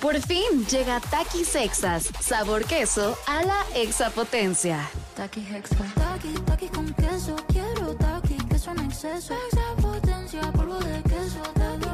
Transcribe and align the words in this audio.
Por 0.00 0.18
fin 0.22 0.66
llega 0.70 0.98
Takis 0.98 1.48
Sexas, 1.48 2.08
sabor 2.20 2.64
queso 2.64 3.18
a 3.26 3.42
la 3.42 3.62
exapotencia. 3.74 4.88
Taki 5.14 5.40
Hexa. 5.40 5.76
Taki, 5.94 6.32
taki 6.46 6.68
con 6.68 6.92
queso. 6.94 7.36
Quiero 7.48 7.94
taki, 7.96 8.36
queso 8.48 8.70
en 8.70 8.80
exceso. 8.86 9.34
Exapotencia, 9.52 10.40
polvo 10.52 10.78
de 10.78 11.02
queso. 11.02 11.42
Taki, 11.54 11.86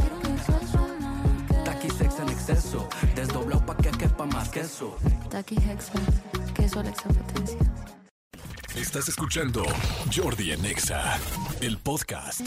quiero 0.00 0.16
un 0.18 0.26
exceso 0.36 0.88
más. 1.00 2.20
En 2.20 2.28
exceso, 2.28 2.88
desdoblado 3.14 3.64
pa' 3.64 3.76
que 3.76 3.90
quepa 3.90 4.26
más 4.26 4.50
queso. 4.50 4.98
Taki 5.30 5.56
Hexa. 5.56 5.92
Queso 6.54 6.80
a 6.80 6.82
la 6.82 6.90
exapotencia. 6.90 7.58
Estás 8.76 9.08
escuchando 9.08 9.64
Jordi 10.14 10.52
en 10.52 10.66
Exa, 10.66 11.18
el 11.62 11.78
podcast. 11.78 12.42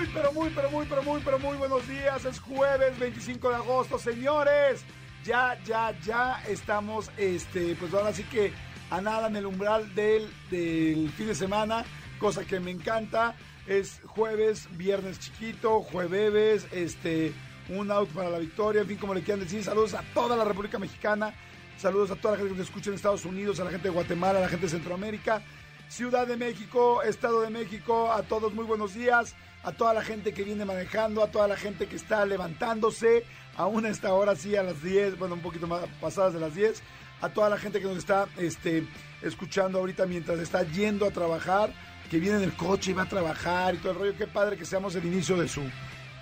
Muy, 0.00 0.08
pero 0.14 0.32
muy, 0.32 0.48
pero 0.48 0.70
muy, 0.70 0.86
pero 0.86 1.02
muy, 1.02 1.20
pero 1.22 1.38
muy 1.38 1.56
buenos 1.58 1.86
días. 1.86 2.24
Es 2.24 2.40
jueves 2.40 2.98
25 2.98 3.50
de 3.50 3.54
agosto, 3.56 3.98
señores. 3.98 4.82
Ya, 5.24 5.62
ya, 5.66 5.94
ya 6.00 6.42
estamos, 6.48 7.10
este, 7.18 7.74
pues 7.74 7.92
ahora 7.92 8.10
sí 8.14 8.22
que 8.24 8.50
a 8.88 9.02
nada 9.02 9.28
en 9.28 9.36
el 9.36 9.44
umbral 9.44 9.94
del, 9.94 10.32
del 10.50 11.10
fin 11.10 11.26
de 11.26 11.34
semana, 11.34 11.84
cosa 12.18 12.46
que 12.46 12.60
me 12.60 12.70
encanta. 12.70 13.36
Es 13.66 14.00
jueves, 14.06 14.74
viernes 14.78 15.20
chiquito, 15.20 15.82
jueves, 15.82 16.66
este, 16.72 17.34
un 17.68 17.90
out 17.90 18.08
para 18.08 18.30
la 18.30 18.38
victoria, 18.38 18.80
en 18.80 18.88
fin, 18.88 18.96
como 18.96 19.12
le 19.12 19.20
quieran 19.20 19.44
decir. 19.44 19.62
Saludos 19.62 19.92
a 19.92 20.02
toda 20.14 20.34
la 20.34 20.44
República 20.44 20.78
Mexicana. 20.78 21.34
Saludos 21.76 22.10
a 22.10 22.16
toda 22.16 22.32
la 22.32 22.38
gente 22.38 22.54
que 22.54 22.58
nos 22.58 22.68
escucha 22.68 22.88
en 22.88 22.96
Estados 22.96 23.26
Unidos, 23.26 23.60
a 23.60 23.64
la 23.64 23.70
gente 23.70 23.88
de 23.88 23.94
Guatemala, 23.94 24.38
a 24.38 24.42
la 24.42 24.48
gente 24.48 24.64
de 24.64 24.72
Centroamérica. 24.72 25.42
Ciudad 25.90 26.26
de 26.26 26.38
México, 26.38 27.02
Estado 27.02 27.42
de 27.42 27.50
México, 27.50 28.12
a 28.12 28.22
todos 28.22 28.54
muy 28.54 28.64
buenos 28.64 28.94
días, 28.94 29.34
a 29.62 29.72
toda 29.72 29.92
la 29.92 30.02
gente 30.02 30.32
que 30.32 30.42
viene 30.42 30.64
manejando, 30.64 31.22
a 31.22 31.30
toda 31.30 31.46
la 31.46 31.56
gente 31.56 31.86
que 31.86 31.96
está 31.96 32.24
levantándose, 32.24 33.24
aún 33.56 33.84
a 33.84 33.90
esta 33.90 34.12
hora 34.14 34.34
sí 34.36 34.56
a 34.56 34.62
las 34.62 34.82
10, 34.82 35.18
bueno, 35.18 35.34
un 35.34 35.42
poquito 35.42 35.66
más 35.66 35.84
pasadas 36.00 36.32
de 36.32 36.40
las 36.40 36.54
10, 36.54 36.82
a 37.20 37.28
toda 37.28 37.50
la 37.50 37.58
gente 37.58 37.80
que 37.80 37.86
nos 37.86 37.98
está 37.98 38.26
este, 38.38 38.86
escuchando 39.22 39.78
ahorita 39.78 40.06
mientras 40.06 40.38
está 40.38 40.62
yendo 40.62 41.06
a 41.06 41.10
trabajar, 41.10 41.72
que 42.10 42.18
viene 42.18 42.38
en 42.38 42.44
el 42.44 42.56
coche 42.56 42.90
y 42.90 42.94
va 42.94 43.02
a 43.02 43.08
trabajar 43.08 43.74
y 43.74 43.78
todo 43.78 43.92
el 43.92 43.98
rollo, 43.98 44.16
qué 44.16 44.26
padre 44.26 44.56
que 44.56 44.64
seamos 44.64 44.94
el 44.94 45.04
inicio 45.04 45.36
de 45.36 45.48
su, 45.48 45.62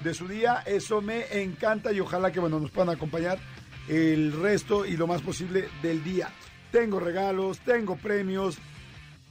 de 0.03 0.15
su 0.15 0.27
día, 0.27 0.63
eso 0.67 1.01
me 1.01 1.41
encanta 1.41 1.93
y 1.93 2.01
ojalá 2.01 2.33
que 2.33 2.41
bueno, 2.41 2.59
nos 2.59 2.71
puedan 2.71 2.95
acompañar 2.95 3.39
el 3.89 4.33
resto 4.33 4.85
y 4.85 4.97
lo 4.97 5.07
más 5.07 5.23
posible 5.23 5.69
del 5.83 6.05
día. 6.05 6.31
Tengo 6.71 7.01
regalos, 7.01 7.61
tengo 7.61 7.97
premios, 7.97 8.59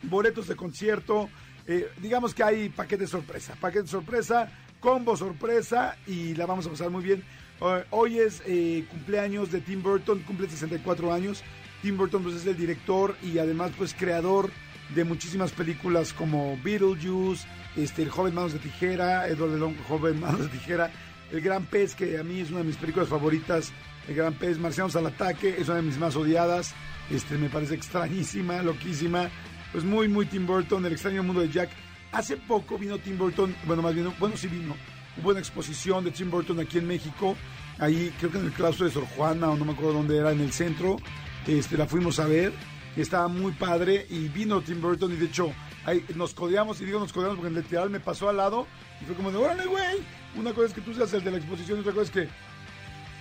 boletos 0.03 0.47
de 0.47 0.55
concierto. 0.55 1.29
Eh, 1.67 1.89
digamos 2.01 2.33
que 2.33 2.43
hay 2.43 2.69
paquete 2.69 3.05
sorpresa, 3.07 3.55
paquete 3.59 3.87
sorpresa, 3.87 4.49
combo 4.79 5.15
sorpresa 5.17 5.97
y 6.07 6.33
la 6.35 6.45
vamos 6.45 6.65
a 6.67 6.69
pasar 6.71 6.89
muy 6.89 7.03
bien. 7.03 7.23
Eh, 7.61 7.83
hoy 7.91 8.19
es 8.19 8.41
eh, 8.45 8.85
cumpleaños 8.89 9.51
de 9.51 9.61
Tim 9.61 9.81
Burton, 9.83 10.19
cumple 10.19 10.49
64 10.49 11.13
años. 11.13 11.43
Tim 11.81 11.97
Burton 11.97 12.23
pues, 12.23 12.35
es 12.35 12.45
el 12.45 12.57
director 12.57 13.15
y 13.21 13.37
además 13.39 13.71
pues 13.77 13.93
creador 13.93 14.49
de 14.95 15.03
muchísimas 15.03 15.51
películas 15.51 16.13
como 16.13 16.57
Beetlejuice, 16.63 17.45
este, 17.75 18.03
El 18.03 18.09
joven 18.09 18.33
manos 18.33 18.53
de 18.53 18.59
tijera, 18.59 19.27
Edward 19.27 19.59
Hom- 19.59 19.75
joven 19.87 20.19
manos 20.21 20.39
de 20.41 20.47
tijera, 20.47 20.89
El 21.31 21.41
gran 21.41 21.65
pez 21.65 21.93
que 21.93 22.17
a 22.17 22.23
mí 22.23 22.39
es 22.39 22.49
una 22.49 22.59
de 22.59 22.65
mis 22.65 22.77
películas 22.77 23.09
favoritas, 23.09 23.73
El 24.07 24.15
gran 24.15 24.33
pez, 24.35 24.57
Marcianos 24.57 24.95
al 24.95 25.07
ataque, 25.07 25.55
es 25.59 25.67
una 25.67 25.77
de 25.77 25.83
mis 25.83 25.97
más 25.97 26.15
odiadas, 26.15 26.73
este, 27.11 27.37
me 27.37 27.49
parece 27.49 27.75
extrañísima, 27.75 28.61
loquísima, 28.63 29.29
pues 29.71 29.83
muy, 29.83 30.07
muy 30.07 30.25
Tim 30.25 30.45
Burton, 30.45 30.85
El 30.85 30.93
extraño 30.93 31.23
mundo 31.23 31.41
de 31.41 31.49
Jack. 31.49 31.69
Hace 32.11 32.37
poco 32.37 32.77
vino 32.77 32.97
Tim 32.97 33.17
Burton, 33.17 33.55
bueno, 33.65 33.81
más 33.81 33.93
bien, 33.93 34.13
bueno, 34.19 34.37
sí 34.37 34.47
vino. 34.47 34.75
Hubo 35.21 35.29
una 35.31 35.39
exposición 35.39 36.03
de 36.03 36.11
Tim 36.11 36.29
Burton 36.29 36.59
aquí 36.59 36.77
en 36.77 36.87
México, 36.87 37.35
ahí 37.79 38.13
creo 38.19 38.31
que 38.31 38.37
en 38.37 38.45
el 38.45 38.51
claustro 38.51 38.85
de 38.85 38.91
Sor 38.91 39.05
Juana, 39.15 39.49
o 39.49 39.57
no 39.57 39.65
me 39.65 39.73
acuerdo 39.73 39.93
dónde 39.93 40.17
era, 40.17 40.31
en 40.31 40.39
el 40.39 40.51
centro. 40.51 40.97
Este, 41.45 41.77
la 41.77 41.87
fuimos 41.87 42.19
a 42.19 42.27
ver, 42.27 42.53
estaba 42.95 43.27
muy 43.27 43.51
padre, 43.53 44.05
y 44.09 44.27
vino 44.27 44.61
Tim 44.61 44.81
Burton, 44.81 45.11
y 45.13 45.15
de 45.15 45.25
hecho, 45.25 45.51
ahí 45.85 46.03
nos 46.15 46.33
codeamos, 46.33 46.79
y 46.81 46.85
digo 46.85 46.99
nos 46.99 47.13
codeamos 47.13 47.39
porque 47.39 47.53
literal 47.53 47.89
me 47.89 47.99
pasó 47.99 48.29
al 48.29 48.37
lado, 48.37 48.67
y 49.01 49.05
fue 49.05 49.15
como 49.15 49.31
de, 49.31 49.37
órale, 49.37 49.65
güey. 49.65 49.97
Una 50.35 50.53
cosa 50.53 50.67
es 50.67 50.73
que 50.73 50.81
tú 50.81 50.93
seas 50.93 51.11
el 51.13 51.23
de 51.23 51.31
la 51.31 51.37
exposición, 51.37 51.77
y 51.77 51.81
otra 51.81 51.93
cosa 51.93 52.03
es 52.03 52.11
que 52.11 52.29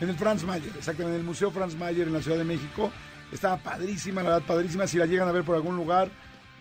en 0.00 0.08
el 0.10 0.16
Franz 0.16 0.44
Mayer, 0.44 0.72
exactamente, 0.76 1.14
en 1.14 1.20
el 1.20 1.26
Museo 1.26 1.50
Franz 1.50 1.74
Mayer 1.74 2.06
en 2.06 2.12
la 2.12 2.22
Ciudad 2.22 2.38
de 2.38 2.44
México. 2.44 2.92
Estaba 3.32 3.56
padrísima, 3.56 4.22
la 4.22 4.30
verdad, 4.30 4.46
padrísima. 4.46 4.86
Si 4.86 4.98
la 4.98 5.06
llegan 5.06 5.28
a 5.28 5.32
ver 5.32 5.42
por 5.42 5.56
algún 5.56 5.74
lugar, 5.74 6.10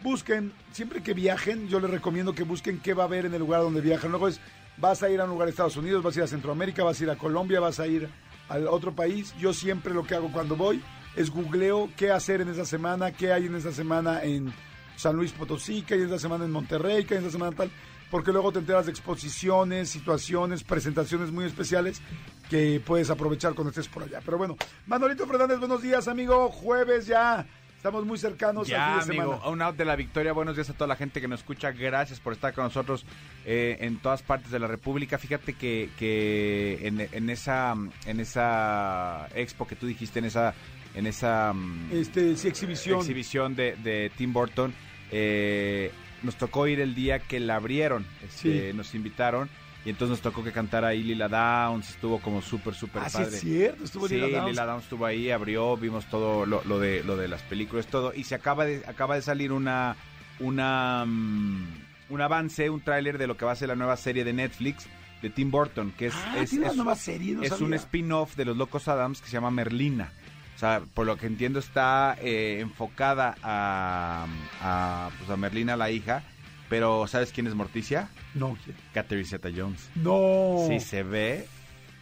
busquen, 0.03 0.53
siempre 0.71 1.01
que 1.01 1.13
viajen, 1.13 1.67
yo 1.67 1.79
les 1.79 1.89
recomiendo 1.89 2.33
que 2.33 2.43
busquen 2.43 2.79
qué 2.79 2.93
va 2.93 3.03
a 3.03 3.05
haber 3.07 3.25
en 3.25 3.33
el 3.33 3.39
lugar 3.39 3.61
donde 3.61 3.81
viajan. 3.81 4.11
Luego 4.11 4.27
es, 4.27 4.39
vas 4.77 5.03
a 5.03 5.09
ir 5.09 5.19
a 5.21 5.25
un 5.25 5.31
lugar 5.31 5.47
de 5.47 5.51
Estados 5.51 5.77
Unidos, 5.77 6.03
vas 6.03 6.15
a 6.15 6.19
ir 6.19 6.23
a 6.23 6.27
Centroamérica, 6.27 6.83
vas 6.83 6.99
a 6.99 7.03
ir 7.03 7.09
a 7.09 7.17
Colombia, 7.17 7.59
vas 7.59 7.79
a 7.79 7.87
ir 7.87 8.09
al 8.49 8.67
otro 8.67 8.93
país. 8.93 9.35
Yo 9.39 9.53
siempre 9.53 9.93
lo 9.93 10.05
que 10.05 10.15
hago 10.15 10.31
cuando 10.31 10.55
voy 10.55 10.81
es 11.15 11.29
googleo 11.29 11.89
qué 11.95 12.11
hacer 12.11 12.41
en 12.41 12.49
esa 12.49 12.65
semana, 12.65 13.11
qué 13.11 13.31
hay 13.31 13.45
en 13.45 13.55
esa 13.55 13.71
semana 13.71 14.23
en 14.23 14.53
San 14.95 15.15
Luis 15.15 15.31
Potosí, 15.31 15.81
qué 15.81 15.95
hay 15.95 16.01
en 16.01 16.07
esa 16.07 16.19
semana 16.19 16.45
en 16.45 16.51
Monterrey, 16.51 17.05
qué 17.05 17.15
hay 17.15 17.19
en 17.19 17.25
esa 17.25 17.33
semana 17.33 17.55
tal, 17.55 17.71
porque 18.11 18.31
luego 18.31 18.51
te 18.51 18.59
enteras 18.59 18.85
de 18.85 18.91
exposiciones, 18.91 19.89
situaciones, 19.89 20.63
presentaciones 20.63 21.31
muy 21.31 21.45
especiales 21.45 22.01
que 22.49 22.81
puedes 22.85 23.09
aprovechar 23.09 23.53
cuando 23.53 23.69
estés 23.69 23.87
por 23.87 24.03
allá. 24.03 24.21
Pero 24.23 24.37
bueno, 24.37 24.55
Manolito 24.85 25.25
Fernández, 25.25 25.59
buenos 25.59 25.81
días, 25.81 26.07
amigo. 26.07 26.49
Jueves 26.49 27.07
ya, 27.07 27.45
estamos 27.85 28.03
muy 28.03 28.17
cercanos 28.17 28.67
Ya, 28.67 28.95
al 28.95 29.01
fin 29.03 29.11
de 29.11 29.17
amigo, 29.21 29.33
semana. 29.35 29.51
un 29.51 29.61
out 29.61 29.75
de 29.75 29.85
la 29.85 29.95
victoria. 29.95 30.33
Buenos 30.33 30.55
días 30.55 30.67
a 30.71 30.73
toda 30.73 30.87
la 30.87 30.95
gente 30.95 31.21
que 31.21 31.27
nos 31.27 31.41
escucha. 31.41 31.71
Gracias 31.71 32.19
por 32.19 32.33
estar 32.33 32.51
con 32.51 32.63
nosotros 32.63 33.05
eh, 33.45 33.77
en 33.81 33.97
todas 33.97 34.23
partes 34.23 34.49
de 34.49 34.57
la 34.57 34.65
República. 34.65 35.19
Fíjate 35.19 35.53
que, 35.53 35.91
que 35.99 36.79
en, 36.87 36.99
en 37.11 37.29
esa 37.29 37.75
en 38.07 38.19
esa 38.19 39.27
expo 39.35 39.67
que 39.67 39.75
tú 39.75 39.85
dijiste, 39.85 40.17
en 40.17 40.25
esa 40.25 40.55
en 40.95 41.05
esa 41.05 41.53
mm, 41.53 41.89
Este, 41.91 42.35
sí, 42.35 42.47
exhibición. 42.47 42.99
exhibición 43.01 43.55
de, 43.55 43.75
de 43.75 44.11
Tim 44.17 44.33
Burton, 44.33 44.73
eh, 45.11 45.91
nos 46.23 46.37
tocó 46.37 46.65
ir 46.67 46.79
el 46.79 46.95
día 46.95 47.19
que 47.19 47.39
la 47.39 47.57
abrieron. 47.57 48.03
Este, 48.23 48.71
Sí. 48.71 48.75
Nos 48.77 48.95
invitaron 48.95 49.47
y 49.85 49.89
entonces 49.91 50.09
nos 50.11 50.21
tocó 50.21 50.43
que 50.43 50.51
cantara 50.51 50.87
ahí 50.89 51.03
Lila 51.03 51.27
Downs. 51.29 51.91
Estuvo 51.91 52.19
como 52.19 52.41
súper, 52.41 52.73
súper 52.73 53.03
Ah, 53.05 53.09
sí, 53.09 53.17
padre. 53.19 53.35
es 53.37 53.41
cierto, 53.41 53.83
estuvo 53.83 54.07
sí, 54.07 54.15
Lila 54.15 54.27
Downs. 54.39 54.49
Lila 54.51 54.65
Downs 54.65 54.83
estuvo 54.83 55.05
ahí, 55.05 55.29
abrió, 55.31 55.77
vimos 55.77 56.05
todo 56.07 56.45
lo, 56.45 56.63
lo 56.65 56.79
de 56.79 57.03
lo 57.03 57.15
de 57.15 57.27
las 57.27 57.41
películas, 57.43 57.85
todo 57.87 58.13
y 58.13 58.23
se 58.23 58.35
acaba 58.35 58.65
de 58.65 58.83
acaba 58.87 59.15
de 59.15 59.21
salir 59.21 59.51
una 59.51 59.95
una 60.39 61.05
mm, 61.05 61.67
un 62.09 62.21
avance, 62.21 62.69
un 62.69 62.81
tráiler 62.81 63.17
de 63.17 63.27
lo 63.27 63.37
que 63.37 63.45
va 63.45 63.51
a 63.53 63.55
ser 63.55 63.69
la 63.69 63.75
nueva 63.75 63.95
serie 63.97 64.23
de 64.23 64.33
Netflix 64.33 64.87
de 65.21 65.29
Tim 65.29 65.49
Burton, 65.49 65.91
que 65.97 66.07
es 66.07 66.13
Ah, 66.15 66.35
es, 66.39 66.49
tiene 66.49 66.65
una 66.65 66.71
es- 66.71 66.77
nueva 66.77 66.95
serie, 66.95 67.33
no 67.35 67.43
es 67.43 67.51
un 67.61 67.73
spin-off 67.73 68.35
de 68.35 68.45
los 68.45 68.57
Locos 68.57 68.87
Adams 68.87 69.21
que 69.21 69.27
se 69.27 69.33
llama 69.33 69.49
Merlina. 69.51 70.11
O 70.55 70.57
sea, 70.59 70.81
por 70.93 71.05
lo 71.05 71.17
que 71.17 71.25
entiendo 71.27 71.59
está 71.59 72.15
eh, 72.21 72.59
enfocada 72.61 73.35
a, 73.43 74.25
a, 74.61 75.09
pues 75.17 75.29
a 75.29 75.35
Merlina, 75.35 75.75
la 75.75 75.91
hija. 75.91 76.23
Pero, 76.69 77.05
¿sabes 77.07 77.31
quién 77.31 77.47
es 77.47 77.53
Morticia? 77.55 78.09
No, 78.33 78.57
¿quién? 78.63 78.75
Catherine 78.93 79.27
Zeta-Jones. 79.27 79.89
No. 79.95 80.65
Sí, 80.67 80.79
se 80.79 81.03
ve. 81.03 81.47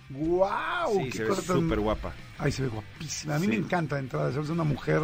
¡Wow! 0.09 0.47
sí, 1.05 1.11
se 1.11 1.23
ve 1.23 1.35
súper 1.35 1.79
guapa. 1.79 2.13
Ay, 2.37 2.51
se 2.51 2.63
ve 2.63 2.67
guapísima. 2.69 3.35
A 3.35 3.39
mí 3.39 3.45
Sí. 3.45 3.51
me 3.51 3.55
encanta 3.57 3.95
de 3.95 4.01
entrada. 4.03 4.29
Es 4.29 4.49
una 4.49 4.63
mujer 4.63 5.01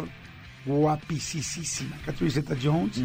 guapísima. 0.66 1.96
Catherine 2.04 2.30
Zeta-Jones. 2.30 3.00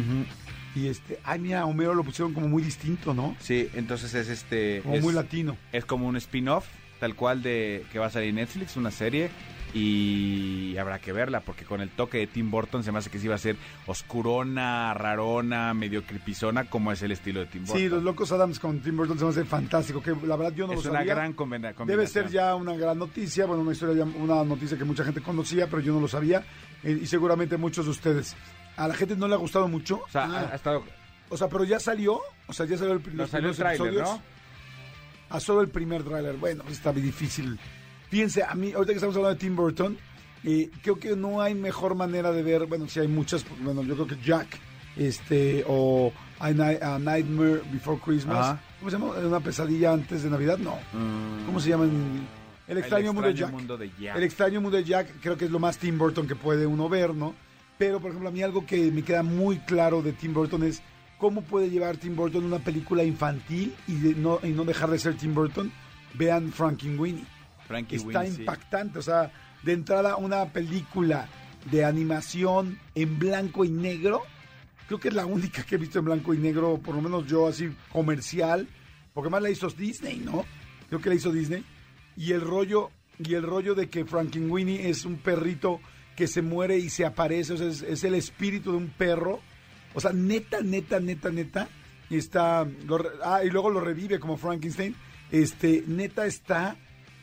Y 0.74 0.88
este, 0.88 1.18
ay, 1.24 1.38
mira, 1.38 1.64
Homero 1.64 1.94
lo 1.94 2.04
pusieron 2.04 2.34
como 2.34 2.48
muy 2.48 2.62
distinto, 2.62 3.14
¿no? 3.14 3.34
Sí, 3.40 3.68
entonces 3.74 4.12
es 4.14 4.28
este. 4.28 4.80
Como 4.82 4.94
es, 4.94 5.02
muy 5.02 5.14
latino. 5.14 5.56
es 5.72 5.84
como 5.86 6.06
un 6.06 6.16
spin-off, 6.16 6.66
tal 7.00 7.14
cual 7.14 7.42
de 7.42 7.84
que 7.92 7.98
va 7.98 8.06
a 8.06 8.10
salir 8.10 8.28
en 8.30 8.34
Netflix, 8.36 8.76
una 8.76 8.90
serie. 8.90 9.30
Y 9.78 10.76
habrá 10.78 10.98
que 11.00 11.12
verla, 11.12 11.40
porque 11.40 11.64
con 11.66 11.80
el 11.82 11.90
toque 11.90 12.18
de 12.18 12.26
Tim 12.26 12.50
Burton 12.50 12.82
se 12.82 12.90
me 12.92 12.98
hace 12.98 13.10
que 13.10 13.18
sí 13.18 13.28
va 13.28 13.34
a 13.34 13.38
ser 13.38 13.56
oscurona, 13.86 14.94
rarona, 14.94 15.74
medio 15.74 16.02
cripizona, 16.04 16.64
como 16.64 16.92
es 16.92 17.02
el 17.02 17.12
estilo 17.12 17.40
de 17.40 17.46
Tim 17.46 17.62
Burton. 17.64 17.78
Sí, 17.78 17.88
los 17.88 18.02
locos 18.02 18.32
Adams 18.32 18.58
con 18.58 18.80
Tim 18.80 18.96
Burton 18.96 19.18
se 19.18 19.24
me 19.24 19.30
hace 19.30 19.44
fantástico. 19.44 20.02
Que 20.02 20.14
la 20.26 20.36
verdad 20.36 20.54
yo 20.54 20.66
no 20.66 20.72
es 20.72 20.84
lo 20.84 20.90
una 20.90 21.00
sabía. 21.00 21.14
gran 21.14 21.32
combina- 21.34 21.74
combinación. 21.74 21.86
Debe 21.88 22.06
ser 22.06 22.28
ya 22.30 22.54
una 22.54 22.74
gran 22.74 22.98
noticia, 22.98 23.46
bueno, 23.46 23.62
una 23.62 23.72
historia, 23.72 24.04
ya- 24.04 24.18
una 24.18 24.44
noticia 24.44 24.78
que 24.78 24.84
mucha 24.84 25.04
gente 25.04 25.20
conocía, 25.20 25.66
pero 25.68 25.80
yo 25.82 25.92
no 25.92 26.00
lo 26.00 26.08
sabía, 26.08 26.42
eh, 26.82 26.98
y 27.02 27.06
seguramente 27.06 27.56
muchos 27.56 27.84
de 27.84 27.90
ustedes. 27.90 28.34
¿A 28.76 28.88
la 28.88 28.94
gente 28.94 29.14
no 29.16 29.28
le 29.28 29.34
ha 29.34 29.38
gustado 29.38 29.68
mucho? 29.68 30.02
O 30.06 30.08
sea, 30.08 30.24
Ah, 30.24 30.48
ha, 30.52 30.56
estado. 30.56 30.84
o 31.28 31.36
sea, 31.36 31.48
pero 31.48 31.64
ya 31.64 31.78
salió, 31.80 32.20
o 32.46 32.52
sea, 32.52 32.66
ya 32.66 32.76
salió 32.78 32.94
el, 32.94 33.16
No 33.16 33.26
salió 33.26 33.50
el 33.50 33.60
episodios. 33.60 34.08
¿no? 34.08 34.22
A 35.28 35.40
solo 35.40 35.60
el 35.60 35.68
primer 35.68 36.02
tráiler. 36.04 36.36
Bueno, 36.36 36.62
está 36.70 36.92
muy 36.92 37.02
difícil. 37.02 37.58
Fíjense, 38.10 38.42
a 38.44 38.54
mí, 38.54 38.72
ahorita 38.72 38.92
que 38.92 38.96
estamos 38.96 39.16
hablando 39.16 39.34
de 39.34 39.40
Tim 39.40 39.56
Burton, 39.56 39.96
eh, 40.44 40.70
creo 40.82 40.98
que 40.98 41.16
no 41.16 41.40
hay 41.40 41.54
mejor 41.54 41.94
manera 41.94 42.30
de 42.32 42.42
ver, 42.42 42.66
bueno, 42.66 42.86
si 42.88 43.00
hay 43.00 43.08
muchas, 43.08 43.44
bueno, 43.60 43.82
yo 43.82 43.94
creo 43.94 44.06
que 44.06 44.16
Jack, 44.24 44.46
este, 44.96 45.64
o 45.66 46.12
A, 46.38 46.50
Ni- 46.50 46.78
A 46.80 46.98
Nightmare 46.98 47.62
Before 47.72 48.00
Christmas. 48.04 48.36
Ajá. 48.38 48.60
¿Cómo 48.78 48.90
se 48.90 48.98
llama? 48.98 49.12
¿Una 49.26 49.40
pesadilla 49.40 49.92
antes 49.92 50.22
de 50.22 50.30
Navidad? 50.30 50.58
No. 50.58 50.76
Mm, 50.92 51.46
¿Cómo 51.46 51.58
se 51.60 51.70
llama? 51.70 51.84
en- 51.84 52.26
El 52.68 52.78
extraño, 52.78 53.12
mundo, 53.12 53.28
de 53.28 53.34
Jack. 53.34 53.50
mundo 53.52 53.76
de 53.76 53.90
Jack. 54.00 54.16
El 54.16 54.22
extraño 54.24 54.60
mundo 54.60 54.76
de 54.76 54.84
Jack 54.84 55.08
creo 55.20 55.36
que 55.36 55.44
es 55.46 55.50
lo 55.50 55.58
más 55.58 55.78
Tim 55.78 55.98
Burton 55.98 56.26
que 56.26 56.34
puede 56.36 56.66
uno 56.66 56.88
ver, 56.88 57.14
¿no? 57.14 57.34
Pero, 57.78 58.00
por 58.00 58.10
ejemplo, 58.10 58.28
a 58.28 58.32
mí 58.32 58.42
algo 58.42 58.64
que 58.66 58.90
me 58.90 59.02
queda 59.02 59.22
muy 59.22 59.58
claro 59.60 60.02
de 60.02 60.12
Tim 60.12 60.32
Burton 60.34 60.62
es 60.64 60.82
cómo 61.18 61.42
puede 61.42 61.70
llevar 61.70 61.96
Tim 61.96 62.16
Burton 62.16 62.44
una 62.44 62.58
película 62.58 63.04
infantil 63.04 63.74
y, 63.86 63.94
de- 63.96 64.14
no, 64.14 64.40
y 64.42 64.48
no 64.48 64.64
dejar 64.64 64.90
de 64.90 64.98
ser 64.98 65.16
Tim 65.16 65.34
Burton. 65.34 65.70
vean 66.14 66.50
Frankenweenie. 66.50 67.24
Frankie 67.66 67.96
Está 67.96 68.24
sí. 68.24 68.40
impactante, 68.40 68.98
o 68.98 69.02
sea, 69.02 69.32
de 69.62 69.72
entrada 69.72 70.16
una 70.16 70.46
película 70.52 71.28
de 71.70 71.84
animación 71.84 72.78
en 72.94 73.18
blanco 73.18 73.64
y 73.64 73.70
negro. 73.70 74.22
Creo 74.86 75.00
que 75.00 75.08
es 75.08 75.14
la 75.14 75.26
única 75.26 75.64
que 75.64 75.74
he 75.74 75.78
visto 75.78 75.98
en 75.98 76.04
blanco 76.04 76.32
y 76.32 76.38
negro, 76.38 76.78
por 76.78 76.94
lo 76.94 77.02
menos 77.02 77.26
yo 77.26 77.48
así 77.48 77.74
comercial, 77.92 78.68
porque 79.12 79.30
más 79.30 79.42
la 79.42 79.50
hizo 79.50 79.68
Disney, 79.68 80.18
¿no? 80.18 80.44
Creo 80.88 81.00
que 81.00 81.08
la 81.08 81.14
hizo 81.16 81.32
Disney. 81.32 81.64
Y 82.16 82.32
el 82.32 82.40
rollo 82.40 82.90
y 83.18 83.34
el 83.34 83.42
rollo 83.42 83.74
de 83.74 83.88
que 83.88 84.04
Frankenweenie 84.04 84.88
es 84.88 85.04
un 85.04 85.16
perrito 85.16 85.80
que 86.14 86.26
se 86.26 86.42
muere 86.42 86.78
y 86.78 86.88
se 86.88 87.04
aparece, 87.04 87.54
o 87.54 87.56
sea, 87.56 87.68
es, 87.68 87.82
es 87.82 88.04
el 88.04 88.14
espíritu 88.14 88.70
de 88.70 88.78
un 88.78 88.88
perro. 88.88 89.40
O 89.94 90.00
sea, 90.00 90.12
neta, 90.12 90.60
neta, 90.60 91.00
neta, 91.00 91.30
neta. 91.30 91.68
Y 92.08 92.16
está. 92.18 92.64
lo 92.86 92.98
ah, 93.24 93.42
y 93.44 93.50
luego 93.50 93.70
lo 93.70 93.80
revive 93.80 94.20
como 94.20 94.36
Frankenstein. 94.36 94.94
Este, 95.30 95.82
neta, 95.86 96.26
está 96.26 96.76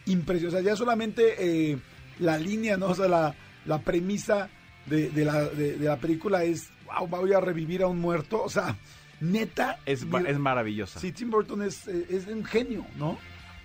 impresionante. 0.06 0.48
O 0.58 0.62
sea, 0.62 0.72
ya 0.72 0.76
solamente 0.76 1.36
eh, 1.72 1.78
la 2.20 2.38
línea, 2.38 2.78
¿no? 2.78 2.88
O 2.88 2.96
sea, 2.96 3.08
la, 3.08 3.36
la 3.66 3.80
premisa 3.82 4.50
de, 4.86 5.10
de 5.10 5.26
la, 5.26 5.42
de, 5.50 5.78
de 5.78 5.86
la 5.86 5.98
película 5.98 6.44
es: 6.44 6.70
wow, 6.86 7.08
voy 7.08 7.34
a 7.34 7.40
revivir 7.40 7.82
a 7.84 7.88
un 7.88 8.00
muerto. 8.00 8.44
O 8.44 8.50
sea, 8.50 8.76
neta. 9.20 9.80
Es, 9.86 10.06
es 10.28 10.40
maravillosa. 10.40 11.00
Sí, 11.00 11.12
Tim 11.12 11.30
Burton 11.30 11.62
es, 11.64 11.88
eh, 11.88 12.06
es 12.10 12.28
un 12.28 12.44
genio, 12.44 12.86
¿no? 12.98 13.18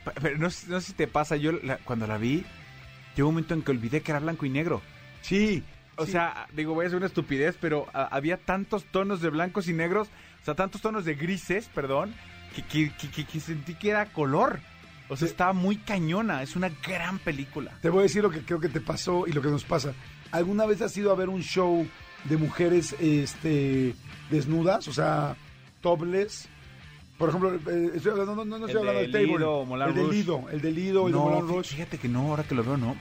Pe- 0.05 0.13
Pero 0.23 0.39
no, 0.39 0.51
sé- 0.51 0.69
no 0.69 0.81
sé 0.81 0.89
si 0.89 0.93
te 0.93 1.07
pasa, 1.09 1.37
yo 1.37 1.53
la- 1.53 1.79
cuando 1.79 2.07
la 2.07 2.19
vi, 2.19 2.45
llegó 3.17 3.29
un 3.29 3.35
momento 3.35 3.55
en 3.55 3.63
que 3.63 3.71
olvidé 3.73 4.01
que 4.03 4.13
era 4.13 4.21
blanco 4.21 4.47
y 4.47 4.51
negro. 4.51 4.81
Sí. 5.23 5.63
O 5.97 6.07
sí. 6.07 6.13
sea, 6.13 6.47
digo, 6.55 6.75
voy 6.75 6.85
a 6.85 6.87
hacer 6.87 6.97
una 6.99 7.07
estupidez, 7.07 7.57
pero 7.61 7.87
había 7.93 8.37
tantos 8.37 8.85
tonos 8.85 9.21
de 9.21 9.31
blancos 9.31 9.67
y 9.67 9.73
negros, 9.73 10.07
o 10.41 10.45
sea, 10.45 10.55
tantos 10.55 10.81
tonos 10.81 11.05
de 11.05 11.17
grises, 11.17 11.69
perdón, 11.75 12.15
que- 12.55 12.93
que- 12.93 13.25
que 13.27 13.41
sentí 13.41 13.75
que 13.75 13.91
era 13.91 14.07
color. 14.07 14.61
O 15.09 15.17
sea, 15.17 15.27
estaba 15.27 15.53
muy 15.53 15.77
cañona, 15.77 16.43
es 16.43 16.55
una 16.55 16.69
gran 16.87 17.19
película. 17.19 17.73
Te 17.81 17.89
voy 17.89 18.01
a 18.01 18.03
decir 18.03 18.23
lo 18.23 18.31
que 18.31 18.43
creo 18.43 18.61
que 18.61 18.69
te 18.69 18.81
pasó 18.81 19.27
y 19.27 19.33
lo 19.33 19.41
que 19.41 19.49
nos 19.49 19.65
pasa. 19.65 19.95
¿Alguna 20.33 20.67
vez 20.67 20.83
has 20.83 20.97
ido 20.97 21.11
a 21.11 21.15
ver 21.15 21.29
un 21.31 21.43
show 21.43 21.87
de 22.25 22.37
mujeres 22.37 22.95
este, 23.01 23.95
desnudas? 24.31 24.87
O 24.89 24.93
sea, 24.93 25.37
topless. 25.81 26.49
Por 27.17 27.31
ejemplo, 27.31 27.55
eh, 27.55 27.93
estoy 27.95 28.13
hablando, 28.13 28.37
no, 28.37 28.45
no, 28.45 28.59
no 28.59 28.67
estoy 28.67 28.83
El 28.83 28.89
hablando 28.89 29.01
de 29.01 29.07
del 29.09 29.29
table. 29.29 29.45
Moulin 29.47 29.89
el 29.89 29.95
de. 29.95 30.13
Lido, 30.13 30.45
el 30.53 30.61
de 30.61 30.71
Lido, 30.71 31.07
el 31.07 31.13
de 31.13 31.19
no, 31.19 31.25
Moulin 31.25 31.49
Rouge. 31.49 31.75
fíjate 31.75 31.99
que 31.99 32.09
no, 32.09 32.21
ahora 32.31 32.45
que 32.45 32.55
lo 32.55 32.63
veo, 32.63 32.77
no. 32.77 32.95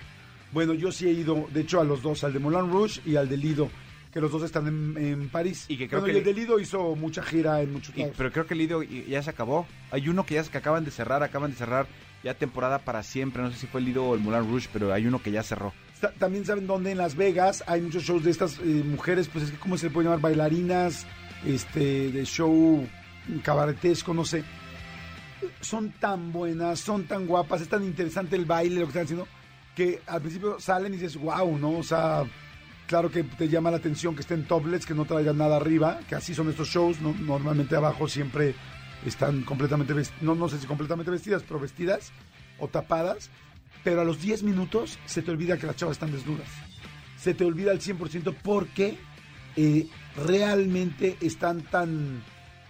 Bueno, 0.53 0.73
yo 0.73 0.91
sí 0.91 1.07
he 1.07 1.11
ido, 1.11 1.45
de 1.53 1.61
hecho, 1.61 1.81
a 1.81 1.83
los 1.83 2.01
dos, 2.01 2.23
al 2.23 2.33
de 2.33 2.39
Moulin 2.39 2.71
Rouge 2.71 3.01
y 3.05 3.17
al 3.17 3.27
de 3.27 3.37
Lido, 3.37 3.69
que 4.17 4.21
los 4.21 4.31
dos 4.31 4.41
están 4.43 4.67
en, 4.67 4.97
en 4.97 5.29
París. 5.29 5.65
Y 5.67 5.77
que 5.77 5.87
creo 5.87 5.99
bueno, 6.01 6.11
que 6.13 6.17
y 6.17 6.21
el 6.21 6.25
de 6.25 6.33
Lido 6.41 6.59
hizo 6.59 6.95
mucha 6.95 7.21
gira 7.21 7.61
en 7.61 7.71
muchos 7.71 7.95
Y- 7.95 7.99
lados. 8.01 8.15
pero 8.17 8.31
creo 8.31 8.47
que 8.47 8.55
el 8.55 8.57
Lido 8.59 8.81
y- 8.81 9.05
ya 9.07 9.21
se 9.21 9.29
acabó. 9.29 9.67
Hay 9.91 10.09
uno 10.09 10.25
que 10.25 10.33
ya 10.35 10.43
que 10.43 10.57
acaban 10.57 10.83
de 10.83 10.89
cerrar, 10.91 11.21
acaban 11.21 11.51
de 11.51 11.57
cerrar 11.57 11.85
ya 12.23 12.33
temporada 12.33 12.79
para 12.79 13.03
siempre. 13.03 13.43
No 13.43 13.51
sé 13.51 13.59
si 13.59 13.67
fue 13.67 13.79
el 13.79 13.85
Lido 13.85 14.03
o 14.05 14.15
el 14.15 14.21
Moulin 14.21 14.49
Rouge, 14.49 14.69
pero 14.73 14.91
hay 14.91 15.05
uno 15.05 15.21
que 15.21 15.31
ya 15.31 15.43
cerró. 15.43 15.71
También 16.17 16.45
saben 16.45 16.65
dónde 16.65 16.91
en 16.91 16.97
Las 16.97 17.15
Vegas 17.15 17.63
hay 17.67 17.81
muchos 17.81 18.03
shows 18.03 18.23
de 18.23 18.31
estas 18.31 18.57
eh, 18.59 18.63
mujeres, 18.85 19.27
pues 19.27 19.45
es 19.45 19.51
que 19.51 19.57
cómo 19.57 19.77
se 19.77 19.85
le 19.87 19.91
puede 19.91 20.05
llamar 20.05 20.21
bailarinas, 20.21 21.05
este, 21.45 22.11
de 22.11 22.25
show 22.25 22.87
cabaretesco, 23.43 24.13
no 24.13 24.25
sé. 24.25 24.43
Son 25.61 25.91
tan 25.91 26.31
buenas, 26.31 26.79
son 26.79 27.03
tan 27.05 27.27
guapas, 27.27 27.61
es 27.61 27.69
tan 27.69 27.83
interesante 27.83 28.35
el 28.35 28.45
baile, 28.45 28.79
lo 28.79 28.85
que 28.87 28.89
están 28.89 29.03
haciendo, 29.03 29.27
que 29.75 30.01
al 30.07 30.21
principio 30.21 30.59
salen 30.59 30.93
y 30.93 30.97
dices, 30.97 31.15
wow, 31.17 31.57
¿no? 31.57 31.77
O 31.77 31.83
sea, 31.83 32.23
claro 32.87 33.11
que 33.11 33.23
te 33.23 33.49
llama 33.49 33.69
la 33.69 33.77
atención 33.77 34.15
que 34.15 34.21
estén 34.21 34.45
toplets, 34.45 34.85
que 34.85 34.95
no 34.95 35.05
traigan 35.05 35.37
nada 35.37 35.57
arriba, 35.57 35.99
que 36.09 36.15
así 36.15 36.33
son 36.33 36.49
estos 36.49 36.69
shows, 36.69 36.99
¿no? 37.01 37.13
normalmente 37.13 37.75
abajo 37.75 38.07
siempre 38.07 38.55
están 39.05 39.43
completamente 39.43 39.93
vestidas, 39.93 40.23
no, 40.23 40.33
no 40.33 40.49
sé 40.49 40.57
si 40.57 40.65
completamente 40.65 41.11
vestidas, 41.11 41.43
pero 41.47 41.59
vestidas 41.59 42.11
o 42.59 42.67
tapadas, 42.67 43.29
pero 43.83 44.01
a 44.01 44.05
los 44.05 44.21
10 44.21 44.43
minutos 44.43 44.97
se 45.05 45.21
te 45.21 45.29
olvida 45.29 45.57
que 45.57 45.67
las 45.67 45.75
chavas 45.75 45.95
están 45.95 46.11
desnudas. 46.11 46.47
Se 47.17 47.33
te 47.33 47.45
olvida 47.45 47.71
al 47.71 47.79
100% 47.79 48.35
porque 48.41 48.97
eh, 49.55 49.87
realmente 50.25 51.17
están 51.21 51.61
tan... 51.61 52.23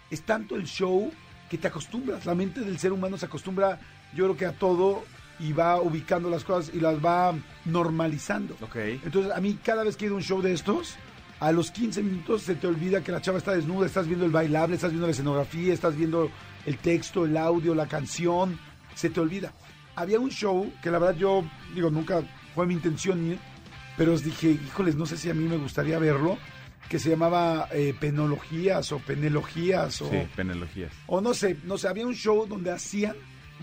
Es 0.10 0.22
tanto 0.24 0.56
el 0.56 0.66
show 0.66 1.12
que 1.50 1.58
te 1.58 1.68
acostumbras. 1.68 2.26
La 2.26 2.36
mente 2.36 2.62
del 2.62 2.80
ser 2.80 2.92
humano 2.94 3.18
se 3.18 3.26
acostumbra, 3.26 3.80
yo 4.14 4.26
creo 4.26 4.38
que 4.38 4.46
a 4.46 4.54
todo 4.54 5.04
y 5.40 5.54
va 5.54 5.82
ubicando 5.82 6.30
las 6.30 6.44
cosas 6.44 6.74
y 6.74 6.80
las 6.80 7.04
va 7.04 7.34
normalizando. 7.66 8.56
Ok. 8.62 8.76
Entonces, 9.04 9.32
a 9.32 9.40
mí 9.40 9.58
cada 9.64 9.84
vez 9.84 9.96
que 9.96 10.06
he 10.06 10.08
ido 10.08 10.16
a 10.16 10.18
un 10.18 10.24
show 10.24 10.42
de 10.42 10.54
estos, 10.54 10.96
a 11.40 11.52
los 11.52 11.72
15 11.72 12.02
minutos 12.02 12.42
se 12.42 12.56
te 12.56 12.68
olvida 12.68 13.04
que 13.04 13.12
la 13.12 13.22
chava 13.22 13.38
está 13.38 13.54
desnuda, 13.54 13.86
estás 13.86 14.08
viendo 14.08 14.26
el 14.26 14.32
bailable, 14.32 14.76
estás 14.76 14.92
viendo 14.92 15.08
la 15.08 15.12
escenografía, 15.12 15.74
estás 15.74 15.96
viendo 15.96 16.32
el 16.66 16.78
texto, 16.78 17.26
el 17.26 17.38
audio, 17.38 17.76
la 17.76 17.88
canción, 17.88 18.60
se 18.96 19.10
te 19.10 19.20
olvida. 19.20 19.54
Había 19.96 20.20
un 20.20 20.30
show 20.30 20.72
que 20.82 20.92
la 20.92 21.00
verdad 21.00 21.16
yo, 21.16 21.44
digo, 21.74 21.90
nunca 21.90 22.22
fue 22.56 22.66
mi 22.66 22.74
intención 22.74 23.32
ir, 23.32 23.40
pero 23.98 24.14
os 24.14 24.24
dije, 24.24 24.50
híjoles, 24.52 24.96
no 24.96 25.06
sé 25.06 25.18
si 25.18 25.30
a 25.30 25.34
mí 25.34 25.44
me 25.48 25.58
gustaría 25.58 26.00
verlo, 26.00 26.38
que 26.90 27.00
se 27.00 27.10
llamaba 27.10 27.68
eh, 27.72 27.94
Penologías 28.00 28.92
o 28.92 29.00
Penelogías 29.00 30.02
o... 30.02 30.10
Sí, 30.10 30.28
penelogías. 30.36 30.92
O 31.08 31.22
no 31.22 31.34
sé, 31.34 31.58
no 31.66 31.78
sé, 31.78 31.88
había 31.88 32.06
un 32.06 32.16
show 32.16 32.48
donde 32.48 32.72
hacían, 32.72 33.16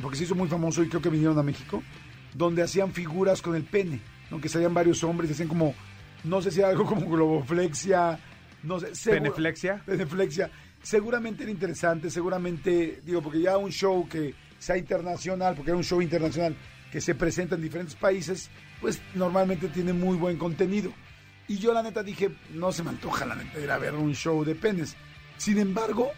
porque 0.03 0.17
se 0.19 0.25
hizo 0.25 0.35
muy 0.35 0.49
famoso 0.49 0.83
y 0.83 0.89
creo 0.89 1.01
que 1.03 1.11
vinieron 1.11 1.39
a 1.39 1.43
México, 1.43 1.83
donde 2.35 2.63
hacían 2.63 2.93
figuras 2.93 3.41
con 3.43 3.55
el 3.55 3.65
pene, 3.65 4.01
¿no? 4.31 4.41
que 4.41 4.49
salían 4.49 4.75
varios 4.75 5.03
hombres, 5.05 5.31
hacían 5.31 5.49
como, 5.49 5.75
no 6.25 6.43
sé 6.43 6.51
si 6.51 6.61
era 6.61 6.69
algo 6.71 6.85
como 6.87 7.09
globoflexia, 7.09 8.19
no 8.63 8.81
sé. 8.81 8.95
seguro- 8.95 9.23
¿Peneflexia? 9.23 9.83
Peneflexia. 9.87 10.51
Seguramente 10.83 11.43
era 11.45 11.53
interesante, 11.53 12.11
seguramente, 12.11 13.01
digo, 13.05 13.23
porque 13.23 13.41
ya 13.41 13.57
un 13.57 13.71
show 13.71 14.07
que 14.09 14.35
sea 14.59 14.77
internacional, 14.77 15.55
porque 15.55 15.71
era 15.71 15.77
un 15.79 15.85
show 15.85 16.03
internacional 16.03 16.55
que 16.93 17.01
se 17.01 17.15
presenta 17.15 17.55
en 17.55 17.63
diferentes 17.63 17.95
países, 17.95 18.51
pues 18.81 19.01
normalmente 19.15 19.69
tiene 19.69 19.93
muy 19.93 20.17
buen 20.17 20.37
contenido. 20.37 20.93
Y 21.49 21.59
yo 21.59 21.73
la 21.75 21.83
neta 21.83 22.03
dije, 22.03 22.31
no 22.53 22.71
se 22.73 22.83
me 22.83 22.91
antoja 22.91 23.27
la 23.27 23.35
neta 23.35 23.59
ir 23.61 23.71
a 23.71 23.79
ver 23.79 23.95
un 23.95 24.15
show 24.15 24.45
de 24.45 24.55
penes. 24.55 24.97
Sin 25.37 25.59
embargo, 25.59 26.11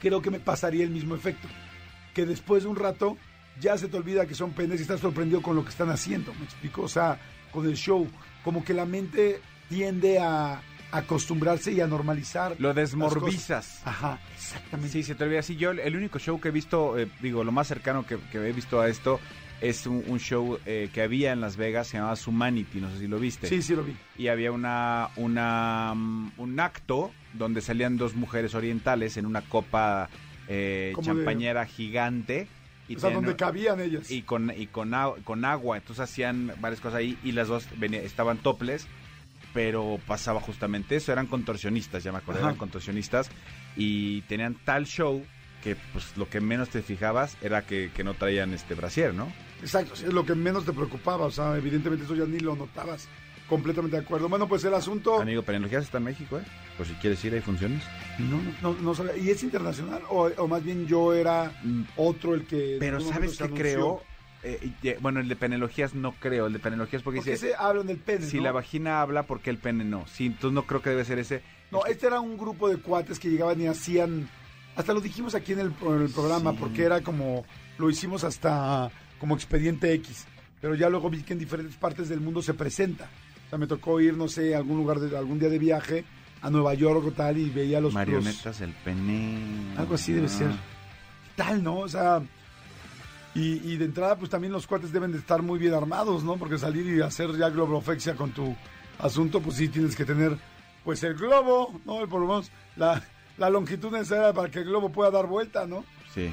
creo 0.00 0.20
que 0.22 0.30
me 0.30 0.40
pasaría 0.40 0.84
el 0.84 0.90
mismo 0.90 1.14
efecto. 1.14 1.48
Que 2.14 2.26
después 2.26 2.62
de 2.64 2.68
un 2.68 2.76
rato 2.76 3.16
ya 3.60 3.76
se 3.78 3.88
te 3.88 3.96
olvida 3.96 4.26
que 4.26 4.34
son 4.34 4.52
penes 4.52 4.80
y 4.80 4.82
estás 4.82 5.00
sorprendido 5.00 5.42
con 5.42 5.56
lo 5.56 5.64
que 5.64 5.70
están 5.70 5.90
haciendo. 5.90 6.32
¿Me 6.34 6.44
explico? 6.44 6.82
O 6.82 6.88
sea, 6.88 7.18
con 7.52 7.66
el 7.66 7.76
show. 7.76 8.08
Como 8.44 8.64
que 8.64 8.72
la 8.72 8.86
mente 8.86 9.40
tiende 9.68 10.18
a 10.18 10.62
acostumbrarse 10.92 11.72
y 11.72 11.80
a 11.80 11.86
normalizar. 11.86 12.56
Lo 12.58 12.74
desmorbizas. 12.74 13.82
Ajá, 13.84 14.18
exactamente. 14.34 14.92
Sí, 14.92 15.02
se 15.02 15.14
te 15.14 15.24
olvida. 15.24 15.42
Sí, 15.42 15.56
yo 15.56 15.70
el 15.70 15.96
único 15.96 16.18
show 16.18 16.40
que 16.40 16.48
he 16.48 16.52
visto, 16.52 16.98
eh, 16.98 17.08
digo, 17.20 17.44
lo 17.44 17.52
más 17.52 17.68
cercano 17.68 18.06
que, 18.06 18.18
que 18.32 18.38
he 18.38 18.52
visto 18.52 18.80
a 18.80 18.88
esto 18.88 19.20
es 19.60 19.86
un, 19.86 20.02
un 20.08 20.18
show 20.18 20.58
eh, 20.64 20.88
que 20.92 21.02
había 21.02 21.32
en 21.32 21.40
Las 21.40 21.56
Vegas, 21.56 21.88
se 21.88 21.98
llamaba 21.98 22.16
Humanity, 22.26 22.80
no 22.80 22.90
sé 22.90 22.98
si 23.00 23.06
lo 23.06 23.18
viste. 23.18 23.46
sí, 23.46 23.60
sí 23.62 23.74
lo 23.74 23.84
vi. 23.84 23.94
Y 24.16 24.28
había 24.28 24.52
una, 24.52 25.10
una, 25.16 25.92
mm, 25.94 26.32
un 26.38 26.60
acto 26.60 27.12
donde 27.34 27.60
salían 27.60 27.96
dos 27.98 28.14
mujeres 28.14 28.54
orientales 28.54 29.16
en 29.16 29.26
una 29.26 29.42
copa 29.42 30.08
eh, 30.50 30.92
de- 30.96 31.02
champañera 31.02 31.64
gigante. 31.66 32.46
Y 32.88 32.96
o 32.96 32.98
sea, 32.98 33.10
donde 33.10 33.36
cabían 33.36 33.80
ellas. 33.80 34.10
y 34.10 34.22
con 34.22 34.50
y 34.56 34.66
con, 34.66 34.92
con 35.22 35.44
agua 35.44 35.76
entonces 35.76 36.02
hacían 36.02 36.52
varias 36.60 36.80
cosas 36.80 36.96
ahí 36.98 37.16
y 37.22 37.30
las 37.32 37.46
dos 37.46 37.68
venía- 37.78 38.02
estaban 38.02 38.38
toples 38.38 38.88
pero 39.54 40.00
pasaba 40.08 40.40
justamente 40.40 40.96
eso 40.96 41.12
eran 41.12 41.26
contorsionistas 41.28 42.02
ya 42.02 42.10
me 42.12 42.18
acuerdo 42.18 42.40
Ajá. 42.40 42.48
eran 42.50 42.58
contorsionistas 42.58 43.30
y 43.76 44.22
tenían 44.22 44.56
tal 44.64 44.86
show 44.86 45.24
que 45.62 45.76
pues 45.92 46.16
lo 46.16 46.28
que 46.28 46.40
menos 46.40 46.68
te 46.70 46.82
fijabas 46.82 47.36
era 47.42 47.64
que, 47.64 47.90
que 47.94 48.02
no 48.02 48.14
traían 48.14 48.52
este 48.54 48.74
brasier 48.74 49.14
no 49.14 49.32
Exacto, 49.62 49.94
es 49.94 50.04
lo 50.12 50.24
que 50.24 50.34
menos 50.34 50.64
te 50.64 50.72
preocupaba. 50.72 51.26
O 51.26 51.30
sea, 51.30 51.54
evidentemente 51.58 52.06
eso 52.06 52.14
ya 52.14 52.24
ni 52.24 52.40
lo 52.40 52.56
notabas. 52.56 53.08
Completamente 53.50 53.96
de 53.98 54.02
acuerdo. 54.02 54.28
Bueno, 54.30 54.48
pues 54.48 54.64
el 54.64 54.72
asunto... 54.72 55.20
amigo 55.20 55.42
Penelogías 55.42 55.82
está 55.84 55.98
en 55.98 56.04
México 56.04 56.38
eh 56.38 56.44
por 56.78 56.86
si 56.86 56.94
quieres 56.94 57.22
ir 57.24 57.34
hay 57.34 57.40
funciones 57.42 57.82
No, 58.18 58.40
no, 58.62 58.74
no, 58.80 58.94
no. 59.04 59.16
¿Y 59.16 59.28
es 59.28 59.42
internacional? 59.42 60.00
O, 60.08 60.30
o 60.38 60.48
más 60.48 60.64
bien 60.64 60.86
yo 60.86 61.12
era 61.12 61.52
Mm, 61.62 61.82
otro 61.96 62.34
el 62.34 62.46
que... 62.46 62.76
pero 62.80 63.00
sabes 63.00 63.36
qué 63.36 63.50
creo 63.50 64.02
Eh, 64.42 64.96
bueno 65.00 65.20
el 65.20 65.28
de 65.28 65.36
Penelogías 65.36 65.94
no 65.94 66.12
creo 66.12 66.46
el 66.46 66.54
de 66.54 66.58
Penelogías 66.60 67.02
porque 67.02 67.18
Porque 67.18 67.32
dice 67.32 67.48
ese 67.48 67.56
hablan 67.58 67.86
del 67.88 67.98
pene, 67.98 68.24
si 68.24 68.38
¿no? 68.38 68.44
la 68.44 68.52
vagina 68.52 69.02
habla 69.02 69.24
porque 69.24 69.50
el 69.50 69.58
pene 69.58 69.84
no 69.84 70.06
sí 70.06 70.26
entonces 70.26 70.54
no 70.54 70.62
creo 70.66 70.80
que 70.80 70.88
debe 70.90 71.04
ser 71.04 71.18
ese 71.18 71.42
No, 71.70 71.84
este 71.84 72.06
era 72.06 72.20
un 72.20 72.38
grupo 72.38 72.68
de 72.68 72.76
cuates 72.78 73.18
que 73.18 73.28
llegaban 73.28 73.60
y 73.60 73.66
hacían... 73.66 74.30
Hasta 74.76 74.94
lo 74.94 75.00
dijimos 75.00 75.34
aquí 75.34 75.52
en 75.52 75.58
el, 75.58 75.72
en 75.82 76.02
el 76.02 76.08
programa, 76.10 76.52
Sí. 76.52 76.56
porque 76.60 76.84
era 76.84 77.00
como... 77.02 77.44
Lo 77.78 77.90
hicimos 77.90 78.22
hasta 78.24 78.90
como 79.18 79.34
Expediente 79.34 79.92
X. 79.94 80.24
Pero 80.60 80.74
ya 80.74 80.88
luego 80.88 81.10
vi 81.10 81.22
que 81.22 81.32
en 81.32 81.38
diferentes 81.40 81.76
partes 81.76 82.08
del 82.08 82.20
mundo 82.20 82.40
se 82.40 82.54
presenta. 82.54 83.08
O 83.50 83.50
sea, 83.50 83.58
me 83.58 83.66
tocó 83.66 84.00
ir, 84.00 84.16
no 84.16 84.28
sé, 84.28 84.54
a 84.54 84.58
algún 84.58 84.76
lugar, 84.78 85.00
de, 85.00 85.16
algún 85.18 85.38
día 85.40 85.48
de 85.48 85.58
viaje 85.58 86.04
a 86.40 86.50
Nueva 86.50 86.72
York 86.74 87.04
o 87.04 87.10
tal, 87.10 87.36
y 87.36 87.50
veía 87.50 87.78
los... 87.80 87.92
los- 87.92 87.94
marionetas 87.94 88.60
el 88.60 88.72
pene 88.72 89.74
Algo 89.76 89.96
así 89.96 90.12
debe 90.12 90.26
Ah. 90.26 90.30
ser. 90.30 90.50
Tal, 91.36 91.62
¿no? 91.62 91.78
O 91.80 91.88
sea... 91.88 92.22
Y, 93.34 93.72
y 93.72 93.76
de 93.76 93.84
entrada, 93.84 94.16
pues 94.16 94.30
también 94.30 94.52
los 94.52 94.66
cuates 94.66 94.92
deben 94.92 95.12
de 95.12 95.18
estar 95.18 95.40
muy 95.42 95.58
bien 95.58 95.72
armados, 95.74 96.24
¿no? 96.24 96.36
Porque 96.36 96.58
salir 96.58 96.86
y 96.86 97.00
hacer 97.00 97.36
ya 97.36 97.48
globofexia 97.48 98.14
con 98.16 98.32
tu 98.32 98.56
asunto, 98.98 99.40
pues 99.40 99.56
sí 99.56 99.68
tienes 99.68 99.94
que 99.94 100.04
tener, 100.04 100.36
pues 100.84 101.02
el 101.04 101.14
globo, 101.14 101.80
¿no? 101.86 102.06
Por 102.08 102.20
lo 102.22 102.26
menos 102.26 102.50
la, 102.76 103.00
la 103.38 103.48
longitud 103.50 103.92
necesaria 103.92 104.32
para 104.32 104.50
que 104.50 104.58
el 104.60 104.64
globo 104.64 104.90
pueda 104.90 105.10
dar 105.12 105.26
vuelta, 105.26 105.64
¿no? 105.66 105.84
sí 106.12 106.32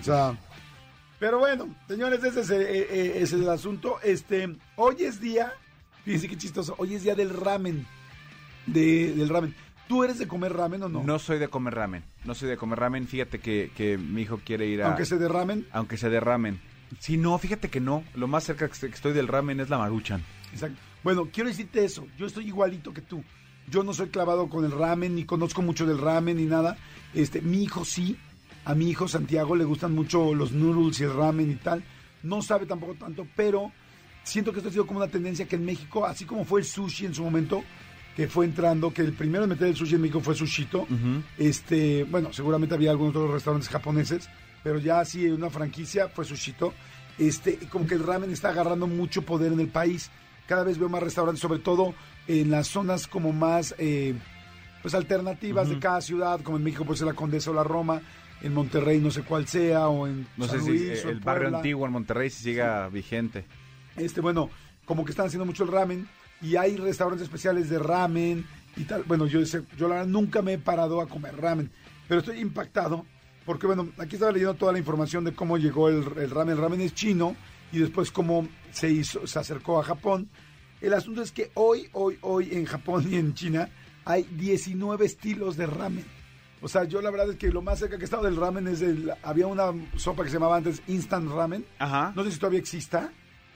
O 0.00 0.04
sea, 0.04 0.34
Pero 1.18 1.38
bueno, 1.38 1.68
señores, 1.86 2.24
ese 2.24 2.40
es, 2.40 2.50
eh, 2.50 2.62
eh, 2.62 3.12
ese 3.16 3.36
es 3.36 3.42
el 3.42 3.48
asunto. 3.50 3.98
Este, 4.02 4.56
hoy 4.76 4.96
es 5.00 5.20
día, 5.20 5.52
fíjense 6.04 6.28
qué 6.28 6.36
chistoso, 6.36 6.74
hoy 6.78 6.94
es 6.94 7.02
día 7.02 7.14
del 7.14 7.30
ramen. 7.30 7.86
De, 8.66 9.12
del 9.12 9.28
ramen. 9.28 9.54
¿Tú 9.88 10.04
eres 10.04 10.18
de 10.18 10.28
comer 10.28 10.52
ramen 10.52 10.82
o 10.84 10.88
no? 10.88 11.02
No 11.02 11.18
soy 11.18 11.38
de 11.38 11.48
comer 11.48 11.74
ramen. 11.74 12.04
No 12.24 12.34
soy 12.34 12.48
de 12.48 12.56
comer 12.56 12.78
ramen. 12.78 13.06
Fíjate 13.06 13.40
que, 13.40 13.72
que 13.76 13.98
mi 13.98 14.22
hijo 14.22 14.40
quiere 14.44 14.66
ir 14.66 14.82
a. 14.82 14.88
Aunque 14.88 15.04
se 15.04 15.18
derramen. 15.18 15.66
aunque 15.72 15.96
se 15.96 16.08
derramen. 16.08 16.60
Sí, 16.98 17.16
no, 17.16 17.36
fíjate 17.38 17.68
que 17.68 17.80
no. 17.80 18.04
Lo 18.14 18.26
más 18.28 18.44
cerca 18.44 18.68
que 18.68 18.86
estoy 18.86 19.12
del 19.12 19.28
ramen 19.28 19.60
es 19.60 19.70
la 19.70 19.78
maruchan. 19.78 20.22
Exacto. 20.52 20.78
Bueno, 21.02 21.28
quiero 21.32 21.48
decirte 21.48 21.84
eso. 21.84 22.06
Yo 22.16 22.26
estoy 22.26 22.46
igualito 22.46 22.92
que 22.92 23.02
tú. 23.02 23.22
Yo 23.68 23.82
no 23.82 23.92
soy 23.92 24.08
clavado 24.08 24.48
con 24.48 24.64
el 24.64 24.72
ramen, 24.72 25.14
ni 25.14 25.24
conozco 25.24 25.62
mucho 25.62 25.86
del 25.86 25.98
ramen, 25.98 26.36
ni 26.36 26.44
nada. 26.44 26.76
Este, 27.14 27.40
mi 27.40 27.62
hijo 27.62 27.84
sí. 27.84 28.16
A 28.64 28.74
mi 28.74 28.88
hijo 28.88 29.08
Santiago 29.08 29.56
le 29.56 29.64
gustan 29.64 29.94
mucho 29.94 30.34
los 30.34 30.52
noodles 30.52 31.00
y 31.00 31.04
el 31.04 31.14
ramen 31.14 31.50
y 31.50 31.56
tal. 31.56 31.82
No 32.22 32.42
sabe 32.42 32.66
tampoco 32.66 32.94
tanto, 32.94 33.26
pero 33.34 33.72
siento 34.22 34.52
que 34.52 34.58
esto 34.58 34.68
ha 34.68 34.72
sido 34.72 34.86
como 34.86 35.00
una 35.00 35.08
tendencia 35.08 35.46
que 35.46 35.56
en 35.56 35.64
México, 35.64 36.06
así 36.06 36.24
como 36.24 36.44
fue 36.44 36.60
el 36.60 36.66
sushi 36.66 37.06
en 37.06 37.14
su 37.14 37.22
momento, 37.22 37.62
que 38.16 38.28
fue 38.28 38.44
entrando, 38.44 38.92
que 38.92 39.02
el 39.02 39.12
primero 39.12 39.44
en 39.44 39.50
meter 39.50 39.68
el 39.68 39.76
sushi 39.76 39.94
en 39.94 40.02
México 40.02 40.20
fue 40.20 40.34
Sushito. 40.34 40.86
Este, 41.38 42.04
bueno, 42.04 42.32
seguramente 42.32 42.74
había 42.74 42.90
algunos 42.90 43.16
otros 43.16 43.32
restaurantes 43.32 43.68
japoneses, 43.68 44.28
pero 44.62 44.78
ya 44.78 45.00
así 45.00 45.26
una 45.26 45.50
franquicia 45.50 46.08
fue 46.08 46.24
Sushito. 46.24 46.72
Este, 47.18 47.56
como 47.70 47.86
que 47.86 47.94
el 47.94 48.04
ramen 48.04 48.30
está 48.30 48.50
agarrando 48.50 48.86
mucho 48.86 49.22
poder 49.22 49.52
en 49.52 49.60
el 49.60 49.68
país. 49.68 50.10
Cada 50.46 50.64
vez 50.64 50.78
veo 50.78 50.88
más 50.88 51.02
restaurantes, 51.02 51.40
sobre 51.40 51.60
todo 51.60 51.94
en 52.26 52.50
las 52.50 52.68
zonas 52.68 53.06
como 53.06 53.32
más 53.32 53.74
eh, 53.78 54.14
pues 54.82 54.94
alternativas 54.94 55.68
de 55.68 55.78
cada 55.78 56.00
ciudad, 56.00 56.40
como 56.40 56.56
en 56.56 56.64
México 56.64 56.84
puede 56.84 56.98
ser 56.98 57.06
la 57.06 57.14
Condesa 57.14 57.50
o 57.50 57.54
la 57.54 57.64
Roma, 57.64 58.02
en 58.42 58.52
Monterrey 58.52 58.98
no 58.98 59.10
sé 59.10 59.22
cuál 59.22 59.46
sea, 59.46 59.88
o 59.88 60.06
en 60.06 60.26
No 60.36 60.46
San 60.46 60.58
sé 60.58 60.64
si 60.64 60.70
Luis, 60.70 61.04
en 61.04 61.08
el 61.10 61.20
barrio 61.20 61.56
antiguo 61.56 61.86
en 61.86 61.92
Monterrey 61.92 62.28
si 62.28 62.42
siga 62.42 62.88
vigente. 62.88 63.44
Este, 63.96 64.20
bueno, 64.20 64.50
como 64.84 65.04
que 65.04 65.10
están 65.10 65.26
haciendo 65.26 65.44
mucho 65.44 65.64
el 65.64 65.70
ramen 65.70 66.08
y 66.40 66.56
hay 66.56 66.76
restaurantes 66.76 67.24
especiales 67.24 67.68
de 67.68 67.78
ramen 67.78 68.46
y 68.76 68.84
tal. 68.84 69.04
Bueno, 69.04 69.26
yo, 69.26 69.40
yo 69.40 69.88
la 69.88 69.94
verdad 69.96 70.06
nunca 70.06 70.42
me 70.42 70.54
he 70.54 70.58
parado 70.58 71.00
a 71.00 71.08
comer 71.08 71.36
ramen, 71.36 71.70
pero 72.08 72.20
estoy 72.20 72.40
impactado 72.40 73.06
porque, 73.44 73.66
bueno, 73.66 73.88
aquí 73.98 74.14
estaba 74.14 74.32
leyendo 74.32 74.54
toda 74.54 74.72
la 74.72 74.78
información 74.78 75.24
de 75.24 75.34
cómo 75.34 75.58
llegó 75.58 75.88
el, 75.88 76.04
el 76.16 76.30
ramen. 76.30 76.56
El 76.56 76.62
ramen 76.62 76.80
es 76.80 76.94
chino 76.94 77.34
y 77.72 77.78
después 77.78 78.10
cómo 78.10 78.48
se 78.70 78.90
hizo, 78.90 79.26
se 79.26 79.38
acercó 79.38 79.80
a 79.80 79.84
Japón. 79.84 80.28
El 80.80 80.94
asunto 80.94 81.22
es 81.22 81.32
que 81.32 81.50
hoy, 81.54 81.88
hoy, 81.92 82.18
hoy 82.22 82.50
en 82.52 82.66
Japón 82.66 83.06
y 83.10 83.16
en 83.16 83.34
China 83.34 83.68
hay 84.04 84.24
19 84.24 85.04
estilos 85.04 85.56
de 85.56 85.66
ramen. 85.66 86.04
O 86.60 86.68
sea, 86.68 86.84
yo 86.84 87.02
la 87.02 87.10
verdad 87.10 87.30
es 87.30 87.36
que 87.36 87.48
lo 87.48 87.62
más 87.62 87.80
cerca 87.80 87.96
que 87.96 88.02
he 88.02 88.04
estado 88.04 88.22
del 88.22 88.36
ramen 88.36 88.68
es 88.68 88.82
el... 88.82 89.12
Había 89.22 89.48
una 89.48 89.72
sopa 89.96 90.22
que 90.22 90.28
se 90.28 90.34
llamaba 90.34 90.56
antes 90.56 90.80
Instant 90.86 91.28
Ramen. 91.28 91.66
Ajá. 91.80 92.12
No 92.14 92.22
sé 92.22 92.30
si 92.30 92.38
todavía 92.38 92.60
exista. 92.60 93.10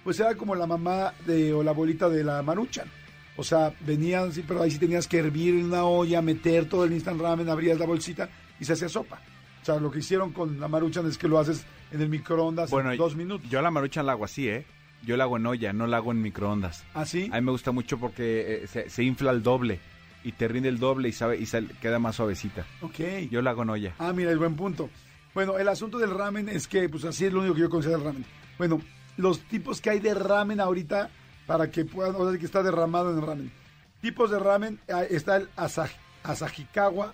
Pues 0.06 0.20
era 0.20 0.36
como 0.36 0.54
la 0.54 0.68
mamá 0.68 1.12
de, 1.26 1.52
o 1.52 1.64
la 1.64 1.72
abuelita 1.72 2.08
de 2.08 2.22
la 2.22 2.40
maruchan. 2.40 2.86
O 3.36 3.42
sea, 3.42 3.75
venían, 3.80 4.32
sí, 4.32 4.44
pero 4.46 4.62
ahí 4.62 4.70
sí 4.70 4.78
tenías 4.78 5.08
que 5.08 5.18
hervir 5.18 5.54
en 5.56 5.64
una 5.64 5.84
olla, 5.84 6.22
meter 6.22 6.68
todo 6.68 6.84
el 6.84 6.92
instant 6.92 7.20
ramen, 7.20 7.48
abrías 7.48 7.76
la 7.76 7.86
bolsita 7.86 8.28
y 8.60 8.64
se 8.64 8.75
hacía 8.75 8.88
sopa. 8.88 9.20
O 9.62 9.64
sea, 9.64 9.80
lo 9.80 9.90
que 9.90 9.98
hicieron 9.98 10.30
con 10.32 10.60
la 10.60 10.68
maruchan 10.68 11.08
es 11.08 11.18
que 11.18 11.26
lo 11.26 11.40
haces 11.40 11.66
en 11.90 12.02
el 12.02 12.08
microondas 12.08 12.70
Bueno, 12.70 12.92
en 12.92 12.98
dos 12.98 13.16
minutos. 13.16 13.50
Yo 13.50 13.60
la 13.62 13.72
maruchan 13.72 14.06
la 14.06 14.12
hago 14.12 14.25
así, 14.26 14.48
¿eh? 14.48 14.64
Yo 15.04 15.16
la 15.16 15.25
hago 15.25 15.38
en 15.38 15.46
olla, 15.46 15.72
no 15.72 15.88
la 15.88 15.96
hago 15.96 16.12
en 16.12 16.22
microondas. 16.22 16.84
¿Así? 16.94 17.28
A 17.32 17.40
mí 17.40 17.44
me 17.44 17.50
gusta 17.50 17.72
mucho 17.72 17.98
porque 17.98 18.62
eh, 18.62 18.66
se, 18.68 18.88
se 18.88 19.02
infla 19.02 19.32
el 19.32 19.42
doble 19.42 19.80
y 20.22 20.30
te 20.30 20.46
rinde 20.46 20.68
el 20.68 20.78
doble 20.78 21.08
y 21.08 21.12
sabe 21.12 21.36
y 21.36 21.46
sal- 21.46 21.68
queda 21.82 21.98
más 21.98 22.14
suavecita. 22.14 22.64
Ok. 22.80 23.00
Yo 23.28 23.42
la 23.42 23.50
hago 23.50 23.64
en 23.64 23.70
olla. 23.70 23.94
Ah, 23.98 24.12
mira, 24.12 24.30
el 24.30 24.38
buen 24.38 24.54
punto. 24.54 24.88
Bueno, 25.34 25.58
el 25.58 25.66
asunto 25.68 25.98
del 25.98 26.10
ramen 26.10 26.48
es 26.48 26.68
que, 26.68 26.88
pues 26.88 27.04
así 27.04 27.25
es 27.25 27.32
lo 27.32 27.40
único 27.40 27.56
que 27.56 27.62
yo 27.62 27.70
considero 27.70 27.98
el 27.98 28.04
ramen. 28.04 28.25
Bueno, 28.56 28.80
los 29.16 29.40
tipos 29.40 29.80
que 29.80 29.90
hay 29.90 30.00
de 30.00 30.14
ramen 30.14 30.61
ahorita, 30.61 31.11
para 31.46 31.70
que 31.70 31.85
puedan, 31.85 32.14
o 32.16 32.28
sea, 32.30 32.38
que 32.38 32.46
está 32.46 32.62
derramado 32.62 33.11
en 33.12 33.18
el 33.18 33.26
ramen. 33.26 33.52
Tipos 34.00 34.30
de 34.30 34.38
ramen, 34.38 34.78
está 35.11 35.37
el 35.37 35.49
asaj, 35.56 35.90
asahikawa, 36.25 37.12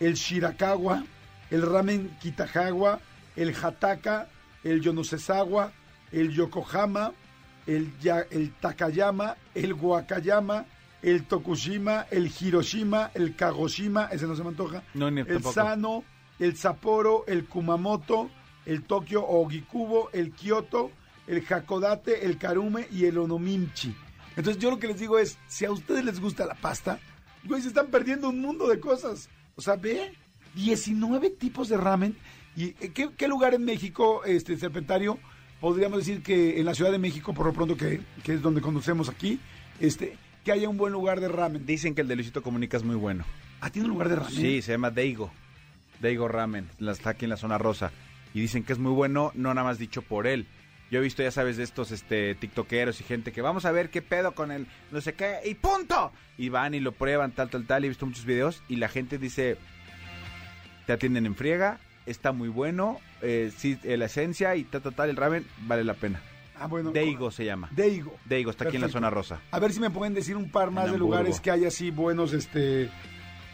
el 0.00 0.14
shirakawa, 0.14 1.04
el 1.50 1.62
ramen 1.62 2.16
kitagawa, 2.20 3.00
el 3.36 3.54
hataka, 3.54 4.28
el 4.64 4.80
yonosesawa, 4.80 5.72
el 6.12 6.30
yokohama, 6.32 7.12
el, 7.66 7.92
ya- 8.00 8.26
el 8.30 8.52
takayama, 8.52 9.36
el 9.54 9.74
wakayama, 9.74 10.64
el 11.02 11.24
tokushima, 11.24 12.06
el 12.10 12.26
hiroshima, 12.30 13.10
el 13.14 13.34
kagoshima, 13.36 14.06
ese 14.12 14.26
no 14.26 14.36
se 14.36 14.42
me 14.42 14.50
antoja, 14.50 14.82
No, 14.94 15.10
ni 15.10 15.20
el 15.20 15.26
tampoco. 15.26 15.52
Sano, 15.52 16.04
el 16.38 16.56
Sapporo, 16.56 17.24
el 17.26 17.44
Kumamoto, 17.46 18.30
el 18.66 18.84
Tokio 18.84 19.26
Ogikubo, 19.26 20.10
el 20.12 20.32
Kyoto, 20.32 20.90
el 21.32 21.44
Hakodate, 21.48 22.24
el 22.26 22.38
Karume 22.38 22.86
y 22.92 23.04
el 23.06 23.18
Onomimchi. 23.18 23.94
Entonces 24.36 24.62
yo 24.62 24.70
lo 24.70 24.78
que 24.78 24.86
les 24.88 24.98
digo 25.00 25.18
es, 25.18 25.38
si 25.48 25.64
a 25.64 25.72
ustedes 25.72 26.04
les 26.04 26.20
gusta 26.20 26.46
la 26.46 26.54
pasta, 26.54 26.98
güey, 27.44 27.60
se 27.62 27.68
están 27.68 27.88
perdiendo 27.88 28.28
un 28.28 28.40
mundo 28.40 28.68
de 28.68 28.80
cosas. 28.80 29.28
O 29.56 29.60
sea, 29.60 29.76
ve, 29.76 30.12
19 30.54 31.30
tipos 31.30 31.68
de 31.68 31.76
ramen. 31.76 32.16
¿Y 32.56 32.70
qué, 32.72 33.10
qué 33.16 33.28
lugar 33.28 33.54
en 33.54 33.64
México, 33.64 34.22
este 34.24 34.56
Serpentario, 34.56 35.18
podríamos 35.60 35.98
decir 35.98 36.22
que 36.22 36.58
en 36.60 36.66
la 36.66 36.74
Ciudad 36.74 36.92
de 36.92 36.98
México, 36.98 37.32
por 37.34 37.46
lo 37.46 37.52
pronto 37.52 37.76
que, 37.76 38.00
que 38.22 38.34
es 38.34 38.42
donde 38.42 38.60
conocemos 38.60 39.08
aquí, 39.08 39.40
este, 39.80 40.16
que 40.44 40.52
haya 40.52 40.68
un 40.68 40.76
buen 40.76 40.92
lugar 40.92 41.20
de 41.20 41.28
ramen? 41.28 41.64
Dicen 41.66 41.94
que 41.94 42.02
el 42.02 42.08
de 42.08 42.16
Luisito 42.16 42.42
Comunica 42.42 42.76
es 42.76 42.84
muy 42.84 42.96
bueno. 42.96 43.24
Ah, 43.60 43.70
tiene 43.70 43.86
un 43.88 43.92
lugar 43.94 44.08
de 44.08 44.16
ramen. 44.16 44.32
Sí, 44.34 44.60
se 44.62 44.72
llama 44.72 44.90
Deigo. 44.90 45.30
Deigo 46.00 46.26
Ramen. 46.26 46.68
la- 46.78 46.92
Está 46.92 47.10
aquí 47.10 47.26
en 47.26 47.30
la 47.30 47.36
zona 47.36 47.58
rosa. 47.58 47.92
Y 48.34 48.40
dicen 48.40 48.64
que 48.64 48.72
es 48.72 48.78
muy 48.78 48.92
bueno, 48.92 49.30
no 49.34 49.54
nada 49.54 49.64
más 49.66 49.78
dicho 49.78 50.02
por 50.02 50.26
él. 50.26 50.46
Yo 50.92 50.98
he 50.98 51.02
visto, 51.02 51.22
ya 51.22 51.30
sabes, 51.30 51.56
de 51.56 51.62
estos 51.62 51.90
este, 51.90 52.34
tiktokeros 52.34 53.00
y 53.00 53.04
gente 53.04 53.32
que 53.32 53.40
vamos 53.40 53.64
a 53.64 53.72
ver 53.72 53.88
qué 53.88 54.02
pedo 54.02 54.32
con 54.32 54.52
el 54.52 54.66
no 54.90 55.00
sé 55.00 55.14
qué 55.14 55.38
y 55.42 55.54
punto. 55.54 56.12
Y 56.36 56.50
van 56.50 56.74
y 56.74 56.80
lo 56.80 56.92
prueban, 56.92 57.32
tal, 57.32 57.48
tal, 57.48 57.66
tal. 57.66 57.82
Y 57.82 57.86
he 57.86 57.88
visto 57.88 58.04
muchos 58.04 58.26
videos 58.26 58.62
y 58.68 58.76
la 58.76 58.88
gente 58.88 59.16
dice, 59.16 59.56
te 60.84 60.92
atienden 60.92 61.24
en 61.24 61.34
friega, 61.34 61.80
está 62.04 62.32
muy 62.32 62.50
bueno, 62.50 63.00
eh, 63.22 63.50
sí, 63.56 63.78
eh, 63.84 63.96
la 63.96 64.04
esencia 64.04 64.54
y 64.54 64.64
tal, 64.64 64.82
tal, 64.82 64.94
tal, 64.94 65.08
el 65.08 65.16
ramen 65.16 65.46
vale 65.60 65.82
la 65.82 65.94
pena. 65.94 66.20
Ah, 66.60 66.66
bueno. 66.66 66.90
Deigo 66.92 67.30
se 67.30 67.46
llama. 67.46 67.70
Deigo. 67.72 68.14
Deigo, 68.26 68.50
está 68.50 68.64
aquí 68.64 68.76
en 68.76 68.82
la 68.82 68.90
zona 68.90 69.08
rosa. 69.08 69.40
A 69.50 69.58
ver 69.58 69.72
si 69.72 69.80
me 69.80 69.88
pueden 69.88 70.12
decir 70.12 70.36
un 70.36 70.50
par 70.50 70.70
más 70.70 70.84
En 70.84 70.90
de 70.90 70.96
Hamburgo. 70.96 71.14
lugares 71.14 71.40
que 71.40 71.50
hay 71.50 71.64
así 71.64 71.90
buenos, 71.90 72.34
este... 72.34 72.90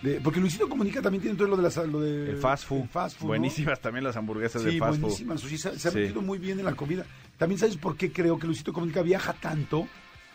de- 0.02 0.20
porque 0.20 0.40
Luisito 0.40 0.68
Comunica 0.68 1.02
también 1.02 1.22
tiene 1.22 1.36
todo 1.36 1.48
lo 1.48 1.56
de, 1.56 1.62
las, 1.62 1.76
lo 1.76 2.00
de 2.00 2.30
El 2.30 2.36
fast 2.36 2.64
food. 2.66 2.82
el 2.82 2.88
fast 2.88 3.16
food, 3.16 3.24
¿no? 3.24 3.28
Buenísimas 3.28 3.80
también 3.80 4.04
las 4.04 4.16
hamburguesas 4.16 4.62
Sí, 4.62 4.72
de 4.72 4.78
fast 4.78 4.92
food. 4.94 5.00
buenísimas. 5.00 5.44
Oye, 5.44 5.58
se, 5.58 5.78
se 5.78 5.88
ha 5.88 5.90
Sí. 5.90 5.98
metido 5.98 6.22
muy 6.22 6.38
bien 6.38 6.58
en 6.58 6.64
la 6.64 6.74
comida. 6.74 7.04
También 7.36 7.58
sabes 7.58 7.76
por 7.76 7.96
qué 7.96 8.12
creo 8.12 8.38
que 8.38 8.46
Luisito 8.46 8.72
Comunica 8.72 9.02
viaja 9.02 9.32
tanto 9.32 9.86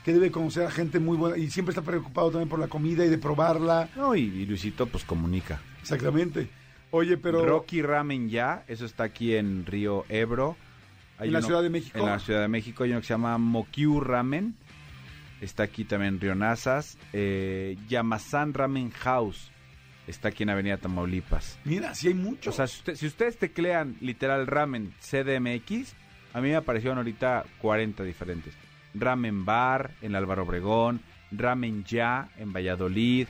que 0.04 0.12
debe 0.14 0.32
conocer 0.32 0.66
a 0.66 0.72
gente 0.72 1.00
muy 1.00 1.16
buena 1.18 1.38
y 1.38 1.50
siempre 1.50 1.72
está 1.72 1.82
preocupado 1.82 2.30
también 2.32 2.50
por 2.50 2.60
la 2.60 2.68
comida 2.68 3.06
y 3.06 3.10
de 3.10 3.18
probarla. 3.18 3.90
No, 3.96 4.16
y, 4.16 4.22
y 4.24 4.46
Luisito 4.46 4.86
pues 4.86 5.06
comunica. 5.06 5.62
Exactamente. 5.82 6.50
Oye, 6.92 7.18
pero 7.18 7.46
Rocky 7.46 7.82
Ramen 7.82 8.30
Ya, 8.30 8.66
eso 8.68 8.86
está 8.86 9.06
aquí 9.06 9.34
en 9.36 9.66
Río 9.66 10.06
Ebro. 10.10 10.58
Hay 11.18 11.28
¿En 11.28 11.34
la 11.34 11.40
uno- 11.40 11.48
Ciudad 11.48 11.64
de 11.64 11.70
México? 11.70 11.98
En 11.98 12.06
la 12.06 12.20
Ciudad 12.20 12.42
de 12.42 12.48
México 12.50 12.84
hay 12.84 12.92
uno 12.92 13.00
que 13.00 13.08
se 13.08 13.14
llama 13.14 13.38
Mokyu 13.38 14.00
Ramen. 14.02 14.56
Está 15.42 15.64
aquí 15.64 15.86
también 15.86 16.16
en 16.16 16.20
Río 16.22 16.36
Nazas. 16.36 16.98
Eh, 17.14 17.78
Yamasan 17.90 18.54
Ramen 18.54 18.92
House. 18.92 19.50
Está 20.08 20.30
aquí 20.30 20.44
en 20.44 20.50
Avenida 20.50 20.78
Tamaulipas. 20.78 21.58
mira, 21.64 21.96
sí 21.96 22.10
hay 22.10 22.14
mucho. 22.14 22.50
O 22.50 22.54
sea, 22.54 22.68
si, 22.68 22.78
usted- 22.80 22.96
si 22.96 23.08
ustedes 23.08 23.38
teclean 23.38 23.96
literal 24.02 24.48
ramen 24.48 24.94
CDMX, 25.00 25.94
a 26.34 26.42
mí 26.42 26.50
me 26.50 26.56
aparecieron 26.56 26.98
ahorita 26.98 27.46
40 27.60 28.04
diferentes. 28.04 28.54
Ramen 28.94 29.46
Bar 29.46 29.92
en 30.02 30.16
Álvaro 30.16 30.44
Obregón, 30.44 31.00
Ramen 31.32 31.84
Ya 31.86 32.30
en 32.38 32.52
Valladolid, 32.54 33.28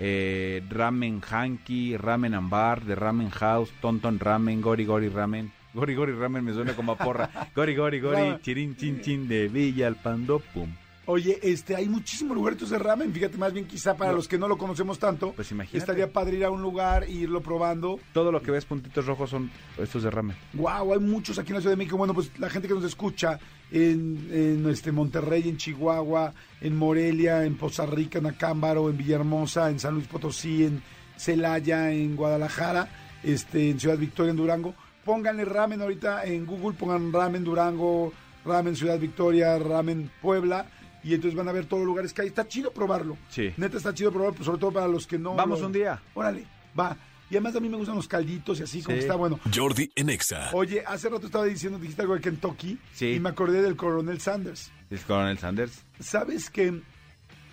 eh, 0.00 0.62
Ramen 0.68 1.20
Hanky, 1.20 1.96
Ramen 1.96 2.34
Ambar, 2.34 2.84
de 2.84 2.94
Ramen 2.94 3.30
House, 3.30 3.70
Tonton 3.80 4.18
Ramen, 4.18 4.60
Gori 4.60 4.84
Gori 4.84 5.08
Ramen. 5.08 5.50
Gori 5.74 5.94
Gori 5.94 6.12
Ramen 6.12 6.44
me 6.44 6.52
suena 6.52 6.74
como 6.74 6.92
a 6.92 6.98
porra. 6.98 7.30
Gori 7.54 7.74
Gori 7.76 8.00
Gori, 8.00 8.38
chirin 8.42 8.76
chin 8.76 9.00
chin 9.02 9.28
de 9.28 9.48
Villa 9.48 9.86
al 9.86 9.96
Pando, 9.96 10.40
pum. 10.40 10.68
Oye, 11.10 11.38
este, 11.42 11.74
hay 11.74 11.88
muchísimos 11.88 12.36
lugares 12.36 12.68
de 12.68 12.78
ramen. 12.78 13.10
Fíjate, 13.14 13.38
más 13.38 13.50
bien 13.54 13.66
quizá 13.66 13.96
para 13.96 14.10
No. 14.10 14.18
los 14.18 14.28
que 14.28 14.36
no 14.36 14.46
lo 14.46 14.58
conocemos 14.58 14.98
tanto, 14.98 15.32
Pues 15.32 15.50
imagínate. 15.50 15.78
estaría 15.78 16.12
padre 16.12 16.36
ir 16.36 16.44
a 16.44 16.50
un 16.50 16.60
lugar 16.60 17.04
e 17.04 17.10
irlo 17.12 17.40
probando. 17.40 17.98
Todo 18.12 18.30
lo 18.30 18.42
que 18.42 18.50
ves 18.50 18.66
puntitos 18.66 19.06
rojos 19.06 19.30
son 19.30 19.50
estos 19.78 20.02
de 20.02 20.10
ramen. 20.10 20.36
Wow, 20.52 20.92
hay 20.92 20.98
muchos 21.00 21.38
aquí 21.38 21.48
en 21.48 21.54
la 21.54 21.60
Ciudad 21.62 21.72
de 21.72 21.78
México. 21.78 21.96
Bueno, 21.96 22.12
pues 22.12 22.30
la 22.38 22.50
gente 22.50 22.68
que 22.68 22.74
nos 22.74 22.84
escucha 22.84 23.38
en, 23.70 24.28
en, 24.30 24.68
este 24.68 24.92
Monterrey, 24.92 25.48
en 25.48 25.56
Chihuahua, 25.56 26.34
en 26.60 26.76
Morelia, 26.76 27.44
en 27.44 27.56
Poza 27.56 27.86
Rica, 27.86 28.18
en 28.18 28.26
Acámbaro, 28.26 28.90
en 28.90 28.98
Villahermosa, 28.98 29.70
en 29.70 29.80
San 29.80 29.94
Luis 29.94 30.06
Potosí, 30.08 30.64
en 30.64 30.82
Celaya, 31.16 31.90
en 31.90 32.16
Guadalajara, 32.16 32.86
este, 33.24 33.70
en 33.70 33.80
Ciudad 33.80 33.96
Victoria, 33.96 34.30
en 34.32 34.36
Durango. 34.36 34.74
Pónganle 35.06 35.46
ramen 35.46 35.80
ahorita 35.80 36.24
en 36.26 36.44
Google, 36.44 36.76
pongan 36.78 37.10
ramen 37.14 37.44
Durango, 37.44 38.12
ramen 38.44 38.76
Ciudad 38.76 38.98
Victoria, 38.98 39.58
ramen 39.58 40.10
Puebla. 40.20 40.66
Y 41.08 41.14
entonces 41.14 41.36
van 41.36 41.48
a 41.48 41.52
ver 41.52 41.64
todos 41.66 41.80
los 41.80 41.86
lugares 41.86 42.12
que 42.12 42.22
hay. 42.22 42.28
Está 42.28 42.46
chido 42.46 42.70
probarlo. 42.72 43.16
Sí. 43.30 43.52
Neta 43.56 43.76
está 43.78 43.94
chido 43.94 44.10
probarlo, 44.12 44.34
pues, 44.34 44.46
sobre 44.46 44.58
todo 44.60 44.72
para 44.72 44.86
los 44.88 45.06
que 45.06 45.18
no. 45.18 45.34
Vamos 45.34 45.60
lo- 45.60 45.66
un 45.66 45.72
día. 45.72 46.00
Órale, 46.14 46.44
va. 46.78 46.96
Y 47.30 47.34
además 47.34 47.56
a 47.56 47.60
mí 47.60 47.68
me 47.68 47.76
gustan 47.76 47.96
los 47.96 48.08
calditos 48.08 48.58
y 48.60 48.62
así, 48.62 48.82
como 48.82 48.94
que 48.96 49.00
está 49.02 49.14
bueno. 49.14 49.38
Jordi 49.54 49.90
en 49.96 50.08
Exa. 50.10 50.50
Oye, 50.52 50.82
hace 50.86 51.08
rato 51.08 51.26
estaba 51.26 51.44
diciendo, 51.44 51.78
dijiste 51.78 52.02
algo 52.02 52.14
de 52.14 52.20
Kentucky. 52.20 52.78
Sí. 52.92 53.12
Y 53.14 53.20
me 53.20 53.28
acordé 53.30 53.60
del 53.62 53.76
coronel 53.76 54.20
Sanders. 54.20 54.70
¿Es 54.90 55.02
Coronel 55.02 55.38
Sanders? 55.38 55.82
¿Sabes 56.00 56.48
que 56.50 56.80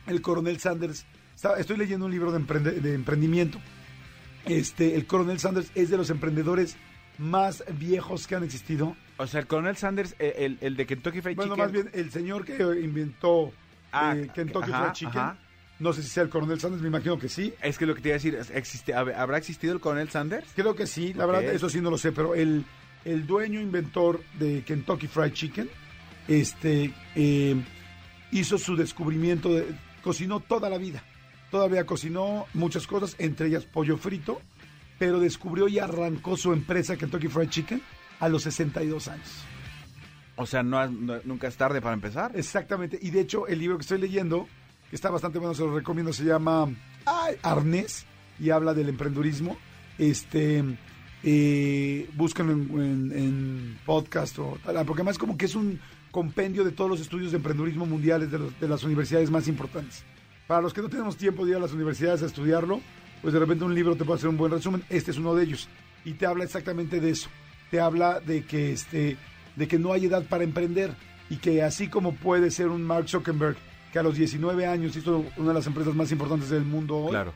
el 0.07 0.21
coronel 0.21 0.59
Sanders, 0.59 1.05
está- 1.35 1.57
estoy 1.59 1.75
leyendo 1.77 2.05
un 2.05 2.11
libro 2.11 2.31
de, 2.31 2.39
emprende- 2.39 2.79
de 2.81 2.93
emprendimiento. 2.93 3.59
Este, 4.45 4.95
el 4.95 5.05
coronel 5.07 5.39
Sanders 5.39 5.71
es 5.75 5.89
de 5.89 5.97
los 5.97 6.09
emprendedores 6.09 6.77
más 7.17 7.63
viejos 7.77 8.27
que 8.27 8.35
han 8.35 8.43
existido. 8.43 8.95
O 9.17 9.27
sea, 9.27 9.39
el 9.39 9.47
Coronel 9.47 9.77
Sanders, 9.77 10.15
eh, 10.19 10.33
el, 10.39 10.57
el 10.61 10.75
de 10.75 10.85
Kentucky 10.85 11.21
Fried 11.21 11.35
Bueno, 11.35 11.53
Chicken. 11.55 11.63
más 11.65 11.71
bien 11.71 11.89
el 11.93 12.11
señor 12.11 12.43
que 12.45 12.55
inventó 12.81 13.53
Ah, 13.91 14.13
eh, 14.15 14.29
Kentucky 14.33 14.71
ajá, 14.71 14.81
Fried 14.83 14.93
Chicken. 14.93 15.21
ajá. 15.21 15.37
No 15.79 15.91
sé 15.93 16.03
si 16.03 16.09
sea 16.09 16.23
el 16.23 16.29
coronel 16.29 16.59
Sanders, 16.59 16.81
me 16.81 16.87
imagino 16.89 17.17
que 17.19 17.27
sí. 17.29 17.53
Es 17.61 17.77
que 17.77 17.85
lo 17.85 17.95
que 17.95 18.01
te 18.01 18.09
iba 18.09 18.15
a 18.15 18.19
decir, 18.19 18.37
existe, 18.53 18.93
hab- 18.93 19.13
¿habrá 19.15 19.37
existido 19.37 19.73
el 19.73 19.79
Coronel 19.81 20.09
Sanders? 20.09 20.47
Creo 20.55 20.73
que 20.75 20.87
sí, 20.87 21.13
la 21.13 21.25
verdad, 21.25 21.43
eso 21.45 21.69
sí 21.69 21.81
no 21.81 21.89
lo 21.91 21.97
sé, 21.97 22.11
pero 22.13 22.33
el, 22.35 22.63
el 23.03 23.27
dueño 23.27 23.59
inventor 23.59 24.21
de 24.39 24.63
Kentucky 24.65 25.07
Fried 25.07 25.33
Chicken, 25.33 25.69
este, 26.29 26.93
eh, 27.15 27.55
hizo 28.31 28.57
su 28.57 28.75
descubrimiento, 28.77 29.53
de, 29.53 29.65
cocinó 30.01 30.39
toda 30.39 30.69
la 30.69 30.77
vida. 30.77 31.03
Todavía 31.51 31.85
cocinó 31.85 32.45
muchas 32.53 32.87
cosas, 32.87 33.15
entre 33.19 33.47
ellas 33.47 33.65
pollo 33.65 33.97
frito, 33.97 34.41
pero 34.97 35.19
descubrió 35.19 35.67
y 35.67 35.79
arrancó 35.79 36.37
su 36.37 36.53
empresa 36.53 36.95
Kentucky 36.97 37.27
Fried 37.27 37.49
Chicken 37.49 37.81
a 38.19 38.29
los 38.29 38.43
62 38.43 39.07
años. 39.07 39.43
O 40.37 40.45
sea, 40.45 40.63
no, 40.63 40.85
no- 40.87 41.19
nunca 41.23 41.47
es 41.47 41.55
tarde 41.57 41.81
para 41.81 41.93
empezar. 41.93 42.31
Exactamente, 42.35 42.99
y 43.01 43.09
de 43.11 43.21
hecho 43.21 43.47
el 43.47 43.59
libro 43.59 43.77
que 43.77 43.83
estoy 43.83 43.99
leyendo, 43.99 44.47
que 44.89 44.95
está 44.95 45.09
bastante 45.09 45.39
bueno, 45.39 45.53
se 45.53 45.61
lo 45.63 45.73
recomiendo, 45.75 46.11
se 46.13 46.23
llama 46.25 46.67
ay, 47.05 47.35
Arnés 47.41 48.05
y 48.39 48.49
habla 48.49 48.73
del 48.73 48.89
emprendurismo. 48.89 49.57
Este, 49.97 50.63
eh, 51.23 52.09
búsquenlo 52.15 52.51
en, 52.53 52.69
en- 52.79 53.11
en 53.17 53.79
podcast 53.85 54.37
o 54.39 54.57
tal, 54.63 54.85
porque 54.85 55.01
además 55.01 55.17
como 55.17 55.37
que 55.37 55.45
es 55.45 55.55
un 55.55 55.79
compendio 56.11 56.63
de 56.63 56.71
todos 56.71 56.89
los 56.89 56.99
estudios 57.01 57.31
de 57.31 57.37
emprendurismo 57.37 57.85
mundiales 57.85 58.31
de, 58.31 58.39
los- 58.39 58.59
de 58.59 58.67
las 58.67 58.83
universidades 58.83 59.31
más 59.31 59.47
importantes. 59.47 60.03
Para 60.47 60.61
los 60.61 60.73
que 60.73 60.81
no 60.81 60.89
tenemos 60.89 61.17
tiempo 61.17 61.43
de 61.45 61.51
ir 61.51 61.57
a 61.57 61.61
las 61.61 61.71
universidades 61.71 62.21
a 62.23 62.27
estudiarlo, 62.27 62.79
pues 63.21 63.33
de 63.33 63.39
repente 63.39 63.63
un 63.65 63.73
libro 63.73 63.95
te 63.95 64.05
puede 64.05 64.17
hacer 64.19 64.29
un 64.29 64.37
buen 64.37 64.51
resumen. 64.51 64.83
Este 64.89 65.11
es 65.11 65.17
uno 65.17 65.33
de 65.33 65.43
ellos 65.45 65.67
y 66.03 66.13
te 66.13 66.25
habla 66.27 66.43
exactamente 66.43 66.99
de 66.99 67.09
eso. 67.09 67.29
Te 67.75 67.81
habla 67.81 68.21
de 68.21 68.45
que 68.45 68.71
este, 68.71 69.17
de 69.57 69.67
que 69.67 69.77
no 69.77 69.91
hay 69.91 70.05
edad 70.05 70.23
para 70.23 70.45
emprender 70.45 70.93
y 71.29 71.35
que 71.35 71.61
así 71.61 71.89
como 71.89 72.15
puede 72.15 72.49
ser 72.49 72.69
un 72.69 72.81
Mark 72.83 73.09
Zuckerberg 73.09 73.57
que 73.91 73.99
a 73.99 74.03
los 74.03 74.15
19 74.15 74.65
años 74.65 74.95
hizo 74.95 75.25
una 75.35 75.49
de 75.49 75.53
las 75.55 75.67
empresas 75.67 75.93
más 75.93 76.09
importantes 76.13 76.49
del 76.49 76.63
mundo 76.63 76.95
hoy, 76.95 77.09
Claro. 77.09 77.33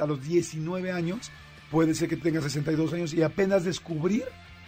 a 0.00 0.06
los 0.06 0.22
19 0.22 0.92
años 0.92 1.30
puede 1.70 1.94
ser 1.94 2.10
que 2.10 2.18
tengas 2.18 2.42
62 2.44 2.92
años 2.92 3.14
y 3.14 3.22
apenas 3.22 3.64
descubrir 3.64 4.24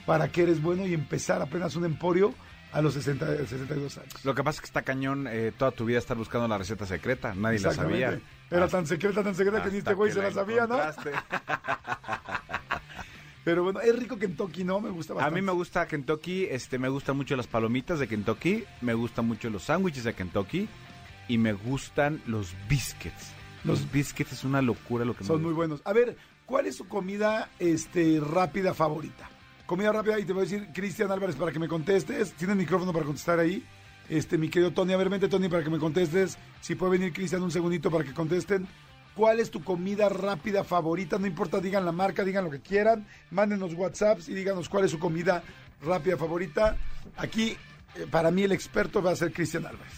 para 0.07 0.29
qué 0.29 0.45
eres 0.45 0.63
bueno 0.63 0.87
y 0.87 0.95
empezar 0.95 1.43
apenas 1.43 1.77
un 1.77 1.85
emporio 1.85 2.33
a 2.73 2.81
los 2.81 2.95
60, 2.95 3.37
62 3.47 3.99
años. 3.99 4.25
Lo 4.25 4.35
que 4.35 4.43
pasa 4.43 4.57
es 4.57 4.61
que 4.63 4.67
está 4.69 4.81
cañón 4.81 5.27
eh, 5.29 5.53
toda 5.59 5.73
tu 5.73 5.85
vida 5.85 5.99
estar 5.99 6.17
buscando 6.17 6.49
la 6.49 6.57
receta 6.57 6.87
secreta. 6.87 7.35
Nadie 7.35 7.59
la 7.59 7.75
sabía. 7.75 8.19
Era 8.51 8.65
Hasta- 8.65 8.79
tan 8.79 8.87
secreta, 8.87 9.23
tan 9.23 9.35
secreta 9.35 9.63
que 9.63 9.73
ni 9.73 9.77
este 9.77 9.93
güey 9.93 10.11
se 10.11 10.23
la 10.23 10.31
sabía, 10.33 10.67
¿no? 10.67 10.79
Pero 13.45 13.65
bueno, 13.65 13.81
es 13.81 13.99
rico 13.99 14.19
Kentucky, 14.19 14.63
¿no? 14.65 14.81
Me 14.81 14.91
gusta 14.91 15.15
A 15.15 15.17
bastante. 15.17 15.41
mí 15.41 15.45
me 15.47 15.53
gusta 15.53 15.87
Kentucky, 15.87 16.45
este, 16.45 16.79
me 16.79 16.89
gustan 16.89 17.17
mucho 17.17 17.35
las 17.37 17.47
palomitas 17.49 17.99
de 17.99 18.07
Kentucky, 18.07 18.65
me 18.81 18.95
gustan 18.95 19.27
mucho 19.27 19.51
los 19.51 19.65
sándwiches 19.65 20.05
de 20.05 20.15
Kentucky 20.15 20.69
y 21.29 21.39
me 21.39 21.53
gustan 21.53 22.23
los 22.27 22.55
biscuits. 22.69 23.33
Los 23.65 23.91
biscuits 23.93 24.33
es 24.33 24.45
una 24.45 24.63
locura 24.63 25.05
lo 25.05 25.15
que 25.15 25.21
me 25.23 25.27
Son 25.27 25.43
muy 25.43 25.53
buenos. 25.53 25.83
A 25.85 25.93
ver, 25.93 26.17
¿cuál 26.47 26.67
es 26.67 26.77
su 26.77 26.87
comida 26.89 27.51
este, 27.59 28.21
rápida 28.21 28.75
favorita? 28.75 29.29
Comida 29.67 29.93
rápida, 29.93 30.19
y 30.19 30.25
te 30.25 30.33
voy 30.33 30.41
a 30.41 30.45
decir, 30.45 30.69
Cristian 30.73 31.11
Álvarez, 31.11 31.37
para 31.37 31.51
que 31.53 31.59
me 31.59 31.69
contestes. 31.69 32.33
Tiene 32.35 32.55
micrófono 32.55 32.93
para 32.93 33.05
contestar 33.05 33.39
ahí. 33.39 33.65
Este, 34.09 34.37
mi 34.37 34.49
querido 34.51 34.73
Tony, 34.73 34.93
a 34.93 34.97
ver, 34.97 35.09
vente, 35.09 35.29
Tony, 35.29 35.49
para 35.49 35.63
que 35.65 35.71
me 35.71 35.79
contestes. 35.79 36.37
Si 36.61 36.75
puede 36.75 36.93
venir 36.99 37.13
Cristian 37.13 37.43
un 37.43 37.51
segundito 37.51 37.91
para 37.91 38.05
que 38.05 38.13
contesten. 38.13 38.67
¿Cuál 39.15 39.41
es 39.41 39.51
tu 39.51 39.63
comida 39.63 40.09
rápida 40.09 40.65
favorita? 40.65 41.19
No 41.19 41.27
importa, 41.27 41.61
digan 41.61 41.85
la 41.85 41.93
marca, 41.93 42.25
digan 42.25 42.45
lo 42.45 42.51
que 42.51 42.61
quieran. 42.61 43.07
Mándenos 43.31 43.75
WhatsApps 43.75 44.29
y 44.29 44.35
díganos 44.35 44.69
cuál 44.69 44.85
es 44.85 44.91
su 44.91 44.99
comida 44.99 45.43
rápida 45.83 46.17
favorita. 46.17 46.77
Aquí, 47.17 47.57
eh, 47.97 48.07
para 48.11 48.31
mí, 48.31 48.43
el 48.45 48.53
experto 48.53 49.03
va 49.03 49.11
a 49.11 49.17
ser 49.17 49.33
Cristian 49.33 49.67
Álvarez. 49.67 49.93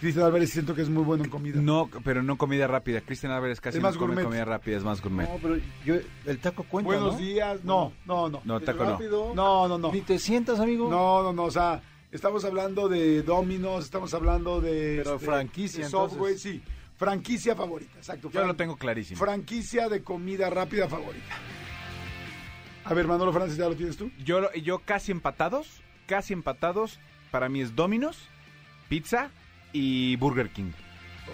Cristian 0.00 0.26
Álvarez 0.26 0.50
siento 0.50 0.74
que 0.74 0.82
es 0.82 0.88
muy 0.88 1.02
bueno 1.02 1.24
en 1.24 1.30
comida. 1.30 1.60
No, 1.60 1.88
pero 2.04 2.22
no 2.22 2.36
comida 2.36 2.66
rápida. 2.66 3.00
Cristian 3.00 3.32
Álvarez 3.32 3.60
casi 3.60 3.78
Es 3.78 3.82
no 3.82 3.88
más 3.88 3.96
come 3.96 4.08
gourmet. 4.14 4.24
comida 4.24 4.44
rápida, 4.44 4.76
es 4.78 4.84
más 4.84 5.00
gourmet. 5.02 5.28
No, 5.28 5.38
pero 5.40 5.56
yo, 5.84 5.94
el 6.26 6.38
taco 6.38 6.64
cuenta, 6.64 6.90
Buenos 6.92 7.14
¿no? 7.14 7.18
días. 7.20 7.64
No, 7.64 7.92
no, 8.06 8.28
no. 8.28 8.40
No, 8.44 8.60
taco 8.60 8.84
no. 8.84 8.90
Rápido. 8.92 9.32
No, 9.34 9.68
no, 9.68 9.78
no. 9.78 9.92
Ni 9.92 10.00
te 10.00 10.18
sientas, 10.18 10.58
amigo. 10.60 10.90
No, 10.90 11.22
no, 11.22 11.32
no, 11.32 11.44
o 11.44 11.50
sea, 11.50 11.80
estamos 12.10 12.44
hablando 12.44 12.88
de 12.88 13.22
Domino's, 13.22 13.84
estamos 13.84 14.12
hablando 14.14 14.60
de... 14.60 15.00
Pero 15.04 15.18
franquicia, 15.18 15.84
de 15.84 15.90
Subway, 15.90 16.32
entonces. 16.32 16.40
sí. 16.42 16.62
Franquicia 16.96 17.54
favorita, 17.56 17.92
exacto. 17.98 18.30
Yo 18.30 18.40
Fran- 18.40 18.46
lo 18.48 18.54
tengo 18.56 18.76
clarísimo. 18.76 19.18
Franquicia 19.18 19.88
de 19.88 20.02
comida 20.02 20.48
rápida 20.50 20.88
favorita. 20.88 21.34
A 22.84 22.94
ver, 22.94 23.06
Manolo 23.06 23.32
Francis, 23.32 23.56
¿ya 23.58 23.68
lo 23.68 23.74
tienes 23.74 23.96
tú? 23.96 24.10
Yo, 24.24 24.52
yo 24.54 24.78
casi 24.80 25.10
empatados, 25.10 25.80
casi 26.06 26.32
empatados, 26.34 27.00
para 27.30 27.48
mí 27.48 27.60
es 27.62 27.74
Domino's, 27.74 28.28
pizza 28.88 29.30
y 29.72 30.16
Burger 30.16 30.50
King. 30.50 30.70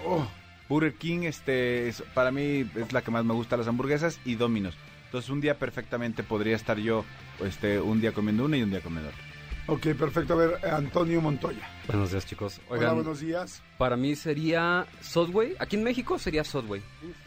Oh, 0.06 0.26
Burger 0.68 0.94
King, 0.94 1.22
este, 1.24 1.88
es- 1.88 2.02
para 2.14 2.30
mí 2.30 2.64
es 2.76 2.92
la 2.92 3.02
que 3.02 3.10
más 3.10 3.24
me 3.24 3.34
gusta 3.34 3.56
las 3.56 3.66
hamburguesas 3.68 4.20
y 4.24 4.36
Domino's. 4.36 4.76
Entonces 5.06 5.28
un 5.28 5.40
día 5.40 5.58
perfectamente 5.58 6.22
podría 6.22 6.54
estar 6.54 6.78
yo, 6.78 7.04
este, 7.44 7.80
un 7.80 8.00
día 8.00 8.12
comiendo 8.12 8.44
una 8.44 8.56
y 8.56 8.62
un 8.62 8.70
día 8.70 8.80
comiendo 8.80 9.10
otra. 9.10 9.22
Ok, 9.66 9.86
perfecto. 9.98 10.34
A 10.34 10.36
ver, 10.36 10.66
Antonio 10.66 11.20
Montoya. 11.20 11.68
Buenos 11.86 12.10
días, 12.10 12.26
chicos. 12.26 12.60
Hola, 12.68 12.92
buenos 12.92 13.20
días. 13.20 13.62
para 13.78 13.96
mí 13.96 14.14
sería 14.16 14.86
Subway. 15.00 15.54
Aquí 15.58 15.76
en 15.76 15.84
México 15.84 16.18
sería 16.18 16.44
Subway. 16.44 16.82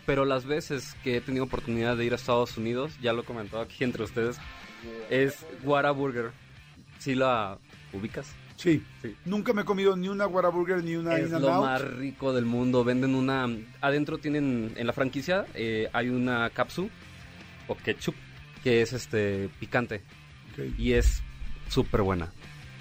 Pero 0.05 0.25
las 0.25 0.45
veces 0.45 0.95
que 1.03 1.17
he 1.17 1.21
tenido 1.21 1.45
oportunidad 1.45 1.97
de 1.97 2.05
ir 2.05 2.13
a 2.13 2.15
Estados 2.15 2.57
Unidos, 2.57 2.93
ya 3.01 3.13
lo 3.13 3.21
he 3.21 3.25
comentado 3.25 3.61
aquí 3.63 3.83
entre 3.83 4.03
ustedes, 4.03 4.37
es 5.09 5.45
Whataburger. 5.63 6.31
¿Sí 6.99 7.15
la 7.15 7.57
ubicas? 7.91 8.33
Sí. 8.55 8.83
Sí. 9.01 9.15
Nunca 9.25 9.51
me 9.51 9.63
he 9.63 9.65
comido 9.65 9.95
ni 9.95 10.07
una 10.07 10.27
Whataburger 10.27 10.83
ni 10.83 10.95
una 10.95 11.17
es 11.17 11.31
In 11.31 11.41
lo 11.41 11.49
Out. 11.51 11.65
más 11.65 11.81
rico 11.81 12.33
del 12.33 12.45
mundo. 12.45 12.83
Venden 12.83 13.15
una... 13.15 13.47
Adentro 13.81 14.17
tienen, 14.19 14.73
en 14.77 14.87
la 14.87 14.93
franquicia, 14.93 15.45
eh, 15.53 15.89
hay 15.91 16.09
una 16.09 16.49
capsu 16.51 16.89
o 17.67 17.75
ketchup 17.75 18.15
que 18.63 18.81
es 18.81 18.93
este 18.93 19.49
picante. 19.59 20.01
Y 20.77 20.93
es 20.93 21.21
súper 21.73 22.01
buena. 22.01 22.31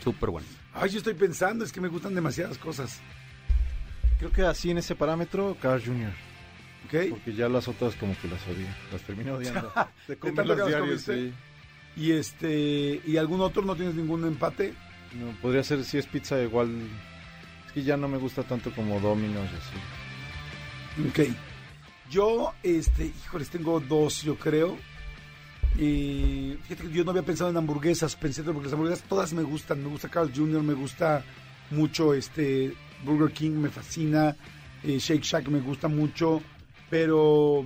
Súper 0.03 0.31
buena. 0.31 0.47
Ay, 0.75 0.91
yo 0.91 0.99
estoy 0.99 1.15
pensando, 1.15 1.65
es 1.65 1.73
que 1.73 1.81
me 1.81 1.89
gustan 1.89 2.15
demasiadas 2.15 2.59
cosas. 2.59 3.01
Creo 4.19 4.31
que 4.31 4.43
así 4.43 4.71
en 4.71 4.79
ese 4.79 4.95
parámetro, 4.95 5.57
Carl 5.61 5.83
Jr. 5.85 6.13
¿Ok? 6.87 7.11
Porque 7.11 7.35
ya 7.35 7.49
las 7.49 7.69
otras 7.69 7.95
como 7.97 8.17
que 8.21 8.29
las 8.29 8.41
odia. 8.47 8.77
Las 8.93 9.03
termino 9.03 9.35
odiando. 9.37 9.73
Que 10.07 10.17
comerlas 10.17 10.59
las 10.59 10.69
diarios, 10.69 11.03
sí. 11.03 11.33
Y 11.97 12.13
este, 12.13 13.01
¿y 13.05 13.17
algún 13.17 13.41
otro 13.41 13.63
no 13.63 13.77
tienes 13.77 13.95
ningún 13.95 14.27
empate? 14.27 14.75
No, 15.15 15.31
podría 15.41 15.63
ser, 15.63 15.85
si 15.85 15.99
es 15.99 16.07
pizza, 16.07 16.41
igual... 16.41 16.71
Es 17.67 17.73
que 17.73 17.83
ya 17.83 17.97
no 17.97 18.09
me 18.09 18.17
gusta 18.17 18.43
tanto 18.43 18.75
como 18.75 18.99
Domino's 19.01 19.49
y 19.53 21.01
así. 21.01 21.09
Ok. 21.09 21.37
Yo, 22.11 22.55
este, 22.63 23.07
híjoles, 23.07 23.51
tengo 23.51 23.81
dos, 23.81 24.23
yo 24.23 24.37
creo. 24.37 24.79
Y 25.79 26.59
fíjate 26.65 26.89
que 26.89 26.95
yo 26.95 27.05
no 27.05 27.11
había 27.11 27.23
pensado 27.23 27.51
en 27.51 27.57
hamburguesas, 27.57 28.15
pensé 28.17 28.43
porque 28.43 28.65
las 28.65 28.73
hamburguesas 28.75 29.05
todas 29.09 29.33
me 29.33 29.43
gustan. 29.43 29.83
Me 29.83 29.89
gusta 29.89 30.09
Carl 30.09 30.31
Jr., 30.35 30.63
me 30.63 30.75
gusta 30.75 31.25
mucho 31.71 32.13
este 32.15 32.75
Burger 33.05 33.33
King, 33.33 33.53
me 33.53 33.71
fascina. 33.71 34.37
eh, 34.83 34.99
Shake 34.99 35.23
Shack 35.25 35.49
me 35.49 35.61
gusta 35.61 35.89
mucho. 35.89 36.43
Pero, 36.91 37.65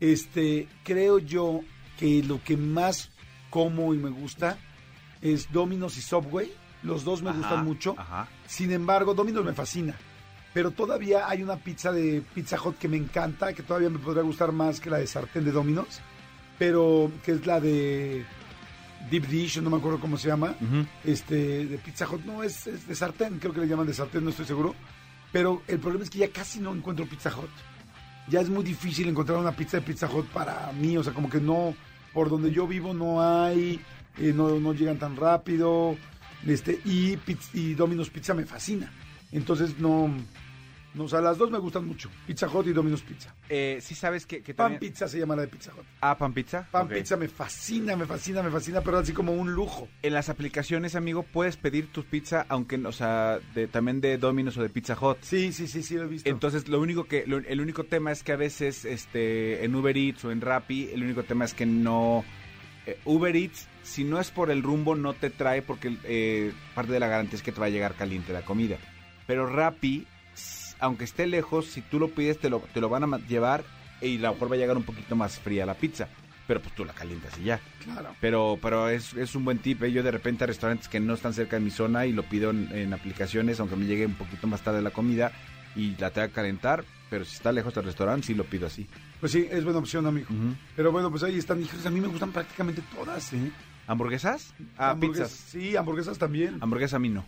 este, 0.00 0.68
creo 0.84 1.18
yo 1.18 1.60
que 1.98 2.22
lo 2.22 2.42
que 2.42 2.56
más 2.56 3.10
como 3.48 3.94
y 3.94 3.98
me 3.98 4.10
gusta 4.10 4.58
es 5.22 5.50
Domino's 5.52 5.96
y 5.96 6.02
Subway. 6.02 6.52
Los 6.82 7.04
dos 7.04 7.22
me 7.22 7.30
Ajá, 7.30 7.38
gustan 7.38 7.64
mucho. 7.64 7.94
Ajá. 7.96 8.28
Sin 8.46 8.72
embargo, 8.72 9.14
Domino's 9.14 9.44
me 9.44 9.52
fascina. 9.54 9.94
Pero 10.52 10.70
todavía 10.72 11.28
hay 11.30 11.42
una 11.42 11.56
pizza 11.56 11.92
de 11.92 12.22
Pizza 12.34 12.60
Hut 12.62 12.76
que 12.76 12.88
me 12.88 12.98
encanta, 12.98 13.54
que 13.54 13.62
todavía 13.62 13.88
me 13.88 13.98
podría 13.98 14.22
gustar 14.22 14.52
más 14.52 14.80
que 14.80 14.90
la 14.90 14.98
de 14.98 15.06
sartén 15.06 15.44
de 15.46 15.52
Domino's. 15.52 16.00
Pero 16.62 17.10
que 17.24 17.32
es 17.32 17.44
la 17.44 17.58
de 17.58 18.24
Deep 19.10 19.26
Dish, 19.26 19.60
no 19.60 19.68
me 19.68 19.78
acuerdo 19.78 19.98
cómo 19.98 20.16
se 20.16 20.28
llama. 20.28 20.54
Ujú. 20.60 20.86
Este, 21.02 21.66
de 21.66 21.76
Pizza 21.76 22.08
Hut, 22.08 22.24
no, 22.24 22.44
es, 22.44 22.68
es 22.68 22.86
de 22.86 22.94
sartén, 22.94 23.40
creo 23.40 23.52
que 23.52 23.62
le 23.62 23.66
llaman 23.66 23.88
de 23.88 23.92
sartén, 23.92 24.22
no 24.22 24.30
estoy 24.30 24.44
seguro. 24.44 24.76
Pero 25.32 25.62
el 25.66 25.80
problema 25.80 26.04
es 26.04 26.10
que 26.10 26.20
ya 26.20 26.30
casi 26.30 26.60
no 26.60 26.72
encuentro 26.72 27.04
Pizza 27.06 27.30
Hut. 27.36 27.50
Ya 28.28 28.40
es 28.40 28.48
muy 28.48 28.62
difícil 28.62 29.08
encontrar 29.08 29.38
una 29.38 29.50
pizza 29.50 29.78
de 29.78 29.82
Pizza 29.82 30.06
Hut 30.06 30.28
para 30.28 30.70
mí, 30.78 30.96
o 30.96 31.02
sea, 31.02 31.12
como 31.12 31.28
que 31.28 31.40
no, 31.40 31.74
por 32.12 32.30
donde 32.30 32.52
yo 32.52 32.68
vivo 32.68 32.94
no 32.94 33.20
hay, 33.20 33.80
eh, 34.18 34.32
no, 34.32 34.60
no 34.60 34.72
llegan 34.72 35.00
tan 35.00 35.16
rápido. 35.16 35.96
Este, 36.46 36.80
y, 36.84 37.18
y 37.54 37.74
Domino's 37.74 38.10
Pizza 38.10 38.34
me 38.34 38.44
fascina. 38.44 38.88
Entonces 39.32 39.80
no, 39.80 40.14
No, 40.94 41.04
o 41.04 41.08
sea, 41.08 41.22
las 41.22 41.38
dos 41.38 41.50
me 41.50 41.58
gustan 41.58 41.86
mucho. 41.86 42.10
Pizza 42.26 42.46
Hut 42.48 42.66
y 42.66 42.72
Domino's 42.74 43.00
Pizza. 43.00 43.34
Eh, 43.48 43.78
sí 43.80 43.94
sabes 43.94 44.26
que, 44.26 44.42
que 44.42 44.52
Pan 44.52 44.72
también... 44.72 44.92
Pizza 44.92 45.08
se 45.08 45.18
llama 45.18 45.34
la 45.34 45.42
de 45.42 45.48
Pizza 45.48 45.72
Hut. 45.74 45.84
Ah, 46.02 46.18
pan 46.18 46.34
pizza. 46.34 46.68
Pan 46.70 46.84
Ok. 46.86 46.92
Pizza 46.92 47.16
me 47.16 47.28
fascina, 47.28 47.96
me 47.96 48.04
fascina, 48.04 48.42
me 48.42 48.50
fascina, 48.50 48.82
pero 48.82 48.98
así 48.98 49.14
como 49.14 49.32
un 49.32 49.52
lujo. 49.54 49.88
En 50.02 50.12
las 50.12 50.28
aplicaciones, 50.28 50.94
amigo, 50.94 51.22
puedes 51.22 51.56
pedir 51.56 51.90
tu 51.90 52.04
pizza, 52.04 52.44
aunque, 52.50 52.76
o 52.76 52.92
sea, 52.92 53.38
de, 53.54 53.68
también 53.68 54.02
de 54.02 54.18
Domino's 54.18 54.58
o 54.58 54.62
de 54.62 54.68
Pizza 54.68 54.94
Hut. 55.00 55.16
Sí, 55.22 55.52
sí, 55.52 55.66
sí, 55.66 55.82
sí, 55.82 55.94
lo 55.94 56.02
he 56.04 56.08
visto. 56.08 56.28
Entonces, 56.28 56.68
lo 56.68 56.78
único 56.78 57.04
que, 57.04 57.24
lo- 57.26 57.38
el 57.38 57.60
único 57.62 57.84
tema 57.84 58.12
es 58.12 58.22
que 58.22 58.32
a 58.32 58.36
veces, 58.36 58.84
este, 58.84 59.64
en 59.64 59.74
Uber 59.74 59.96
Eats 59.96 60.24
o 60.26 60.30
en 60.30 60.42
Rappi, 60.42 60.90
el 60.92 61.02
único 61.02 61.22
tema 61.22 61.46
es 61.46 61.54
que 61.54 61.64
no, 61.64 62.22
eh, 62.86 62.98
Uber 63.06 63.34
Eats, 63.34 63.66
si 63.82 64.04
no 64.04 64.20
es 64.20 64.30
por 64.30 64.50
el 64.50 64.62
rumbo, 64.62 64.94
no 64.94 65.14
te 65.14 65.30
trae 65.30 65.62
porque 65.62 65.96
eh, 66.04 66.52
parte 66.74 66.92
de 66.92 67.00
la 67.00 67.08
garantía 67.08 67.36
es 67.36 67.42
que 67.42 67.50
te 67.52 67.60
va 67.60 67.66
a 67.66 67.70
llegar 67.70 67.94
caliente 67.94 68.32
la 68.34 68.42
comida. 68.42 68.76
Pero 69.26 69.46
Rappi, 69.46 70.06
aunque 70.82 71.04
esté 71.04 71.26
lejos, 71.26 71.66
si 71.66 71.80
tú 71.80 71.98
lo 71.98 72.08
pides, 72.08 72.38
te 72.38 72.50
lo, 72.50 72.60
te 72.74 72.80
lo 72.80 72.88
van 72.90 73.04
a 73.14 73.18
llevar 73.18 73.64
y 74.00 74.18
a 74.18 74.20
lo 74.28 74.32
mejor 74.34 74.50
va 74.50 74.56
a 74.56 74.58
llegar 74.58 74.76
un 74.76 74.82
poquito 74.82 75.16
más 75.16 75.38
fría 75.38 75.64
la 75.64 75.74
pizza. 75.74 76.08
Pero 76.46 76.60
pues 76.60 76.74
tú 76.74 76.84
la 76.84 76.92
calientas 76.92 77.38
y 77.38 77.44
ya. 77.44 77.60
Claro. 77.84 78.14
Pero, 78.20 78.58
pero 78.60 78.88
es, 78.88 79.14
es 79.14 79.34
un 79.36 79.44
buen 79.44 79.58
tip. 79.58 79.80
¿eh? 79.84 79.92
Yo 79.92 80.02
de 80.02 80.10
repente 80.10 80.42
a 80.42 80.48
restaurantes 80.48 80.88
que 80.88 80.98
no 81.00 81.14
están 81.14 81.32
cerca 81.32 81.56
de 81.56 81.62
mi 81.64 81.70
zona 81.70 82.04
y 82.04 82.12
lo 82.12 82.24
pido 82.24 82.50
en, 82.50 82.68
en 82.72 82.92
aplicaciones, 82.92 83.60
aunque 83.60 83.76
me 83.76 83.86
llegue 83.86 84.04
un 84.06 84.14
poquito 84.14 84.46
más 84.48 84.60
tarde 84.60 84.82
la 84.82 84.90
comida 84.90 85.30
y 85.76 85.96
la 85.96 86.10
tenga 86.10 86.28
que 86.28 86.34
calentar. 86.34 86.84
Pero 87.08 87.24
si 87.24 87.36
está 87.36 87.52
lejos 87.52 87.72
del 87.74 87.84
restaurante, 87.84 88.26
sí 88.26 88.34
lo 88.34 88.42
pido 88.44 88.66
así. 88.66 88.86
Pues 89.20 89.30
sí, 89.32 89.46
es 89.50 89.62
buena 89.64 89.78
opción, 89.78 90.04
amigo. 90.06 90.26
Pero 90.74 90.90
bueno, 90.90 91.10
pues 91.10 91.22
ahí 91.22 91.38
están. 91.38 91.62
Híjoles, 91.62 91.86
a 91.86 91.90
mí 91.90 92.00
me 92.00 92.08
gustan 92.08 92.32
prácticamente 92.32 92.82
todas, 92.94 93.32
¿eh? 93.34 93.52
¿Hamburguesas? 93.86 94.52
Ah, 94.76 94.90
Hamburguesas- 94.94 95.28
pizzas. 95.30 95.30
Sí, 95.30 95.76
hamburguesas 95.76 96.18
también. 96.18 96.58
Hamburguesa 96.60 96.96
a 96.96 96.98
mí 96.98 97.08
no. 97.08 97.24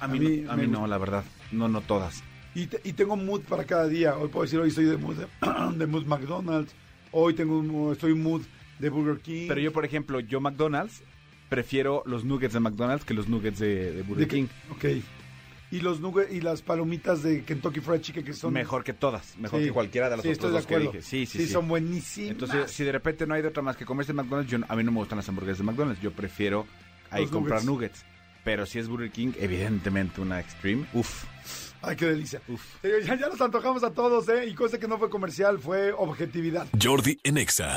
A 0.00 0.08
mí, 0.08 0.16
A 0.18 0.20
mí 0.20 0.42
no, 0.42 0.52
a 0.52 0.56
mí 0.56 0.66
no, 0.66 0.86
la 0.86 0.98
verdad. 0.98 1.24
No, 1.52 1.68
no 1.68 1.80
todas. 1.82 2.22
Y, 2.56 2.66
te- 2.68 2.80
y 2.84 2.92
tengo 2.94 3.16
mood 3.16 3.42
para 3.42 3.64
cada 3.64 3.86
día. 3.86 4.16
Hoy 4.16 4.28
puedo 4.28 4.44
decir, 4.44 4.58
hoy 4.58 4.68
estoy 4.70 4.86
de 4.86 4.96
mood 4.96 5.16
de, 5.76 5.86
mood 5.86 6.06
McDonald's. 6.06 6.74
Hoy 7.12 7.34
tengo 7.34 7.58
un 7.58 7.92
estoy 7.92 8.14
mood 8.14 8.42
de 8.78 8.88
Burger 8.90 9.20
King. 9.22 9.46
Pero 9.48 9.60
yo, 9.60 9.72
por 9.72 9.84
ejemplo, 9.84 10.20
yo 10.20 10.40
McDonald's, 10.40 11.02
prefiero 11.48 12.02
los 12.06 12.24
nuggets 12.24 12.54
de 12.54 12.60
McDonald's 12.60 13.04
que 13.04 13.14
los 13.14 13.28
nuggets 13.28 13.58
de, 13.58 13.92
de 13.92 14.02
Burger 14.02 14.26
De 14.26 14.34
King. 14.34 14.46
que- 14.80 14.96
Ok. 14.96 15.04
Y 15.72 15.80
los 15.80 16.00
nuggets 16.00 16.32
y 16.32 16.40
las 16.40 16.62
palomitas 16.62 17.22
de 17.24 17.42
Kentucky 17.42 17.80
Fried 17.80 18.00
Chicken 18.00 18.24
que 18.24 18.32
son... 18.32 18.52
Mejor 18.52 18.84
que 18.84 18.92
todas. 18.92 19.36
Mejor 19.36 19.60
Sí. 19.60 19.66
que 19.66 19.72
cualquiera 19.72 20.08
de 20.08 20.16
las 20.16 20.22
Sí, 20.24 20.30
otras 20.32 20.52
dos 20.52 20.66
que 20.66 20.78
dije. 20.78 21.02
Sí, 21.02 21.26
sí, 21.26 21.38
sí. 21.38 21.48
son 21.48 21.66
buenísimas. 21.66 22.30
Entonces, 22.30 22.70
si 22.70 22.84
de 22.84 22.92
repente 22.92 23.26
no 23.26 23.34
hay 23.34 23.42
de 23.42 23.48
otra 23.48 23.62
más 23.64 23.76
que 23.76 23.84
comerse 23.84 24.12
en 24.12 24.16
McDonald's, 24.16 24.50
yo, 24.50 24.58
a 24.66 24.76
mí 24.76 24.84
no 24.84 24.92
me 24.92 24.98
gustan 24.98 25.16
las 25.18 25.28
hamburguesas 25.28 25.58
de 25.58 25.64
McDonald's. 25.64 26.00
Yo 26.00 26.12
prefiero 26.12 26.66
ahí 27.10 27.22
Los 27.22 27.32
comprar 27.32 27.64
nuggets. 27.64 28.04
Pero 28.44 28.64
si 28.64 28.78
es 28.78 28.86
Burger 28.88 29.10
King, 29.10 29.32
evidentemente 29.40 30.20
una 30.20 30.38
Extreme. 30.38 30.86
Uf, 30.94 31.24
Ay, 31.82 31.96
qué 31.96 32.06
delicia. 32.06 32.40
uf. 32.48 32.62
Señor, 32.82 33.02
Ya, 33.04 33.14
ya 33.16 33.28
nos 33.28 33.40
antojamos 33.40 33.82
a 33.84 33.90
todos, 33.90 34.28
¿eh? 34.28 34.46
Y 34.46 34.54
cosa 34.54 34.78
que 34.78 34.88
no 34.88 34.98
fue 34.98 35.10
comercial, 35.10 35.58
fue 35.58 35.92
objetividad. 35.92 36.66
Jordi 36.82 37.18
en 37.24 37.38
Exa. 37.38 37.76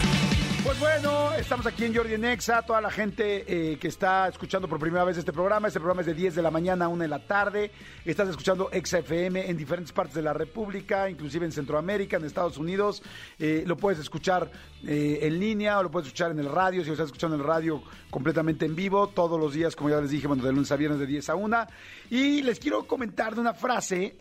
Pues 0.64 0.78
bueno, 0.78 1.34
estamos 1.36 1.66
aquí 1.66 1.86
en 1.86 1.96
Jordi 1.96 2.16
en 2.16 2.26
Exa, 2.26 2.62
toda 2.64 2.82
la 2.82 2.92
gente 2.92 3.46
eh, 3.48 3.78
que 3.78 3.88
está 3.88 4.28
escuchando 4.28 4.68
por 4.68 4.78
primera 4.78 5.06
vez 5.06 5.18
este 5.18 5.32
programa. 5.32 5.68
Este 5.70 5.80
programa 5.80 6.02
es 6.02 6.08
de 6.08 6.14
10 6.14 6.36
de 6.36 6.42
la 6.42 6.52
mañana 6.52 6.86
a 6.86 6.88
1 6.90 7.02
de 7.02 7.08
la 7.08 7.26
tarde. 7.26 7.72
Estás 8.04 8.28
escuchando 8.28 8.70
Exa 8.72 9.00
FM 9.00 9.50
en 9.50 9.56
diferentes 9.56 9.94
partes 9.94 10.16
de 10.16 10.22
la 10.22 10.34
República, 10.34 11.10
inclusive 11.10 11.46
en 11.46 11.54
Centroamérica, 11.54 12.18
en 12.18 12.26
Estados 12.26 12.58
Unidos. 12.58 13.02
Eh, 13.40 13.64
lo 13.66 13.78
puedes 13.78 14.00
escuchar 14.00 14.52
eh, 14.86 15.20
en 15.22 15.40
línea 15.40 15.80
o 15.80 15.84
lo 15.84 15.92
puedes 15.92 16.08
escuchar 16.08 16.32
en 16.32 16.40
el 16.40 16.50
radio, 16.50 16.82
si 16.82 16.88
lo 16.88 16.94
estás 16.94 17.08
escuchando 17.08 17.38
en 17.38 17.42
el 17.42 17.48
radio 17.48 17.82
completamente 18.10 18.66
en 18.66 18.76
vivo, 18.76 19.08
todos 19.08 19.40
los 19.40 19.54
días, 19.54 19.78
como 19.78 19.90
ya 19.90 20.02
les 20.02 20.12
dije, 20.12 20.28
bueno, 20.28 20.44
de 20.44 20.52
lunes 20.52 20.72
a 20.74 20.76
viernes 20.76 21.00
de 21.00 21.06
10 21.06 21.30
a 21.30 21.36
1. 21.36 21.68
Y 22.10 22.42
les 22.42 22.60
quiero 22.60 22.86
comentar 22.86 23.34
de 23.34 23.42
una 23.42 23.54
frase... 23.54 24.16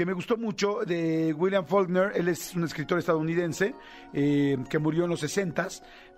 que 0.00 0.06
me 0.06 0.14
gustó 0.14 0.38
mucho 0.38 0.78
de 0.86 1.34
William 1.34 1.66
Faulkner. 1.66 2.12
Él 2.14 2.28
es 2.28 2.54
un 2.56 2.64
escritor 2.64 2.98
estadounidense 2.98 3.74
eh, 4.14 4.56
que 4.70 4.78
murió 4.78 5.04
en 5.04 5.10
los 5.10 5.20
60 5.20 5.68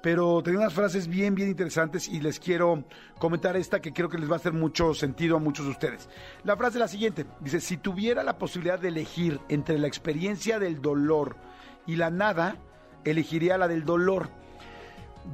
pero 0.01 0.40
tenía 0.40 0.61
unas 0.61 0.73
frases 0.73 1.09
bien, 1.09 1.35
bien 1.35 1.49
interesantes 1.49 2.07
y 2.09 2.21
les 2.21 2.38
quiero 2.38 2.85
comentar 3.18 3.57
esta 3.57 3.81
que 3.81 3.92
creo 3.92 4.09
que 4.09 4.18
les 4.18 4.31
va 4.31 4.35
a 4.35 4.37
hacer 4.37 4.53
mucho 4.53 4.95
sentido 4.95 5.37
a 5.37 5.40
muchos 5.40 5.64
de 5.66 5.73
ustedes. 5.73 6.09
La 6.45 6.57
frase 6.57 6.77
es 6.77 6.81
la 6.81 6.87
siguiente. 6.87 7.27
Dice, 7.40 7.59
si 7.61 7.77
tuviera 7.77 8.23
la 8.23 8.38
posibilidad 8.38 8.79
de 8.79 8.88
elegir 8.88 9.40
entre 9.49 9.81
la 9.81 9.88
experiencia 9.88 10.61
del 10.61 10.81
dolor 10.81 11.37
y 11.85 11.97
la 11.97 12.11
nada, 12.11 12.59
elegiría 13.05 13.59
la 13.59 13.66
del 13.66 13.85
dolor. 13.85 14.29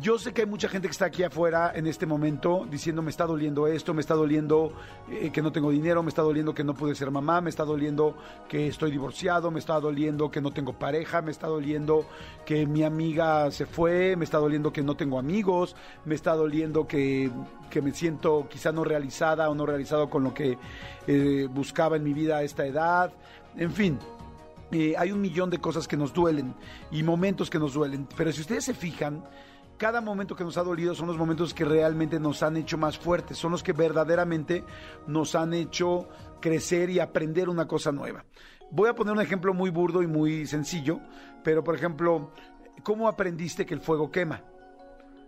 Yo 0.01 0.19
sé 0.19 0.33
que 0.33 0.43
hay 0.43 0.47
mucha 0.47 0.69
gente 0.69 0.87
que 0.87 0.93
está 0.93 1.07
aquí 1.07 1.23
afuera 1.23 1.73
en 1.75 1.87
este 1.87 2.05
momento 2.05 2.67
diciendo 2.71 3.01
me 3.01 3.11
está 3.11 3.25
doliendo 3.25 3.67
esto, 3.67 3.95
me 3.95 4.03
está 4.03 4.15
doliendo 4.15 4.73
eh, 5.11 5.31
que 5.33 5.41
no 5.41 5.51
tengo 5.51 5.71
dinero, 5.71 6.03
me 6.03 6.11
está 6.11 6.21
doliendo 6.21 6.55
que 6.55 6.63
no 6.63 6.75
pude 6.75 6.95
ser 6.95 7.11
mamá, 7.11 7.41
me 7.41 7.49
está 7.49 7.65
doliendo 7.65 8.15
que 8.49 8.69
estoy 8.69 8.91
divorciado, 8.91 9.51
me 9.51 9.59
está 9.59 9.81
doliendo 9.81 10.31
que 10.31 10.43
no 10.43 10.53
tengo 10.53 10.75
pareja, 10.75 11.23
me 11.23 11.31
está 11.31 11.47
doliendo 11.47 12.07
que 12.45 12.67
mi 12.67 12.85
amiga 12.85 13.51
se 13.51 13.65
fue, 13.65 14.15
me 14.15 14.25
está 14.25 14.37
doliendo 14.39 14.73
que 14.73 14.83
no 14.83 14.95
tengo 14.95 15.19
amigos, 15.19 15.75
me 16.05 16.15
está 16.15 16.35
doliendo 16.35 16.87
que, 16.87 17.31
que 17.71 17.81
me 17.81 17.93
siento 17.93 18.47
quizá 18.49 18.71
no 18.73 18.85
realizada 18.85 19.49
o 19.49 19.55
no 19.55 19.65
realizado 19.65 20.11
con 20.11 20.23
lo 20.23 20.35
que 20.35 20.59
eh, 21.07 21.49
buscaba 21.51 21.97
en 21.97 22.05
mi 22.05 22.13
vida 22.13 22.37
a 22.37 22.43
esta 22.43 22.67
edad, 22.67 23.11
en 23.57 23.73
fin. 23.73 23.99
Eh, 24.71 24.95
hay 24.99 25.13
un 25.13 25.23
millón 25.23 25.49
de 25.49 25.57
cosas 25.57 25.89
que 25.89 25.97
nos 25.97 26.13
duelen 26.13 26.55
y 26.91 27.03
momentos 27.03 27.49
que 27.49 27.59
nos 27.59 27.73
duelen, 27.73 28.07
pero 28.19 28.31
si 28.33 28.43
ustedes 28.43 28.67
se 28.67 28.75
fijan, 28.75 29.25
cada 29.79 30.01
momento 30.01 30.37
que 30.37 30.45
nos 30.45 30.59
ha 30.59 30.63
dolido 30.63 30.95
son 30.95 31.07
los 31.07 31.17
momentos 31.17 31.55
que 31.55 31.65
realmente 31.65 32.19
nos 32.21 32.43
han 32.43 32.57
hecho 32.57 32.77
más 32.77 32.99
fuertes, 32.99 33.39
son 33.39 33.53
los 33.53 33.63
que 33.63 33.73
verdaderamente 33.73 34.65
nos 35.07 35.35
han 35.35 35.55
hecho 35.55 36.09
crecer 36.41 36.91
y 36.91 36.99
aprender 36.99 37.49
una 37.49 37.67
cosa 37.67 37.93
nueva. 37.93 38.25
Voy 38.71 38.89
a 38.91 38.95
poner 38.95 39.15
un 39.15 39.21
ejemplo 39.21 39.55
muy 39.55 39.71
burdo 39.71 40.03
y 40.03 40.07
muy 40.07 40.47
sencillo, 40.47 41.01
pero 41.43 41.65
por 41.65 41.75
ejemplo, 41.75 42.33
¿cómo 42.83 43.09
aprendiste 43.09 43.65
que 43.65 43.75
el 43.75 43.81
fuego 43.81 44.11
quema? 44.11 44.43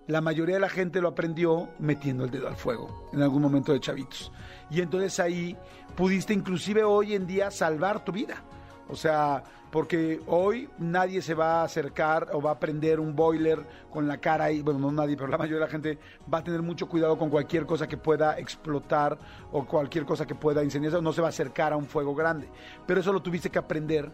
La 0.09 0.21
mayoría 0.21 0.57
de 0.57 0.61
la 0.61 0.69
gente 0.69 1.01
lo 1.01 1.09
aprendió 1.09 1.69
metiendo 1.79 2.25
el 2.25 2.31
dedo 2.31 2.49
al 2.49 2.57
fuego 2.57 3.09
en 3.13 3.23
algún 3.23 3.43
momento 3.43 3.73
de 3.73 3.81
chavitos. 3.81 4.33
Y 4.69 4.81
entonces 4.81 5.21
ahí 5.21 5.57
pudiste 5.97 6.35
inclusive 6.35 6.83
hoy 6.83 7.15
en 7.15 7.27
día 7.27 7.51
salvar 7.51 8.05
tu 8.05 8.11
vida. 8.11 8.43
O 8.90 8.96
sea, 8.96 9.42
porque 9.70 10.20
hoy 10.26 10.68
nadie 10.79 11.22
se 11.22 11.35
va 11.35 11.61
a 11.61 11.64
acercar 11.64 12.29
o 12.33 12.42
va 12.42 12.53
a 12.53 12.59
prender 12.59 12.98
un 12.98 13.14
boiler 13.14 13.64
con 13.90 14.09
la 14.09 14.18
cara 14.18 14.44
ahí, 14.44 14.62
bueno, 14.62 14.81
no 14.81 14.90
nadie, 14.90 15.16
pero 15.16 15.29
la 15.29 15.38
mayoría 15.38 15.61
de 15.61 15.64
la 15.66 15.70
gente 15.70 15.98
va 16.33 16.38
a 16.38 16.44
tener 16.44 16.62
mucho 16.62 16.88
cuidado 16.88 17.16
con 17.16 17.31
cualquier 17.31 17.66
cosa 17.66 17.87
que 17.87 17.96
pueda 17.96 18.38
explotar 18.38 19.18
o 19.53 19.64
cualquier 19.64 20.05
cosa 20.05 20.26
que 20.26 20.35
pueda 20.35 20.64
incendiarse, 20.64 21.00
no 21.00 21.12
se 21.12 21.20
va 21.20 21.29
a 21.29 21.31
acercar 21.31 21.72
a 21.72 21.76
un 21.76 21.87
fuego 21.87 22.14
grande. 22.14 22.48
Pero 22.87 23.00
eso 23.00 23.12
lo 23.12 23.22
tuviste 23.22 23.50
que 23.50 23.59
aprender 23.59 24.11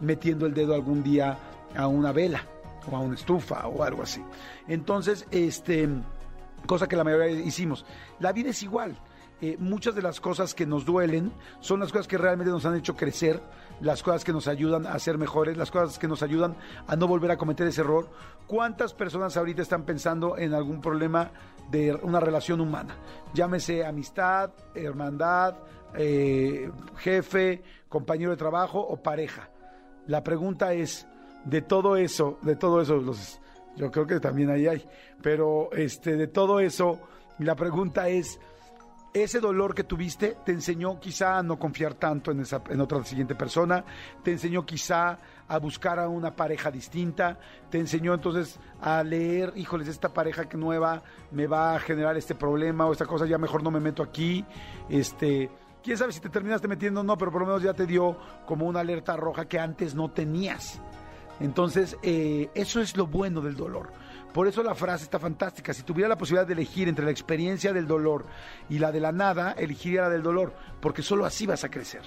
metiendo 0.00 0.46
el 0.46 0.54
dedo 0.54 0.74
algún 0.74 1.02
día 1.02 1.38
a 1.74 1.86
una 1.86 2.12
vela 2.12 2.42
o 2.90 2.96
a 2.96 3.00
una 3.00 3.14
estufa 3.14 3.66
o 3.66 3.82
algo 3.82 4.02
así. 4.02 4.22
Entonces, 4.66 5.26
este, 5.30 5.88
cosa 6.66 6.86
que 6.86 6.96
la 6.96 7.04
mayoría 7.04 7.30
hicimos. 7.30 7.84
La 8.20 8.32
vida 8.32 8.50
es 8.50 8.62
igual. 8.62 8.98
Eh, 9.40 9.56
muchas 9.60 9.94
de 9.94 10.02
las 10.02 10.20
cosas 10.20 10.52
que 10.54 10.66
nos 10.66 10.84
duelen 10.84 11.32
son 11.60 11.78
las 11.80 11.92
cosas 11.92 12.08
que 12.08 12.18
realmente 12.18 12.50
nos 12.50 12.66
han 12.66 12.74
hecho 12.74 12.96
crecer, 12.96 13.40
las 13.80 14.02
cosas 14.02 14.24
que 14.24 14.32
nos 14.32 14.48
ayudan 14.48 14.86
a 14.86 14.98
ser 14.98 15.18
mejores, 15.18 15.56
las 15.56 15.70
cosas 15.70 15.98
que 15.98 16.08
nos 16.08 16.22
ayudan 16.22 16.56
a 16.86 16.96
no 16.96 17.06
volver 17.06 17.30
a 17.30 17.36
cometer 17.36 17.66
ese 17.66 17.82
error. 17.82 18.08
¿Cuántas 18.46 18.94
personas 18.94 19.36
ahorita 19.36 19.62
están 19.62 19.84
pensando 19.84 20.36
en 20.36 20.54
algún 20.54 20.80
problema 20.80 21.30
de 21.70 21.94
una 21.94 22.20
relación 22.20 22.60
humana? 22.60 22.96
Llámese 23.34 23.84
amistad, 23.84 24.50
hermandad, 24.74 25.56
eh, 25.94 26.70
jefe, 26.96 27.62
compañero 27.88 28.30
de 28.30 28.36
trabajo 28.36 28.80
o 28.80 28.96
pareja. 28.96 29.50
La 30.06 30.22
pregunta 30.22 30.72
es, 30.72 31.06
de 31.44 31.62
todo 31.62 31.96
eso, 31.96 32.38
de 32.42 32.56
todo 32.56 32.80
eso, 32.80 33.00
yo 33.76 33.90
creo 33.90 34.06
que 34.06 34.20
también 34.20 34.50
ahí 34.50 34.66
hay, 34.66 34.84
pero 35.22 35.70
este, 35.72 36.16
de 36.16 36.26
todo 36.26 36.60
eso, 36.60 36.98
la 37.38 37.54
pregunta 37.54 38.08
es, 38.08 38.40
ese 39.12 39.40
dolor 39.40 39.74
que 39.74 39.84
tuviste 39.84 40.36
te 40.44 40.52
enseñó 40.52 41.00
quizá 41.00 41.38
a 41.38 41.42
no 41.42 41.58
confiar 41.58 41.94
tanto 41.94 42.30
en, 42.30 42.40
esa, 42.40 42.62
en 42.68 42.80
otra 42.80 43.02
siguiente 43.04 43.34
persona, 43.34 43.84
te 44.22 44.32
enseñó 44.32 44.66
quizá 44.66 45.18
a 45.48 45.58
buscar 45.58 45.98
a 45.98 46.08
una 46.08 46.36
pareja 46.36 46.70
distinta, 46.70 47.38
te 47.70 47.78
enseñó 47.78 48.14
entonces 48.14 48.58
a 48.80 49.02
leer, 49.02 49.52
híjoles, 49.56 49.88
esta 49.88 50.12
pareja 50.12 50.48
que 50.48 50.56
nueva 50.56 51.02
me 51.30 51.46
va 51.46 51.74
a 51.74 51.80
generar 51.80 52.16
este 52.16 52.34
problema 52.34 52.86
o 52.86 52.92
esta 52.92 53.06
cosa, 53.06 53.26
ya 53.26 53.38
mejor 53.38 53.62
no 53.62 53.70
me 53.70 53.80
meto 53.80 54.02
aquí, 54.02 54.44
este, 54.88 55.50
quién 55.82 55.96
sabe 55.96 56.12
si 56.12 56.20
te 56.20 56.28
terminaste 56.28 56.68
metiendo 56.68 57.00
o 57.00 57.04
no, 57.04 57.16
pero 57.16 57.32
por 57.32 57.42
lo 57.42 57.46
menos 57.46 57.62
ya 57.62 57.72
te 57.72 57.86
dio 57.86 58.16
como 58.46 58.66
una 58.66 58.80
alerta 58.80 59.16
roja 59.16 59.46
que 59.46 59.58
antes 59.58 59.94
no 59.94 60.10
tenías. 60.10 60.80
Entonces, 61.40 61.96
eh, 62.02 62.50
eso 62.54 62.80
es 62.80 62.96
lo 62.96 63.06
bueno 63.06 63.40
del 63.40 63.56
dolor. 63.56 63.92
Por 64.32 64.46
eso 64.46 64.62
la 64.62 64.74
frase 64.74 65.04
está 65.04 65.18
fantástica. 65.18 65.72
Si 65.72 65.82
tuviera 65.82 66.08
la 66.08 66.18
posibilidad 66.18 66.46
de 66.46 66.52
elegir 66.52 66.88
entre 66.88 67.04
la 67.04 67.10
experiencia 67.10 67.72
del 67.72 67.86
dolor 67.86 68.26
y 68.68 68.78
la 68.78 68.92
de 68.92 69.00
la 69.00 69.12
nada, 69.12 69.52
elegiría 69.52 70.02
la 70.02 70.10
del 70.10 70.22
dolor, 70.22 70.54
porque 70.80 71.02
solo 71.02 71.24
así 71.24 71.46
vas 71.46 71.64
a 71.64 71.70
crecer. 71.70 72.02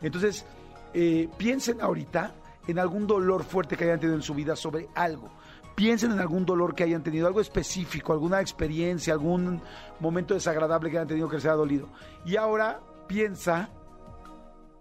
Entonces, 0.00 0.46
eh, 0.92 1.28
piensen 1.36 1.80
ahorita 1.80 2.34
en 2.66 2.78
algún 2.78 3.06
dolor 3.06 3.44
fuerte 3.44 3.76
que 3.76 3.84
hayan 3.84 4.00
tenido 4.00 4.16
en 4.16 4.22
su 4.22 4.34
vida 4.34 4.56
sobre 4.56 4.88
algo. 4.94 5.30
Piensen 5.74 6.12
en 6.12 6.20
algún 6.20 6.46
dolor 6.46 6.74
que 6.74 6.84
hayan 6.84 7.02
tenido, 7.02 7.26
algo 7.26 7.40
específico, 7.40 8.12
alguna 8.12 8.40
experiencia, 8.40 9.12
algún 9.12 9.60
momento 9.98 10.34
desagradable 10.34 10.90
que 10.90 10.98
hayan 10.98 11.08
tenido 11.08 11.28
que 11.28 11.36
les 11.36 11.44
haya 11.44 11.54
dolido. 11.54 11.88
Y 12.24 12.36
ahora 12.36 12.80
piensa 13.08 13.68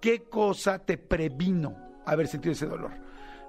¿qué 0.04 0.24
cosa 0.24 0.80
te 0.80 0.98
previno 0.98 1.78
haber 2.06 2.28
sentido 2.28 2.52
ese 2.52 2.66
dolor? 2.66 2.92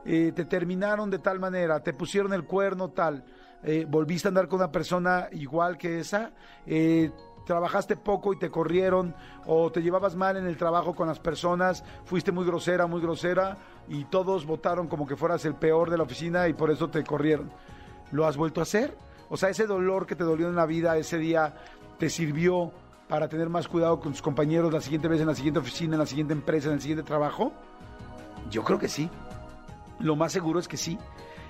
Eh, 0.04 0.30
te 0.36 0.44
terminaron 0.44 1.10
de 1.10 1.18
tal 1.18 1.40
manera, 1.40 1.82
te 1.82 1.92
pusieron 1.92 2.32
el 2.32 2.44
cuerno 2.44 2.90
tal, 2.90 3.24
eh, 3.64 3.86
volviste 3.88 4.28
a 4.28 4.30
andar 4.30 4.48
con 4.48 4.60
una 4.60 4.70
persona 4.70 5.28
igual 5.32 5.78
que 5.78 6.00
esa, 6.00 6.32
eh, 6.66 7.10
trabajaste 7.44 7.96
poco 7.96 8.32
y 8.32 8.38
te 8.38 8.50
corrieron, 8.50 9.14
o 9.46 9.70
te 9.70 9.82
llevabas 9.82 10.16
mal 10.16 10.36
en 10.36 10.46
el 10.46 10.56
trabajo 10.56 10.94
con 10.94 11.08
las 11.08 11.18
personas, 11.18 11.84
fuiste 12.04 12.32
muy 12.32 12.44
grosera, 12.44 12.86
muy 12.86 13.00
grosera, 13.00 13.56
y 13.88 14.04
todos 14.04 14.46
votaron 14.46 14.88
como 14.88 15.06
que 15.06 15.16
fueras 15.16 15.44
el 15.44 15.54
peor 15.54 15.90
de 15.90 15.98
la 15.98 16.04
oficina 16.04 16.48
y 16.48 16.54
por 16.54 16.70
eso 16.70 16.88
te 16.88 17.04
corrieron. 17.04 17.50
¿Lo 18.12 18.26
has 18.26 18.36
vuelto 18.36 18.60
a 18.60 18.62
hacer? 18.62 18.96
O 19.28 19.36
sea, 19.36 19.48
ese 19.48 19.66
dolor 19.66 20.06
que 20.06 20.16
te 20.16 20.24
dolió 20.24 20.48
en 20.48 20.56
la 20.56 20.66
vida 20.66 20.96
ese 20.96 21.18
día 21.18 21.54
te 21.98 22.08
sirvió 22.10 22.72
para 23.08 23.28
tener 23.28 23.48
más 23.48 23.68
cuidado 23.68 24.00
con 24.00 24.12
tus 24.12 24.22
compañeros 24.22 24.72
la 24.72 24.80
siguiente 24.80 25.08
vez 25.08 25.20
en 25.20 25.26
la 25.26 25.34
siguiente 25.34 25.60
oficina, 25.60 25.94
en 25.94 26.00
la 26.00 26.06
siguiente 26.06 26.32
empresa, 26.32 26.68
en 26.68 26.74
el 26.74 26.80
siguiente 26.80 27.04
trabajo. 27.04 27.52
Yo 28.50 28.64
creo 28.64 28.78
que 28.78 28.88
sí. 28.88 29.10
Lo 30.00 30.16
más 30.16 30.32
seguro 30.32 30.58
es 30.58 30.68
que 30.68 30.76
sí. 30.76 30.98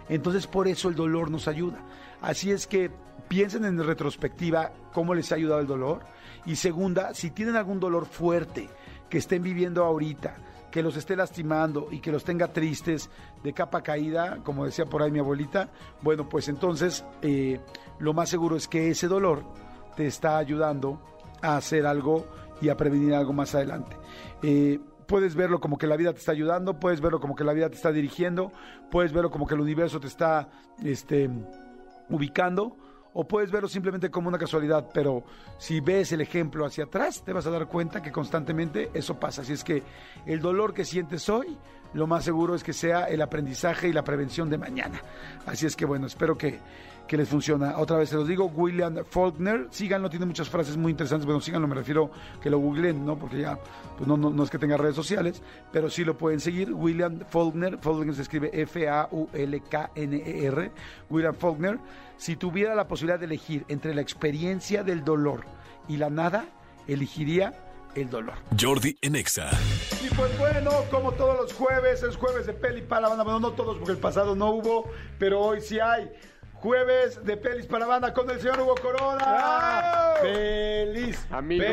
Entonces 0.09 0.47
por 0.47 0.69
eso 0.69 0.89
el 0.89 0.95
dolor 0.95 1.31
nos 1.31 1.49
ayuda. 1.49 1.79
Así 2.21 2.51
es 2.51 2.67
que 2.67 2.91
piensen 3.29 3.65
en 3.65 3.83
retrospectiva 3.83 4.73
cómo 4.93 5.15
les 5.15 5.33
ha 5.33 5.37
ayudado 5.37 5.61
el 5.61 5.67
dolor. 5.67 6.01
Y 6.47 6.57
segunda, 6.57 7.15
si 7.15 7.31
tienen 7.31 7.57
algún 7.57 7.81
dolor 7.81 8.07
fuerte 8.07 8.69
que 9.09 9.19
estén 9.19 9.43
viviendo 9.43 9.85
ahorita, 9.85 10.37
que 10.71 10.83
los 10.83 10.97
esté 10.97 11.15
lastimando 11.15 11.89
y 11.91 12.01
que 12.01 12.11
los 12.11 12.25
tenga 12.25 12.53
tristes 12.53 13.09
de 13.43 13.53
capa 13.53 13.83
caída, 13.83 14.39
como 14.43 14.65
decía 14.65 14.87
por 14.87 15.03
ahí 15.03 15.11
mi 15.11 15.21
abuelita, 15.21 15.69
bueno, 16.03 16.29
pues 16.29 16.49
entonces 16.49 17.05
eh, 17.23 17.61
lo 18.01 18.13
más 18.13 18.29
seguro 18.29 18.57
es 18.57 18.67
que 18.67 18.91
ese 18.91 19.07
dolor 19.07 19.45
te 19.97 20.07
está 20.07 20.37
ayudando 20.37 21.01
a 21.43 21.57
hacer 21.57 21.87
algo 21.87 22.27
y 22.61 22.71
a 22.71 22.77
prevenir 22.77 23.15
algo 23.15 23.33
más 23.33 23.55
adelante. 23.55 23.97
Eh, 24.43 24.81
puedes 25.07 25.35
verlo 25.35 25.61
como 25.61 25.79
que 25.79 25.87
la 25.87 25.97
vida 25.97 26.13
te 26.13 26.19
está 26.19 26.33
ayudando, 26.33 26.79
puedes 26.79 27.01
verlo 27.01 27.21
como 27.21 27.35
que 27.35 27.45
la 27.45 27.53
vida 27.53 27.69
te 27.69 27.77
está 27.77 27.93
dirigiendo, 27.93 28.53
puedes 28.91 29.13
verlo 29.13 29.31
como 29.31 29.47
que 29.47 29.55
el 29.55 29.61
universo 29.61 30.01
te 30.01 30.07
está 30.07 30.49
este, 30.83 31.31
ubicando, 32.09 32.77
o 33.15 33.27
puedes 33.27 33.51
verlo 33.51 33.69
simplemente 33.69 34.11
como 34.11 34.29
una 34.29 34.39
casualidad, 34.39 34.89
pero 34.93 35.23
si 35.57 35.81
ves 35.81 36.13
el 36.13 36.21
ejemplo 36.21 36.67
hacia 36.67 36.85
atrás, 36.85 37.23
te 37.25 37.33
vas 37.33 37.47
a 37.47 37.51
dar 37.51 37.67
cuenta 37.69 38.03
que 38.03 38.11
constantemente 38.11 38.91
eso 38.93 39.19
pasa. 39.19 39.43
Así 39.43 39.53
es 39.53 39.63
que 39.63 39.83
el 40.27 40.41
dolor 40.41 40.75
que 40.75 40.85
sientes 40.85 41.29
hoy, 41.29 41.57
lo 41.95 42.09
más 42.09 42.25
seguro 42.25 42.57
es 42.57 42.65
que 42.65 42.73
sea 42.73 43.05
el 43.05 43.23
aprendizaje 43.23 43.89
y 43.89 43.93
la 43.93 44.03
prevención 44.03 44.51
de 44.51 44.59
mañana. 44.59 45.01
Así 45.47 45.65
es 45.65 45.77
que 45.77 45.87
bueno, 45.87 46.09
espero 46.09 46.37
que, 46.37 46.59
que 47.07 47.17
les 47.17 47.29
funciona. 47.29 47.79
Otra 47.79 47.99
vez 47.99 48.09
se 48.09 48.17
los 48.17 48.27
digo, 48.27 48.47
William 48.47 49.05
Faulkner, 49.05 49.67
síganlo, 49.71 50.09
tiene 50.11 50.27
muchas 50.27 50.49
frases 50.49 50.77
muy 50.77 50.91
interesantes. 50.93 51.27
Bueno, 51.27 51.41
síganlo, 51.41 51.69
me 51.69 51.75
refiero 51.75 52.11
que 52.41 52.51
lo 52.51 52.59
googleen, 52.59 53.05
¿no? 53.05 53.19
Porque 53.19 53.41
ya, 53.41 53.59
pues 53.97 54.09
no, 54.09 54.17
no, 54.17 54.31
no 54.31 54.43
es 54.45 54.51
que 54.51 54.59
tenga 54.59 54.77
redes 54.77 54.97
sociales, 54.97 55.43
pero 55.73 55.91
sí 55.91 56.05
lo 56.05 56.17
pueden 56.17 56.41
seguir. 56.41 56.73
William 56.73 57.21
Faulkner, 57.29 57.79
Faulkner 57.79 58.15
se 58.15 58.23
escribe 58.23 58.51
F-A-U-L-K-N-E-R, 58.53 59.13
William 61.11 61.35
Faulkner. 61.35 61.79
Si 62.17 62.37
tuviera 62.37 62.75
la 62.75 62.87
posibilidad 62.89 63.19
de 63.19 63.27
elegir 63.27 63.65
entre 63.69 63.95
la 63.95 64.01
experiencia 64.01 64.83
del 64.83 65.05
dolor 65.05 65.45
y 65.89 65.97
la 65.97 66.11
nada, 66.11 66.47
elegiría 66.87 67.53
el 67.95 68.11
dolor. 68.11 68.35
Jordi 68.59 68.97
en 69.03 69.17
Exa. 69.17 69.51
Y 70.05 70.09
pues 70.15 70.37
bueno, 70.39 70.71
como 70.91 71.13
todos 71.13 71.37
los 71.41 71.53
jueves, 71.53 72.03
es 72.03 72.17
jueves 72.17 72.47
de 72.47 72.53
peli 72.53 72.83
para 72.83 73.03
la 73.03 73.09
banda. 73.09 73.25
Bueno, 73.25 73.41
no 73.41 73.53
todos 73.53 73.77
porque 73.77 73.93
el 73.93 73.99
pasado 73.99 74.35
no 74.35 74.51
hubo, 74.51 74.91
pero 75.19 75.41
hoy 75.41 75.61
sí 75.61 75.79
hay. 75.81 76.11
Jueves 76.65 77.23
de 77.23 77.37
pelis 77.37 77.67
para 77.67 77.85
banda 77.85 78.15
con 78.15 78.31
el 78.31 78.41
señor 78.41 78.59
Hugo 78.59 78.75
Corona. 78.77 80.15
Feliz. 80.23 81.19
Amigos. 81.31 81.67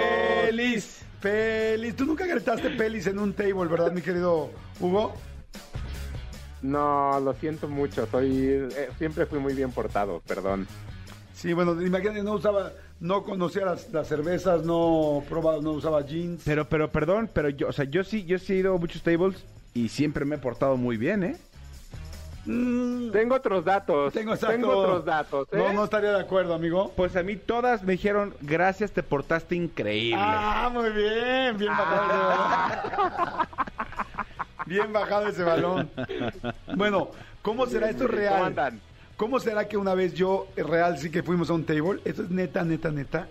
Feliz. 0.43 1.06
Feliz. 1.21 1.95
Tú 1.95 2.06
nunca 2.06 2.25
gritaste 2.25 2.71
pelis 2.71 3.08
en 3.08 3.17
un 3.17 3.32
table, 3.32 3.69
¿verdad, 3.69 3.93
mi 3.93 4.01
querido 4.01 4.49
Hugo? 4.82 5.13
No, 6.62 7.17
lo 7.21 7.34
siento 7.36 7.69
mucho. 7.69 8.06
Soy 8.06 8.47
eh, 8.49 8.89
siempre 8.97 9.25
fui 9.25 9.39
muy 9.39 9.54
bien 9.54 9.71
portado, 9.71 10.21
perdón. 10.27 10.67
Sí, 11.36 11.54
bueno, 11.54 11.82
imagínate, 11.82 12.21
no 12.21 12.34
usaba, 12.34 12.73
no 12.99 13.23
conocía 13.23 13.63
las, 13.63 13.89
las 13.93 14.10
cervezas, 14.10 14.65
no 14.65 15.23
probaba, 15.30 15.62
no 15.62 15.71
usaba 15.71 16.06
jeans. 16.06 16.41
Pero, 16.43 16.67
pero, 16.67 16.91
perdón, 16.91 17.30
pero 17.34 17.47
yo, 17.47 17.69
o 17.69 17.71
sea, 17.71 17.86
yo 17.86 18.04
sí, 18.04 18.25
yo 18.25 18.38
sí 18.39 18.51
he 18.51 18.58
ido 18.58 18.75
a 18.75 18.77
muchos 18.77 19.01
tables 19.04 19.38
y 19.73 19.88
siempre 19.88 20.25
me 20.25 20.36
he 20.36 20.39
portado 20.39 20.75
muy 20.75 20.97
bien, 20.97 21.23
¿eh? 21.23 21.38
Mm, 22.45 23.12
Tengo 23.12 23.36
otros 23.36 23.63
datos. 23.63 24.12
tengo, 24.13 24.34
exacto. 24.34 24.69
otros 24.69 25.06
datos. 25.06 25.47
¿eh? 25.51 25.58
No, 25.58 25.73
no 25.73 25.84
estaría 25.84 26.12
de 26.12 26.19
acuerdo, 26.21 26.54
amigo. 26.56 26.91
Pues 26.95 27.15
a 27.15 27.23
mí 27.23 27.36
todas 27.36 27.84
me 27.84 27.93
dijeron, 27.93 28.34
gracias, 28.41 28.91
te 28.91 29.04
portaste 29.04 29.56
increíble. 29.56 30.19
Ah, 30.19 30.69
muy 30.73 30.89
bien, 30.89 31.58
bien 31.58 31.71
bajado 31.77 32.04
ese 32.04 32.23
balón. 32.23 33.47
Bien 34.67 34.93
bajado 34.93 35.27
ese 35.27 35.43
balón. 35.43 35.89
Bueno, 36.75 37.10
¿cómo 37.41 37.65
será 37.65 37.89
esto 37.89 38.06
¿Cómo 38.06 38.15
real? 38.17 38.43
andan? 38.45 38.80
¿Cómo 39.17 39.39
será 39.39 39.67
que 39.67 39.75
una 39.75 39.93
vez 39.95 40.13
yo, 40.13 40.47
real, 40.56 40.97
sí 40.97 41.10
que 41.10 41.23
fuimos 41.23 41.49
a 41.49 41.54
un 41.54 41.65
table? 41.65 41.99
Esto 42.06 42.23
es 42.23 42.30
neta, 42.30 42.63
neta, 42.63 42.89
neta. 42.91 43.27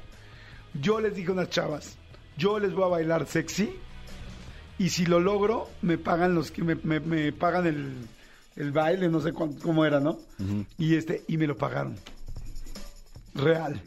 Yo 0.75 1.01
les 1.01 1.15
dije 1.15 1.31
a 1.31 1.33
unas 1.33 1.49
chavas, 1.49 1.97
yo 2.37 2.59
les 2.59 2.75
voy 2.75 2.85
a 2.85 2.89
bailar 2.89 3.27
sexy 3.27 3.75
y 4.79 4.91
si 4.91 5.07
lo 5.07 5.19
logro, 5.21 5.69
me 5.83 5.99
pagan 5.99 6.35
los 6.35 6.51
que 6.51 6.63
me, 6.63 6.75
me- 6.75 7.01
me 7.01 7.33
pagan 7.33 7.67
el, 7.67 7.93
el 8.57 8.73
baile, 8.73 9.09
no 9.09 9.21
sé 9.21 9.33
cuán- 9.33 9.55
cómo 9.55 9.85
era, 9.85 10.01
¿no? 10.01 10.19
Y 10.79 10.97
este, 10.97 11.23
y 11.29 11.37
me 11.39 11.47
lo 11.47 11.57
pagaron. 11.57 11.97
Real. 13.35 13.81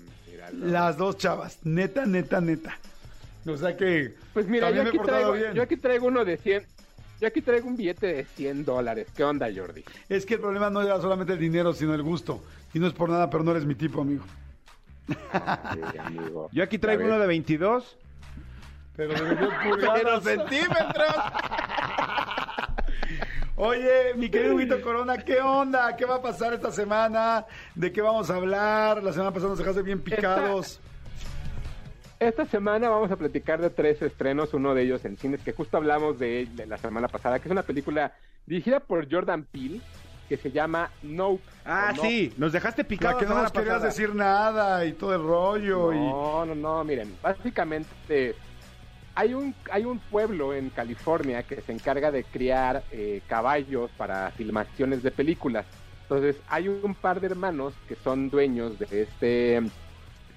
Las 0.54 0.98
dos 0.98 1.18
chavas, 1.18 1.60
neta, 1.64 2.06
neta, 2.06 2.40
neta. 2.42 2.78
O 3.46 3.58
sea 3.58 3.76
que 3.76 4.16
Pues 4.34 4.48
mira, 4.48 4.72
yo 4.72 4.84
aquí, 4.84 4.98
traigo, 5.00 5.32
bien. 5.34 5.54
yo 5.54 5.64
aquí 5.64 5.78
traigo 5.78 6.08
uno 6.08 6.24
de 6.24 6.38
100. 6.38 6.64
Yo 7.20 7.28
aquí 7.28 7.42
traigo 7.42 7.68
un 7.68 7.78
billete 7.78 8.08
de 8.08 8.26
100 8.26 8.66
dólares. 8.66 9.08
¿Qué 9.16 9.24
onda, 9.24 9.48
Jordi? 9.56 9.84
Es 10.10 10.26
que 10.26 10.36
el 10.36 10.40
problema 10.42 10.70
no 10.70 10.82
era 10.82 11.00
solamente 11.00 11.34
el 11.34 11.40
dinero, 11.40 11.74
sino 11.74 11.94
el 11.94 12.04
gusto. 12.04 12.44
Y 12.74 12.80
no 12.80 12.88
es 12.88 12.94
por 12.94 13.10
nada, 13.10 13.30
pero 13.30 13.44
no 13.44 13.52
eres 13.52 13.66
mi 13.66 13.76
tipo, 13.76 14.02
amigo. 14.02 14.24
Sí, 15.08 15.98
amigo. 16.00 16.50
Yo 16.52 16.64
aquí 16.64 16.78
traigo 16.78 17.04
uno 17.06 17.20
de 17.20 17.28
22. 17.28 17.98
Pero 18.96 19.14
de 19.14 19.22
22 19.22 19.54
pulgadas. 19.64 20.24
centímetros. 20.24 21.16
Oye, 23.56 24.16
mi 24.16 24.30
querido 24.30 24.56
Huguito 24.56 24.82
Corona, 24.82 25.18
¿qué 25.20 25.40
onda? 25.40 25.96
¿Qué 25.96 26.06
va 26.06 26.16
a 26.16 26.22
pasar 26.22 26.54
esta 26.54 26.72
semana? 26.72 27.46
¿De 27.76 27.92
qué 27.92 28.02
vamos 28.02 28.32
a 28.32 28.36
hablar? 28.36 29.04
La 29.04 29.12
semana 29.14 29.32
pasada 29.32 29.50
nos 29.52 29.60
dejaste 29.60 29.84
bien 29.84 30.02
picados. 30.02 30.80
Esta 32.20 32.46
semana 32.46 32.90
vamos 32.90 33.12
a 33.12 33.16
platicar 33.16 33.62
de 33.62 33.70
tres 33.70 34.02
estrenos, 34.02 34.54
uno 34.56 34.74
de 34.74 34.84
ellos 34.84 35.06
en 35.06 35.18
cines, 35.18 35.42
que 35.42 35.52
justo 35.54 35.78
hablamos 35.78 36.18
de 36.18 36.48
la 36.68 36.78
semana 36.78 37.08
pasada, 37.10 37.38
que 37.40 37.48
es 37.48 37.52
una 37.52 37.64
película 37.64 38.14
dirigida 38.48 38.80
por 38.80 39.12
Jordan 39.12 39.44
Peele, 39.44 39.82
que 40.28 40.38
se 40.38 40.50
llama 40.52 40.90
Nope. 41.04 41.44
Ah, 41.66 41.94
No. 41.96 42.02
sí, 42.02 42.34
nos 42.38 42.54
dejaste 42.54 42.84
picados 42.86 43.20
que 43.22 43.28
no 43.28 43.36
nos 43.40 43.52
querías 43.52 43.76
pasada. 43.76 43.88
decir 43.90 44.16
nada 44.16 44.86
y 44.86 44.94
todo 44.94 45.14
el 45.14 45.22
rollo. 45.22 45.94
y 45.94 45.98
No, 45.98 46.46
no, 46.46 46.56
no, 46.56 46.84
miren, 46.84 47.14
básicamente 47.22 48.34
hay 49.16 49.34
un, 49.34 49.54
hay 49.72 49.86
un 49.86 50.00
pueblo 50.00 50.54
en 50.54 50.70
California 50.70 51.44
que 51.44 51.62
se 51.62 51.72
encarga 51.72 52.12
de 52.12 52.24
criar 52.24 52.84
eh, 52.92 53.22
caballos 53.28 53.92
para 53.98 54.32
filmaciones 54.32 55.04
de 55.04 55.12
películas. 55.12 55.66
Entonces 56.04 56.36
hay 56.48 56.68
un 56.68 56.96
par 56.96 57.20
de 57.22 57.28
hermanos 57.28 57.74
que 57.88 57.96
son 57.96 58.30
dueños 58.30 58.78
de 58.80 59.04
este 59.04 59.62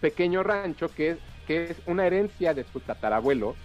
pequeño 0.01 0.43
rancho 0.43 0.89
que 0.89 1.11
es, 1.11 1.19
que 1.47 1.65
es 1.65 1.83
una 1.87 2.07
herencia 2.07 2.55
de 2.55 2.65
su 2.65 2.81
tatarabuelo, 2.81 3.57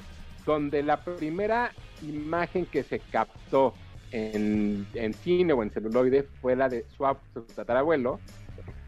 donde 0.45 0.81
la 0.81 0.97
primera 0.97 1.71
imagen 2.01 2.65
que 2.65 2.83
se 2.83 2.99
captó 2.99 3.73
en, 4.11 4.87
en 4.93 5.13
cine 5.13 5.53
o 5.53 5.61
en 5.61 5.71
celuloide 5.71 6.23
fue 6.41 6.55
la 6.55 6.69
de 6.69 6.85
su, 6.97 7.05
su 7.33 7.41
tatarabuelo 7.43 8.19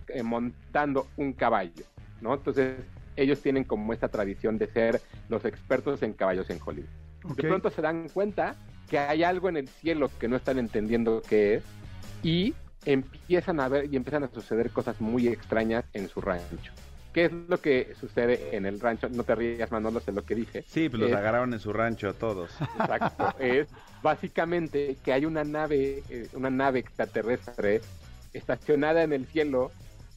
eh, 0.08 0.24
montando 0.24 1.08
un 1.18 1.34
caballo, 1.34 1.84
¿no? 2.22 2.34
Entonces 2.34 2.78
ellos 3.16 3.42
tienen 3.42 3.64
como 3.64 3.94
esta 3.94 4.08
tradición 4.08 4.58
de 4.58 4.68
ser 4.68 5.02
los 5.30 5.46
expertos 5.46 6.02
en 6.04 6.14
caballos 6.14 6.50
en 6.50 6.60
Hollywood. 6.64 6.90
Ok. 7.26 7.36
De 7.38 7.44
pronto 7.48 7.70
se 7.70 7.82
dan 7.82 8.10
cuenta 8.10 8.56
que 8.90 9.00
hay 9.00 9.24
algo 9.24 9.50
en 9.50 9.58
el 9.58 9.68
cielo 9.68 10.10
que 10.20 10.28
no 10.28 10.36
están 10.36 10.58
entendiendo 10.60 11.22
qué 11.28 11.56
es 11.56 11.64
y 12.22 12.54
empiezan 12.86 13.60
a 13.60 13.68
ver 13.70 13.92
y 13.92 13.96
empiezan 13.96 14.24
a 14.24 14.28
suceder 14.30 14.70
cosas 14.72 15.00
muy 15.00 15.28
extrañas 15.28 15.86
en 15.94 16.10
su 16.10 16.20
rancho. 16.22 16.72
¿Qué 17.14 17.26
es 17.26 17.32
lo 17.32 17.62
que 17.62 17.94
sucede 18.00 18.56
en 18.58 18.66
el 18.66 18.80
rancho? 18.80 19.08
No 19.08 19.24
te 19.24 19.36
rías, 19.36 19.72
Manolo, 19.72 20.00
sé 20.00 20.12
lo 20.12 20.24
que 20.26 20.34
dije. 20.34 20.64
Sí, 20.68 20.90
pues 20.90 21.00
los 21.00 21.12
Es- 21.12 21.16
agarraron 21.16 21.54
en 21.54 21.60
su 21.60 21.72
rancho 21.72 22.10
a 22.10 22.14
todos. 22.14 22.50
Exacto. 22.80 23.36
es 23.40 23.68
básicamente 24.02 24.98
que 25.04 25.14
hay 25.14 25.26
una 25.26 25.44
nave, 25.44 26.04
eh, 26.10 26.28
una 26.34 26.50
nave 26.50 26.80
extraterrestre 26.80 27.82
estacionada 28.34 29.04
en 29.04 29.14
el 29.14 29.26
cielo 29.28 29.72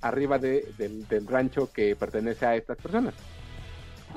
arriba 0.09 0.39
de- 0.39 0.73
del, 0.79 1.07
del 1.09 1.27
rancho 1.27 1.71
que 1.73 1.97
pertenece 1.97 2.47
a 2.47 2.57
estas 2.57 2.77
personas. 2.79 3.15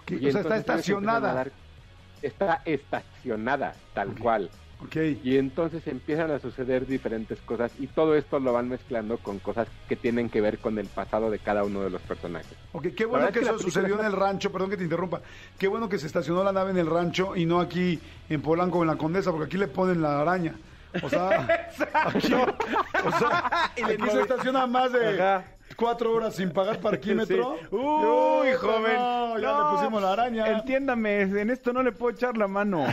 Y 0.07 0.27
O 0.27 0.31
sea, 0.31 0.41
está 0.41 0.57
estacionada. 0.57 1.33
dar- 1.33 1.51
está 2.21 2.61
estacionada, 2.65 3.73
tal 3.93 4.17
cual. 4.17 4.49
Ok. 4.81 4.95
Y 5.23 5.37
entonces 5.37 5.85
empiezan 5.87 6.31
a 6.31 6.39
suceder 6.39 6.87
diferentes 6.87 7.37
cosas 7.41 7.71
y 7.79 7.87
todo 7.87 8.15
esto 8.15 8.39
lo 8.39 8.53
van 8.53 8.69
mezclando 8.69 9.17
con 9.17 9.39
cosas 9.39 9.67
que 9.89 9.97
tienen 9.97 10.29
que 10.29 10.39
ver 10.39 10.57
con 10.59 10.79
el 10.79 10.87
pasado 10.87 11.29
de 11.29 11.37
cada 11.39 11.65
uno 11.65 11.81
de 11.81 11.89
los 11.89 12.01
personajes. 12.01 12.53
Ok, 12.71 12.87
qué 12.95 13.05
bueno 13.05 13.25
que 13.31 13.39
es 13.39 13.45
que 13.49 13.51
eso 13.55 13.59
sucedió 13.59 13.99
en 13.99 14.05
el 14.05 14.13
rancho, 14.13 14.51
perdón 14.53 14.69
que 14.69 14.77
te 14.77 14.83
interrumpa. 14.83 15.21
Qué 15.57 15.67
bueno 15.67 15.89
que 15.89 15.99
se 15.99 16.07
estacionó 16.07 16.43
la 16.45 16.53
nave 16.53 16.71
en 16.71 16.77
el 16.77 16.87
rancho 16.87 17.35
y 17.35 17.45
no 17.45 17.59
aquí 17.59 17.99
en 18.29 18.41
Polanco 18.41 18.79
o 18.79 18.81
en 18.83 18.87
la 18.87 18.95
Condesa, 18.95 19.31
porque 19.31 19.47
aquí 19.47 19.57
le 19.57 19.67
ponen 19.67 20.01
la 20.01 20.21
araña. 20.21 20.55
O 21.03 21.09
sea, 21.09 21.45
aquí, 21.93 22.33
o 22.33 23.11
sea, 23.19 23.65
aquí 23.85 24.09
se 24.11 24.21
estaciona 24.21 24.65
más 24.65 24.91
de. 24.93 25.43
Cuatro 25.75 26.13
horas 26.13 26.35
sin 26.35 26.51
pagar 26.51 26.79
parquímetro. 26.81 27.57
Sí. 27.59 27.67
Uy, 27.75 28.53
joven. 28.59 28.95
no, 28.97 29.37
ya 29.39 29.47
No, 29.51 29.71
le 29.71 29.77
pusimos 29.77 30.01
la 30.01 30.13
araña. 30.13 30.47
Entiéndame, 30.47 31.21
en 31.21 31.49
esto 31.49 31.71
no 31.73 31.81
le 31.83 31.91
puedo 31.91 32.15
echar 32.15 32.37
la 32.37 32.47
mano. 32.47 32.85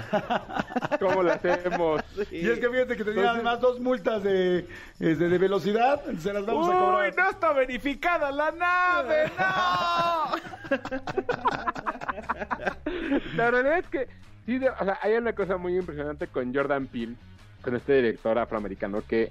¿Cómo 1.01 1.23
lo 1.23 1.33
hacemos? 1.33 2.03
Y 2.31 2.49
es 2.49 2.59
que 2.59 2.69
fíjate 2.69 2.97
que 2.97 3.05
tenía 3.05 3.21
Entonces- 3.23 3.35
además 3.35 3.61
dos 3.61 3.81
multas 3.81 4.23
de, 4.23 4.67
este, 5.01 5.29
de 5.29 5.39
velocidad, 5.39 6.01
se 6.19 6.33
las 6.33 6.45
vamos 6.47 6.69
a 6.69 6.71
Uy, 6.73 6.77
cobrar. 6.79 7.15
no 7.17 7.31
está 7.31 7.53
verificada 7.53 8.31
la 8.33 8.51
nave, 8.53 9.31
no. 9.39 10.37
La 13.37 13.51
realidad 13.51 13.79
es 13.79 13.87
que 13.89 14.09
sí, 14.47 14.59
o 14.81 14.85
sea, 14.85 14.99
hay 15.03 15.15
una 15.15 15.33
cosa 15.35 15.57
muy 15.57 15.77
impresionante 15.77 16.27
con 16.29 16.55
Jordan 16.55 16.87
Peele, 16.87 17.15
con 17.63 17.75
este 17.77 17.95
director 17.95 18.39
afroamericano, 18.39 19.03
que 19.07 19.31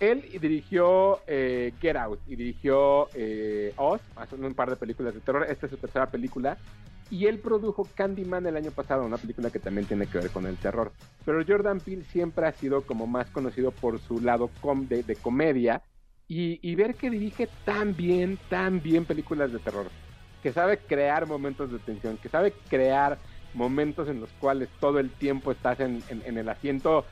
él 0.00 0.22
dirigió 0.40 1.20
eh, 1.26 1.72
Get 1.80 1.96
Out 1.96 2.20
y 2.26 2.36
dirigió 2.36 3.08
eh, 3.14 3.72
Oz, 3.76 4.00
hace 4.16 4.34
un 4.34 4.54
par 4.54 4.70
de 4.70 4.76
películas 4.76 5.14
de 5.14 5.20
terror. 5.20 5.46
Esta 5.48 5.66
es 5.66 5.70
su 5.72 5.78
tercera 5.78 6.10
película. 6.10 6.58
Y 7.08 7.26
él 7.26 7.38
produjo 7.38 7.86
Candyman 7.94 8.46
el 8.46 8.56
año 8.56 8.72
pasado, 8.72 9.04
una 9.04 9.16
película 9.16 9.50
que 9.50 9.60
también 9.60 9.86
tiene 9.86 10.06
que 10.06 10.18
ver 10.18 10.30
con 10.30 10.44
el 10.46 10.56
terror. 10.56 10.92
Pero 11.24 11.44
Jordan 11.46 11.78
Peele 11.78 12.02
siempre 12.04 12.46
ha 12.46 12.52
sido 12.52 12.82
como 12.82 13.06
más 13.06 13.30
conocido 13.30 13.70
por 13.70 14.00
su 14.00 14.20
lado 14.20 14.50
com- 14.60 14.88
de, 14.88 15.02
de 15.04 15.14
comedia. 15.14 15.82
Y, 16.28 16.58
y 16.68 16.74
ver 16.74 16.96
que 16.96 17.08
dirige 17.08 17.48
tan 17.64 17.94
bien, 17.96 18.36
tan 18.50 18.82
bien 18.82 19.04
películas 19.04 19.52
de 19.52 19.60
terror. 19.60 19.86
Que 20.42 20.52
sabe 20.52 20.78
crear 20.78 21.26
momentos 21.28 21.70
de 21.70 21.78
tensión, 21.78 22.16
que 22.16 22.28
sabe 22.28 22.52
crear 22.68 23.18
momentos 23.54 24.08
en 24.08 24.20
los 24.20 24.28
cuales 24.40 24.68
todo 24.80 24.98
el 24.98 25.10
tiempo 25.10 25.52
estás 25.52 25.78
en, 25.78 26.02
en- 26.10 26.22
en 26.26 26.36
el 26.38 26.48
asiento, 26.48 27.06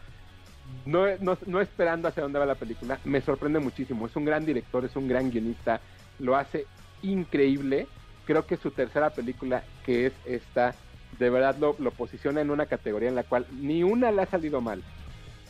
no, 0.87 1.07
no, 1.21 1.39
no 1.47 1.61
esperando 1.61 2.09
hacia 2.09 2.23
dónde 2.23 2.39
va 2.39 2.47
la 2.47 2.55
película, 2.55 2.99
me 3.05 3.21
sorprende 3.21 3.59
muchísimo. 3.59 4.07
Es 4.07 4.17
un 4.17 4.25
gran 4.25 4.45
director, 4.45 4.85
es 4.85 4.97
un 4.97 5.09
gran 5.09 5.31
guionista, 5.31 5.81
lo 6.19 6.37
hace 6.37 6.67
increíble. 7.03 7.87
Creo 8.25 8.47
que 8.47 8.57
su 8.57 8.71
tercera 8.71 9.11
película, 9.11 9.65
que 9.85 10.07
es 10.07 10.13
esta, 10.25 10.75
de 11.19 11.31
verdad 11.31 11.57
lo, 11.59 11.77
lo 11.79 11.91
posiciona 11.91 12.41
en 12.41 12.51
una 12.51 12.67
categoría 12.67 13.09
en 13.09 13.15
la 13.15 13.23
cual 13.25 13.47
ni 13.61 13.83
una 13.83 14.11
le 14.11 14.23
ha 14.23 14.27
salido 14.27 14.61
mal. 14.61 14.83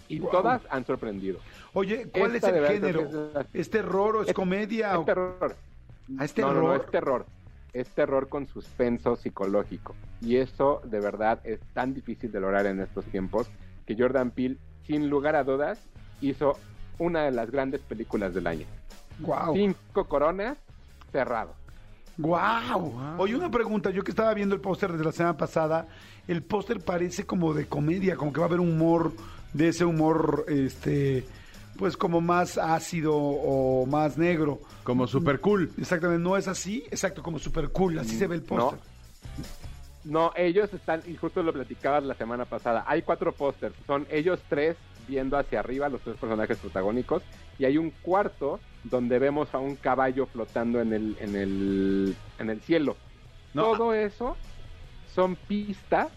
Y 0.08 0.20
todas 0.20 0.62
han 0.70 0.84
sorprendido. 0.84 1.38
Oye, 1.72 2.06
¿cuál 2.12 2.34
Esta 2.36 2.50
es 2.50 2.56
el 2.56 2.66
género? 2.66 3.00
es 3.00 3.12
la- 3.12 3.46
¿Es 3.52 3.70
terror 3.70 4.16
o 4.16 4.22
es, 4.22 4.28
Es- 4.28 4.34
comedia? 4.34 4.92
Es 4.92 4.98
o- 4.98 5.04
terror. 5.04 5.56
Ah, 6.18 6.24
¿es 6.24 6.36
No, 6.36 6.48
no, 6.48 6.54
no, 6.54 6.60
terror? 6.60 6.80
es 6.84 6.90
terror. 6.90 7.26
Es 7.72 7.88
terror 7.94 8.28
con 8.28 8.46
suspenso 8.46 9.16
psicológico. 9.16 9.96
Y 10.20 10.36
eso, 10.36 10.80
de 10.84 11.00
verdad, 11.00 11.40
es 11.44 11.60
tan 11.72 11.94
difícil 11.94 12.30
de 12.30 12.40
lograr 12.40 12.66
en 12.66 12.80
estos 12.80 13.04
tiempos 13.06 13.50
que 13.86 13.96
Jordan 13.98 14.30
Peele, 14.30 14.58
sin 14.86 15.08
lugar 15.08 15.36
a 15.36 15.44
dudas, 15.44 15.78
hizo 16.20 16.58
una 16.98 17.22
de 17.22 17.30
las 17.30 17.50
grandes 17.50 17.80
películas 17.80 18.34
del 18.34 18.46
año. 18.46 18.66
Guau. 19.18 19.54
Cinco 19.54 20.04
coronas, 20.06 20.58
cerrado. 21.12 21.54
¡Guau! 22.16 22.94
Oye, 23.18 23.34
una 23.34 23.50
pregunta. 23.50 23.90
Yo 23.90 24.04
que 24.04 24.12
estaba 24.12 24.34
viendo 24.34 24.54
el 24.54 24.60
póster 24.60 24.92
desde 24.92 25.04
la 25.04 25.12
semana 25.12 25.36
pasada, 25.36 25.88
el 26.28 26.42
póster 26.42 26.80
parece 26.80 27.26
como 27.26 27.54
de 27.54 27.66
comedia, 27.66 28.16
como 28.16 28.32
que 28.32 28.40
va 28.40 28.46
a 28.46 28.48
haber 28.48 28.60
humor, 28.60 29.12
de 29.52 29.68
ese 29.68 29.84
humor, 29.84 30.44
este, 30.48 31.24
pues 31.76 31.96
como 31.96 32.20
más 32.20 32.58
ácido 32.58 33.16
o 33.16 33.86
más 33.86 34.16
negro. 34.16 34.60
Como 34.84 35.06
super 35.06 35.40
cool. 35.40 35.72
Exactamente, 35.78 36.22
¿no 36.22 36.36
es 36.36 36.46
así? 36.46 36.84
Exacto, 36.90 37.22
como 37.22 37.38
super 37.38 37.70
cool, 37.70 37.98
así 37.98 38.16
se 38.16 38.26
ve 38.26 38.36
el 38.36 38.42
póster. 38.42 38.78
No, 38.78 39.44
ellos 40.36 40.72
están, 40.72 41.02
y 41.06 41.14
justo 41.16 41.42
lo 41.42 41.52
platicabas 41.52 42.04
la 42.04 42.14
semana 42.14 42.44
pasada, 42.44 42.84
hay 42.86 43.02
cuatro 43.02 43.32
pósters, 43.32 43.74
son 43.86 44.06
ellos 44.10 44.44
tres 44.48 44.76
viendo 45.06 45.36
hacia 45.36 45.60
arriba, 45.60 45.88
los 45.88 46.02
tres 46.02 46.16
personajes 46.16 46.58
protagónicos, 46.58 47.22
y 47.58 47.64
hay 47.64 47.78
un 47.78 47.90
cuarto 47.90 48.60
donde 48.82 49.18
vemos 49.18 49.54
a 49.54 49.58
un 49.58 49.76
caballo 49.76 50.26
flotando 50.26 50.80
en 50.80 50.92
el, 50.92 51.16
en 51.18 51.34
el, 51.36 52.16
en 52.38 52.50
el 52.50 52.60
cielo. 52.60 52.96
No. 53.54 53.72
Todo 53.72 53.94
eso 53.94 54.36
son 55.06 55.36
pistas 55.36 56.08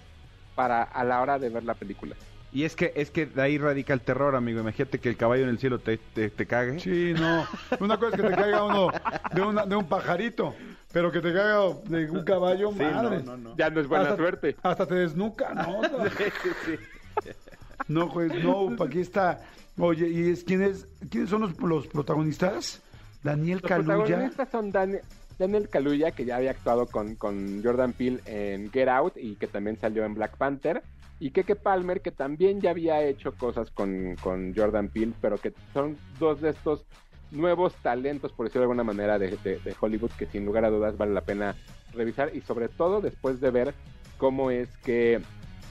para 0.55 0.83
a 0.83 1.03
la 1.03 1.21
hora 1.21 1.39
de 1.39 1.49
ver 1.49 1.63
la 1.63 1.75
película. 1.75 2.15
Y 2.51 2.63
es 2.63 2.75
que 2.75 2.93
es 2.95 3.11
que 3.11 3.25
de 3.25 3.41
ahí 3.41 3.57
radica 3.57 3.93
el 3.93 4.01
terror, 4.01 4.35
amigo. 4.35 4.61
Imagínate 4.61 4.99
que 4.99 5.09
el 5.09 5.17
caballo 5.17 5.43
en 5.43 5.49
el 5.49 5.59
cielo 5.59 5.79
te, 5.79 5.97
te, 5.97 6.29
te 6.29 6.47
cague. 6.47 6.79
Sí, 6.79 7.13
no. 7.13 7.45
Una 7.79 7.97
cosa 7.99 8.15
es 8.15 8.21
que 8.21 8.27
te 8.27 8.35
caiga 8.35 8.63
uno 8.63 8.87
de, 9.33 9.41
una- 9.41 9.65
de 9.65 9.75
un 9.75 9.87
pajarito, 9.87 10.55
pero 10.97 11.11
que 11.11 11.21
te 11.21 11.31
caiga 11.31 11.59
de 11.89 12.09
un 12.09 12.23
caballo, 12.23 12.71
Sí, 12.71 12.79
madre. 12.81 13.17
no, 13.17 13.23
no, 13.23 13.37
no. 13.37 13.55
Ya 13.55 13.69
no 13.69 13.81
es 13.81 13.87
buena 13.87 14.05
hasta, 14.05 14.15
suerte. 14.15 14.55
Hasta 14.63 14.87
te 14.87 14.95
desnuca, 14.95 15.53
¿no? 15.53 15.81
No, 17.87 18.11
pues 18.11 18.33
no, 18.43 18.75
aquí 18.83 19.01
está. 19.01 19.39
Oye, 19.77 20.09
¿y 20.09 20.31
es 20.31 20.43
quién 20.43 20.63
es 20.63 20.87
quiénes 21.11 21.29
son 21.29 21.41
los, 21.41 21.59
los 21.59 21.85
protagonistas? 21.85 22.81
Daniel 23.23 23.59
Los 23.61 23.69
Kaluuya. 23.69 23.95
protagonistas 23.97 24.49
son 24.49 24.71
Dan- 24.71 24.99
Daniel 25.37 25.69
Kaluuya, 25.69 26.09
que 26.11 26.25
ya 26.25 26.37
había 26.37 26.49
actuado 26.49 26.87
con, 26.87 27.13
con 27.15 27.61
Jordan 27.63 27.93
Peele 27.93 28.19
en 28.25 28.71
Get 28.71 28.87
Out 28.89 29.17
y 29.17 29.35
que 29.35 29.45
también 29.45 29.77
salió 29.79 30.03
en 30.03 30.15
Black 30.15 30.35
Panther. 30.35 30.81
Y 31.19 31.29
Keke 31.29 31.55
Palmer, 31.55 32.01
que 32.01 32.11
también 32.11 32.59
ya 32.59 32.71
había 32.71 33.03
hecho 33.03 33.33
cosas 33.33 33.69
con, 33.69 34.15
con 34.15 34.55
Jordan 34.55 34.89
Peele, 34.89 35.13
pero 35.21 35.37
que 35.37 35.53
son 35.75 35.95
dos 36.19 36.41
de 36.41 36.49
estos 36.49 36.85
nuevos 37.31 37.73
talentos, 37.75 38.31
por 38.31 38.45
decirlo 38.45 38.61
de 38.61 38.65
alguna 38.71 38.83
manera, 38.83 39.17
de, 39.19 39.37
de- 39.43 39.59
de 39.59 39.75
Hollywood, 39.79 40.11
que 40.17 40.25
sin 40.27 40.45
lugar 40.45 40.65
a 40.65 40.69
dudas 40.69 40.97
vale 40.97 41.13
la 41.13 41.21
pena 41.21 41.55
revisar. 41.93 42.31
Y 42.35 42.41
sobre 42.41 42.69
todo 42.69 43.01
después 43.01 43.39
de 43.41 43.51
ver 43.51 43.73
cómo 44.17 44.51
es 44.51 44.69
que 44.77 45.21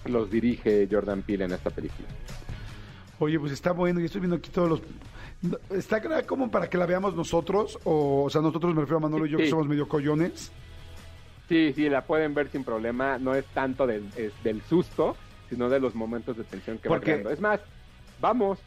los 0.05 0.31
dirige 0.31 0.87
Jordan 0.91 1.23
Peele 1.23 1.45
en 1.47 1.53
esta 1.53 1.71
película. 1.71 2.07
Oye, 3.19 3.41
pues 3.41 3.53
está 3.53 3.73
bueno, 3.73 3.99
y 4.01 4.05
estoy 4.05 4.21
viendo 4.21 4.37
aquí 4.37 4.51
todos 4.51 4.69
los... 4.69 4.83
¿Está 5.71 6.01
como 6.27 6.51
para 6.51 6.69
que 6.69 6.79
la 6.79 6.87
veamos 6.87 7.15
nosotros? 7.15 7.79
O, 7.85 8.25
o 8.25 8.31
sea, 8.31 8.41
nosotros 8.41 8.75
me 8.75 8.81
refiero 8.83 8.99
a 8.99 9.01
Manolo 9.01 9.27
y 9.27 9.31
yo 9.31 9.39
que 9.39 9.49
somos 9.51 9.67
medio 9.69 9.89
collones. 9.89 10.51
Sí, 11.49 11.73
sí, 11.75 11.89
la 11.89 12.03
pueden 12.03 12.35
ver 12.35 12.49
sin 12.51 12.65
problema. 12.65 13.19
No 13.19 13.35
es 13.35 13.45
tanto 13.47 13.87
del, 13.87 14.07
es 14.17 14.33
del 14.43 14.63
susto, 14.63 15.17
sino 15.49 15.69
de 15.69 15.79
los 15.81 15.95
momentos 15.95 16.37
de 16.37 16.45
tensión 16.45 16.79
que 16.79 16.89
va 16.89 17.01
creando. 17.01 17.31
Es 17.31 17.41
más, 17.41 17.61
vamos. 18.21 18.59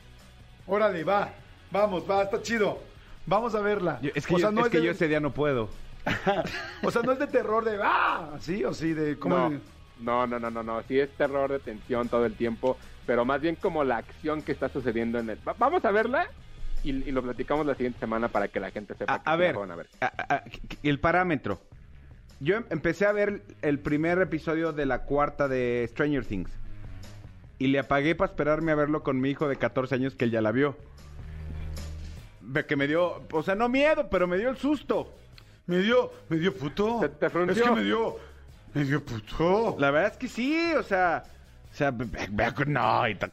Órale, 0.68 1.04
va, 1.04 1.34
vamos, 1.72 2.04
va, 2.10 2.24
está 2.24 2.42
chido. 2.42 2.80
Vamos 3.26 3.54
a 3.56 3.62
verla. 3.62 4.00
Yo- 4.02 4.12
es 4.16 4.26
que, 4.26 4.36
o 4.36 4.40
sea, 4.40 4.50
yo, 4.50 4.52
no 4.54 4.62
es 4.62 4.66
es 4.68 4.72
que 4.72 4.80
de- 4.80 4.86
yo 4.86 4.92
ese 4.92 5.08
día 5.08 5.20
no 5.20 5.32
puedo. 5.34 5.70
o 6.84 6.92
sea, 6.92 7.02
no 7.02 7.12
es 7.12 7.20
de 7.20 7.28
terror 7.28 7.64
de 7.66 7.80
¡ah! 7.84 8.32
¿Sí? 8.40 8.64
O 8.64 8.74
sí, 8.74 8.94
de 8.94 9.18
cómo... 9.20 9.50
No, 10.00 10.26
no, 10.26 10.28
no, 10.28 10.40
no, 10.40 10.50
no, 10.50 10.64
no. 10.64 10.82
Sí 10.88 11.00
es 11.00 11.10
terror 11.18 11.52
de 11.52 11.60
tensión 11.60 12.08
todo 12.10 12.26
el 12.26 12.34
tiempo, 12.36 12.78
pero 13.06 13.26
más 13.26 13.42
bien 13.42 13.56
como 13.56 13.84
la 13.84 13.98
acción 13.98 14.42
que 14.42 14.52
está 14.54 14.70
sucediendo 14.70 15.20
en 15.20 15.30
el... 15.30 15.38
Va- 15.48 15.56
vamos 15.60 15.84
a 15.86 15.92
verla 15.92 16.28
y, 16.84 16.92
y 16.92 17.12
lo 17.12 17.22
platicamos 17.22 17.66
la 17.66 17.76
siguiente 17.76 18.00
semana 18.00 18.30
para 18.30 18.48
que 18.48 18.60
la 18.62 18.72
gente 18.72 18.96
sepa 18.96 19.16
A, 19.16 19.24
que 19.24 19.30
a 19.30 19.36
ver, 19.36 19.56
van 19.58 19.72
a 19.72 19.76
ver. 19.76 19.88
a- 20.02 20.14
a- 20.36 20.44
el 20.84 21.00
parámetro. 21.00 21.60
Yo 22.40 22.56
em- 22.56 22.66
empecé 22.70 23.06
a 23.06 23.12
ver 23.12 23.44
el 23.62 23.80
primer 23.80 24.20
episodio 24.22 24.72
de 24.72 24.86
la 24.86 25.04
cuarta 25.04 25.50
de 25.50 25.86
Stranger 25.92 26.26
Things. 26.26 26.50
Y 27.60 27.68
le 27.68 27.80
apagué 27.80 28.16
para 28.16 28.32
esperarme 28.32 28.72
a 28.72 28.76
verlo 28.76 29.04
con 29.04 29.20
mi 29.20 29.30
hijo 29.30 29.50
de 29.50 29.58
14 29.58 29.94
años 29.96 30.16
que 30.16 30.24
él 30.26 30.32
ya 30.32 30.40
la 30.42 30.54
vio. 30.54 30.78
Que 32.68 32.76
me 32.76 32.88
dio, 32.88 33.22
o 33.32 33.44
sea, 33.44 33.56
no 33.56 33.70
miedo, 33.70 34.08
pero 34.10 34.28
me 34.28 34.38
dio 34.38 34.50
el 34.50 34.58
susto. 34.58 35.14
Me 35.68 35.80
dio, 35.80 36.12
me 36.30 36.38
dio 36.38 36.56
puto. 36.56 37.00
¿Te- 37.02 37.10
te 37.10 37.26
es 37.28 37.62
que 37.62 37.72
me 37.72 37.84
dio, 37.84 38.18
me 38.74 38.84
dio 38.86 39.04
puto. 39.04 39.76
La 39.80 39.92
verdad 39.92 40.12
es 40.14 40.18
que 40.18 40.28
sí, 40.28 40.74
o 40.74 40.84
sea, 40.84 41.24
o 41.72 41.76
sea, 41.76 41.92
no, 41.92 43.08
y 43.08 43.16
ta- 43.16 43.32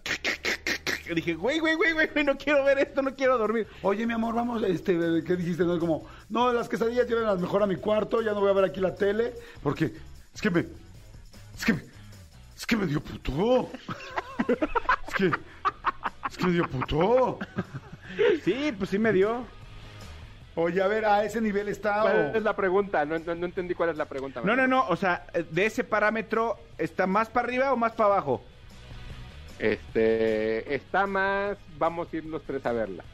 dije, 1.14 1.34
güey, 1.34 1.58
güey, 1.60 1.74
güey, 1.76 1.92
güey, 1.92 2.24
no 2.24 2.36
quiero 2.36 2.64
ver 2.64 2.78
esto, 2.78 3.00
no 3.02 3.14
quiero 3.14 3.38
dormir. 3.38 3.66
Oye, 3.82 4.06
mi 4.06 4.12
amor, 4.12 4.34
vamos, 4.34 4.62
este, 4.64 4.92
¿qué 5.24 5.36
dijiste? 5.36 5.64
No, 5.64 5.78
como, 5.78 6.06
no, 6.28 6.52
las 6.52 6.68
quesadillas 6.68 7.06
llévenlas 7.08 7.40
mejor 7.40 7.62
a 7.62 7.66
mi 7.66 7.76
cuarto, 7.76 8.22
ya 8.22 8.32
no 8.32 8.40
voy 8.40 8.50
a 8.50 8.54
ver 8.54 8.64
aquí 8.64 8.80
la 8.80 8.94
tele, 8.94 9.32
porque 9.62 9.92
es 10.34 10.42
que 10.42 10.50
me, 10.50 10.60
es 11.56 11.64
que 11.64 11.72
me, 11.72 11.82
es 12.56 12.66
que 12.66 12.76
me 12.76 12.86
dio 12.86 13.00
puto. 13.00 13.70
es 15.08 15.14
que, 15.14 15.26
es 16.28 16.36
que 16.36 16.46
me 16.46 16.52
dio 16.52 16.68
puto. 16.68 17.38
Sí, 18.44 18.72
pues 18.76 18.90
sí 18.90 18.98
me 18.98 19.12
dio. 19.12 19.44
Oye, 20.54 20.80
a 20.82 20.86
ver, 20.88 21.04
a 21.04 21.22
ese 21.24 21.40
nivel 21.40 21.68
está. 21.68 22.00
¿Cuál 22.02 22.16
o- 22.32 22.36
es 22.38 22.42
la 22.42 22.56
pregunta? 22.56 23.04
No, 23.04 23.18
no, 23.18 23.34
no 23.34 23.46
entendí 23.46 23.74
cuál 23.74 23.90
es 23.90 23.96
la 23.96 24.06
pregunta. 24.06 24.40
No, 24.42 24.56
no, 24.56 24.66
no, 24.66 24.86
o 24.88 24.96
sea, 24.96 25.26
de 25.50 25.66
ese 25.66 25.84
parámetro, 25.84 26.58
¿está 26.78 27.06
más 27.06 27.28
para 27.28 27.46
arriba 27.46 27.72
o 27.72 27.76
más 27.76 27.92
para 27.92 28.14
abajo? 28.14 28.42
Este, 29.58 30.74
está 30.74 31.06
más... 31.06 31.56
Vamos 31.78 32.08
a 32.12 32.16
ir 32.16 32.24
los 32.24 32.42
tres 32.42 32.64
a 32.66 32.72
verla. 32.72 33.04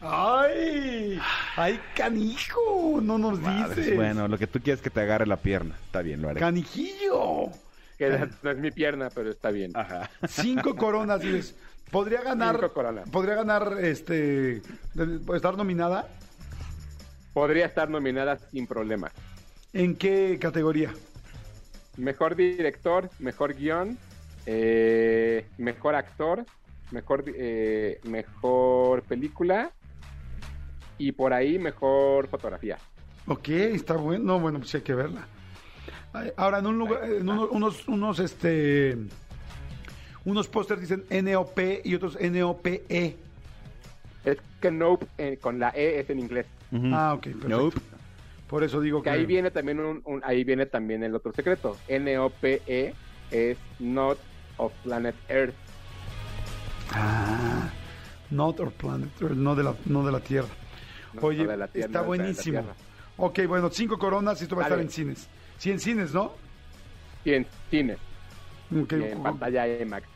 ¡Ay! 0.00 1.18
¡Ay, 1.56 1.80
canijo! 1.94 3.00
No 3.02 3.18
nos 3.18 3.40
Madres, 3.40 3.76
dices. 3.76 3.96
bueno, 3.96 4.28
lo 4.28 4.38
que 4.38 4.46
tú 4.46 4.60
quieres 4.60 4.82
que 4.82 4.90
te 4.90 5.00
agarre 5.00 5.26
la 5.26 5.36
pierna. 5.38 5.74
Está 5.84 6.02
bien, 6.02 6.20
lo 6.22 6.28
haré. 6.28 6.40
¡Canijillo! 6.40 7.50
Que 7.98 8.28
no 8.42 8.50
es 8.50 8.58
mi 8.58 8.70
pierna, 8.70 9.08
pero 9.14 9.30
está 9.30 9.50
bien. 9.50 9.72
Ajá. 9.74 10.10
Cinco 10.28 10.76
coronas, 10.76 11.20
dices. 11.20 11.56
¿Podría 11.90 12.22
ganar, 12.22 12.70
podría 13.12 13.34
ganar, 13.36 13.76
este, 13.80 14.60
de- 14.94 15.20
estar 15.36 15.56
nominada? 15.56 16.08
Podría 17.32 17.66
estar 17.66 17.88
nominada 17.88 18.38
sin 18.38 18.66
problema. 18.66 19.10
¿En 19.72 19.94
qué 19.96 20.38
categoría? 20.40 20.92
Mejor 21.96 22.34
director, 22.34 23.08
mejor 23.18 23.54
guion, 23.54 23.98
eh, 24.46 25.46
mejor 25.58 25.94
actor, 25.94 26.44
mejor, 26.90 27.24
eh, 27.26 28.00
mejor 28.04 29.02
película 29.02 29.70
y 30.98 31.12
por 31.12 31.32
ahí 31.32 31.58
mejor 31.58 32.28
fotografía. 32.28 32.78
Ok, 33.26 33.48
está 33.48 33.94
bueno. 33.96 34.24
No, 34.24 34.40
bueno, 34.40 34.58
pues 34.58 34.74
hay 34.74 34.82
que 34.82 34.94
verla. 34.94 35.26
Ahora, 36.36 36.58
en 36.60 36.66
un 36.66 36.78
lugar, 36.78 37.04
en 37.04 37.28
uno- 37.28 37.48
unos, 37.50 37.86
unos, 37.88 38.18
este, 38.20 38.96
unos 40.26 40.48
pósters 40.48 40.80
dicen 40.82 41.04
NOP 41.08 41.58
y 41.84 41.94
otros 41.94 42.18
NOPE. 42.20 43.16
Es 44.24 44.38
que 44.60 44.70
Nope 44.70 45.06
eh, 45.16 45.38
con 45.40 45.58
la 45.58 45.70
E 45.74 46.00
es 46.00 46.10
en 46.10 46.18
inglés. 46.18 46.46
Ah, 46.92 47.14
ok, 47.16 47.22
perfecto. 47.22 47.48
Nope. 47.48 47.80
Por 48.48 48.62
eso 48.64 48.80
digo 48.80 49.00
que... 49.02 49.10
Que 49.10 49.16
ahí 49.16 49.24
viene 49.26 49.50
también 49.50 49.80
un, 49.80 50.02
un- 50.04 50.22
ahí 50.24 50.44
viene 50.44 50.66
también 50.66 51.02
el 51.02 51.14
otro 51.14 51.32
secreto. 51.32 51.76
NOPE 51.88 52.62
E 52.66 52.94
es 53.30 53.56
Not 53.78 54.18
of 54.58 54.72
Planet 54.82 55.14
Earth. 55.28 55.54
Ah, 56.92 57.68
not 58.30 58.58
our 58.60 58.70
planet, 58.72 59.08
Earth, 59.20 59.34
no 59.36 59.54
de 59.54 59.62
la, 59.64 59.74
no 59.86 60.04
de 60.04 60.12
la 60.12 60.20
Tierra. 60.20 60.48
No, 61.12 61.20
Oye, 61.22 61.44
no 61.44 61.50
de 61.50 61.56
la 61.56 61.68
Tierra, 61.68 61.86
está 61.86 61.98
no 61.98 62.02
de 62.12 62.18
la 62.18 62.24
buenísimo. 62.24 62.60
Tierra. 62.60 62.74
ok, 63.16 63.40
bueno, 63.48 63.70
cinco 63.70 63.98
coronas 63.98 64.40
y 64.40 64.44
esto 64.44 64.56
va 64.56 64.62
a 64.62 64.64
estar 64.66 64.80
en 64.80 64.90
cines. 64.90 65.28
Sí, 65.58 65.70
en 65.70 65.80
cines, 65.80 66.12
¿no? 66.14 66.32
Y 67.24 67.32
en 67.34 67.46
cine. 67.70 67.96
Ok, 68.74 68.92
y 68.92 69.02
en 69.02 69.22
pantalla 69.22 69.66
IMAX. 69.80 70.06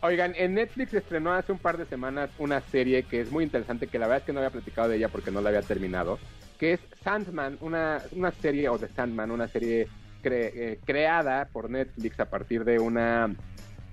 Oigan, 0.00 0.32
en 0.36 0.54
Netflix 0.54 0.94
estrenó 0.94 1.32
hace 1.32 1.50
un 1.50 1.58
par 1.58 1.76
de 1.76 1.84
semanas 1.84 2.30
una 2.38 2.60
serie 2.60 3.02
que 3.02 3.20
es 3.20 3.32
muy 3.32 3.42
interesante, 3.42 3.88
que 3.88 3.98
la 3.98 4.06
verdad 4.06 4.18
es 4.18 4.24
que 4.24 4.32
no 4.32 4.38
había 4.38 4.50
platicado 4.50 4.88
de 4.88 4.96
ella 4.96 5.08
porque 5.08 5.32
no 5.32 5.40
la 5.40 5.48
había 5.48 5.62
terminado, 5.62 6.18
que 6.56 6.74
es 6.74 6.80
Sandman, 7.02 7.58
una, 7.60 8.02
una 8.12 8.30
serie, 8.30 8.68
o 8.68 8.78
de 8.78 8.88
Sandman, 8.88 9.32
una 9.32 9.48
serie 9.48 9.88
cre- 10.22 10.52
eh, 10.54 10.80
creada 10.84 11.46
por 11.46 11.68
Netflix 11.68 12.20
a 12.20 12.26
partir 12.26 12.64
de 12.64 12.78
una 12.78 13.34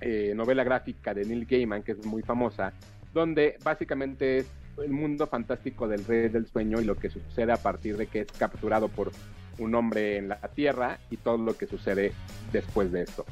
eh, 0.00 0.32
novela 0.36 0.62
gráfica 0.62 1.12
de 1.12 1.24
Neil 1.24 1.44
Gaiman, 1.44 1.82
que 1.82 1.92
es 1.92 2.04
muy 2.04 2.22
famosa, 2.22 2.72
donde 3.12 3.56
básicamente 3.64 4.38
es 4.38 4.46
el 4.78 4.90
mundo 4.90 5.26
fantástico 5.26 5.88
del 5.88 6.04
rey 6.04 6.28
del 6.28 6.46
sueño 6.46 6.80
y 6.80 6.84
lo 6.84 6.96
que 6.96 7.10
sucede 7.10 7.50
a 7.50 7.56
partir 7.56 7.96
de 7.96 8.06
que 8.06 8.20
es 8.20 8.28
capturado 8.38 8.88
por 8.88 9.10
un 9.58 9.74
hombre 9.74 10.18
en 10.18 10.28
la 10.28 10.38
Tierra 10.54 10.98
y 11.10 11.16
todo 11.16 11.38
lo 11.38 11.56
que 11.56 11.66
sucede 11.66 12.12
después 12.52 12.92
de 12.92 13.02
esto. 13.02 13.26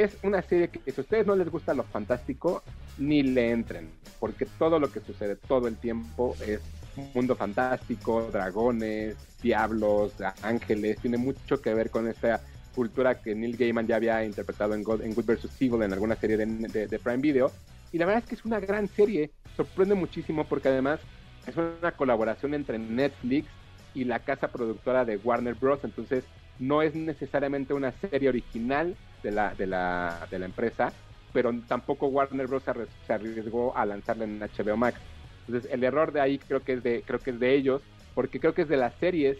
Es 0.00 0.16
una 0.22 0.40
serie 0.40 0.68
que 0.68 0.80
si 0.90 0.98
a 0.98 1.02
ustedes 1.02 1.26
no 1.26 1.36
les 1.36 1.50
gusta 1.50 1.74
lo 1.74 1.82
fantástico, 1.82 2.62
ni 2.96 3.22
le 3.22 3.50
entren, 3.50 3.90
porque 4.18 4.46
todo 4.46 4.78
lo 4.78 4.90
que 4.90 5.00
sucede 5.00 5.36
todo 5.36 5.68
el 5.68 5.76
tiempo 5.76 6.34
es 6.40 6.60
un 6.96 7.10
mundo 7.14 7.36
fantástico, 7.36 8.30
dragones, 8.32 9.14
diablos, 9.42 10.14
ángeles, 10.42 10.96
tiene 11.00 11.18
mucho 11.18 11.60
que 11.60 11.74
ver 11.74 11.90
con 11.90 12.08
esta 12.08 12.40
cultura 12.74 13.20
que 13.20 13.34
Neil 13.34 13.58
Gaiman 13.58 13.86
ya 13.86 13.96
había 13.96 14.24
interpretado 14.24 14.74
en 14.74 14.82
God, 14.82 15.02
en 15.02 15.12
Good 15.14 15.26
vs. 15.26 15.50
Evil 15.60 15.82
en 15.82 15.92
alguna 15.92 16.16
serie 16.16 16.38
de, 16.38 16.46
de- 16.46 16.86
de 16.86 16.98
Prime 16.98 17.18
Video. 17.18 17.52
Y 17.92 17.98
la 17.98 18.06
verdad 18.06 18.22
es 18.22 18.28
que 18.28 18.36
es 18.36 18.44
una 18.46 18.58
gran 18.58 18.88
serie, 18.88 19.30
sorprende 19.54 19.94
muchísimo 19.94 20.44
porque 20.44 20.68
además 20.68 21.00
es 21.46 21.54
una 21.58 21.92
colaboración 21.92 22.54
entre 22.54 22.78
Netflix 22.78 23.48
y 23.94 24.04
la 24.04 24.20
casa 24.20 24.48
productora 24.48 25.04
de 25.04 25.18
Warner 25.18 25.54
Bros. 25.56 25.80
Entonces 25.84 26.24
no 26.60 26.82
es 26.82 26.94
necesariamente 26.94 27.74
una 27.74 27.92
serie 27.92 28.28
original 28.28 28.94
de 29.22 29.30
la, 29.32 29.54
de 29.54 29.66
la, 29.66 30.28
de 30.30 30.38
la 30.38 30.46
empresa, 30.46 30.92
pero 31.32 31.52
tampoco 31.66 32.06
Warner 32.06 32.46
Bros. 32.46 32.62
se 32.62 32.70
arri- 32.70 32.88
se 33.06 33.12
arriesgó 33.12 33.76
a 33.76 33.84
lanzarla 33.86 34.24
en 34.24 34.40
HBO 34.40 34.76
Max. 34.76 35.00
Entonces 35.46 35.70
el 35.72 35.82
error 35.82 36.12
de 36.12 36.20
ahí 36.20 36.38
creo 36.38 36.62
que 36.62 36.74
es 36.74 36.82
de, 36.82 37.02
creo 37.02 37.20
que 37.20 37.30
es 37.30 37.40
de 37.40 37.54
ellos, 37.54 37.82
porque 38.14 38.38
creo 38.38 38.54
que 38.54 38.62
es 38.62 38.68
de 38.68 38.76
las 38.76 38.94
series 38.96 39.38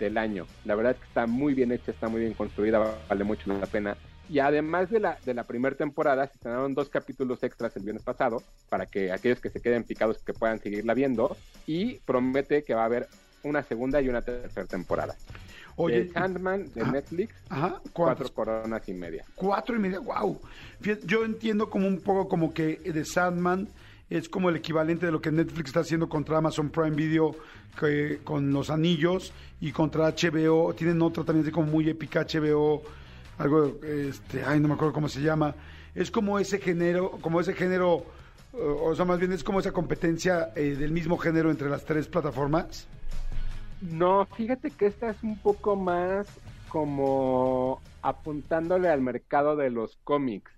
del 0.00 0.18
año. 0.18 0.46
La 0.64 0.74
verdad 0.74 0.92
es 0.92 0.98
que 0.98 1.06
está 1.06 1.26
muy 1.26 1.54
bien 1.54 1.72
hecha, 1.72 1.92
está 1.92 2.08
muy 2.08 2.20
bien 2.20 2.34
construida, 2.34 2.96
vale 3.08 3.24
mucho 3.24 3.52
la 3.52 3.66
pena. 3.66 3.96
Y 4.28 4.38
además 4.38 4.90
de 4.90 5.00
la, 5.00 5.18
de 5.24 5.34
la 5.34 5.44
primera 5.44 5.76
temporada, 5.76 6.26
se 6.26 6.34
estrenaron 6.34 6.74
dos 6.74 6.88
capítulos 6.88 7.42
extras 7.42 7.76
el 7.76 7.82
viernes 7.82 8.02
pasado, 8.02 8.42
para 8.70 8.86
que 8.86 9.12
aquellos 9.12 9.40
que 9.40 9.50
se 9.50 9.60
queden 9.60 9.84
picados 9.84 10.22
que 10.22 10.32
puedan 10.32 10.60
seguirla 10.60 10.94
viendo, 10.94 11.36
y 11.66 11.98
promete 12.00 12.64
que 12.64 12.74
va 12.74 12.82
a 12.82 12.86
haber 12.86 13.08
una 13.42 13.62
segunda 13.62 14.00
y 14.00 14.08
una 14.08 14.22
tercera 14.22 14.66
temporada. 14.66 15.14
Oye, 15.76 16.04
de 16.04 16.12
Sandman 16.12 16.72
de 16.74 16.82
Ajá. 16.82 16.92
Netflix, 16.92 17.34
Ajá, 17.48 17.80
cuatro 17.92 18.28
coronas 18.32 18.88
y 18.88 18.92
media. 18.92 19.24
Cuatro 19.34 19.76
y 19.76 19.78
media, 19.78 20.00
wow. 20.00 20.40
Fíjate, 20.80 21.06
yo 21.06 21.24
entiendo 21.24 21.70
como 21.70 21.86
un 21.86 22.00
poco 22.00 22.28
como 22.28 22.52
que 22.52 22.76
The 22.76 23.04
Sandman 23.04 23.68
es 24.10 24.28
como 24.28 24.50
el 24.50 24.56
equivalente 24.56 25.06
de 25.06 25.12
lo 25.12 25.20
que 25.20 25.32
Netflix 25.32 25.68
está 25.68 25.80
haciendo 25.80 26.08
contra 26.08 26.36
Amazon 26.38 26.68
Prime 26.68 26.90
Video 26.90 27.34
que, 27.80 28.20
con 28.22 28.52
los 28.52 28.68
anillos 28.68 29.32
y 29.60 29.72
contra 29.72 30.10
HBO. 30.10 30.74
Tienen 30.74 31.00
otra 31.00 31.24
también 31.24 31.44
así 31.46 31.52
como 31.52 31.70
muy 31.70 31.88
épica 31.88 32.26
HBO, 32.26 32.82
algo, 33.38 33.78
este, 33.82 34.44
ay, 34.44 34.60
no 34.60 34.68
me 34.68 34.74
acuerdo 34.74 34.92
cómo 34.92 35.08
se 35.08 35.22
llama. 35.22 35.54
Es 35.94 36.10
como 36.10 36.38
ese 36.38 36.58
género, 36.58 37.12
como 37.22 37.40
ese 37.40 37.54
género, 37.54 38.04
o 38.52 38.94
sea, 38.94 39.04
más 39.06 39.18
bien 39.18 39.32
es 39.32 39.42
como 39.42 39.60
esa 39.60 39.72
competencia 39.72 40.50
eh, 40.56 40.76
del 40.78 40.90
mismo 40.90 41.16
género 41.16 41.50
entre 41.50 41.70
las 41.70 41.84
tres 41.84 42.06
plataformas. 42.06 42.86
No, 43.90 44.26
fíjate 44.36 44.70
que 44.70 44.86
esta 44.86 45.10
es 45.10 45.22
un 45.22 45.36
poco 45.38 45.74
más 45.76 46.26
como 46.68 47.80
apuntándole 48.00 48.88
al 48.88 49.00
mercado 49.00 49.56
de 49.56 49.70
los 49.70 49.98
cómics. 50.04 50.50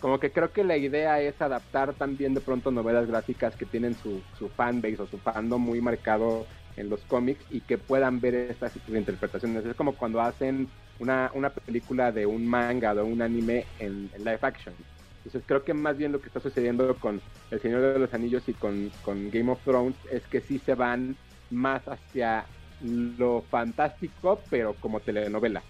Como 0.00 0.18
que 0.18 0.32
creo 0.32 0.50
que 0.52 0.64
la 0.64 0.78
idea 0.78 1.20
es 1.20 1.40
adaptar 1.42 1.92
también 1.92 2.32
de 2.32 2.40
pronto 2.40 2.70
novelas 2.70 3.06
gráficas 3.06 3.54
que 3.54 3.66
tienen 3.66 3.94
su, 3.94 4.22
su 4.38 4.48
fanbase 4.48 5.02
o 5.02 5.06
su 5.06 5.18
fandom 5.18 5.60
muy 5.60 5.82
marcado 5.82 6.46
en 6.76 6.88
los 6.88 7.00
cómics 7.02 7.44
y 7.50 7.60
que 7.60 7.76
puedan 7.76 8.18
ver 8.18 8.34
estas 8.34 8.72
interpretaciones. 8.88 9.66
Es 9.66 9.76
como 9.76 9.92
cuando 9.92 10.22
hacen 10.22 10.68
una, 10.98 11.30
una 11.34 11.50
película 11.50 12.12
de 12.12 12.24
un 12.24 12.46
manga 12.46 12.92
o 12.92 12.94
de 12.96 13.02
un 13.02 13.20
anime 13.20 13.66
en, 13.78 14.10
en 14.14 14.24
live 14.24 14.38
action. 14.40 14.74
Entonces 15.18 15.42
creo 15.46 15.64
que 15.64 15.74
más 15.74 15.98
bien 15.98 16.12
lo 16.12 16.20
que 16.20 16.28
está 16.28 16.40
sucediendo 16.40 16.94
con 16.96 17.20
El 17.50 17.60
Señor 17.60 17.82
de 17.82 17.98
los 17.98 18.14
Anillos 18.14 18.48
y 18.48 18.54
con, 18.54 18.90
con 19.02 19.30
Game 19.30 19.52
of 19.52 19.62
Thrones 19.64 19.96
es 20.10 20.26
que 20.28 20.40
sí 20.40 20.58
se 20.58 20.74
van 20.74 21.14
más 21.50 21.86
hacia 21.86 22.46
lo 22.82 23.42
fantástico, 23.42 24.40
pero 24.50 24.74
como 24.74 25.00
telenovela. 25.00 25.62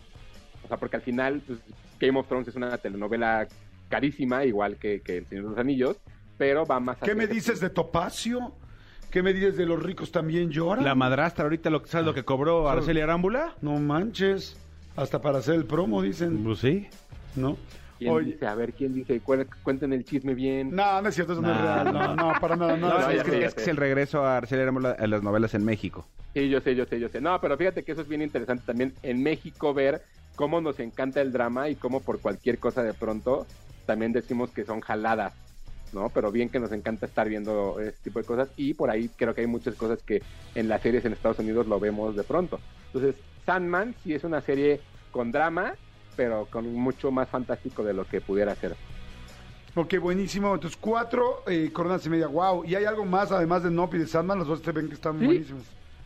O 0.64 0.68
sea, 0.68 0.76
porque 0.76 0.96
al 0.96 1.02
final 1.02 1.42
pues, 1.46 1.58
Game 1.98 2.18
of 2.18 2.28
Thrones 2.28 2.48
es 2.48 2.56
una 2.56 2.76
telenovela 2.78 3.46
carísima, 3.88 4.44
igual 4.44 4.76
que, 4.76 5.00
que 5.00 5.18
El 5.18 5.26
Señor 5.26 5.44
de 5.44 5.50
los 5.50 5.58
Anillos, 5.58 5.96
pero 6.38 6.64
va 6.64 6.80
más 6.80 6.96
¿Qué 6.98 7.02
hacia 7.10 7.14
me 7.14 7.26
dices 7.26 7.60
de 7.60 7.70
Topacio? 7.70 8.52
¿Qué 9.10 9.22
me 9.22 9.32
dices 9.32 9.56
de 9.56 9.66
los 9.66 9.82
ricos 9.82 10.12
también 10.12 10.50
lloran? 10.50 10.84
La 10.84 10.94
madrastra 10.94 11.44
ahorita, 11.44 11.68
lo, 11.68 11.84
¿sabes 11.86 12.06
lo 12.06 12.14
que 12.14 12.24
cobró 12.24 12.68
Araceli 12.68 13.00
Arámbula? 13.00 13.56
No 13.60 13.72
manches, 13.80 14.56
hasta 14.96 15.20
para 15.20 15.38
hacer 15.38 15.56
el 15.56 15.64
promo 15.66 16.00
dicen, 16.00 16.44
Pues 16.44 16.60
sí. 16.60 16.86
¿no? 17.34 17.56
¿Quién 18.00 18.14
Oye, 18.14 18.32
dice? 18.32 18.46
A 18.46 18.54
ver, 18.54 18.72
¿quién 18.72 18.94
dice? 18.94 19.20
Cuenten 19.20 19.92
el 19.92 20.06
chisme 20.06 20.32
bien. 20.32 20.74
no, 20.74 21.02
no 21.02 21.08
es 21.10 21.14
cierto, 21.14 21.34
eso 21.34 21.42
no, 21.42 21.52
es 21.52 21.60
real, 21.60 21.92
no, 21.92 22.16
no, 22.16 22.32
para 22.40 22.56
nada, 22.56 22.74
no, 22.74 22.88
No, 22.88 23.10
es, 23.10 23.18
es 23.18 23.22
que, 23.24 23.44
es 23.44 23.54
que 23.54 23.60
es 23.60 23.68
el 23.68 23.76
regreso 23.76 24.24
a 24.24 24.38
Arámbula 24.38 24.96
en 24.98 25.10
las 25.10 25.22
novelas 25.22 25.52
en 25.52 25.66
México. 25.66 26.06
Sí, 26.32 26.48
yo 26.48 26.62
sé, 26.62 26.74
yo 26.74 26.86
sé, 26.86 26.98
yo 26.98 27.10
sé. 27.10 27.20
No, 27.20 27.38
pero 27.42 27.58
fíjate 27.58 27.82
que 27.82 27.92
eso 27.92 28.00
es 28.00 28.08
bien 28.08 28.22
interesante 28.22 28.64
también 28.64 28.94
en 29.02 29.22
México 29.22 29.74
ver 29.74 30.00
cómo 30.34 30.62
nos 30.62 30.80
encanta 30.80 31.20
el 31.20 31.30
drama 31.30 31.68
y 31.68 31.74
cómo 31.74 32.00
por 32.00 32.20
cualquier 32.20 32.58
cosa 32.58 32.82
de 32.82 32.94
pronto 32.94 33.46
también 33.84 34.12
decimos 34.12 34.50
que 34.50 34.64
son 34.64 34.80
jaladas, 34.80 35.34
¿no? 35.92 36.08
Pero 36.08 36.32
bien 36.32 36.48
que 36.48 36.58
nos 36.58 36.72
encanta 36.72 37.04
estar 37.04 37.28
viendo 37.28 37.80
este 37.80 38.04
tipo 38.04 38.20
de 38.20 38.24
cosas 38.24 38.48
y 38.56 38.72
por 38.72 38.88
ahí 38.88 39.10
creo 39.14 39.34
que 39.34 39.42
hay 39.42 39.46
muchas 39.46 39.74
cosas 39.74 40.02
que 40.02 40.22
en 40.54 40.70
las 40.70 40.80
series 40.80 41.04
en 41.04 41.12
Estados 41.12 41.38
Unidos 41.38 41.66
lo 41.66 41.78
vemos 41.78 42.16
de 42.16 42.24
pronto. 42.24 42.60
Entonces, 42.94 43.14
Sandman 43.44 43.94
sí 44.02 44.14
es 44.14 44.24
una 44.24 44.40
serie 44.40 44.80
con 45.10 45.32
drama, 45.32 45.74
pero 46.20 46.44
con 46.50 46.70
mucho 46.74 47.10
más 47.10 47.30
fantástico 47.30 47.82
de 47.82 47.94
lo 47.94 48.04
que 48.04 48.20
pudiera 48.20 48.54
ser. 48.54 48.76
Ok, 49.74 49.96
buenísimo. 49.98 50.52
Entonces, 50.54 50.78
cuatro 50.78 51.44
eh, 51.46 51.70
coronas 51.72 52.04
y 52.04 52.10
media. 52.10 52.26
Wow. 52.26 52.66
¿Y 52.66 52.74
hay 52.74 52.84
algo 52.84 53.06
más 53.06 53.32
además 53.32 53.62
de 53.62 53.70
Nope 53.70 53.96
y 53.96 54.00
de 54.00 54.06
Sandman? 54.06 54.38
Los 54.38 54.46
dos 54.48 54.60
te 54.60 54.70
ven 54.70 54.88
que 54.88 54.96
están 54.96 55.18
Sí. 55.18 55.24
buenísimos. 55.24 55.62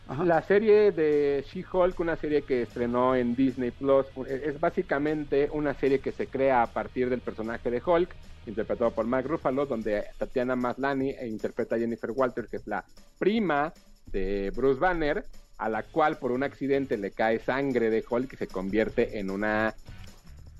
Ajá. 0.07 0.23
La 0.23 0.41
serie 0.41 0.93
de 0.93 1.43
She-Hulk, 1.51 1.99
una 1.99 2.15
serie 2.15 2.43
que 2.43 2.61
estrenó 2.61 3.13
en 3.13 3.35
Disney 3.35 3.71
Plus, 3.71 4.05
es 4.29 4.57
básicamente 4.57 5.49
una 5.51 5.73
serie 5.73 5.99
que 5.99 6.13
se 6.13 6.27
crea 6.27 6.61
a 6.63 6.67
partir 6.67 7.09
del 7.09 7.19
personaje 7.19 7.69
de 7.69 7.81
Hulk, 7.85 8.15
interpretado 8.47 8.91
por 8.91 9.05
Mark 9.05 9.27
Ruffalo, 9.27 9.65
donde 9.65 10.05
Tatiana 10.17 10.55
Maslany 10.55 11.09
e 11.09 11.27
interpreta 11.27 11.75
a 11.75 11.79
Jennifer 11.79 12.11
Walters, 12.11 12.47
que 12.47 12.55
es 12.55 12.67
la 12.67 12.85
prima 13.19 13.73
de 14.05 14.53
Bruce 14.55 14.79
Banner, 14.79 15.25
a 15.57 15.69
la 15.69 15.83
cual 15.83 16.17
por 16.19 16.31
un 16.33 16.43
accidente 16.43 16.97
le 16.97 17.11
cae 17.11 17.39
sangre 17.39 17.89
de 17.89 18.03
Hulk 18.09 18.33
y 18.33 18.35
se 18.37 18.47
convierte 18.47 19.17
en 19.19 19.29
una 19.29 19.73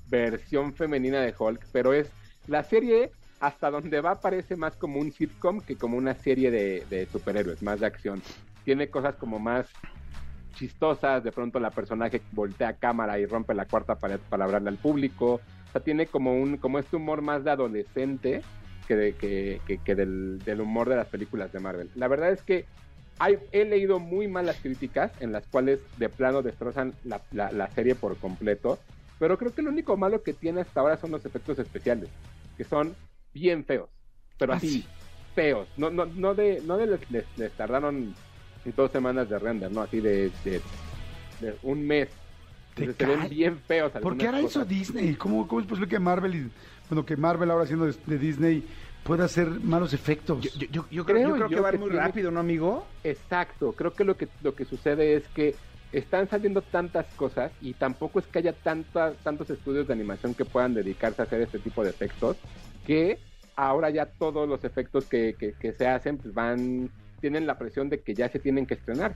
versión 0.08 0.74
femenina 0.74 1.20
de 1.20 1.34
Hulk, 1.38 1.66
pero 1.72 1.92
es 1.92 2.10
la 2.46 2.62
serie 2.62 3.10
hasta 3.40 3.70
donde 3.70 4.00
va 4.00 4.20
parece 4.20 4.56
más 4.56 4.76
como 4.76 4.98
un 5.00 5.12
sitcom 5.12 5.60
que 5.60 5.76
como 5.76 5.96
una 5.98 6.14
serie 6.14 6.50
de, 6.50 7.06
superhéroes, 7.12 7.62
más 7.62 7.80
de 7.80 7.86
acción. 7.86 8.22
Tiene 8.64 8.88
cosas 8.88 9.14
como 9.16 9.38
más 9.38 9.68
chistosas, 10.54 11.22
de 11.22 11.32
pronto 11.32 11.60
la 11.60 11.70
personaje 11.70 12.22
voltea 12.32 12.68
a 12.68 12.72
cámara 12.76 13.18
y 13.18 13.26
rompe 13.26 13.54
la 13.54 13.66
cuarta 13.66 13.94
pared 13.96 14.18
para 14.30 14.44
hablarle 14.44 14.70
al 14.70 14.78
público, 14.78 15.34
O 15.34 15.72
sea, 15.72 15.82
tiene 15.82 16.06
como 16.06 16.32
un 16.34 16.56
como 16.56 16.78
este 16.78 16.96
humor 16.96 17.20
más 17.20 17.44
de 17.44 17.50
adolescente 17.50 18.42
que, 18.88 18.96
de- 18.96 19.12
que, 19.14 19.60
que- 19.66 19.78
que 19.78 19.94
del, 19.94 20.38
del 20.44 20.60
humor 20.62 20.88
de 20.88 20.96
las 20.96 21.08
películas 21.08 21.52
de 21.52 21.60
Marvel. 21.60 21.90
La 21.94 22.08
verdad 22.08 22.30
es 22.30 22.42
que 22.42 22.64
hay, 23.18 23.38
he 23.52 23.64
leído 23.66 23.98
muy 23.98 24.28
malas 24.28 24.58
críticas 24.62 25.12
en 25.20 25.32
las 25.32 25.46
cuales 25.48 25.80
de 25.98 26.08
plano 26.08 26.40
destrozan 26.42 26.94
la, 27.04 27.20
la- 27.32 27.52
la 27.52 27.68
serie 27.68 27.94
por 27.94 28.16
completo, 28.18 28.78
pero 29.18 29.38
creo 29.38 29.52
que 29.54 29.62
lo 29.62 29.70
único 29.70 29.96
malo 29.96 30.22
que 30.22 30.32
tiene 30.32 30.60
hasta 30.60 30.80
ahora 30.80 30.96
son 30.96 31.10
los 31.10 31.24
efectos 31.24 31.58
especiales, 31.58 32.08
que 32.56 32.64
son 32.64 32.94
bien 33.32 33.64
feos, 33.64 33.88
pero 34.38 34.52
Ah, 34.52 34.56
así, 34.56 34.82
sí. 34.82 34.86
feos. 35.34 35.68
No, 35.76 35.90
no, 35.90 36.06
no 36.06 36.34
de, 36.34 36.62
no 36.64 36.76
de 36.76 36.86
les, 36.86 37.10
les- 37.10 37.38
les 37.38 37.52
tardaron 37.52 38.14
dos 38.76 38.90
semanas 38.90 39.28
de 39.28 39.38
render, 39.38 39.70
no, 39.70 39.82
así 39.82 40.00
de, 40.00 40.30
de- 40.44 40.60
de 41.40 41.54
un 41.62 41.86
mes. 41.86 42.08
¿Te 42.74 42.82
Entonces, 42.84 43.06
se 43.08 43.16
ven 43.16 43.28
bien 43.30 43.58
feos. 43.66 43.92
¿Por 43.92 44.18
qué 44.18 44.28
hará 44.28 44.38
eso 44.40 44.48
cosas. 44.60 44.68
Disney? 44.68 45.14
¿Cómo, 45.14 45.48
¿Cómo 45.48 45.60
es 45.62 45.66
posible 45.66 45.88
que 45.88 45.98
Marvel, 45.98 46.34
y, 46.34 46.50
bueno, 46.90 47.06
que 47.06 47.16
Marvel 47.16 47.50
ahora 47.50 47.64
siendo 47.66 47.86
de, 47.86 47.94
de 48.06 48.18
Disney 48.18 48.64
pueda 49.02 49.24
hacer 49.24 49.48
malos 49.48 49.94
efectos? 49.94 50.42
Yo, 50.44 50.50
yo- 50.58 50.66
yo- 50.70 50.86
yo 50.90 51.04
creo, 51.06 51.16
Creo 51.16 51.28
yo 51.28 51.34
creo 51.36 51.48
que 51.48 51.60
va 51.60 51.70
que 51.70 51.78
muy 51.78 51.88
tiene- 51.90 52.04
rápido, 52.04 52.30
¿no, 52.30 52.40
amigo? 52.40 52.86
Exacto, 53.04 53.72
creo 53.72 53.94
que 53.94 54.04
lo 54.04 54.16
que 54.16 54.28
lo 54.42 54.54
que 54.54 54.64
sucede 54.66 55.14
es 55.14 55.26
que 55.28 55.54
están 55.92 56.28
saliendo 56.28 56.62
tantas 56.62 57.06
cosas 57.14 57.52
y 57.60 57.74
tampoco 57.74 58.18
es 58.18 58.26
que 58.26 58.40
haya 58.40 58.52
tanta, 58.52 59.12
tantos 59.14 59.50
estudios 59.50 59.86
de 59.86 59.92
animación 59.94 60.34
que 60.34 60.44
puedan 60.44 60.74
dedicarse 60.74 61.22
a 61.22 61.24
hacer 61.24 61.40
este 61.42 61.58
tipo 61.58 61.82
de 61.84 61.90
efectos 61.90 62.36
que 62.84 63.18
ahora 63.54 63.90
ya 63.90 64.06
todos 64.06 64.48
los 64.48 64.64
efectos 64.64 65.06
que, 65.06 65.34
que- 65.38 65.72
se 65.72 65.86
hacen 65.86 66.18
pues 66.18 66.34
van 66.34 66.90
tienen 67.20 67.46
la 67.46 67.56
presión 67.58 67.88
de 67.88 68.00
que 68.00 68.14
ya 68.14 68.28
se 68.28 68.38
tienen 68.38 68.66
que 68.66 68.74
estrenar. 68.74 69.14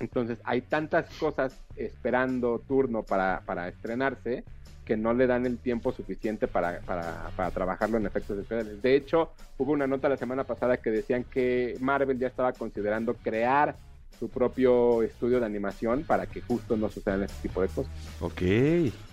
Entonces 0.00 0.38
hay 0.44 0.60
tantas 0.62 1.08
cosas 1.18 1.60
esperando 1.76 2.60
turno 2.60 3.02
para, 3.02 3.42
para 3.44 3.68
estrenarse 3.68 4.44
que 4.84 4.96
no 4.96 5.14
le 5.14 5.26
dan 5.26 5.46
el 5.46 5.58
tiempo 5.58 5.92
suficiente 5.92 6.46
para, 6.46 6.80
para, 6.80 7.30
para 7.36 7.50
trabajarlo 7.50 7.96
en 7.96 8.06
efectos 8.06 8.38
especiales. 8.38 8.82
De 8.82 8.94
hecho, 8.94 9.32
hubo 9.58 9.72
una 9.72 9.86
nota 9.86 10.08
la 10.08 10.16
semana 10.16 10.44
pasada 10.44 10.76
que 10.76 10.90
decían 10.90 11.24
que 11.24 11.76
Marvel 11.80 12.18
ya 12.18 12.26
estaba 12.28 12.52
considerando 12.52 13.14
crear 13.14 13.76
su 14.18 14.28
propio 14.28 15.02
estudio 15.02 15.40
de 15.40 15.46
animación 15.46 16.04
para 16.04 16.26
que 16.26 16.40
justo 16.40 16.76
no 16.76 16.88
sucedan 16.90 17.22
este 17.22 17.48
tipo 17.48 17.62
de 17.62 17.68
cosas. 17.68 17.92
Ok. 18.20 18.42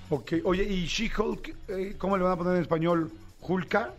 Ok, 0.10 0.34
oye, 0.44 0.64
¿y 0.64 0.86
She-Hulk, 0.88 1.56
eh, 1.70 1.96
cómo 1.98 2.18
le 2.18 2.24
van 2.24 2.34
a 2.34 2.38
poner 2.38 2.56
en 2.56 2.62
español? 2.62 3.12
¿Hulka? 3.42 3.94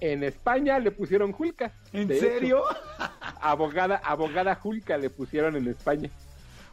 En 0.00 0.24
España 0.24 0.78
le 0.78 0.90
pusieron 0.90 1.30
Julka. 1.32 1.72
¿En 1.92 2.10
hecho, 2.10 2.20
serio? 2.20 2.62
abogada, 3.40 3.96
abogada 4.04 4.54
Julka 4.56 4.96
le 4.98 5.10
pusieron 5.10 5.54
en 5.56 5.68
España. 5.68 6.10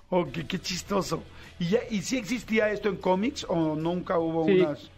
Ok, 0.10 0.30
qué 0.48 0.60
chistoso. 0.60 1.22
¿Y, 1.60 1.70
ya, 1.70 1.80
¿Y 1.92 2.02
si 2.02 2.18
existía 2.18 2.72
esto 2.72 2.90
en 2.90 2.96
cómics 2.96 3.46
o 3.48 3.76
nunca 3.76 4.18
hubo 4.18 4.46
Sí. 4.46 4.60
unas...? 4.62 4.90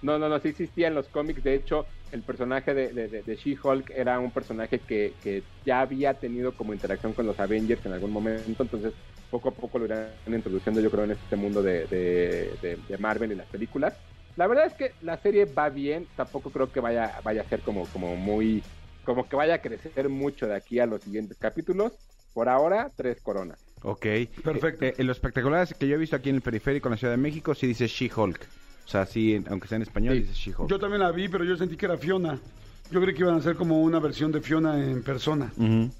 No, 0.00 0.18
no, 0.18 0.30
no, 0.30 0.38
sí 0.40 0.48
existía 0.48 0.88
en 0.88 0.94
los 0.94 1.08
cómics. 1.08 1.44
De 1.44 1.54
hecho, 1.54 1.84
el 2.12 2.22
personaje 2.24 2.74
de, 2.74 2.92
de, 2.92 3.08
de- 3.08 3.22
de 3.22 3.36
She-Hulk 3.36 3.90
era 3.90 4.18
un 4.18 4.32
personaje 4.32 4.80
que, 4.80 5.16
que 5.20 5.44
ya 5.64 5.80
había 5.80 6.14
tenido 6.14 6.54
como 6.54 6.72
interacción 6.74 7.14
con 7.14 7.26
los 7.26 7.38
Avengers 7.38 7.84
en 7.86 7.92
algún 7.92 8.10
momento. 8.12 8.62
Entonces, 8.62 8.94
poco 9.28 9.48
a 9.50 9.54
poco 9.54 9.78
lo 9.78 9.84
irán 9.86 10.16
introduciendo, 10.26 10.80
yo 10.80 10.90
creo, 10.90 11.04
en 11.04 11.12
este 11.12 11.36
mundo 11.36 11.62
de, 11.62 11.86
de- 11.86 12.58
de- 12.60 12.76
de 12.76 12.98
Marvel 12.98 13.32
y 13.32 13.36
las 13.36 13.48
películas. 13.48 13.94
La 14.36 14.46
verdad 14.46 14.66
es 14.66 14.74
que 14.74 14.94
la 15.00 15.16
serie 15.18 15.44
va 15.46 15.70
bien. 15.70 16.08
Tampoco 16.16 16.50
creo 16.50 16.70
que 16.70 16.80
vaya, 16.80 17.20
vaya 17.24 17.42
a 17.42 17.48
ser 17.48 17.62
como, 17.62 17.84
como 17.88 18.16
muy. 18.16 18.62
Como 19.04 19.28
que 19.28 19.36
vaya 19.36 19.54
a 19.54 19.58
crecer 19.62 20.08
mucho 20.08 20.46
de 20.46 20.54
aquí 20.54 20.78
a 20.78 20.86
los 20.86 21.02
siguientes 21.02 21.38
capítulos. 21.38 21.92
Por 22.32 22.48
ahora, 22.48 22.92
tres 22.96 23.20
coronas. 23.20 23.58
Ok. 23.82 24.06
Perfecto. 24.44 24.84
Eh, 24.84 24.94
eh, 24.96 25.04
lo 25.04 25.12
espectacular 25.12 25.62
es 25.62 25.74
que 25.74 25.88
yo 25.88 25.94
he 25.96 25.98
visto 25.98 26.16
aquí 26.16 26.28
en 26.30 26.36
el 26.36 26.42
periférico 26.42 26.88
en 26.88 26.92
la 26.92 26.96
Ciudad 26.98 27.12
de 27.12 27.18
México, 27.18 27.54
sí 27.54 27.66
dice 27.66 27.86
She-Hulk. 27.86 28.59
O 28.90 28.92
sea, 28.92 29.06
sí, 29.06 29.40
aunque 29.48 29.68
sea 29.68 29.76
en 29.76 29.82
español, 29.82 30.14
Sí. 30.16 30.20
dice 30.22 30.32
She-Hulk. 30.34 30.68
Yo 30.68 30.76
también 30.80 31.00
la 31.00 31.12
vi, 31.12 31.28
pero 31.28 31.44
yo 31.44 31.56
sentí 31.56 31.76
que 31.76 31.86
era 31.86 31.96
Fiona. 31.96 32.36
Yo 32.90 33.00
creí 33.00 33.14
que 33.14 33.20
iban 33.20 33.36
a 33.36 33.38
hacer 33.38 33.54
como 33.54 33.80
una 33.82 34.00
versión 34.00 34.32
de 34.32 34.40
Fiona 34.40 34.82
en 34.84 35.04
persona. 35.04 35.52
Ujú. 35.56 35.90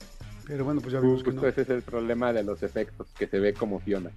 Pero 0.50 0.64
bueno, 0.64 0.80
pues 0.80 0.92
ya 0.92 0.98
vimos 0.98 1.22
que 1.22 1.30
Justo 1.30 1.42
no. 1.42 1.48
ese 1.48 1.62
es 1.62 1.70
el 1.70 1.82
problema 1.82 2.32
de 2.32 2.42
los 2.42 2.60
efectos, 2.64 3.06
que 3.16 3.28
se 3.28 3.38
ve 3.38 3.54
como 3.54 3.78
Fiona. 3.78 4.10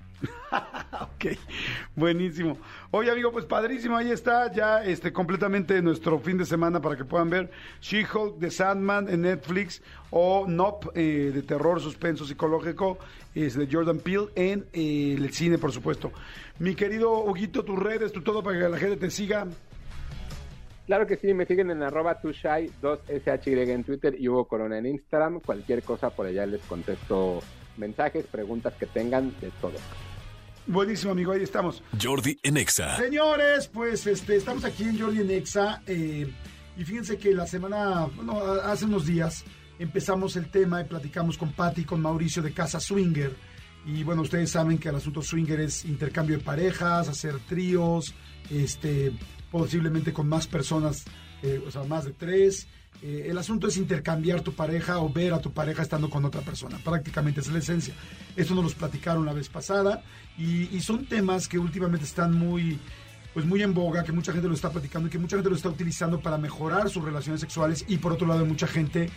Ok, 0.93 1.37
buenísimo. 1.95 2.57
Oye, 2.91 3.09
amigo, 3.09 3.31
pues 3.31 3.45
padrísimo, 3.45 3.97
ahí 3.97 4.11
está 4.11 4.51
ya 4.51 4.83
este 4.83 5.11
completamente 5.11 5.81
nuestro 5.81 6.19
fin 6.19 6.37
de 6.37 6.45
semana 6.45 6.81
para 6.81 6.95
que 6.95 7.03
puedan 7.03 7.29
ver 7.29 7.51
She-Hulk 7.81 8.37
de 8.37 8.51
Sandman 8.51 9.09
en 9.09 9.21
Netflix 9.21 9.81
o 10.11 10.45
Nope 10.47 10.89
eh, 10.95 11.31
de 11.33 11.41
terror, 11.41 11.81
suspenso 11.81 12.25
psicológico 12.25 12.97
es 13.33 13.55
de 13.55 13.67
Jordan 13.71 13.99
Peele 13.99 14.27
en 14.35 14.65
eh, 14.73 15.15
el 15.17 15.31
cine, 15.33 15.57
por 15.57 15.71
supuesto. 15.71 16.11
Mi 16.59 16.75
querido 16.75 17.23
Huguito, 17.23 17.63
tus 17.63 17.79
redes, 17.79 18.11
tu 18.11 18.21
todo 18.21 18.43
para 18.43 18.59
que 18.59 18.69
la 18.69 18.77
gente 18.77 18.97
te 18.97 19.09
siga. 19.09 19.47
Claro 20.85 21.07
que 21.07 21.15
sí, 21.15 21.33
me 21.33 21.45
siguen 21.45 21.71
en 21.71 21.81
arroba 21.81 22.19
tushai 22.19 22.69
2shy 22.81 23.69
en 23.69 23.83
Twitter 23.83 24.15
y 24.19 24.27
Hugo 24.27 24.47
Corona 24.47 24.77
en 24.77 24.85
Instagram. 24.85 25.39
Cualquier 25.39 25.81
cosa 25.83 26.09
por 26.09 26.25
allá 26.25 26.45
les 26.45 26.61
contesto 26.61 27.39
mensajes, 27.77 28.25
preguntas 28.25 28.73
que 28.73 28.85
tengan, 28.85 29.33
de 29.39 29.49
todo. 29.61 29.73
Buenísimo, 30.67 31.11
amigo, 31.11 31.31
ahí 31.31 31.43
estamos. 31.43 31.83
Jordi 32.01 32.37
en 32.43 32.57
Exa. 32.57 32.97
Señores, 32.97 33.67
pues 33.67 34.07
este, 34.07 34.35
estamos 34.35 34.63
aquí 34.63 34.83
en 34.83 34.99
Jordi 34.99 35.21
en 35.21 35.31
Exa 35.31 35.81
eh, 35.87 36.31
y 36.77 36.83
fíjense 36.85 37.17
que 37.17 37.33
la 37.33 37.45
semana, 37.47 38.07
bueno, 38.15 38.39
hace 38.39 38.85
unos 38.85 39.05
días 39.05 39.43
empezamos 39.79 40.35
el 40.35 40.49
tema 40.49 40.81
y 40.81 40.85
platicamos 40.85 41.37
con 41.37 41.51
Patty 41.53 41.81
y 41.81 41.85
con 41.85 42.01
Mauricio 42.01 42.41
de 42.41 42.53
Casa 42.53 42.79
Swinger. 42.79 43.33
Y 43.85 44.03
bueno, 44.03 44.21
ustedes 44.21 44.51
saben 44.51 44.77
que 44.77 44.89
el 44.89 44.95
asunto 44.95 45.21
swinger 45.21 45.59
es 45.59 45.83
intercambio 45.83 46.37
de 46.37 46.43
parejas, 46.43 47.09
hacer 47.09 47.37
tríos, 47.39 48.13
este, 48.49 49.11
posiblemente 49.53 50.11
con 50.11 50.27
más 50.27 50.47
personas, 50.47 51.05
eh, 51.43 51.61
o 51.65 51.69
sea, 51.69 51.83
más 51.83 52.05
de 52.05 52.13
tres. 52.13 52.67
Eh, 53.03 53.27
el 53.29 53.37
asunto 53.37 53.67
es 53.67 53.77
intercambiar 53.77 54.41
tu 54.41 54.53
pareja 54.53 54.97
o 54.97 55.09
ver 55.09 55.31
a 55.31 55.39
tu 55.39 55.51
pareja 55.51 55.83
estando 55.83 56.09
con 56.09 56.25
otra 56.25 56.41
persona. 56.41 56.79
Prácticamente 56.83 57.41
es 57.41 57.51
la 57.51 57.59
esencia. 57.59 57.93
Esto 58.35 58.55
nos 58.55 58.63
los 58.63 58.73
platicaron 58.73 59.25
la 59.25 59.33
vez 59.33 59.49
pasada 59.49 60.03
y, 60.39 60.75
y 60.75 60.81
son 60.81 61.05
temas 61.05 61.47
que 61.47 61.59
últimamente 61.59 62.05
están 62.05 62.33
muy, 62.33 62.79
pues 63.31 63.45
muy 63.45 63.61
en 63.61 63.75
boga, 63.75 64.03
que 64.03 64.11
mucha 64.11 64.33
gente 64.33 64.47
lo 64.47 64.55
está 64.55 64.71
platicando 64.71 65.07
y 65.07 65.11
que 65.11 65.19
mucha 65.19 65.35
gente 65.35 65.51
lo 65.51 65.55
está 65.55 65.69
utilizando 65.69 66.19
para 66.19 66.39
mejorar 66.39 66.89
sus 66.89 67.03
relaciones 67.03 67.39
sexuales 67.39 67.85
y 67.87 67.97
por 67.97 68.13
otro 68.13 68.25
lado 68.25 68.45
mucha 68.47 68.65
gente 68.65 69.11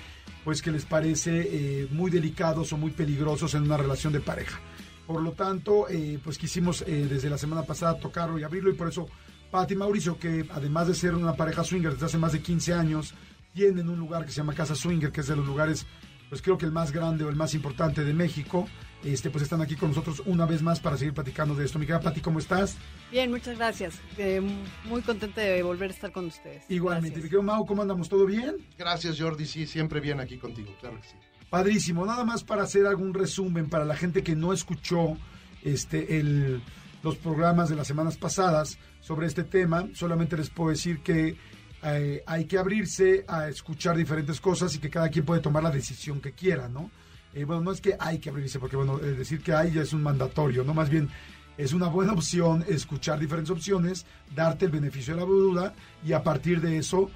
pues 0.45 0.61
que 0.61 0.70
les 0.70 0.84
parece 0.84 1.49
eh, 1.51 1.89
muy 1.91 2.11
delicados 2.11 2.74
o 2.74 2.76
muy 2.76 2.91
peligrosos 2.91 3.55
en 3.55 3.62
una 3.62 3.78
relación 3.78 4.12
de 4.12 4.20
pareja. 4.20 4.61
Por 5.07 5.22
lo 5.22 5.32
tanto, 5.32 5.89
eh, 5.89 6.18
pues 6.22 6.37
quisimos 6.37 6.82
eh, 6.82 7.07
desde 7.09 7.30
la 7.30 7.39
semana 7.39 7.62
pasada 7.62 7.99
tocarlo 7.99 8.39
y 8.39 8.43
abrirlo 8.43 8.70
y 8.70 8.74
por 8.74 8.89
eso 8.89 9.09
Pati 9.57 9.72
y 9.72 9.76
Mauricio, 9.78 10.18
que 10.18 10.44
además 10.52 10.86
de 10.86 10.94
ser 10.94 11.14
una 11.14 11.34
pareja 11.34 11.64
swinger 11.64 11.94
desde 11.94 12.04
hace 12.04 12.18
más 12.18 12.32
de 12.32 12.42
15 12.42 12.74
años, 12.74 13.14
tienen 13.54 13.88
un 13.88 13.98
lugar 13.98 14.26
que 14.26 14.30
se 14.30 14.36
llama 14.36 14.52
Casa 14.52 14.74
Swinger, 14.74 15.11
que 15.11 15.22
es 15.22 15.28
de 15.28 15.34
los 15.34 15.46
lugares, 15.46 15.86
pues 16.28 16.42
creo 16.42 16.59
que 16.59 16.66
el 16.66 16.72
más 16.72 16.92
grande 16.92 17.24
o 17.24 17.30
el 17.30 17.36
más 17.36 17.54
importante 17.54 18.04
de 18.04 18.12
México. 18.12 18.68
Este, 19.02 19.30
pues 19.30 19.44
están 19.44 19.62
aquí 19.62 19.74
con 19.74 19.88
nosotros 19.88 20.22
una 20.26 20.44
vez 20.44 20.61
más 20.61 20.78
para 20.78 20.98
seguir 20.98 21.14
platicando 21.14 21.54
de 21.54 21.64
esto. 21.64 21.78
Mi 21.78 21.86
querida 21.86 22.00
Pati, 22.00 22.20
¿cómo 22.20 22.38
estás? 22.38 22.76
Bien, 23.11 23.30
muchas 23.30 23.57
gracias. 23.57 23.94
Eh, 24.18 24.42
muy 24.84 25.00
contenta 25.00 25.40
de 25.40 25.62
volver 25.62 25.88
a 25.90 25.94
estar 25.94 26.12
con 26.12 26.26
ustedes. 26.26 26.62
Igualmente. 26.68 27.16
Mi 27.16 27.22
querido 27.22 27.42
Mau, 27.42 27.64
¿cómo 27.64 27.80
andamos? 27.80 28.11
¿Todo 28.11 28.26
bien? 28.26 28.57
Gracias, 28.76 29.18
Jordi. 29.18 29.46
Sí, 29.46 29.66
siempre 29.66 30.00
bien 30.00 30.20
aquí 30.20 30.36
contigo, 30.36 30.76
claro 30.82 31.00
que 31.00 31.09
sí. 31.09 31.14
Padrísimo. 31.48 32.04
Nada 32.04 32.24
más 32.24 32.44
para 32.44 32.64
hacer 32.64 32.84
algún 32.84 33.14
resumen 33.14 33.70
para 33.70 33.86
la 33.86 33.96
gente 33.96 34.22
que 34.22 34.36
no 34.36 34.52
escuchó 34.52 35.16
este, 35.62 36.18
el, 36.20 36.61
los 37.07 37.16
programas 37.16 37.68
de 37.68 37.76
las 37.76 37.86
semanas 37.86 38.16
pasadas 38.16 38.78
sobre 39.00 39.28
este 39.28 39.44
tema. 39.44 39.88
Solamente 39.94 40.36
les 40.36 40.50
puedo 40.50 40.70
decir 40.70 41.04
que 41.04 41.36
eh, 41.84 42.24
hay 42.26 42.46
que 42.46 42.59
abrirse 42.59 43.24
a 43.28 43.48
escuchar 43.48 43.96
diferentes 43.96 44.40
cosas 44.40 44.74
y 44.74 44.80
que 44.80 44.90
cada 44.90 45.09
quien 45.09 45.24
puede 45.24 45.40
tomar 45.40 45.62
la 45.62 45.70
decisión 45.70 46.20
que 46.20 46.32
quiera, 46.32 46.68
¿no? 46.68 46.90
Eh, 47.32 47.44
bueno, 47.44 47.62
no 47.62 47.70
es 47.70 47.80
que 47.80 47.96
hay 47.96 48.18
que 48.18 48.30
abrirse, 48.30 48.59
porque 48.59 48.74
bueno, 48.74 48.98
eh, 48.98 49.12
decir 49.12 49.40
que 49.40 49.52
hay 49.52 49.70
ya 49.70 49.82
es 49.82 49.92
un 49.92 50.02
mandatorio, 50.02 50.64
¿no? 50.64 50.74
Más 50.74 50.90
bien 50.90 51.09
es 51.57 51.72
una 51.72 51.86
buena 51.86 52.12
opción 52.12 52.64
escuchar 52.66 53.20
diferentes 53.20 53.50
opciones, 53.50 54.04
darte 54.34 54.64
el 54.64 54.72
beneficio 54.72 55.14
de 55.14 55.20
la 55.20 55.26
duda 55.26 55.74
y 56.04 56.12
a 56.12 56.24
partir 56.24 56.61
de 56.61 56.78
eso 56.78 57.11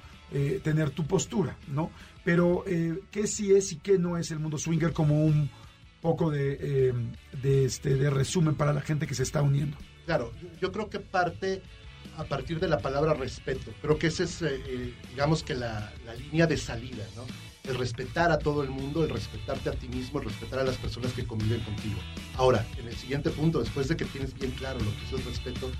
tener 0.63 0.91
tu 0.91 1.05
postura, 1.05 1.57
¿no? 1.67 1.91
Pero 2.23 2.63
qué 3.11 3.27
sí 3.27 3.53
es 3.53 3.73
y 3.73 3.75
qué 3.75 3.99
no 3.99 4.15
es 4.15 4.31
el 4.31 4.39
mundo 4.39 4.57
swinger 4.57 4.93
como 4.93 5.25
un 5.25 5.49
poco 6.01 6.31
de, 6.31 6.57
eh, 6.59 6.93
de, 7.41 7.65
este, 7.65 7.95
de 7.95 8.09
resumen 8.09 8.55
para 8.55 8.73
la 8.73 8.81
gente 8.81 9.07
que 9.07 9.15
se 9.15 9.23
está 9.23 9.41
uniendo. 9.41 9.77
Claro, 10.05 10.31
yo- 10.59 10.71
creo 10.71 10.89
que 10.89 10.99
parte 10.99 11.61
a 12.17 12.23
partir 12.25 12.59
de 12.59 12.67
la 12.67 12.79
palabra 12.79 13.13
respeto. 13.13 13.71
Creo 13.81 13.97
que 13.97 14.07
esa 14.07 14.23
es, 14.23 14.41
eh, 14.41 14.59
eh, 14.67 14.93
digamos 15.11 15.43
que 15.43 15.55
la, 15.55 15.91
la 16.05 16.13
línea 16.15 16.47
de 16.47 16.57
salida, 16.57 17.05
¿no? 17.15 17.25
El 17.71 17.77
respetar 17.77 18.31
a 18.31 18.39
todo 18.39 18.63
el 18.63 18.69
mundo, 18.71 19.03
el 19.03 19.11
respetarte 19.11 19.69
a 19.69 19.73
ti 19.73 19.87
mismo, 19.87 20.19
el 20.19 20.25
respetar 20.25 20.59
a 20.59 20.63
las 20.63 20.77
personas 20.77 21.13
que 21.13 21.25
conviven 21.25 21.59
contigo. 21.61 21.99
Ahora, 22.35 22.65
en 22.79 22.87
el 22.87 22.95
siguiente 22.95 23.29
punto, 23.29 23.59
después 23.59 23.87
de 23.87 23.95
que 23.95 24.05
tienes 24.05 24.33
bien 24.33 24.51
claro 24.51 24.79
lo 24.79 24.85
que 24.91 25.05
es 25.05 25.13
el 25.13 25.23
respeto, 25.31 25.71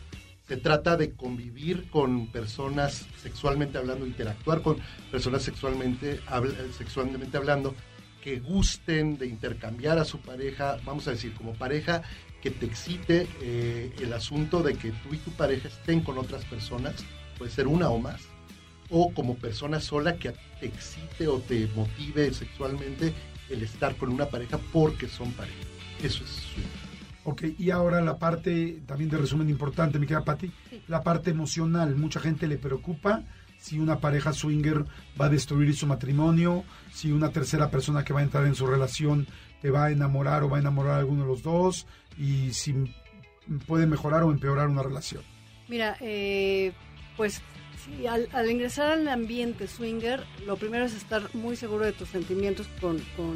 se 0.47 0.57
trata 0.57 0.95
de 0.97 1.11
convivir 1.11 1.89
con 1.89 2.27
personas 2.27 3.05
sexualmente 3.21 3.77
hablando, 3.79 4.05
interactuar 4.05 4.61
con 4.61 4.77
personas 5.09 5.41
sexualmente, 5.43 6.19
habl- 6.27 6.53
sexualmente 6.77 7.35
hablando, 7.37 7.73
que 8.21 8.39
gusten 8.39 9.17
de 9.17 9.27
intercambiar 9.27 9.97
a 9.97 10.05
su 10.05 10.19
pareja, 10.19 10.77
vamos 10.85 11.07
a 11.07 11.11
decir, 11.11 11.33
como 11.33 11.53
pareja, 11.53 12.03
que 12.41 12.51
te 12.51 12.65
excite 12.65 13.27
eh, 13.41 13.93
el 13.99 14.13
asunto 14.13 14.63
de 14.63 14.75
que 14.75 14.91
tú 14.91 15.13
y 15.13 15.17
tu 15.17 15.31
pareja 15.31 15.67
estén 15.67 16.01
con 16.01 16.17
otras 16.17 16.45
personas, 16.45 16.95
puede 17.37 17.51
ser 17.51 17.67
una 17.67 17.89
o 17.89 17.99
más, 17.99 18.21
o 18.89 19.13
como 19.13 19.35
persona 19.35 19.79
sola 19.79 20.17
que 20.17 20.33
te 20.59 20.67
excite 20.67 21.27
o 21.27 21.39
te 21.39 21.67
motive 21.75 22.33
sexualmente 22.33 23.13
el 23.49 23.63
estar 23.63 23.95
con 23.95 24.09
una 24.09 24.27
pareja 24.27 24.59
porque 24.71 25.07
son 25.07 25.31
pareja. 25.33 25.57
Eso 26.01 26.23
es 26.23 26.29
swinger. 26.29 26.91
Ok, 27.23 27.43
y 27.59 27.69
ahora 27.69 28.01
la 28.01 28.17
parte 28.17 28.81
también 28.87 29.09
de 29.09 29.17
resumen 29.17 29.47
importante, 29.49 29.99
mi 29.99 30.07
querida 30.07 30.25
Patti, 30.25 30.51
la 30.87 31.03
parte 31.03 31.29
emocional. 31.29 31.95
Mucha 31.95 32.19
gente 32.19 32.47
le 32.47 32.57
preocupa 32.57 33.23
si 33.61 33.79
una 33.79 33.99
pareja 33.99 34.33
swinger 34.33 34.85
va 35.19 35.25
a 35.25 35.29
destruir 35.29 35.75
su 35.75 35.85
matrimonio, 35.85 36.63
si 36.91 37.11
una 37.11 37.29
tercera 37.29 37.69
persona 37.69 38.03
que 38.03 38.11
va 38.11 38.21
a 38.21 38.23
entrar 38.23 38.45
en 38.47 38.55
su 38.55 38.65
relación 38.65 39.27
te 39.61 39.69
va 39.69 39.85
a 39.85 39.91
enamorar 39.91 40.41
o 40.43 40.49
va 40.49 40.57
a 40.57 40.59
enamorar 40.59 40.95
a 40.95 40.97
alguno 40.97 41.21
de 41.21 41.27
los 41.27 41.43
dos, 41.43 41.85
y 42.17 42.51
si 42.53 42.73
puede 43.67 43.85
mejorar 43.85 44.23
o 44.23 44.31
empeorar 44.31 44.67
una 44.67 44.81
relación. 44.81 45.23
Mira, 45.67 45.95
eh, 46.01 46.73
pues 47.15 47.41
sí, 47.85 48.07
al, 48.07 48.27
al 48.33 48.49
ingresar 48.49 48.91
al 48.91 49.07
ambiente 49.07 49.67
swinger, 49.67 50.25
lo 50.47 50.57
primero 50.57 50.85
es 50.85 50.95
estar 50.95 51.33
muy 51.35 51.55
seguro 51.55 51.85
de 51.85 51.93
tus 51.93 52.09
sentimientos 52.09 52.67
con, 52.81 52.97
con, 53.15 53.35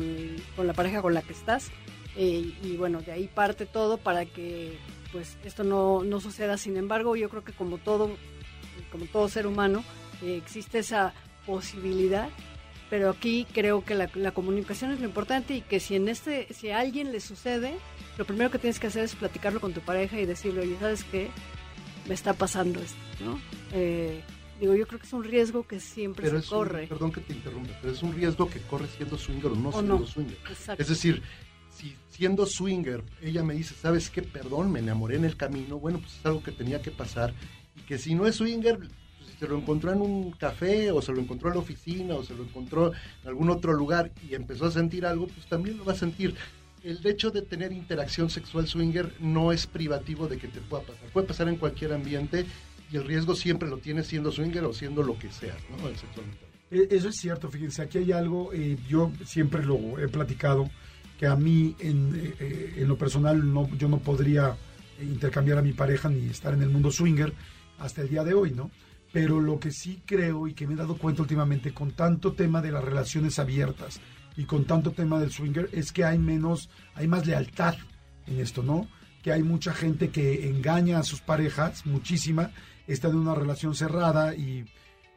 con 0.55 0.65
la 0.65 0.73
pareja 0.73 1.03
con 1.03 1.13
la 1.13 1.21
que 1.21 1.33
estás. 1.33 1.69
Eh, 2.17 2.51
y 2.63 2.77
bueno, 2.77 3.01
de 3.01 3.11
ahí 3.11 3.27
parte 3.27 3.65
todo 3.65 3.97
para 3.97 4.25
que 4.25 4.79
pues 5.11 5.37
esto 5.43 5.63
no, 5.63 6.03
no 6.03 6.19
suceda. 6.19 6.57
Sin 6.57 6.77
embargo, 6.77 7.15
yo 7.15 7.29
creo 7.29 7.43
que 7.43 7.53
como 7.53 7.77
todo, 7.77 8.17
como 8.91 9.05
todo 9.05 9.29
ser 9.29 9.47
humano, 9.47 9.83
existe 10.21 10.79
esa 10.79 11.13
posibilidad. 11.45 12.29
Pero 12.89 13.09
aquí 13.09 13.47
creo 13.51 13.83
que 13.83 13.95
la, 13.95 14.09
la 14.13 14.31
comunicación 14.31 14.91
es 14.91 14.99
lo 14.99 15.05
importante 15.07 15.55
y 15.55 15.61
que 15.61 15.79
si 15.79 15.95
en 15.95 16.07
este, 16.07 16.53
si 16.53 16.69
a 16.69 16.79
alguien 16.79 17.11
le 17.11 17.19
sucede, 17.19 17.75
lo 18.17 18.25
primero 18.25 18.51
que 18.51 18.59
tienes 18.59 18.79
que 18.79 18.87
hacer 18.87 19.03
es 19.03 19.15
platicarlo 19.15 19.59
con 19.59 19.73
tu 19.73 19.81
pareja 19.81 20.19
y 20.19 20.25
decirle, 20.25 20.61
oye, 20.61 20.77
¿sabes 20.79 21.03
qué? 21.05 21.29
Me 22.07 22.13
está 22.13 22.33
pasando 22.33 22.79
esto, 22.79 22.95
¿no? 23.25 23.39
Eh, 23.73 24.21
digo, 24.59 24.75
yo 24.75 24.85
creo 24.85 24.99
que 24.99 25.07
es 25.07 25.13
un 25.13 25.23
riesgo 25.23 25.65
que 25.67 25.79
siempre 25.79 26.25
Pero 26.25 26.37
se 26.39 26.45
es 26.45 26.51
un- 26.51 26.57
corre. 26.59 26.85
perdón 26.87 27.11
que 27.11 27.21
te 27.21 27.33
interrumpa, 27.33 27.71
pero 27.81 27.91
es 27.91 28.03
un 28.03 28.13
riesgo 28.13 28.47
que 28.47 28.61
corre 28.61 28.85
siendo 28.95 29.17
swinger 29.17 29.47
o 29.51 29.55
no 29.55 29.69
O 29.69 29.73
siendo 29.73 29.99
no. 29.99 30.05
swinger. 30.05 30.37
Exacto. 30.47 30.81
Es 30.83 30.87
decir, 30.87 31.23
si 31.75 31.95
siendo 32.11 32.45
swinger 32.45 33.03
ella 33.23 33.43
me 33.43 33.55
dice, 33.55 33.73
¿sabes 33.73 34.11
qué? 34.11 34.21
Perdón, 34.21 34.71
me 34.71 34.79
enamoré 34.79 35.15
en 35.15 35.25
el 35.25 35.35
camino, 35.35 35.79
bueno, 35.79 35.97
pues 35.99 36.13
es 36.19 36.25
algo 36.27 36.43
que 36.43 36.51
tenía 36.51 36.83
que 36.83 36.91
pasar. 36.91 37.33
Y 37.75 37.81
que 37.81 37.97
si 37.97 38.13
no 38.13 38.27
es 38.27 38.35
swinger, 38.35 38.77
se 39.39 39.47
lo 39.47 39.57
encontró 39.57 39.91
en 39.91 40.01
un 40.01 40.31
café, 40.31 40.91
o 40.91 41.01
se 41.01 41.11
lo 41.11 41.19
encontró 41.21 41.49
en 41.49 41.55
la 41.55 41.61
oficina, 41.61 42.15
o 42.15 42.23
se 42.23 42.33
lo 42.33 42.43
encontró 42.43 42.91
en 43.23 43.27
algún 43.29 43.49
otro 43.49 43.73
lugar 43.73 44.11
y 44.29 44.35
empezó 44.35 44.65
a 44.65 44.71
sentir 44.71 45.05
algo, 45.05 45.27
pues 45.27 45.45
también 45.47 45.77
lo 45.77 45.85
va 45.85 45.93
a 45.93 45.97
sentir. 45.97 46.35
El 46.83 47.05
hecho 47.05 47.31
de 47.31 47.41
tener 47.41 47.71
interacción 47.71 48.29
sexual 48.29 48.67
swinger 48.67 49.11
no 49.19 49.51
es 49.51 49.65
privativo 49.65 50.27
de 50.27 50.37
que 50.37 50.47
te 50.47 50.61
pueda 50.61 50.83
pasar. 50.83 51.09
Puede 51.09 51.27
pasar 51.27 51.49
en 51.49 51.55
cualquier 51.55 51.93
ambiente 51.93 52.45
y 52.91 52.97
el 52.97 53.05
riesgo 53.05 53.35
siempre 53.35 53.67
lo 53.67 53.77
tienes 53.77 54.07
siendo 54.07 54.31
swinger 54.31 54.63
o 54.65 54.73
siendo 54.73 55.01
lo 55.01 55.17
que 55.17 55.31
seas, 55.31 55.57
¿no? 55.71 55.77
Sexualmente. 55.89 56.45
Eh, 56.69 56.87
Eso 56.91 57.09
es 57.09 57.15
cierto, 57.15 57.49
fíjense, 57.49 57.81
aquí 57.81 57.97
hay 57.97 58.11
algo, 58.11 58.53
eh, 58.53 58.77
yo 58.87 59.11
siempre 59.25 59.63
lo 59.65 59.97
he 59.99 60.07
platicado, 60.07 60.69
que 61.19 61.27
a 61.27 61.35
mí 61.35 61.75
en, 61.79 62.13
eh, 62.15 62.33
eh, 62.39 62.73
en 62.77 62.87
lo 62.87 62.97
personal 62.97 63.53
no, 63.53 63.69
yo 63.77 63.87
no 63.87 63.99
podría 63.99 64.55
intercambiar 65.01 65.57
a 65.57 65.61
mi 65.61 65.73
pareja 65.73 66.09
ni 66.09 66.27
estar 66.27 66.53
en 66.53 66.61
el 66.61 66.69
mundo 66.69 66.91
swinger 66.91 67.33
hasta 67.79 68.01
el 68.01 68.09
día 68.09 68.23
de 68.23 68.33
hoy, 68.33 68.51
¿no? 68.51 68.69
Pero 69.15 69.39
lo 69.39 69.61
que 69.61 69.71
sí 69.71 70.03
creo 70.05 70.45
y 70.45 70.53
que 70.53 70.67
me 70.67 70.73
he 70.73 70.75
dado 70.75 70.97
cuenta 70.97 71.21
últimamente 71.21 71.73
con 71.73 71.91
tanto 71.91 72.33
tema 72.33 72.61
de 72.61 72.69
las 72.69 72.83
relaciones 72.83 73.39
abiertas 73.39 74.01
y 74.35 74.43
con 74.43 74.65
tanto 74.65 74.91
tema 74.91 75.21
del 75.21 75.31
swinger 75.31 75.69
es 75.71 75.93
que 75.93 76.03
hay 76.03 76.19
menos, 76.19 76.69
hay 76.95 77.07
más 77.07 77.25
lealtad 77.25 77.75
en 78.27 78.41
esto, 78.41 78.61
¿no? 78.61 78.89
Que 79.23 79.31
hay 79.31 79.41
mucha 79.41 79.73
gente 79.73 80.09
que 80.09 80.49
engaña 80.49 80.99
a 80.99 81.03
sus 81.03 81.21
parejas, 81.21 81.85
muchísima, 81.85 82.51
está 82.87 83.07
en 83.07 83.15
una 83.15 83.35
relación 83.35 83.73
cerrada 83.73 84.35
y 84.35 84.65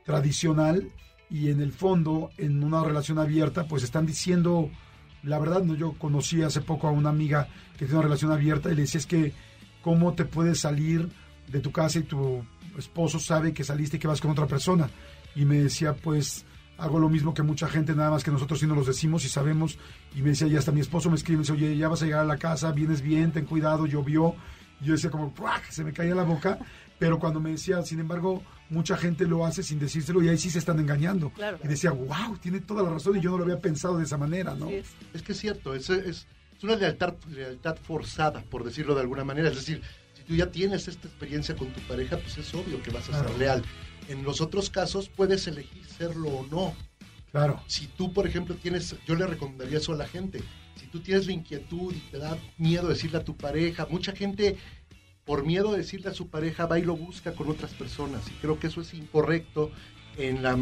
tradicional 0.05 0.93
y 1.29 1.51
en 1.51 1.61
el 1.61 1.73
fondo, 1.73 2.31
en 2.39 2.63
una 2.63 2.85
relación 2.85 3.19
abierta, 3.19 3.67
pues 3.67 3.83
están 3.83 4.07
diciendo, 4.07 4.71
la 5.25 5.41
verdad, 5.41 5.65
no 5.65 5.75
yo 5.75 5.95
conocí 5.95 6.41
hace 6.43 6.61
poco 6.61 6.87
a 6.87 6.93
una 6.93 7.11
amiga 7.11 7.49
que 7.73 7.87
tiene 7.87 7.95
una 7.95 8.05
relación 8.05 8.31
abierta 8.31 8.71
y 8.71 8.77
le 8.77 8.83
decía 8.83 9.01
es 9.01 9.07
que 9.07 9.33
cómo 9.83 10.15
te 10.15 10.25
puedes 10.25 10.61
salir 10.61 11.09
de 11.49 11.59
tu 11.59 11.73
casa 11.73 11.99
y 11.99 12.03
tu 12.05 12.45
esposo 12.81 13.19
sabe 13.19 13.53
que 13.53 13.65
saliste 13.65 13.97
y 13.97 14.01
que 14.01 14.09
vas 14.09 14.21
con 14.21 14.31
otra 14.31 14.47
persona. 14.47 14.89
Y 15.35 15.45
me 15.45 15.59
decía, 15.59 15.95
pues 15.95 16.45
hago 16.79 16.99
lo 16.99 17.09
mismo 17.09 17.35
que 17.35 17.43
mucha 17.43 17.69
gente, 17.69 17.95
nada 17.95 18.11
más 18.11 18.23
que 18.23 18.31
nosotros 18.31 18.61
sí 18.61 18.67
nos 18.67 18.77
los 18.77 18.87
decimos 18.87 19.25
y 19.25 19.29
sabemos. 19.29 19.79
Y 20.15 20.23
me 20.23 20.31
decía, 20.31 20.47
y 20.47 20.57
hasta 20.57 20.73
mi 20.73 20.81
esposo 20.81 21.11
me 21.11 21.17
escribe, 21.17 21.39
me 21.39 21.43
dice, 21.43 21.53
oye, 21.53 21.77
ya 21.77 21.89
vas 21.89 22.03
a 22.03 22.07
llegar 22.07 22.21
a 22.21 22.25
la 22.25 22.39
casa, 22.39 22.73
vienes 22.73 23.03
bien, 23.03 23.33
ten 23.33 23.45
cuidado, 23.45 23.87
llovió. 23.87 24.35
Y 24.81 24.87
yo 24.87 24.93
decía 24.93 25.11
como, 25.11 25.35
¡puac! 25.35 25.69
se 25.71 25.85
me 25.85 25.93
caía 25.93 26.15
la 26.15 26.23
boca. 26.23 26.59
Pero 26.99 27.19
cuando 27.19 27.41
me 27.41 27.51
decía, 27.51 27.83
sin 27.83 28.01
embargo, 28.01 28.43
mucha 28.71 28.97
gente 28.97 29.25
lo 29.25 29.45
hace 29.47 29.63
sin 29.63 29.79
decírselo 29.79 30.23
y 30.23 30.29
ahí 30.29 30.39
sí 30.39 30.51
se 30.51 30.59
están 30.59 30.79
engañando. 30.79 31.31
Claro. 31.31 31.59
Y 31.63 31.69
decía, 31.69 31.91
wow, 31.93 32.37
tiene 32.41 32.61
toda 32.61 32.83
la 32.83 32.91
razón 32.91 33.17
y 33.17 33.21
yo 33.21 33.31
no 33.31 33.39
lo 33.39 33.45
había 33.45 33.61
pensado 33.61 33.99
de 33.99 34.05
esa 34.05 34.17
manera, 34.17 34.55
¿no? 34.55 34.69
Es 34.69 35.23
que 35.23 35.33
es 35.33 35.39
cierto, 35.39 35.75
es, 35.75 35.89
es, 35.91 36.27
es 36.57 36.65
una 36.65 36.75
lealtad, 36.75 37.15
lealtad 37.29 37.77
forzada, 37.77 38.43
por 38.43 38.65
decirlo 38.65 38.95
de 38.95 39.03
alguna 39.03 39.25
manera. 39.25 39.49
Es 39.49 39.57
decir, 39.57 39.81
tú 40.29 40.35
ya 40.37 40.51
tienes 40.51 40.87
esta 40.87 41.09
experiencia 41.09 41.57
con 41.57 41.69
tu 41.73 41.81
pareja, 41.83 42.19
pues 42.19 42.37
es 42.39 42.55
obvio 42.55 42.83
que 42.83 42.91
vas 42.91 43.09
a 43.09 43.13
Claro. 43.13 43.29
ser 43.31 43.39
leal. 43.39 43.63
En 44.09 44.23
los 44.23 44.41
otros 44.41 44.71
casos 44.71 45.09
puedes 45.09 45.47
elegir 45.47 45.85
serlo 45.87 46.29
o 46.29 46.47
no. 46.47 46.75
Claro. 47.33 47.63
Si 47.67 47.87
tú, 47.87 48.13
por 48.13 48.27
ejemplo, 48.27 48.55
tienes, 48.55 48.95
yo 49.07 49.15
le 49.17 49.27
recomendaría 49.27 49.79
eso 49.79 49.93
a 49.93 49.97
la 49.97 50.07
gente. 50.07 50.43
Si 50.77 50.87
tú 50.87 51.01
tienes 51.01 51.27
la 51.27 51.33
inquietud 51.33 51.95
y 51.95 51.99
te 52.11 52.19
da 52.19 52.39
miedo 52.59 52.89
decirle 52.89 53.19
a 53.19 53.25
tu 53.25 53.37
pareja, 53.37 53.87
mucha 53.91 54.13
gente 54.13 54.57
por 55.25 55.45
miedo 55.45 55.73
a 55.73 55.77
decirle 55.77 56.09
a 56.11 56.15
su 56.15 56.29
pareja 56.29 56.67
va 56.67 56.79
y 56.79 56.83
lo 56.83 56.97
busca 56.97 57.33
con 57.33 57.49
otras 57.51 57.73
personas. 57.75 58.27
Y 58.29 58.33
creo 58.41 58.59
que 58.59 58.69
eso 58.69 58.81
es 58.81 58.95
incorrecto 58.95 59.71
en, 60.17 60.43
la, 60.43 60.53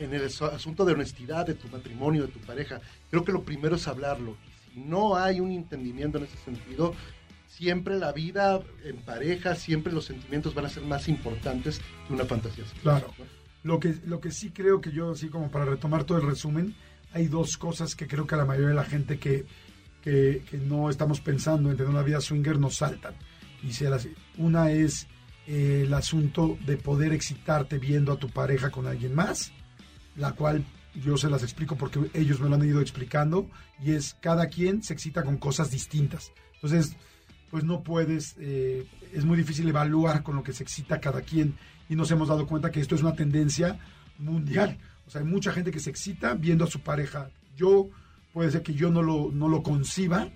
en 0.00 0.12
el 0.14 0.22
asu- 0.22 0.52
asunto 0.52 0.84
de 0.84 0.94
honestidad 0.94 1.46
de 1.46 1.54
tu 1.54 1.68
matrimonio, 1.68 2.22
de 2.22 2.32
tu 2.32 2.40
pareja. 2.40 2.80
Creo 3.10 3.24
que 3.24 3.30
lo 3.32 3.44
primero 3.44 3.76
es 3.76 3.86
hablarlo. 3.86 4.36
Y 4.44 4.74
si 4.74 4.80
no 4.80 5.14
hay 5.16 5.38
un 5.38 5.52
entendimiento 5.52 6.18
en 6.18 6.24
ese 6.24 6.36
sentido, 6.38 6.94
siempre 7.58 7.98
la 7.98 8.12
vida 8.12 8.60
en 8.84 8.98
pareja, 8.98 9.56
siempre 9.56 9.92
los 9.92 10.04
sentimientos 10.04 10.54
van 10.54 10.66
a 10.66 10.68
ser 10.68 10.84
más 10.84 11.08
importantes 11.08 11.80
que 12.06 12.12
una 12.14 12.24
fantasía. 12.24 12.64
Claro. 12.82 13.12
Lo 13.64 13.80
que, 13.80 13.96
lo 14.06 14.20
que 14.20 14.30
sí 14.30 14.50
creo 14.50 14.80
que 14.80 14.92
yo, 14.92 15.10
así 15.10 15.28
como 15.28 15.50
para 15.50 15.64
retomar 15.64 16.04
todo 16.04 16.18
el 16.18 16.26
resumen, 16.26 16.76
hay 17.12 17.26
dos 17.26 17.56
cosas 17.56 17.96
que 17.96 18.06
creo 18.06 18.26
que 18.28 18.36
a 18.36 18.38
la 18.38 18.44
mayoría 18.44 18.68
de 18.68 18.74
la 18.74 18.84
gente 18.84 19.18
que, 19.18 19.44
que, 20.00 20.44
que 20.48 20.58
no 20.58 20.88
estamos 20.88 21.20
pensando 21.20 21.68
en 21.70 21.76
tener 21.76 21.90
una 21.90 22.02
vida 22.02 22.20
swinger 22.20 22.58
nos 22.60 22.76
saltan. 22.76 23.14
Y 23.62 23.72
se 23.72 23.90
las- 23.90 24.06
una 24.36 24.70
es 24.70 25.08
eh, 25.48 25.82
el 25.84 25.94
asunto 25.94 26.56
de 26.64 26.76
poder 26.76 27.12
excitarte 27.12 27.78
viendo 27.78 28.12
a 28.12 28.18
tu 28.18 28.28
pareja 28.30 28.70
con 28.70 28.86
alguien 28.86 29.14
más, 29.14 29.50
la 30.14 30.32
cual 30.32 30.64
yo 31.04 31.16
se 31.16 31.28
las 31.28 31.42
explico 31.42 31.74
porque 31.76 31.98
ellos 32.14 32.38
me 32.40 32.48
lo 32.48 32.54
han 32.54 32.64
ido 32.64 32.80
explicando, 32.80 33.50
y 33.82 33.92
es 33.92 34.14
cada 34.20 34.46
quien 34.46 34.82
se 34.84 34.92
excita 34.92 35.24
con 35.24 35.36
cosas 35.38 35.70
distintas. 35.72 36.30
Entonces, 36.54 36.96
pues 37.50 37.64
no 37.64 37.82
puedes, 37.82 38.36
eh, 38.38 38.86
es 39.12 39.24
muy 39.24 39.36
difícil 39.36 39.68
evaluar 39.68 40.22
con 40.22 40.36
lo 40.36 40.42
que 40.42 40.52
se 40.52 40.62
excita 40.62 41.00
cada 41.00 41.22
quien 41.22 41.54
y 41.88 41.96
nos 41.96 42.10
hemos 42.10 42.28
dado 42.28 42.46
cuenta 42.46 42.70
que 42.70 42.80
esto 42.80 42.94
es 42.94 43.02
una 43.02 43.14
tendencia 43.14 43.78
mundial. 44.18 44.78
O 45.06 45.10
sea, 45.10 45.20
hay 45.22 45.26
mucha 45.26 45.52
gente 45.52 45.70
que 45.70 45.80
se 45.80 45.90
excita 45.90 46.34
viendo 46.34 46.64
a 46.64 46.68
su 46.68 46.80
pareja. 46.80 47.30
Yo, 47.56 47.88
puede 48.32 48.50
ser 48.50 48.62
que 48.62 48.74
yo 48.74 48.90
no 48.90 49.02
lo, 49.02 49.30
no 49.32 49.48
lo 49.48 49.62
conciba 49.62 50.28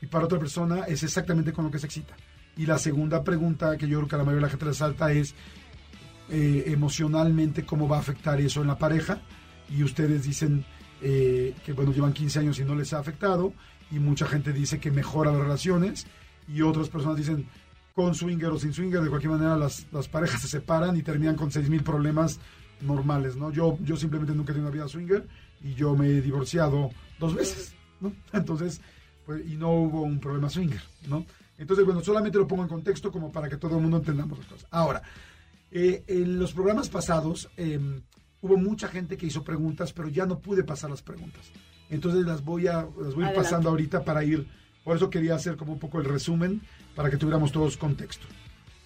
y 0.00 0.06
para 0.06 0.24
otra 0.24 0.38
persona 0.38 0.84
es 0.84 1.02
exactamente 1.02 1.52
con 1.52 1.64
lo 1.64 1.70
que 1.70 1.78
se 1.78 1.86
excita. 1.86 2.14
Y 2.56 2.66
la 2.66 2.78
segunda 2.78 3.24
pregunta 3.24 3.76
que 3.76 3.88
yo 3.88 3.98
creo 3.98 4.08
que 4.08 4.14
a 4.14 4.18
la 4.18 4.24
mayoría 4.24 4.46
de 4.46 4.46
la 4.46 4.50
gente 4.50 4.66
le 4.66 4.74
salta 4.74 5.12
es 5.12 5.34
eh, 6.28 6.64
emocionalmente 6.66 7.64
cómo 7.64 7.88
va 7.88 7.96
a 7.96 8.00
afectar 8.00 8.40
eso 8.40 8.60
en 8.60 8.68
la 8.68 8.78
pareja. 8.78 9.20
Y 9.70 9.82
ustedes 9.82 10.24
dicen 10.24 10.64
eh, 11.00 11.54
que, 11.64 11.72
bueno, 11.72 11.92
llevan 11.92 12.12
15 12.12 12.40
años 12.40 12.58
y 12.58 12.64
no 12.64 12.74
les 12.74 12.92
ha 12.92 12.98
afectado. 12.98 13.52
Y 13.90 13.98
mucha 13.98 14.26
gente 14.26 14.52
dice 14.52 14.80
que 14.80 14.90
mejora 14.90 15.32
las 15.32 15.40
relaciones. 15.40 16.06
Y 16.48 16.62
otras 16.62 16.88
personas 16.88 17.16
dicen, 17.16 17.46
con 17.94 18.14
swinger 18.14 18.50
o 18.50 18.58
sin 18.58 18.72
swinger, 18.72 19.00
de 19.00 19.08
cualquier 19.08 19.32
manera 19.32 19.56
las, 19.56 19.86
las 19.92 20.08
parejas 20.08 20.40
se 20.40 20.48
separan 20.48 20.96
y 20.96 21.02
terminan 21.02 21.36
con 21.36 21.50
6.000 21.50 21.82
problemas 21.82 22.40
normales, 22.80 23.36
¿no? 23.36 23.50
Yo, 23.52 23.78
yo 23.82 23.96
simplemente 23.96 24.34
nunca 24.34 24.52
he 24.52 24.54
tenido 24.54 24.68
una 24.68 24.74
vida 24.74 24.88
swinger 24.88 25.26
y 25.62 25.74
yo 25.74 25.94
me 25.94 26.08
he 26.08 26.20
divorciado 26.20 26.90
dos 27.18 27.34
veces, 27.34 27.74
¿no? 28.00 28.12
Entonces, 28.32 28.80
pues, 29.24 29.46
y 29.46 29.56
no 29.56 29.70
hubo 29.72 30.02
un 30.02 30.18
problema 30.18 30.48
swinger, 30.48 30.82
¿no? 31.08 31.24
Entonces, 31.58 31.84
bueno, 31.84 32.02
solamente 32.02 32.38
lo 32.38 32.48
pongo 32.48 32.62
en 32.62 32.68
contexto 32.68 33.12
como 33.12 33.30
para 33.30 33.48
que 33.48 33.56
todo 33.56 33.76
el 33.76 33.82
mundo 33.82 33.98
entendamos 33.98 34.38
las 34.38 34.46
cosas. 34.46 34.66
Ahora, 34.70 35.02
eh, 35.70 36.02
en 36.06 36.38
los 36.38 36.52
programas 36.52 36.88
pasados 36.88 37.48
eh, 37.56 37.78
hubo 38.40 38.56
mucha 38.56 38.88
gente 38.88 39.16
que 39.16 39.26
hizo 39.26 39.44
preguntas, 39.44 39.92
pero 39.92 40.08
ya 40.08 40.26
no 40.26 40.38
pude 40.38 40.64
pasar 40.64 40.90
las 40.90 41.02
preguntas. 41.02 41.50
Entonces 41.88 42.24
las 42.26 42.44
voy 42.44 42.66
a, 42.66 42.82
las 42.82 43.14
voy 43.14 43.24
Adelante. 43.24 43.36
pasando 43.36 43.68
ahorita 43.68 44.02
para 44.02 44.24
ir, 44.24 44.48
por 44.84 44.96
eso 44.96 45.10
quería 45.10 45.34
hacer 45.34 45.56
como 45.56 45.72
un 45.72 45.78
poco 45.78 45.98
el 45.98 46.04
resumen, 46.04 46.60
para 46.94 47.10
que 47.10 47.16
tuviéramos 47.16 47.52
todos 47.52 47.76
contexto. 47.76 48.26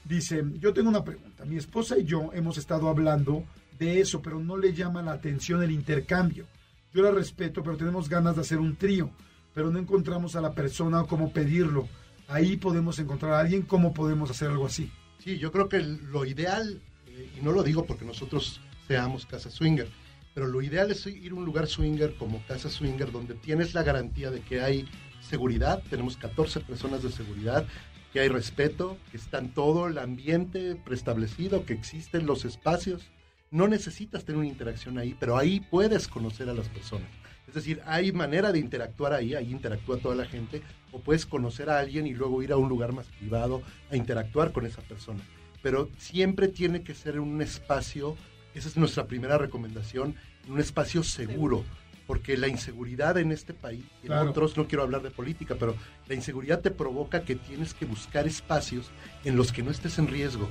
Dice, 0.05 0.45
yo 0.61 0.73
tengo 0.73 0.89
una 0.89 1.03
pregunta. 1.03 1.45
Mi 1.45 1.57
esposa 1.57 1.99
y 1.99 2.05
yo 2.05 2.31
hemos 2.33 2.59
estado 2.59 2.89
hablando 2.89 3.45
de 3.79 4.01
eso, 4.01 4.23
pero 4.23 4.39
no 4.39 4.57
le 4.57 4.73
llama 4.73 5.03
la 5.03 5.13
atención 5.13 5.63
el 5.63 5.73
intercambio. 5.73 6.47
Yo 6.93 7.03
la 7.03 7.11
respeto, 7.11 7.63
pero 7.63 7.77
tenemos 7.77 8.09
ganas 8.09 8.37
de 8.37 8.43
hacer 8.43 8.59
un 8.59 8.77
trío, 8.77 9.11
pero 9.53 9.71
no 9.71 9.79
encontramos 9.79 10.37
a 10.37 10.41
la 10.41 10.53
persona 10.53 11.03
o 11.03 11.07
cómo 11.07 11.33
pedirlo. 11.33 11.89
ahí 12.29 12.57
podemos 12.57 12.99
encontrar 12.99 13.33
a 13.33 13.41
alguien, 13.41 13.63
¿cómo 13.63 13.93
podemos 13.95 14.31
hacer 14.31 14.51
algo 14.51 14.67
así? 14.67 14.91
Sí, 15.19 15.39
yo 15.39 15.53
creo 15.53 15.69
que 15.69 15.81
lo 15.81 16.25
ideal, 16.25 16.81
eh, 17.07 17.31
y 17.39 17.45
no 17.45 17.53
lo 17.53 17.63
digo 17.63 17.85
porque 17.85 18.05
nosotros 18.05 18.61
seamos 18.87 19.27
casa 19.27 19.51
swinger, 19.51 19.89
pero 20.35 20.47
lo 20.47 20.61
ideal 20.63 20.91
es 20.91 21.07
ir 21.07 21.33
a 21.33 21.35
un 21.35 21.45
lugar 21.45 21.67
swinger 21.67 22.15
como 22.17 22.43
casa 22.47 22.69
swinger 22.69 23.11
donde 23.11 23.35
tienes 23.35 23.75
la 23.75 23.83
garantía 23.83 24.31
de 24.31 24.41
que 24.41 24.61
hay 24.61 24.89
seguridad, 25.27 25.83
tenemos 25.91 26.17
14 26.17 26.61
personas 26.61 27.03
de 27.03 27.11
seguridad, 27.11 27.67
que 28.13 28.21
hay 28.21 28.29
respeto, 28.29 28.97
que 29.11 29.19
está 29.19 29.39
en 29.39 29.53
todo 29.53 29.89
el 29.89 29.99
ambiente 29.99 30.75
preestablecido, 30.77 31.67
que 31.67 31.75
existen 31.75 32.27
los 32.27 32.45
espacios. 32.45 33.11
No 33.51 33.69
necesitas 33.69 34.25
tener 34.25 34.39
una 34.39 34.49
interacción 34.49 34.99
ahí, 34.99 35.15
pero 35.19 35.37
ahí 35.37 35.61
puedes 35.61 36.09
conocer 36.09 36.49
a 36.49 36.55
las 36.55 36.69
personas. 36.69 37.09
Es 37.49 37.55
decir, 37.55 37.81
hay 37.87 38.13
manera 38.13 38.53
de 38.53 38.59
interactuar 38.59 39.13
ahí, 39.13 39.35
ahí 39.35 39.51
interactúa 39.51 39.99
toda 39.99 40.15
la 40.15 40.25
gente, 40.25 40.63
o 40.93 41.01
puedes 41.01 41.27
conocer 41.27 41.71
a 41.71 41.79
alguien 41.79 42.07
y 42.07 42.15
luego 42.15 42.43
ir 42.43 42.53
a 42.53 42.57
un 42.57 42.69
lugar 42.69 42.93
más 42.93 43.07
privado 43.07 43.63
a 43.91 43.97
interactuar 43.97 44.53
con 44.53 44.67
esa 44.67 44.83
persona. 44.83 45.21
Pero 45.63 45.89
siempre 45.99 46.49
tiene 46.49 46.83
que 46.83 46.95
ser 46.95 47.21
un 47.21 47.41
espacio, 47.43 48.17
esa 48.55 48.69
es 48.69 48.77
nuestra 48.77 49.07
primera 49.07 49.39
recomendación, 49.39 50.17
en 50.47 50.53
un 50.53 50.61
espacio 50.61 51.03
seguro, 51.03 51.65
porque 52.07 52.37
la 52.37 52.49
inseguridad 52.49 53.19
en 53.19 53.33
este 53.33 53.53
país, 53.55 53.85
en 54.03 54.09
Claro. 54.09 54.31
otros 54.31 54.57
no 54.57 54.67
quiero 54.69 54.83
hablar 54.85 55.03
de 55.03 55.11
política, 55.11 55.57
pero 55.59 55.77
la 56.09 56.15
inseguridad 56.15 56.61
te 56.61 56.71
provoca 56.71 57.23
que 57.23 57.35
tienes 57.35 57.75
que 57.75 57.85
buscar 57.85 58.27
espacios 58.27 58.91
en 59.25 59.37
los 59.37 59.53
que 59.53 59.63
no 59.63 59.71
estés 59.71 59.99
en 59.99 60.07
riesgo. 60.09 60.49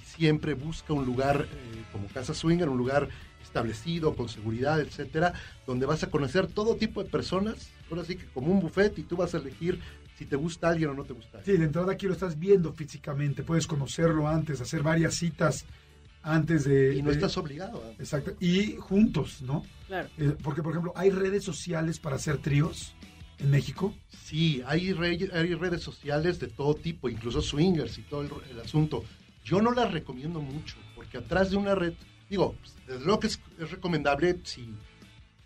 Y 0.00 0.04
siempre 0.04 0.54
busca 0.54 0.92
un 0.92 1.04
lugar 1.06 1.42
eh, 1.50 1.82
como 1.92 2.08
Casa 2.08 2.34
Swinger, 2.34 2.68
un 2.68 2.78
lugar 2.78 3.08
establecido, 3.42 4.14
con 4.14 4.28
seguridad, 4.28 4.80
etcétera, 4.80 5.32
donde 5.66 5.86
vas 5.86 6.02
a 6.02 6.10
conocer 6.10 6.48
todo 6.48 6.76
tipo 6.76 7.02
de 7.02 7.08
personas, 7.08 7.70
ahora 7.90 8.04
sí 8.04 8.16
que 8.16 8.26
como 8.26 8.52
un 8.52 8.60
buffet 8.60 8.98
y 8.98 9.04
tú 9.04 9.16
vas 9.16 9.34
a 9.34 9.38
elegir 9.38 9.80
si 10.18 10.26
te 10.26 10.36
gusta 10.36 10.68
alguien 10.68 10.90
o 10.90 10.94
no 10.94 11.04
te 11.04 11.12
gusta 11.14 11.38
alguien. 11.38 11.56
Sí, 11.56 11.60
de 11.60 11.66
entrada 11.66 11.92
aquí 11.92 12.06
lo 12.06 12.12
estás 12.12 12.38
viendo 12.38 12.72
físicamente, 12.72 13.44
puedes 13.44 13.66
conocerlo 13.66 14.26
antes, 14.28 14.60
hacer 14.60 14.82
varias 14.82 15.14
citas 15.14 15.64
antes 16.32 16.64
de... 16.64 16.94
Y 16.96 17.02
no 17.02 17.08
de- 17.10 17.14
estás 17.16 17.36
obligado. 17.36 17.82
¿eh? 17.90 17.96
Exacto, 17.98 18.32
y 18.40 18.76
juntos, 18.76 19.42
¿no? 19.42 19.64
Claro. 19.86 20.08
Eh, 20.18 20.34
porque, 20.42 20.62
por 20.62 20.72
ejemplo, 20.72 20.92
¿hay 20.96 21.10
redes 21.10 21.44
sociales 21.44 21.98
para 21.98 22.16
hacer 22.16 22.38
tríos 22.38 22.94
en 23.38 23.50
México? 23.50 23.94
Sí, 24.24 24.62
hay, 24.66 24.92
re- 24.92 25.30
hay 25.32 25.54
redes 25.54 25.82
sociales 25.82 26.38
de 26.38 26.48
todo 26.48 26.74
tipo, 26.74 27.08
incluso 27.08 27.40
swingers 27.40 27.98
y 27.98 28.02
todo 28.02 28.22
el, 28.22 28.30
el 28.50 28.60
asunto. 28.60 29.04
Yo 29.44 29.62
no 29.62 29.72
las 29.72 29.90
recomiendo 29.92 30.40
mucho, 30.40 30.76
porque 30.94 31.16
atrás 31.18 31.50
de 31.50 31.56
una 31.56 31.74
red, 31.74 31.94
digo, 32.28 32.54
desde 32.86 33.04
luego 33.04 33.20
que 33.20 33.28
es, 33.28 33.40
es 33.58 33.70
recomendable 33.70 34.38
si... 34.44 34.68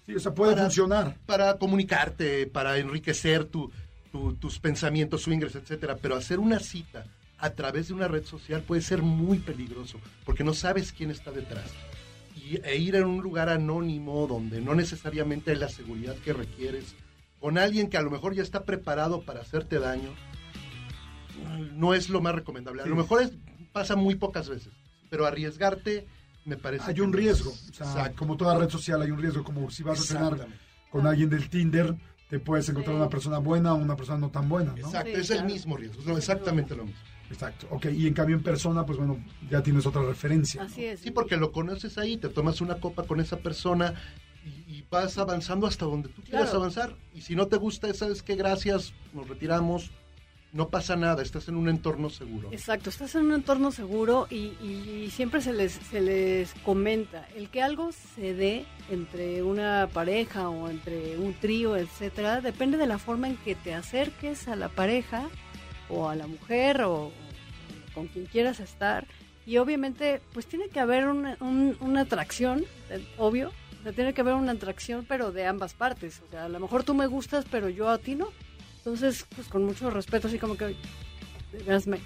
Sí, 0.05 0.17
o 0.17 0.21
sea, 0.21 0.35
puede 0.35 0.57
funcionar. 0.57 1.17
Para 1.27 1.57
comunicarte, 1.59 2.49
para 2.49 2.77
enriquecer 2.79 3.45
tu, 3.45 3.71
tu- 4.11 4.35
tus 4.35 4.59
pensamientos 4.59 5.23
swingers, 5.23 5.55
etcétera, 5.55 5.97
pero 5.97 6.17
hacer 6.17 6.41
una 6.41 6.59
cita 6.59 7.07
a 7.43 7.51
través 7.51 7.89
de 7.89 7.95
una 7.95 8.07
red 8.09 8.25
social 8.25 8.63
puede 8.63 8.81
ser 8.83 9.03
muy 9.03 9.39
peligroso, 9.39 9.99
porque 10.25 10.45
no 10.45 10.55
sabes 10.55 10.93
quién 10.93 11.11
está 11.11 11.33
detrás. 11.33 11.69
Y, 12.37 12.57
e 12.65 12.77
ir 12.77 12.97
a 12.97 13.05
un 13.05 13.21
lugar 13.21 13.49
anónimo 13.49 14.27
donde 14.29 14.61
no 14.61 14.75
necesariamente 14.77 15.51
hay 15.51 15.57
la 15.59 15.69
seguridad 15.69 16.15
que 16.25 16.33
requieres, 16.33 16.95
con 17.41 17.59
alguien 17.59 17.91
que 17.91 17.97
a 17.97 18.03
lo 18.03 18.11
mejor 18.13 18.35
ya 18.35 18.45
está 18.45 18.63
preparado 18.65 19.23
para 19.23 19.41
hacerte 19.41 19.81
daño, 19.81 20.11
no 21.75 21.95
es 21.95 22.09
lo 22.09 22.21
más 22.21 22.35
recomendable. 22.35 22.83
A 22.83 22.87
lo 22.87 22.95
mejor 22.97 23.23
es- 23.23 23.33
pasa 23.73 23.97
muy 23.97 24.15
pocas 24.15 24.49
veces, 24.49 24.73
pero 25.11 25.27
arriesgarte 25.27 26.07
me 26.45 26.57
parece 26.57 26.91
Hay 26.91 26.95
que 26.95 27.03
un 27.03 27.11
no 27.11 27.19
es- 27.19 27.25
riesgo. 27.25 27.51
O 27.51 27.73
sea, 27.75 27.87
Exacto. 27.87 28.17
como 28.19 28.37
toda 28.37 28.57
red 28.57 28.69
social 28.71 29.03
hay 29.03 29.11
un 29.11 29.21
riesgo, 29.21 29.43
como 29.43 29.69
si 29.71 29.83
vas 29.83 30.01
a 30.01 30.05
cenar 30.05 30.47
con 30.91 31.07
alguien 31.09 31.29
del 31.29 31.49
Tinder, 31.51 31.95
te 32.29 32.39
puedes 32.39 32.69
encontrar 32.69 32.95
una 32.97 33.09
persona 33.09 33.39
buena 33.39 33.75
o 33.75 33.77
una 33.77 33.97
persona 33.97 34.19
no 34.19 34.31
tan 34.31 34.49
buena, 34.49 34.71
¿no? 34.73 34.79
Exacto, 34.79 35.11
es 35.11 35.31
el 35.31 35.45
mismo 35.45 35.77
riesgo, 35.77 36.01
es 36.03 36.19
exactamente 36.19 36.77
lo 36.77 36.85
mismo. 36.85 37.01
Exacto, 37.33 37.67
ok, 37.71 37.87
y 37.87 38.07
en 38.07 38.15
cambio 38.15 38.37
en 38.37 38.43
persona, 38.43 38.85
pues 38.85 38.99
bueno, 38.99 39.19
ya 39.51 39.63
tienes 39.63 39.87
otra 39.87 40.03
referencia. 40.03 40.63
Así 40.63 40.85
es. 40.85 41.01
Sí, 41.01 41.11
porque 41.11 41.37
lo 41.37 41.51
conoces 41.51 41.97
ahí, 41.99 42.17
te 42.19 42.29
tomas 42.29 42.61
una 42.61 42.77
copa 42.77 43.05
con 43.05 43.21
esa 43.21 43.39
persona 43.39 43.95
y, 44.45 44.51
y 44.77 44.85
vas 44.91 45.17
avanzando 45.19 45.67
hasta 45.67 45.85
donde 45.87 46.09
tú 46.11 46.23
quieras 46.23 46.51
Claro. 46.51 46.59
avanzar. 46.59 46.97
Y 47.15 47.23
si 47.23 47.35
no 47.35 47.47
te 47.47 47.57
gusta, 47.57 47.93
sabes 47.95 48.23
que 48.23 48.35
gracias, 48.37 48.93
nos 49.15 49.29
retiramos, 49.29 49.91
no 50.53 50.69
pasa 50.69 50.97
nada, 50.97 51.23
estás 51.23 51.49
en 51.49 51.57
un 51.57 51.71
entorno 51.71 52.11
seguro. 52.11 52.51
Exacto, 52.53 52.91
estás 52.91 53.15
en 53.15 53.23
un 53.27 53.33
entorno 53.33 53.73
seguro 53.73 54.27
y, 54.29 54.53
y 54.63 55.09
siempre 55.11 55.41
se 55.41 55.55
les, 55.55 55.73
se 55.73 56.03
les 56.03 56.53
comenta, 56.65 57.27
el 57.35 57.49
que 57.49 57.63
algo 57.63 57.91
se 57.93 58.35
dé 58.35 58.67
entre 58.91 59.43
una 59.43 59.89
pareja 59.91 60.51
o 60.51 60.69
entre 60.69 61.17
un 61.17 61.33
trío, 61.33 61.77
etcétera, 61.77 62.43
depende 62.43 62.77
de 62.77 62.87
la 62.87 62.99
forma 62.99 63.29
en 63.29 63.37
que 63.39 63.55
te 63.55 63.73
acerques 63.73 64.47
a 64.49 64.55
la 64.57 64.69
pareja 64.69 65.31
o 65.89 66.09
a 66.11 66.17
la 66.17 66.27
mujer 66.27 66.83
o 66.83 67.11
con 67.95 68.07
quien 68.09 68.27
quieras 68.27 68.61
estar. 68.61 69.07
Y 69.47 69.57
obviamente 69.59 70.21
pues 70.33 70.47
tiene 70.47 70.69
que 70.69 70.81
haber 70.81 71.09
una, 71.09 71.37
un- 71.41 71.77
una 71.81 72.03
atracción, 72.03 72.65
eh, 72.91 73.05
obvio, 73.19 73.51
o 73.81 73.83
sea, 73.83 73.93
tiene 73.93 74.15
que 74.15 74.21
haber 74.21 74.35
una 74.35 74.53
atracción 74.53 75.05
pero 75.09 75.33
de 75.33 75.47
ambas 75.47 75.75
partes, 75.75 76.21
o 76.27 76.31
sea, 76.31 76.45
a 76.45 76.49
lo 76.49 76.61
mejor 76.61 76.85
tú 76.85 76.95
me 76.95 77.07
gustas 77.09 77.45
pero 77.51 77.69
yo 77.69 77.89
a 77.89 77.99
ti 77.99 78.15
no, 78.15 78.29
entonces 78.79 79.27
pues 79.35 79.49
con 79.49 79.65
mucho 79.65 79.91
respeto 79.91 80.29
así 80.29 80.39
como 80.39 80.57
que 80.57 80.77
me, 81.87 81.99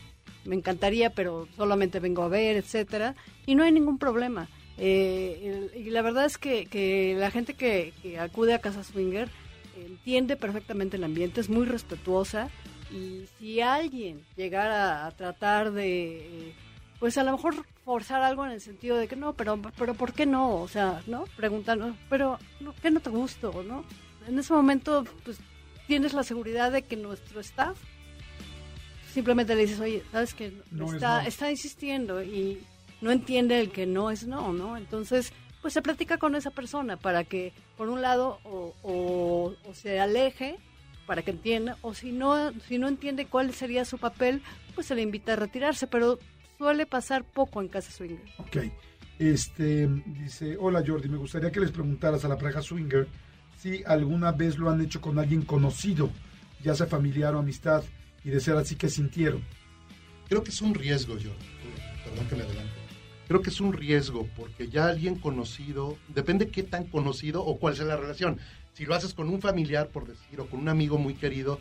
me 0.44 0.54
encantaría, 0.56 1.10
pero 1.10 1.46
solamente 1.56 2.00
vengo 2.00 2.22
a 2.22 2.28
ver, 2.28 2.56
etcétera, 2.56 3.14
y 3.44 3.54
no 3.54 3.64
hay 3.64 3.72
ningún 3.72 3.98
problema. 3.98 4.48
Eh, 4.78 5.70
y 5.76 5.90
la 5.90 6.02
verdad 6.02 6.26
es 6.26 6.38
que, 6.38 6.66
que 6.66 7.14
la 7.18 7.30
gente 7.30 7.54
que, 7.54 7.92
que 8.02 8.18
acude 8.18 8.54
a 8.54 8.60
Casa 8.60 8.84
Swinger 8.84 9.28
entiende 9.78 10.36
perfectamente 10.36 10.96
el 10.96 11.04
ambiente, 11.04 11.40
es 11.40 11.48
muy 11.48 11.66
respetuosa, 11.66 12.48
y 12.90 13.24
si 13.38 13.60
alguien 13.60 14.24
llegara 14.36 15.06
a 15.06 15.10
tratar 15.12 15.72
de, 15.72 16.48
eh, 16.48 16.54
pues 17.00 17.18
a 17.18 17.24
lo 17.24 17.32
mejor 17.32 17.54
forzar 17.84 18.22
algo 18.22 18.44
en 18.46 18.52
el 18.52 18.60
sentido 18.60 18.96
de 18.96 19.08
que 19.08 19.16
no, 19.16 19.32
pero, 19.34 19.60
pero 19.78 19.94
¿por 19.94 20.12
qué 20.12 20.26
no? 20.26 20.56
O 20.56 20.68
sea, 20.68 21.02
¿no? 21.06 21.24
Preguntando, 21.36 21.94
pero 22.08 22.38
no, 22.60 22.74
¿qué 22.82 22.90
no 22.90 23.00
te 23.00 23.10
gustó, 23.10 23.62
no? 23.62 23.84
En 24.28 24.38
ese 24.38 24.52
momento, 24.52 25.04
pues 25.24 25.38
tienes 25.86 26.12
la 26.14 26.22
seguridad 26.24 26.72
de 26.72 26.82
que 26.82 26.96
nuestro 26.96 27.40
staff 27.40 27.76
simplemente 29.12 29.54
le 29.54 29.62
dices, 29.62 29.80
oye, 29.80 30.02
¿sabes 30.12 30.34
que 30.34 30.52
No 30.70 30.86
es 30.86 30.94
está, 30.94 31.22
no. 31.22 31.28
está 31.28 31.50
insistiendo 31.50 32.22
y 32.22 32.60
no 33.00 33.10
entiende 33.10 33.60
el 33.60 33.70
que 33.70 33.86
no 33.86 34.10
es 34.10 34.26
no, 34.26 34.52
¿no? 34.52 34.76
Entonces, 34.76 35.32
pues 35.62 35.74
se 35.74 35.82
platica 35.82 36.18
con 36.18 36.34
esa 36.34 36.50
persona 36.50 36.96
para 36.96 37.24
que, 37.24 37.52
por 37.76 37.88
un 37.88 38.02
lado, 38.02 38.38
o, 38.44 38.74
o- 38.82 39.54
o 39.68 39.74
se 39.74 39.98
aleje 40.00 40.56
para 41.06 41.22
que 41.22 41.30
entienda, 41.30 41.78
o 41.82 41.94
si 41.94 42.12
no, 42.12 42.52
si 42.62 42.78
no 42.78 42.88
entiende 42.88 43.26
cuál 43.26 43.54
sería 43.54 43.84
su 43.84 43.98
papel, 43.98 44.42
pues 44.74 44.88
se 44.88 44.94
le 44.94 45.02
invita 45.02 45.34
a 45.34 45.36
retirarse, 45.36 45.86
pero 45.86 46.18
suele 46.58 46.86
pasar 46.86 47.24
poco 47.24 47.60
en 47.62 47.68
casa 47.68 47.90
swinger. 47.92 48.24
Ok. 48.38 48.56
Este 49.18 49.88
dice, 50.06 50.56
hola 50.58 50.82
Jordi, 50.86 51.08
me 51.08 51.16
gustaría 51.16 51.50
que 51.50 51.60
les 51.60 51.70
preguntaras 51.70 52.24
a 52.24 52.28
la 52.28 52.36
pareja 52.36 52.60
swinger 52.60 53.08
si 53.56 53.82
alguna 53.86 54.32
vez 54.32 54.58
lo 54.58 54.68
han 54.68 54.82
hecho 54.82 55.00
con 55.00 55.18
alguien 55.18 55.42
conocido, 55.42 56.10
ya 56.62 56.74
sea 56.74 56.86
familiar 56.86 57.34
o 57.34 57.38
amistad, 57.38 57.82
y 58.24 58.30
de 58.30 58.40
ser 58.40 58.56
así 58.56 58.76
que 58.76 58.90
sintieron. 58.90 59.42
Creo 60.28 60.42
que 60.42 60.50
es 60.50 60.60
un 60.60 60.74
riesgo, 60.74 61.16
yo. 61.16 61.30
Perdón 62.04 62.28
que 62.28 62.36
me 62.36 62.42
adelante. 62.42 62.72
Creo 63.28 63.40
que 63.40 63.50
es 63.50 63.60
un 63.60 63.72
riesgo 63.72 64.28
porque 64.36 64.68
ya 64.68 64.86
alguien 64.86 65.16
conocido, 65.16 65.96
depende 66.08 66.48
qué 66.48 66.62
tan 66.62 66.84
conocido 66.84 67.44
o 67.44 67.58
cuál 67.58 67.74
sea 67.74 67.86
la 67.86 67.96
relación. 67.96 68.38
Si 68.76 68.84
lo 68.84 68.94
haces 68.94 69.14
con 69.14 69.30
un 69.30 69.40
familiar, 69.40 69.88
por 69.88 70.06
decir, 70.06 70.38
o 70.38 70.46
con 70.46 70.60
un 70.60 70.68
amigo 70.68 70.98
muy 70.98 71.14
querido, 71.14 71.58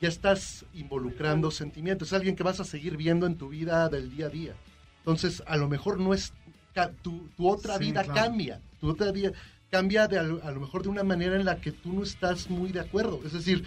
ya 0.00 0.08
estás 0.08 0.64
involucrando 0.74 1.52
sentimientos. 1.52 2.08
Es 2.08 2.12
alguien 2.14 2.34
que 2.34 2.42
vas 2.42 2.58
a 2.58 2.64
seguir 2.64 2.96
viendo 2.96 3.24
en 3.26 3.36
tu 3.36 3.50
vida 3.50 3.88
del 3.88 4.10
día 4.10 4.26
a 4.26 4.30
día. 4.30 4.54
Entonces, 4.98 5.44
a 5.46 5.56
lo 5.56 5.68
mejor 5.68 6.00
no 6.00 6.12
es. 6.12 6.32
Tu, 7.02 7.28
tu 7.36 7.48
otra 7.48 7.78
Sí, 7.78 7.84
vida 7.84 8.02
claro. 8.02 8.20
cambia. 8.20 8.60
Tu 8.80 8.88
otra 8.90 9.12
vida 9.12 9.30
cambia 9.70 10.08
de, 10.08 10.18
a 10.18 10.22
lo 10.24 10.60
mejor 10.60 10.82
de 10.82 10.88
una 10.88 11.04
manera 11.04 11.36
en 11.36 11.44
la 11.44 11.60
que 11.60 11.70
tú 11.70 11.92
no 11.92 12.02
estás 12.02 12.50
muy 12.50 12.72
de 12.72 12.80
acuerdo. 12.80 13.20
Es 13.24 13.32
decir, 13.32 13.64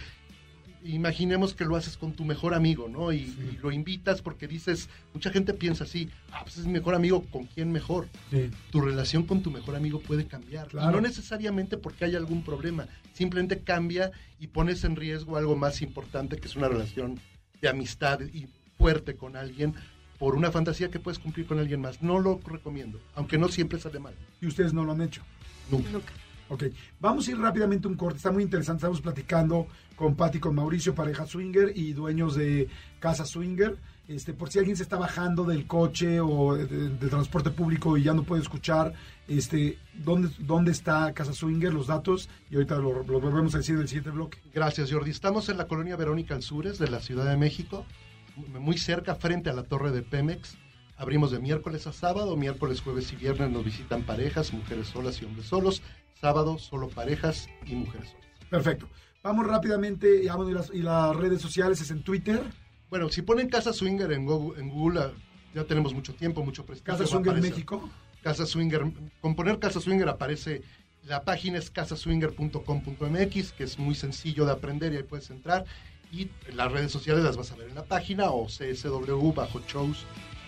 imaginemos 0.84 1.54
que 1.54 1.66
lo 1.66 1.76
haces 1.76 1.98
con 1.98 2.14
tu 2.14 2.26
mejor 2.26 2.54
amigo, 2.54 2.88
¿no? 2.88 3.12
Y, 3.12 3.18
y 3.18 3.60
lo 3.62 3.72
invitas 3.72 4.22
porque 4.22 4.48
dices, 4.48 4.90
mucha 5.14 5.32
gente 5.32 5.54
piensa 5.54 5.84
así, 5.84 6.10
ah, 6.32 6.42
pues 6.44 6.58
es 6.58 6.66
mi 6.66 6.74
mejor 6.74 6.96
amigo, 6.96 7.24
¿con 7.32 7.46
quién 7.46 7.72
mejor? 7.72 8.08
Sí. 8.32 8.50
Tu 8.72 8.82
relación 8.82 9.24
con 9.24 9.42
tu 9.42 9.52
mejor 9.52 9.76
amigo 9.76 10.00
puede 10.00 10.26
cambiar. 10.26 10.68
Y 10.74 10.78
no 10.78 11.02
necesariamente 11.02 11.78
porque 11.78 12.06
haya 12.06 12.18
algún 12.18 12.44
problema, 12.44 12.88
simplemente 13.14 13.60
cambia 13.60 14.12
y 14.40 14.48
pones 14.48 14.84
en 14.84 14.96
riesgo 14.96 15.38
algo 15.38 15.56
más 15.56 15.82
importante 15.82 16.38
que 16.38 16.48
es 16.48 16.56
una 16.56 16.70
relación 16.70 17.20
de 17.62 17.70
amistad 17.70 18.22
y 18.22 18.48
fuerte 18.78 19.16
con 19.16 19.36
alguien 19.36 19.76
por 20.18 20.36
una 20.36 20.52
fantasía 20.52 20.90
que 20.92 21.00
puedes 21.00 21.20
cumplir 21.20 21.46
con 21.46 21.60
alguien 21.60 21.82
más. 21.82 22.02
No 22.02 22.20
lo 22.20 22.40
recomiendo, 22.46 23.00
aunque 23.16 23.38
no 23.38 23.48
siempre 23.50 23.80
sale 23.80 24.00
mal. 24.00 24.14
Y 24.42 24.48
ustedes 24.48 24.74
no 24.74 24.84
lo 24.84 24.92
han 24.92 25.02
hecho. 25.02 25.24
Nunca. 25.72 25.90
Nunca. 25.90 26.14
Ok, 26.50 26.64
vamos 27.00 27.28
a 27.28 27.32
ir 27.32 27.38
rápidamente 27.38 27.88
un 27.88 27.94
corte, 27.96 28.18
está 28.18 28.32
muy 28.32 28.42
interesante, 28.44 28.80
estamos 28.80 29.02
platicando 29.02 29.68
con 29.96 30.16
Patti, 30.16 30.40
con 30.40 30.56
Mauricio, 30.56 30.96
pareja 30.96 31.26
swinger 31.28 31.72
y 31.76 31.94
dueños 31.94 32.36
de 32.36 32.68
Casa 33.00 33.24
Swinger. 33.26 33.78
Este, 34.08 34.34
por 34.34 34.50
si 34.50 34.58
alguien 34.58 34.76
se 34.76 34.82
está 34.82 34.98
bajando 34.98 35.44
del 35.44 35.68
coche 35.68 36.20
o 36.20 36.56
de, 36.56 36.66
de- 36.66 37.08
transporte 37.10 37.52
público 37.52 37.96
y 37.96 38.02
ya 38.02 38.14
no 38.16 38.24
puede 38.24 38.42
escuchar, 38.42 38.94
este, 39.28 39.78
¿dónde, 39.94 40.30
dónde 40.40 40.72
está 40.72 41.14
Casa 41.14 41.34
Swinger? 41.34 41.72
Los 41.72 41.86
datos 41.86 42.28
y 42.50 42.56
ahorita 42.56 42.78
lo, 42.80 43.04
lo 43.04 43.20
volvemos 43.22 43.54
a 43.54 43.60
decir 43.60 43.76
en 43.76 43.82
el 43.82 43.88
siguiente 43.88 44.10
bloque. 44.10 44.40
Gracias, 44.52 44.92
Jordi. 44.92 45.12
Estamos 45.12 45.48
en 45.50 45.58
la 45.58 45.68
colonia 45.68 45.96
Verónica 45.96 46.34
Alzures 46.34 46.80
de 46.80 46.88
la 46.90 47.00
Ciudad 47.02 47.30
de 47.30 47.38
México, 47.38 47.86
muy 48.60 48.80
cerca, 48.80 49.14
frente 49.14 49.52
a 49.52 49.54
la 49.54 49.62
torre 49.64 49.92
de 49.92 50.02
Pemex. 50.02 50.58
Abrimos 51.00 51.32
de 51.32 51.40
miércoles 51.40 51.88
a 51.88 51.94
sábado, 51.94 52.36
miércoles, 52.36 52.82
jueves 52.82 53.14
y 53.14 53.16
viernes 53.16 53.50
nos 53.50 53.64
visitan 53.64 54.04
parejas, 54.04 54.52
mujeres 54.52 54.88
solas 54.88 55.22
y 55.22 55.26
hombres 55.26 55.48
solos. 55.48 55.82
Sábado, 56.20 56.58
solo 56.58 56.90
parejas 56.90 57.48
y 57.66 57.74
mujeres 57.76 58.10
solas. 58.10 58.28
Perfecto. 58.50 58.90
Vamos 59.24 59.48
rápidamente, 59.48 60.22
y, 60.22 60.28
vamos, 60.28 60.50
y 60.50 60.54
las, 60.54 60.70
y 60.74 60.82
las 60.82 61.16
redes 61.16 61.42
sociales 61.42 61.80
es 61.80 61.90
en 61.92 62.04
Twitter. 62.04 62.44
Bueno, 62.90 63.08
si 63.08 63.22
ponen 63.22 63.48
Casa 63.48 63.72
Swinger 63.72 64.12
en 64.12 64.26
Google, 64.26 64.60
en 64.60 64.70
Google, 64.70 65.14
ya 65.56 65.64
tenemos 65.64 65.94
mucho 65.94 66.14
tiempo, 66.16 66.44
mucho 66.44 66.66
prestigio. 66.66 66.98
Casa 66.98 67.08
Swinger. 67.08 67.42
México. 67.42 67.90
Casa 68.22 68.46
Swinger, 68.46 68.92
con 69.22 69.36
poner 69.36 69.58
Casa 69.58 69.80
Swinger 69.80 70.10
aparece, 70.10 70.64
la 71.04 71.24
página 71.24 71.60
es 71.60 71.72
casaswinger.com.mx, 71.72 73.54
que 73.54 73.64
es 73.64 73.80
muy 73.80 73.96
sencillo 73.96 74.46
de 74.46 74.52
aprender 74.52 74.92
y 74.92 74.98
ahí 74.98 75.04
puedes 75.04 75.30
entrar. 75.30 75.64
Y 76.12 76.30
las 76.54 76.70
redes 76.74 76.92
sociales 76.92 77.24
las 77.24 77.38
vas 77.38 77.54
a 77.54 77.56
ver 77.56 77.70
en 77.70 77.76
la 77.76 77.86
página 77.86 78.32
o 78.32 78.48
CSW 78.48 79.32
bajo 79.32 79.62
shows 79.62 80.06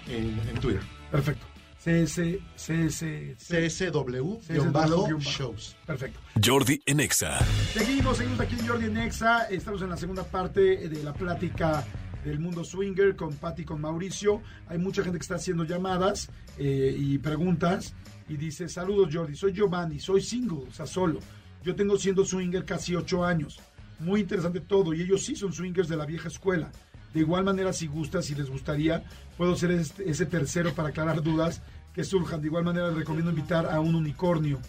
en, 0.08 0.40
en 0.50 0.60
Twitter. 0.60 0.82
Perfecto. 1.10 1.46
CS, 1.84 2.22
CS, 2.56 3.04
CSW 3.38 4.38
CSW 4.38 5.20
shows. 5.20 5.76
Perfecto. 5.88 6.20
Jordi 6.44 6.80
en 6.86 7.00
Exa. 7.00 7.40
Seguimos, 7.74 8.18
seguimos 8.18 8.40
aquí 8.40 8.56
en 8.60 8.68
Jordi 8.68 8.86
en 8.86 8.98
Exa. 8.98 9.46
Estamos 9.50 9.82
en 9.82 9.90
la 9.90 9.98
segunda 9.98 10.24
parte 10.24 10.88
de 10.88 11.04
la 11.04 11.12
plática 11.12 11.84
del 12.24 12.40
mundo 12.40 12.64
swinger 12.64 13.16
con 13.16 13.36
Patti 13.36 13.64
y 13.64 13.66
con 13.66 13.82
Mauricio. 13.82 14.44
Hay 14.68 14.78
mucha 14.78 15.04
gente 15.04 15.18
que 15.18 15.24
está 15.24 15.36
haciendo 15.36 15.64
llamadas 15.64 16.30
eh, 16.60 16.96
y 16.96 17.18
preguntas. 17.18 17.96
Y 18.30 18.38
dice, 18.38 18.70
saludos 18.70 19.10
Jordi, 19.12 19.36
soy 19.36 19.52
Giovanni, 19.52 20.00
soy 20.00 20.22
single, 20.22 20.68
o 20.70 20.72
sea, 20.72 20.86
solo. 20.86 21.20
Yo 21.64 21.76
tengo 21.76 21.98
siendo 21.98 22.24
swinger 22.24 22.64
casi 22.64 22.96
ocho 22.96 23.26
años. 23.26 23.60
Muy 24.00 24.22
interesante 24.22 24.62
todo. 24.62 24.94
Y 24.94 25.02
ellos 25.02 25.24
sí 25.24 25.36
son 25.36 25.52
swingers 25.52 25.90
de 25.90 25.98
la 25.98 26.06
vieja 26.06 26.28
escuela. 26.28 26.72
De 27.14 27.20
igual 27.20 27.44
manera, 27.44 27.74
si 27.74 27.88
gusta, 27.88 28.22
si 28.22 28.36
les 28.36 28.50
gustaría, 28.50 29.04
puedo 29.38 29.56
ser 29.56 29.72
este- 29.72 30.10
ese 30.10 30.26
tercero 30.26 30.74
para 30.74 30.90
aclarar 30.90 31.22
dudas 31.22 31.62
que 31.94 32.04
surjan. 32.04 32.42
De 32.42 32.48
igual 32.48 32.64
manera, 32.64 32.88
les 32.88 32.96
recomiendo 32.98 33.32
invitar 33.32 33.66
a 33.66 33.80
un 33.80 33.96
unicornio. 33.96 34.60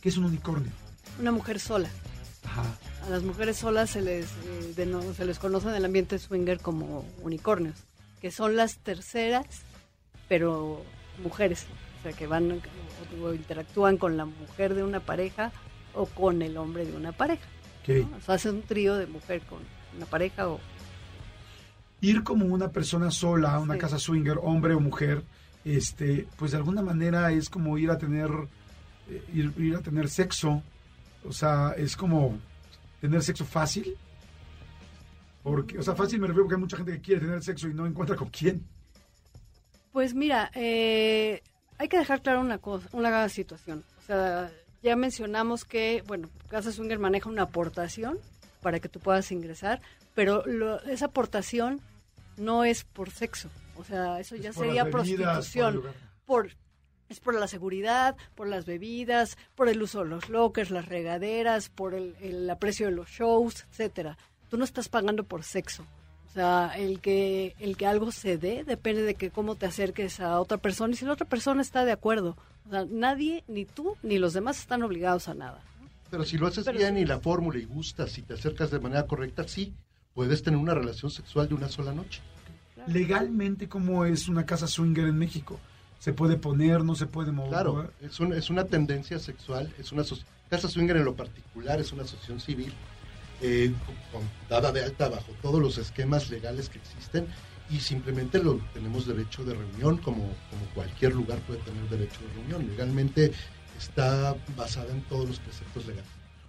¿Qué 0.00 0.10
es 0.10 0.16
un 0.16 0.24
unicornio? 0.24 0.70
Una 1.18 1.32
mujer 1.32 1.58
sola. 1.58 1.88
A 3.06 3.10
las 3.10 3.22
mujeres 3.22 3.56
solas 3.56 3.90
se 3.90 4.02
les, 4.02 4.26
eh, 4.44 5.14
se 5.16 5.24
les 5.24 5.38
conoce 5.38 5.68
en 5.68 5.74
el 5.74 5.84
ambiente 5.84 6.18
swinger 6.18 6.60
como 6.60 7.04
unicornios, 7.22 7.76
que 8.20 8.30
son 8.30 8.56
las 8.56 8.78
terceras, 8.78 9.46
pero 10.28 10.82
mujeres. 11.22 11.66
O 12.00 12.02
sea, 12.02 12.12
que 12.12 12.26
van 12.26 12.60
o, 13.22 13.32
interactúan 13.32 13.96
con 13.96 14.16
la 14.16 14.26
mujer 14.26 14.74
de 14.74 14.82
una 14.84 15.00
pareja 15.00 15.52
o 15.94 16.06
con 16.06 16.42
el 16.42 16.56
hombre 16.56 16.84
de 16.84 16.96
una 16.96 17.12
pareja. 17.12 17.46
Ok. 17.82 18.10
¿no? 18.10 18.16
O 18.16 18.20
sea, 18.20 18.34
hace 18.36 18.50
un 18.50 18.62
trío 18.62 18.96
de 18.96 19.06
mujer 19.06 19.40
con 19.42 19.58
una 19.96 20.06
pareja 20.06 20.48
o 20.48 20.60
ir 22.00 22.22
como 22.22 22.44
una 22.46 22.70
persona 22.70 23.10
sola 23.10 23.52
a 23.54 23.58
una 23.60 23.74
Sí. 23.74 23.80
casa 23.80 23.98
swinger, 23.98 24.38
hombre 24.42 24.74
o 24.74 24.80
mujer, 24.80 25.22
este, 25.64 26.28
pues 26.36 26.52
de 26.52 26.58
alguna 26.58 26.82
manera 26.82 27.32
es 27.32 27.48
como 27.48 27.76
ir 27.78 27.90
a 27.90 27.98
tener, 27.98 28.30
eh, 29.08 29.24
ir, 29.34 29.52
ir 29.58 29.74
a 29.76 29.80
tener 29.80 30.08
sexo, 30.08 30.62
o 31.24 31.32
sea, 31.32 31.72
es 31.76 31.96
como 31.96 32.38
tener 33.00 33.22
sexo 33.22 33.44
fácil, 33.44 33.96
porque, 35.42 35.78
o 35.78 35.82
sea, 35.82 35.94
fácil 35.94 36.20
me 36.20 36.26
refiero 36.26 36.44
porque 36.44 36.54
hay 36.56 36.60
mucha 36.60 36.76
gente 36.76 36.92
que 36.92 37.00
quiere 37.00 37.20
tener 37.20 37.42
sexo 37.42 37.68
y 37.68 37.74
no 37.74 37.86
encuentra 37.86 38.16
con 38.16 38.28
quién. 38.30 38.64
Pues 39.92 40.12
mira, 40.14 40.50
eh, 40.54 41.42
hay 41.78 41.88
que 41.88 41.98
dejar 41.98 42.20
claro 42.22 42.40
una 42.40 42.58
cosa, 42.58 42.88
una 42.92 43.28
situación. 43.28 43.84
O 43.98 44.02
sea, 44.06 44.50
ya 44.82 44.94
mencionamos 44.96 45.64
que, 45.64 46.02
bueno, 46.06 46.28
Casa 46.48 46.70
Swinger 46.72 46.98
maneja 46.98 47.28
una 47.30 47.42
aportación 47.42 48.18
para 48.60 48.80
que 48.80 48.88
tú 48.88 49.00
puedas 49.00 49.30
ingresar, 49.32 49.80
pero 50.16 50.44
lo- 50.46 50.82
esa 50.82 51.04
aportación 51.06 51.80
no 52.36 52.64
es 52.64 52.82
por 52.82 53.10
sexo. 53.10 53.48
O 53.76 53.84
sea, 53.84 54.18
eso 54.18 54.34
ya 54.34 54.52
sería 54.52 54.82
bebidas, 54.82 54.90
prostitución. 54.90 55.82
Por, 56.24 56.50
es 57.08 57.20
por 57.20 57.34
la 57.38 57.46
seguridad, 57.46 58.16
por 58.34 58.48
las 58.48 58.64
bebidas, 58.66 59.38
por 59.54 59.68
el 59.68 59.80
uso 59.80 60.02
de 60.02 60.08
los 60.10 60.28
lockers, 60.28 60.70
las 60.72 60.86
regaderas, 60.86 61.68
por 61.68 61.94
el, 61.94 62.16
el 62.20 62.50
aprecio 62.50 62.86
de 62.86 62.92
los 62.92 63.08
shows, 63.08 63.64
etcétera. 63.70 64.18
Tú 64.48 64.56
no 64.56 64.64
estás 64.64 64.88
pagando 64.88 65.22
por 65.22 65.44
sexo. 65.44 65.84
O 66.28 66.32
sea, 66.36 66.72
el 66.76 67.00
que, 67.00 67.54
el 67.60 67.76
que 67.76 67.86
algo 67.86 68.10
se 68.12 68.36
dé 68.38 68.64
depende 68.64 69.02
de 69.02 69.14
que 69.14 69.30
cómo 69.30 69.54
te 69.54 69.64
acerques 69.66 70.20
a 70.20 70.38
otra 70.40 70.58
persona 70.58 70.92
y 70.92 70.96
si 70.96 71.04
la 71.06 71.12
otra 71.12 71.26
persona 71.28 71.62
está 71.62 71.84
de 71.84 71.92
acuerdo. 71.92 72.36
O 72.66 72.70
sea, 72.70 72.84
nadie, 72.88 73.44
ni 73.48 73.64
tú, 73.64 73.96
ni 74.02 74.18
los 74.18 74.32
demás 74.34 74.58
están 74.58 74.82
obligados 74.82 75.28
a 75.28 75.34
nada. 75.34 75.62
Pero 76.10 76.24
si 76.24 76.36
lo 76.38 76.46
haces 76.46 76.64
Pero 76.64 76.78
bien 76.78 76.94
sí. 76.96 77.00
y 77.00 77.04
la 77.06 77.20
fórmula 77.20 77.58
y 77.58 77.64
gustas, 77.64 78.10
si 78.12 78.22
te 78.22 78.34
acercas 78.34 78.70
de 78.70 78.80
manera 78.80 79.06
correcta, 79.06 79.46
sí, 79.48 79.74
puedes 80.16 80.42
tener 80.42 80.58
una 80.58 80.74
relación 80.74 81.10
sexual 81.12 81.46
de 81.46 81.54
una 81.54 81.68
sola 81.68 81.92
noche. 81.92 82.20
Legalmente, 82.88 83.68
¿cómo 83.68 84.04
es 84.04 84.28
una 84.28 84.46
casa 84.46 84.66
swinger 84.66 85.06
en 85.06 85.18
México? 85.18 85.60
¿Se 86.00 86.12
puede 86.12 86.36
poner, 86.36 86.82
no 86.84 86.94
se 86.94 87.06
puede 87.06 87.32
mover? 87.32 87.50
Claro, 87.50 87.90
es, 88.00 88.18
un- 88.18 88.32
es 88.32 88.48
una 88.50 88.64
tendencia 88.64 89.18
sexual, 89.18 89.72
es 89.78 89.92
una 89.92 90.02
Casa 90.48 90.68
Swinger 90.68 90.96
en 90.98 91.04
lo 91.04 91.16
particular 91.16 91.80
es 91.80 91.92
una 91.92 92.04
asociación 92.04 92.38
civil 92.38 92.72
eh, 93.42 93.74
con- 93.84 94.20
con- 94.20 94.30
dada 94.48 94.70
de 94.70 94.84
alta 94.84 95.08
bajo 95.08 95.32
todos 95.42 95.60
los 95.60 95.76
esquemas 95.76 96.30
legales 96.30 96.68
que 96.68 96.78
existen 96.78 97.26
y 97.68 97.80
simplemente 97.80 98.40
lo 98.42 98.60
tenemos 98.72 99.06
derecho 99.08 99.44
de 99.44 99.54
reunión 99.54 99.96
como, 99.98 100.22
como 100.22 100.64
cualquier 100.74 101.14
lugar 101.16 101.40
puede 101.40 101.58
tener 101.60 101.82
derecho 101.88 102.20
de 102.20 102.32
reunión. 102.40 102.68
Legalmente 102.70 103.32
está 103.76 104.36
basada 104.56 104.92
en 104.92 105.02
todos 105.02 105.28
los 105.28 105.40
preceptos 105.40 105.84
legales. 105.86 106.08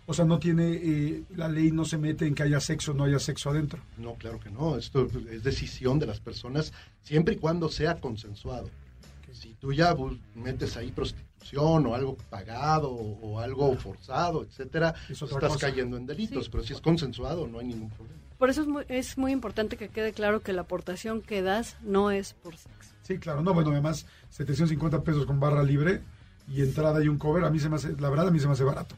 O 0.10 0.14
sea, 0.14 0.24
no 0.26 0.40
tiene, 0.40 0.72
eh, 0.72 1.24
la 1.36 1.50
ley 1.50 1.72
no 1.72 1.84
se 1.84 1.98
mete 1.98 2.26
en 2.26 2.34
que 2.34 2.44
haya 2.44 2.60
sexo 2.62 2.92
o 2.92 2.94
no 2.96 3.04
haya 3.04 3.20
sexo 3.20 3.50
adentro. 3.50 3.82
No, 3.98 4.14
claro 4.16 4.40
que 4.40 4.50
no. 4.50 4.78
Esto 4.78 5.08
es 5.30 5.44
decisión 5.44 6.00
de 6.00 6.06
las 6.08 6.20
personas 6.22 6.72
siempre 7.04 7.36
y 7.36 7.38
cuando 7.38 7.68
sea 7.70 7.96
consensuado. 8.00 8.70
Si 9.34 9.54
tú 9.56 9.72
ya 9.74 9.94
bu- 9.96 10.18
metes 10.34 10.78
ahí 10.78 10.92
prostitución 10.92 11.86
o 11.86 11.94
algo 11.94 12.16
pagado 12.30 12.90
o, 12.90 13.20
o 13.34 13.40
algo 13.40 13.76
forzado, 13.76 14.44
etcétera, 14.44 14.96
Es 15.10 15.22
otra 15.22 15.36
estás 15.38 15.54
cosa. 15.54 15.68
cayendo 15.70 15.98
en 15.98 16.06
delitos. 16.08 16.46
Sí. 16.46 16.50
Pero 16.52 16.64
si 16.64 16.74
es 16.74 16.82
consensuado, 16.82 17.46
no 17.46 17.60
hay 17.60 17.68
ningún 17.68 17.90
problema. 17.90 18.20
Por 18.40 18.50
eso 18.50 18.62
es 18.62 18.68
muy, 18.68 18.86
es 18.88 19.18
muy 19.18 19.32
importante 19.34 19.76
que 19.78 19.90
quede 19.90 20.14
claro 20.14 20.40
que 20.42 20.54
la 20.54 20.62
aportación 20.62 21.22
que 21.22 21.42
das 21.42 21.76
no 21.82 22.12
es 22.12 22.34
por 22.34 22.56
sexo. 22.56 22.94
Sí, 23.04 23.18
claro. 23.18 23.42
No, 23.44 23.54
bueno, 23.54 23.72
además, 23.72 24.06
750 24.30 25.04
pesos 25.04 25.26
con 25.26 25.40
barra 25.40 25.64
libre 25.64 26.02
y 26.48 26.62
entrada 26.62 27.04
y 27.04 27.08
un 27.10 27.18
cover, 27.18 27.44
a 27.44 27.50
mí 27.50 27.60
se 27.60 27.68
me 27.70 27.76
hace, 27.76 27.92
la 28.00 28.10
verdad, 28.10 28.30
a 28.30 28.32
mí 28.32 28.40
se 28.40 28.48
me 28.48 28.54
hace 28.54 28.64
barato. 28.64 28.96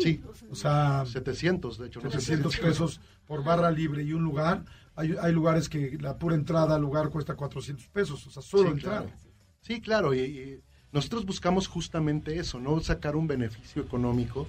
Sí. 0.02 0.22
o 0.50 0.54
sea, 0.54 1.02
O 1.02 1.06
sea, 1.06 1.12
700, 1.12 1.78
de 1.78 1.86
hecho. 1.86 2.00
no 2.00 2.10
700 2.10 2.52
700. 2.52 2.56
pesos 2.58 3.00
por 3.26 3.42
barra 3.44 3.70
libre 3.70 4.02
y 4.02 4.12
un 4.12 4.22
lugar. 4.22 4.64
Hay, 4.96 5.14
hay 5.20 5.32
lugares 5.32 5.68
que 5.68 5.96
la 6.00 6.16
pura 6.18 6.34
entrada 6.36 6.76
al 6.76 6.82
lugar 6.82 7.10
cuesta 7.10 7.34
400 7.34 7.86
pesos, 7.88 8.26
o 8.26 8.30
sea, 8.30 8.42
solo 8.42 8.64
Sí, 8.64 8.68
entrar. 8.74 9.02
claro. 9.04 9.16
Sí, 9.62 9.80
claro. 9.80 10.14
Y, 10.14 10.20
y 10.20 10.60
nosotros 10.92 11.24
buscamos 11.26 11.66
justamente 11.68 12.38
eso, 12.38 12.60
no 12.60 12.78
sacar 12.80 13.16
un 13.16 13.26
beneficio 13.26 13.82
económico, 13.82 14.46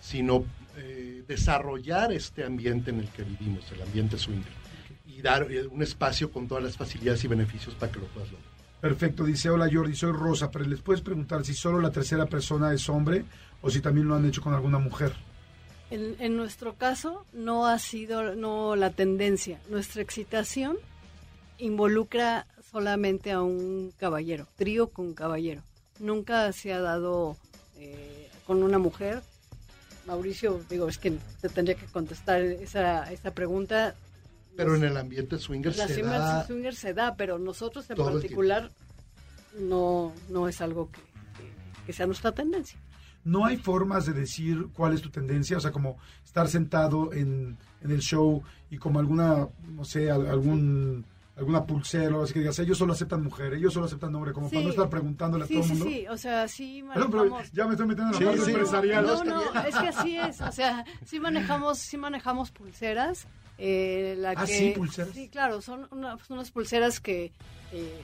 sino 0.00 0.44
eh, 0.76 1.22
desarrollar 1.28 2.12
este 2.12 2.44
ambiente 2.44 2.90
en 2.90 3.00
el 3.00 3.08
que 3.08 3.22
vivimos, 3.24 3.70
el 3.72 3.82
ambiente 3.82 4.16
swinger. 4.18 4.52
Y 5.06 5.20
dar 5.20 5.50
eh, 5.52 5.66
un 5.66 5.82
espacio 5.82 6.30
con 6.30 6.48
todas 6.48 6.64
las 6.64 6.76
facilidades 6.76 7.22
y 7.24 7.28
beneficios 7.28 7.74
para 7.74 7.92
que 7.92 7.98
lo 8.00 8.06
puedas 8.06 8.30
lograr. 8.30 8.50
Perfecto, 8.80 9.24
dice, 9.24 9.48
hola 9.50 9.68
Jordi, 9.72 9.94
soy 9.94 10.10
Rosa, 10.12 10.50
pero 10.50 10.64
les 10.64 10.80
puedes 10.80 11.02
preguntar 11.02 11.44
si 11.44 11.54
solo 11.54 11.80
la 11.80 11.92
tercera 11.92 12.26
persona 12.26 12.72
es 12.72 12.88
hombre 12.88 13.24
o 13.62 13.70
si 13.70 13.80
también 13.80 14.06
lo 14.08 14.14
han 14.14 14.26
hecho 14.26 14.42
con 14.42 14.52
alguna 14.54 14.78
mujer. 14.78 15.14
En, 15.90 16.16
en 16.20 16.36
nuestro 16.36 16.74
caso 16.74 17.24
no 17.32 17.66
ha 17.66 17.78
sido 17.78 18.34
no 18.34 18.76
la 18.76 18.90
tendencia. 18.90 19.60
Nuestra 19.70 20.02
excitación 20.02 20.76
involucra 21.58 22.46
solamente 22.70 23.30
a 23.32 23.42
un 23.42 23.92
caballero, 23.98 24.46
trío 24.56 24.88
con 24.88 25.14
caballero. 25.14 25.62
Nunca 25.98 26.52
se 26.52 26.72
ha 26.72 26.80
dado 26.80 27.36
eh, 27.76 28.30
con 28.46 28.62
una 28.62 28.78
mujer. 28.78 29.22
Mauricio, 30.06 30.60
digo, 30.68 30.88
es 30.88 30.98
que 30.98 31.12
te 31.40 31.48
tendría 31.48 31.76
que 31.76 31.86
contestar 31.86 32.40
esa, 32.42 33.10
esa 33.12 33.32
pregunta. 33.32 33.94
Pero 34.56 34.74
en 34.74 34.84
el 34.84 34.96
ambiente 34.96 35.38
swinger 35.38 35.76
La 35.76 35.86
se 35.86 35.94
swinger, 35.94 36.18
da... 36.18 36.46
swinger 36.46 36.74
se 36.74 36.94
da, 36.94 37.14
pero 37.14 37.38
nosotros 37.38 37.88
en 37.90 37.96
particular 37.96 38.70
no, 39.58 40.12
no 40.28 40.48
es 40.48 40.60
algo 40.60 40.90
que, 40.90 41.00
que- 41.00 41.86
que 41.86 41.92
sea 41.92 42.06
nuestra 42.06 42.32
tendencia. 42.32 42.78
No 43.24 43.44
hay 43.44 43.56
formas 43.56 44.06
de 44.06 44.12
decir 44.12 44.66
cuál 44.74 44.94
es 44.94 45.02
tu 45.02 45.10
tendencia, 45.10 45.56
o 45.56 45.60
sea, 45.60 45.70
como 45.70 45.96
estar 46.24 46.48
sentado 46.48 47.12
en, 47.12 47.56
en 47.80 47.90
el 47.90 48.00
show 48.00 48.42
y 48.70 48.78
como 48.78 48.98
alguna, 48.98 49.48
no 49.68 49.84
sé, 49.84 50.10
al- 50.10 50.26
algún 50.26 51.04
alguna 51.34 51.64
pulsera 51.64 52.04
o 52.04 52.08
algo 52.08 52.22
así 52.24 52.34
que 52.34 52.40
digas, 52.40 52.58
ellos 52.58 52.76
solo 52.76 52.92
aceptan 52.92 53.22
mujeres, 53.24 53.58
ellos 53.58 53.72
solo 53.72 53.86
aceptan 53.86 54.14
hombres, 54.14 54.34
como 54.34 54.48
para 54.50 54.60
Sí. 54.60 54.64
no 54.66 54.70
estar 54.70 54.90
preguntándole 54.90 55.44
a 55.44 55.46
Sí, 55.46 55.54
todo 55.54 55.62
el 55.62 55.68
sí, 55.70 55.74
mundo. 55.76 55.88
sí, 55.90 56.06
o 56.08 56.16
sea, 56.18 56.46
sí 56.46 56.84
Perdón, 56.92 57.10
pero 57.10 57.22
manejamos... 57.24 57.52
ya 57.52 57.64
me 57.66 57.70
estoy 57.72 57.86
metiendo 57.86 58.08
en 58.08 58.12
la 58.12 58.18
Sí, 58.18 58.24
parte 58.24 58.44
sí. 58.44 58.50
empresarial. 58.52 59.06
No, 59.06 59.24
no, 59.24 59.42
es 59.66 59.74
que 59.76 59.88
así 59.88 60.16
es, 60.18 60.40
o 60.42 60.52
sea, 60.52 60.84
sí 61.06 61.18
manejamos, 61.20 61.78
sí 61.78 61.96
manejamos 61.96 62.50
pulseras. 62.50 63.26
eh, 63.58 64.14
la 64.18 64.30
Ah, 64.32 64.44
que, 64.44 64.52
sí, 64.52 64.72
pulseras. 64.76 65.12
Sí, 65.14 65.28
claro, 65.28 65.62
son 65.62 65.86
una- 65.90 66.18
son 66.18 66.36
unas 66.38 66.50
pulseras 66.50 67.00
que 67.00 67.32
eh, 67.72 68.00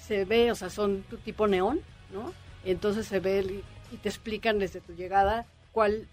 se 0.00 0.24
ve, 0.24 0.50
o 0.50 0.54
sea, 0.54 0.70
son 0.70 1.02
tu 1.02 1.16
tipo 1.18 1.46
neón, 1.46 1.80
¿no? 2.12 2.32
Y 2.64 2.70
entonces 2.70 3.06
se 3.06 3.18
ve 3.20 3.40
el- 3.40 3.62
y 3.94 3.96
te 3.96 4.08
explican 4.08 4.58
desde 4.58 4.80
tu 4.80 4.92
llegada 4.92 5.46
cuál, 5.72 6.06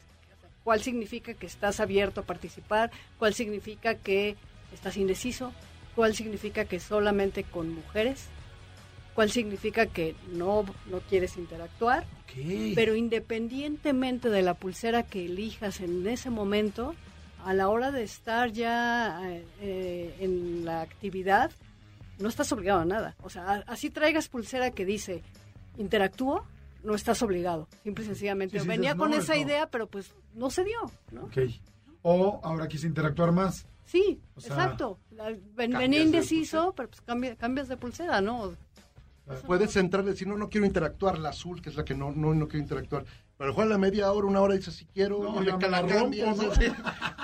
cuál 0.64 0.82
significa 0.82 1.34
que 1.34 1.48
estás 1.48 1.80
abierto 1.80 2.22
a 2.22 2.26
participar, 2.26 2.92
cuál 3.18 3.34
significa 3.34 3.96
que 3.96 4.36
estás 4.72 4.98
indeciso, 4.98 5.52
cuál 5.96 6.16
significa 6.16 6.66
que 6.66 6.80
solamente 6.80 7.44
con 7.44 7.74
mujeres, 7.74 8.28
cuál 9.16 9.32
significa 9.32 9.88
que 9.88 10.16
no, 10.32 10.64
no 10.90 11.00
quieres 11.02 11.38
interactuar. 11.38 12.06
Pero 12.76 12.96
independientemente 12.96 14.30
de 14.30 14.42
la 14.42 14.54
pulsera 14.54 15.04
que 15.04 15.26
elijas 15.26 15.82
en 15.82 16.08
ese 16.08 16.30
momento, 16.30 16.96
a 17.44 17.54
la 17.54 17.68
hora 17.68 17.92
de 17.92 18.04
estar 18.04 18.52
ya 18.52 19.20
eh, 19.30 19.44
eh, 19.60 20.16
en 20.20 20.64
la 20.64 20.82
actividad, 20.82 21.52
no 22.20 22.30
estás 22.30 22.52
obligado 22.54 22.82
a 22.82 22.86
nada. 22.86 23.16
O 23.24 23.30
sea, 23.30 23.64
así 23.68 23.90
traigas 23.90 24.30
pulsera 24.30 24.72
que 24.72 24.86
dice 24.86 25.24
interactúo, 25.78 26.46
no 26.84 26.96
estás 26.96 27.22
obligado. 27.22 27.68
Simple 27.84 28.04
y 28.04 28.08
sencillamente. 28.08 28.58
Sí, 28.58 28.64
sí, 28.64 28.68
Venía 28.70 28.96
con 28.96 29.14
esa 29.14 29.34
no. 29.36 29.42
idea, 29.42 29.70
pero 29.70 29.88
pues 29.88 30.14
no 30.34 30.50
se 30.50 30.64
dio, 30.64 30.80
¿no? 31.12 31.24
Ok. 31.26 31.38
O 32.04 32.40
ahora 32.44 32.68
quise 32.68 32.88
interactuar 32.88 33.32
más. 33.32 33.66
Sí, 33.86 34.20
O 34.36 34.42
sea, 34.42 34.54
exacto. 34.56 34.98
La- 35.12 35.26
ven- 35.30 35.40
cambias 35.56 35.80
venía 35.80 36.00
de 36.00 36.06
indeciso, 36.06 36.74
pero 36.76 36.90
pues 36.90 37.02
cambia- 37.02 37.36
cambias 37.36 37.68
de 37.68 37.78
pulsera, 37.78 38.22
¿no? 38.22 38.54
Puedes 39.46 39.76
entrar 39.78 40.04
y 40.04 40.08
decir, 40.08 40.28
no, 40.28 40.36
no 40.38 40.50
quiero 40.50 40.66
interactuar, 40.66 41.18
la 41.18 41.30
azul, 41.30 41.62
que 41.62 41.70
es 41.70 41.76
la 41.76 41.86
que 41.86 41.94
no, 41.96 42.12
no, 42.12 42.34
no 42.34 42.48
quiero 42.48 42.64
interactuar. 42.64 43.06
Pero 43.42 43.60
a 43.60 43.66
la 43.66 43.78
media 43.80 44.12
hora, 44.12 44.28
una 44.28 44.40
hora 44.40 44.54
dices, 44.54 44.76
si 44.76 44.86
quiero, 44.86 45.18
No, 45.24 45.42
y 45.42 45.46
te 45.48 45.54
me 45.58 45.62
la 45.62 45.68
la 45.70 45.82
rompo, 45.82 45.96
cambian. 45.96 46.38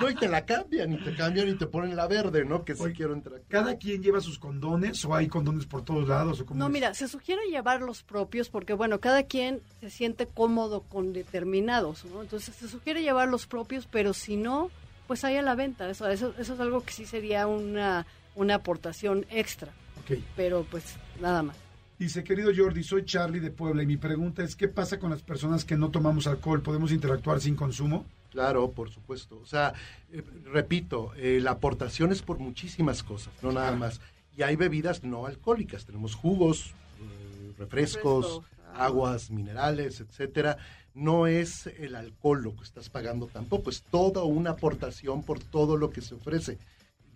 No, 0.00 0.10
y 0.10 0.14
te 0.16 0.28
la 0.28 0.44
cambian, 0.44 0.92
y 0.94 0.96
te 1.04 1.14
cambian 1.14 1.48
y 1.48 1.54
te 1.54 1.66
ponen 1.68 1.94
la 1.94 2.08
verde, 2.08 2.44
¿no? 2.44 2.64
Que 2.64 2.74
sí 2.74 2.82
Oye, 2.82 2.92
quiero 2.94 3.14
interactuar. 3.14 3.48
¿Cada 3.64 3.76
quien 3.78 4.02
lleva 4.02 4.20
sus 4.20 4.36
condones 4.40 5.04
o 5.04 5.14
hay 5.14 5.28
condones 5.28 5.66
por 5.66 5.84
todos 5.84 6.08
lados? 6.08 6.40
O 6.40 6.46
cómo 6.46 6.58
No, 6.58 6.66
es? 6.66 6.72
mira, 6.72 6.92
se 6.94 7.06
sugiere 7.06 7.42
llevar 7.48 7.82
los 7.82 8.02
propios 8.02 8.48
porque, 8.48 8.72
bueno, 8.72 8.98
cada 8.98 9.22
quien 9.22 9.60
se 9.80 9.90
siente 9.90 10.26
cómodo 10.26 10.80
con 10.80 11.12
determinados, 11.12 12.04
¿no? 12.06 12.22
Entonces 12.22 12.52
se 12.56 12.66
sugiere 12.68 13.00
llevar 13.02 13.28
los 13.28 13.46
propios, 13.46 13.86
pero 13.88 14.12
si 14.12 14.36
no, 14.36 14.70
pues 15.06 15.22
hay 15.22 15.36
a 15.36 15.42
la 15.42 15.54
venta. 15.54 15.88
Eso, 15.88 16.08
eso, 16.08 16.34
eso 16.36 16.54
es 16.54 16.58
algo 16.60 16.82
que 16.82 16.92
sí 16.92 17.06
sería 17.06 17.46
una, 17.46 18.06
una 18.34 18.56
aportación 18.56 19.24
extra, 19.30 19.68
Ok. 20.00 20.18
pero 20.34 20.66
pues 20.68 20.96
nada 21.20 21.44
más. 21.44 21.56
Dice, 21.98 22.22
querido 22.22 22.52
Jordi, 22.56 22.84
soy 22.84 23.04
Charlie 23.04 23.40
de 23.40 23.50
Puebla 23.50 23.82
y 23.82 23.86
mi 23.86 23.96
pregunta 23.96 24.44
es, 24.44 24.54
¿qué 24.54 24.68
pasa 24.68 25.00
con 25.00 25.10
las 25.10 25.22
personas 25.22 25.64
que 25.64 25.76
no 25.76 25.90
tomamos 25.90 26.28
alcohol? 26.28 26.62
¿Podemos 26.62 26.92
interactuar 26.92 27.40
sin 27.40 27.56
consumo? 27.56 28.06
Claro, 28.30 28.70
por 28.70 28.88
supuesto. 28.88 29.40
O 29.42 29.46
sea, 29.46 29.74
eh, 30.12 30.22
repito, 30.44 31.12
eh, 31.16 31.40
la 31.42 31.52
aportación 31.52 32.12
es 32.12 32.22
por 32.22 32.38
muchísimas 32.38 33.02
cosas, 33.02 33.32
no 33.42 33.50
nada 33.50 33.72
más. 33.72 34.00
Y 34.36 34.42
hay 34.42 34.54
bebidas 34.54 35.02
no 35.02 35.26
alcohólicas. 35.26 35.86
Tenemos 35.86 36.14
jugos, 36.14 36.72
eh, 37.00 37.52
refrescos, 37.58 38.26
Refresco, 38.26 38.44
ah. 38.74 38.84
aguas, 38.86 39.32
minerales, 39.32 39.98
etcétera. 39.98 40.56
No 40.94 41.26
es 41.26 41.66
el 41.66 41.96
alcohol 41.96 42.44
lo 42.44 42.54
que 42.54 42.62
estás 42.62 42.88
pagando 42.90 43.26
tampoco, 43.26 43.70
es 43.70 43.82
toda 43.82 44.22
una 44.22 44.50
aportación 44.50 45.24
por 45.24 45.40
todo 45.40 45.76
lo 45.76 45.90
que 45.90 46.00
se 46.00 46.14
ofrece. 46.14 46.58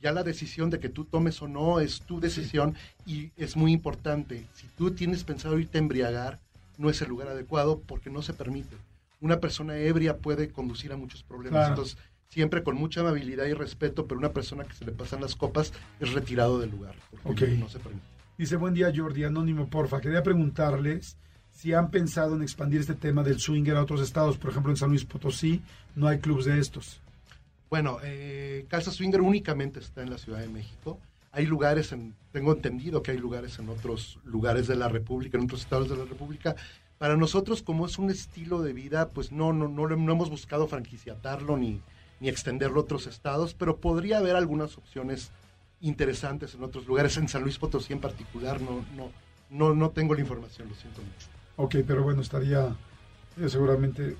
Ya 0.02 0.12
la 0.12 0.24
decisión 0.24 0.68
de 0.68 0.80
que 0.80 0.88
tú 0.88 1.04
tomes 1.04 1.40
o 1.42 1.48
no 1.48 1.78
es 1.78 2.00
tu 2.00 2.18
decisión 2.18 2.74
y 3.06 3.30
es 3.36 3.56
muy 3.56 3.72
importante. 3.72 4.46
Si 4.54 4.66
tú 4.76 4.90
tienes 4.90 5.22
pensado 5.22 5.58
irte 5.60 5.78
a 5.78 5.80
embriagar, 5.80 6.40
no 6.76 6.90
es 6.90 7.00
el 7.02 7.08
lugar 7.08 7.28
adecuado 7.28 7.80
porque 7.86 8.10
no 8.10 8.20
se 8.20 8.34
permite. 8.34 8.76
Una 9.20 9.38
persona 9.38 9.76
ebria 9.76 10.18
puede 10.18 10.48
conducir 10.48 10.92
a 10.92 10.96
muchos 10.96 11.22
problemas. 11.22 11.60
Claro. 11.60 11.68
Entonces, 11.74 11.96
siempre 12.30 12.64
con 12.64 12.74
mucha 12.74 13.00
amabilidad 13.02 13.44
y 13.46 13.52
respeto, 13.52 14.06
pero 14.06 14.18
una 14.18 14.32
persona 14.32 14.64
que 14.64 14.72
se 14.74 14.84
le 14.84 14.90
pasan 14.90 15.20
las 15.20 15.36
copas 15.36 15.72
es 16.00 16.12
retirado 16.12 16.58
del 16.58 16.70
lugar 16.70 16.96
porque 17.22 17.44
Ok. 17.44 17.50
no 17.60 17.68
se 17.68 17.78
permite. 17.78 18.06
Dice, 18.36 18.56
buen 18.56 18.74
día 18.74 18.90
Jordi, 18.94 19.22
anónimo, 19.22 19.68
porfa. 19.68 20.00
Quería 20.00 20.22
preguntarles 20.24 21.16
si 21.52 21.74
han 21.74 21.90
pensado 21.90 22.34
en 22.34 22.42
expandir 22.42 22.80
este 22.80 22.94
tema 22.94 23.22
del 23.22 23.38
swinger 23.38 23.76
a 23.76 23.82
otros 23.82 24.00
estados. 24.00 24.38
Por 24.38 24.50
ejemplo, 24.50 24.72
en 24.72 24.76
San 24.78 24.88
Luis 24.88 25.04
Potosí 25.04 25.60
no 25.94 26.08
hay 26.08 26.18
clubs 26.18 26.46
de 26.46 26.58
estos. 26.58 27.01
Bueno, 27.72 28.00
eh, 28.02 28.66
Casa 28.68 28.90
Swinger 28.90 29.22
únicamente 29.22 29.80
está 29.80 30.02
en 30.02 30.10
la 30.10 30.18
Ciudad 30.18 30.40
de 30.40 30.48
México. 30.48 30.98
Hay 31.30 31.46
lugares, 31.46 31.92
en, 31.92 32.14
tengo 32.30 32.52
entendido 32.52 33.02
que 33.02 33.12
hay 33.12 33.16
lugares 33.16 33.58
en 33.58 33.70
otros 33.70 34.18
lugares 34.24 34.66
de 34.66 34.76
la 34.76 34.90
República, 34.90 35.38
en 35.38 35.44
otros 35.44 35.62
estados 35.62 35.88
de 35.88 35.96
la 35.96 36.04
República. 36.04 36.54
Para 36.98 37.16
nosotros, 37.16 37.62
como 37.62 37.86
es 37.86 37.96
un 37.96 38.10
estilo 38.10 38.60
de 38.60 38.74
vida, 38.74 39.08
pues 39.08 39.32
no, 39.32 39.54
no, 39.54 39.68
no, 39.68 39.88
no 39.88 40.12
hemos 40.12 40.28
buscado 40.28 40.68
franquiciatarlo 40.68 41.56
ni, 41.56 41.80
ni 42.20 42.28
extenderlo 42.28 42.80
a 42.80 42.82
otros 42.82 43.06
estados, 43.06 43.54
pero 43.54 43.78
podría 43.78 44.18
haber 44.18 44.36
algunas 44.36 44.76
opciones 44.76 45.32
interesantes 45.80 46.54
en 46.54 46.64
otros 46.64 46.86
lugares. 46.86 47.16
En 47.16 47.26
San 47.26 47.40
Luis 47.40 47.56
Potosí 47.56 47.94
en 47.94 48.00
particular, 48.00 48.60
no, 48.60 48.84
no, 48.94 49.10
no, 49.48 49.74
no 49.74 49.88
tengo 49.92 50.12
la 50.12 50.20
información, 50.20 50.68
lo 50.68 50.74
siento 50.74 51.00
mucho. 51.00 51.26
Ok, 51.56 51.76
pero 51.86 52.02
bueno, 52.02 52.20
estaría 52.20 52.76
eh, 53.40 53.48
seguramente 53.48 54.14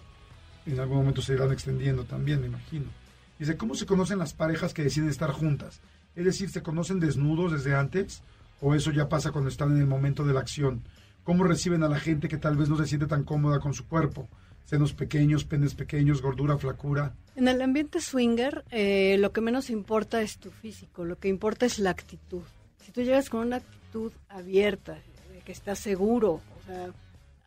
en 0.65 0.81
algún 0.81 0.97
momento 0.97 1.21
se 1.21 1.35
irán 1.35 1.53
extendiendo 1.53 2.05
también, 2.05 2.41
me 2.41 2.47
imagino. 2.47 3.02
Dice, 3.43 3.57
¿cómo 3.57 3.75
se 3.75 3.87
conocen 3.87 4.21
las 4.21 4.35
parejas 4.35 4.73
que 4.73 4.85
deciden 4.85 5.09
estar 5.09 5.33
juntas? 5.33 5.81
Es 6.15 6.25
decir, 6.25 6.49
¿se 6.49 6.63
conocen 6.63 7.01
desnudos 7.01 7.51
desde 7.51 7.75
antes? 7.75 8.23
¿O 8.61 8.73
eso 8.77 8.93
ya 8.93 9.09
pasa 9.09 9.33
cuando 9.33 9.51
están 9.51 9.73
en 9.73 9.79
el 9.79 9.89
momento 9.89 10.23
de 10.23 10.33
la 10.33 10.39
acción? 10.39 10.85
¿Cómo 11.25 11.43
reciben 11.43 11.83
a 11.83 11.89
la 11.89 11.99
gente 11.99 12.29
que 12.29 12.37
tal 12.37 12.57
vez 12.57 12.69
no 12.69 12.77
se 12.77 12.87
siente 12.87 13.09
tan 13.09 13.25
cómoda 13.25 13.59
con 13.59 13.75
su 13.75 13.89
cuerpo? 13.89 14.29
Senos 14.65 14.93
pequeños, 14.93 15.45
penes 15.45 15.75
pequeños, 15.75 16.23
gordura, 16.23 16.57
flacura. 16.57 17.17
En 17.35 17.49
el 17.49 17.61
ambiente 17.61 18.01
swinger, 18.01 18.63
eh, 18.71 19.17
lo 19.19 19.33
que 19.33 19.41
menos 19.41 19.71
importa 19.71 20.23
es 20.23 20.39
tu 20.39 20.53
físico, 20.53 21.05
lo 21.05 21.19
que 21.19 21.27
importa 21.27 21.67
es 21.67 21.81
la 21.81 21.91
actitud. 21.91 22.45
Si 22.85 22.93
tú 22.93 23.03
llegas 23.03 23.29
con 23.29 23.45
una 23.45 23.57
actitud 23.57 24.13
abierta, 24.29 24.99
que 25.45 25.51
estás 25.51 25.81
seguro, 25.81 26.35
o 26.35 26.67
sea, 26.69 26.93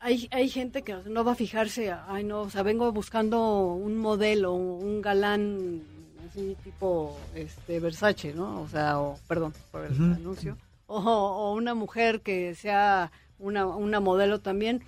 hay, 0.06 0.28
hay 0.30 0.50
gente 0.50 0.84
que 0.84 0.96
no 1.08 1.24
va 1.24 1.32
a 1.32 1.36
fijarse, 1.36 1.92
ay 2.08 2.24
no, 2.24 2.42
o 2.42 2.50
sea, 2.52 2.62
vengo 2.62 2.92
buscando 2.92 3.74
un 3.74 3.98
modelo, 3.98 4.54
un 4.54 5.02
galán 5.02 5.82
así 6.30 6.56
tipo 6.64 7.18
este 7.34 7.80
Versace, 7.80 8.32
¿no? 8.34 8.62
O 8.62 8.68
sea, 8.68 9.00
o, 9.00 9.18
perdón 9.28 9.54
por 9.72 9.84
el 9.84 9.94
anuncio, 9.94 10.58
o, 10.86 11.00
o 11.00 11.54
una 11.56 11.74
mujer 11.74 12.22
que 12.22 12.54
sea 12.54 13.12
una, 13.40 13.66
una 13.66 14.00
modelo 14.00 14.40
también. 14.40 14.84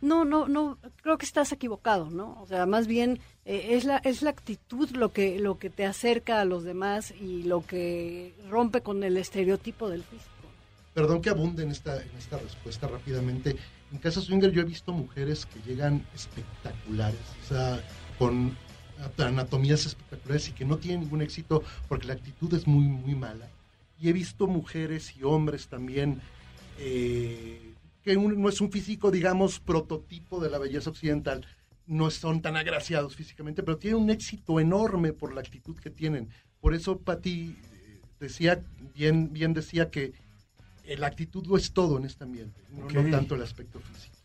No, 0.00 0.24
no, 0.24 0.48
no, 0.48 0.78
creo 1.02 1.18
que 1.18 1.26
estás 1.26 1.52
equivocado, 1.52 2.10
¿no? 2.10 2.40
O 2.40 2.46
sea, 2.46 2.64
más 2.64 2.86
bien 2.86 3.20
eh, 3.44 3.68
es 3.72 3.84
la 3.84 3.98
es 3.98 4.22
la 4.22 4.30
actitud 4.30 4.90
lo 4.92 5.12
que 5.12 5.38
lo 5.38 5.58
que 5.58 5.68
te 5.68 5.84
acerca 5.84 6.40
a 6.40 6.44
los 6.46 6.64
demás 6.64 7.12
y 7.12 7.42
lo 7.42 7.64
que 7.64 8.34
rompe 8.48 8.80
con 8.80 9.04
el 9.04 9.18
estereotipo 9.18 9.90
del 9.90 10.02
físico. 10.02 10.30
Perdón 10.94 11.20
que 11.20 11.30
abunde 11.30 11.62
en 11.62 11.70
esta, 11.70 12.02
en 12.02 12.16
esta 12.18 12.38
respuesta 12.38 12.88
rápidamente. 12.88 13.56
En 13.92 13.98
Casa 13.98 14.20
Swinger 14.20 14.50
yo 14.50 14.62
he 14.62 14.64
visto 14.64 14.92
mujeres 14.92 15.44
que 15.46 15.60
llegan 15.68 16.02
espectaculares, 16.14 17.20
o 17.44 17.48
sea, 17.48 17.80
con 18.18 18.56
anatomías 19.18 19.84
espectaculares 19.86 20.48
y 20.48 20.52
que 20.52 20.64
no 20.64 20.78
tienen 20.78 21.00
ningún 21.02 21.22
éxito 21.22 21.62
porque 21.88 22.06
la 22.06 22.14
actitud 22.14 22.52
es 22.54 22.66
muy, 22.66 22.84
muy 22.84 23.14
mala. 23.14 23.48
Y 24.00 24.08
he 24.08 24.12
visto 24.12 24.46
mujeres 24.46 25.14
y 25.16 25.22
hombres 25.24 25.68
también 25.68 26.20
eh, 26.78 27.74
que 28.02 28.16
un- 28.16 28.40
no 28.40 28.48
es 28.48 28.60
un 28.60 28.72
físico, 28.72 29.10
digamos, 29.10 29.60
prototipo 29.60 30.40
de 30.40 30.50
la 30.50 30.58
belleza 30.58 30.90
occidental, 30.90 31.46
no 31.86 32.10
son 32.10 32.40
tan 32.40 32.56
agraciados 32.56 33.14
físicamente, 33.14 33.62
pero 33.62 33.76
tienen 33.76 34.00
un 34.00 34.10
éxito 34.10 34.58
enorme 34.58 35.12
por 35.12 35.34
la 35.34 35.40
actitud 35.42 35.76
que 35.76 35.90
tienen. 35.90 36.28
Por 36.60 36.74
eso 36.74 36.98
Patti 36.98 37.54
eh, 37.74 38.00
decía, 38.18 38.60
bien, 38.94 39.32
bien 39.32 39.52
decía 39.52 39.90
que 39.90 40.12
la 40.96 41.06
actitud 41.06 41.46
lo 41.46 41.56
es 41.56 41.72
todo 41.72 41.98
en 41.98 42.04
este 42.04 42.24
ambiente, 42.24 42.60
no, 42.70 42.88
no 42.88 43.10
tanto 43.10 43.34
el 43.34 43.42
aspecto 43.42 43.80
físico. 43.80 44.16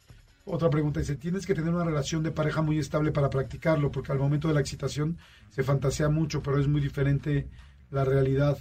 Otra 0.46 0.70
pregunta 0.70 1.02
dice, 1.02 1.18
tienes 1.18 1.46
que 1.46 1.54
tener 1.54 1.74
una 1.74 1.84
relación 1.84 2.24
de 2.24 2.32
pareja 2.32 2.62
muy 2.62 2.80
estable 2.80 3.12
para 3.12 3.30
practicarlo, 3.30 3.92
porque 3.92 4.14
al 4.14 4.20
momento 4.20 4.48
de 4.48 4.54
la 4.54 4.62
excitación 4.62 5.18
se 5.50 5.62
fantasea 5.62 6.08
mucho, 6.08 6.42
pero 6.42 6.60
es 6.60 6.68
muy 6.68 6.80
diferente 6.80 7.48
la 7.92 8.06
realidad. 8.06 8.58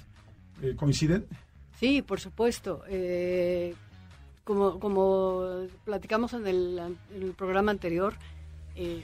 Eh, 0.62 0.74
¿Coinciden? 0.74 1.26
Sí, 1.78 2.02
por 2.02 2.18
supuesto. 2.18 2.82
Eh, 2.88 3.74
como, 4.42 4.80
como 4.80 5.66
platicamos 5.84 6.32
en 6.32 6.46
el, 6.46 6.78
en 7.14 7.22
el 7.22 7.32
programa 7.32 7.70
anterior, 7.70 8.14
eh, 8.74 9.02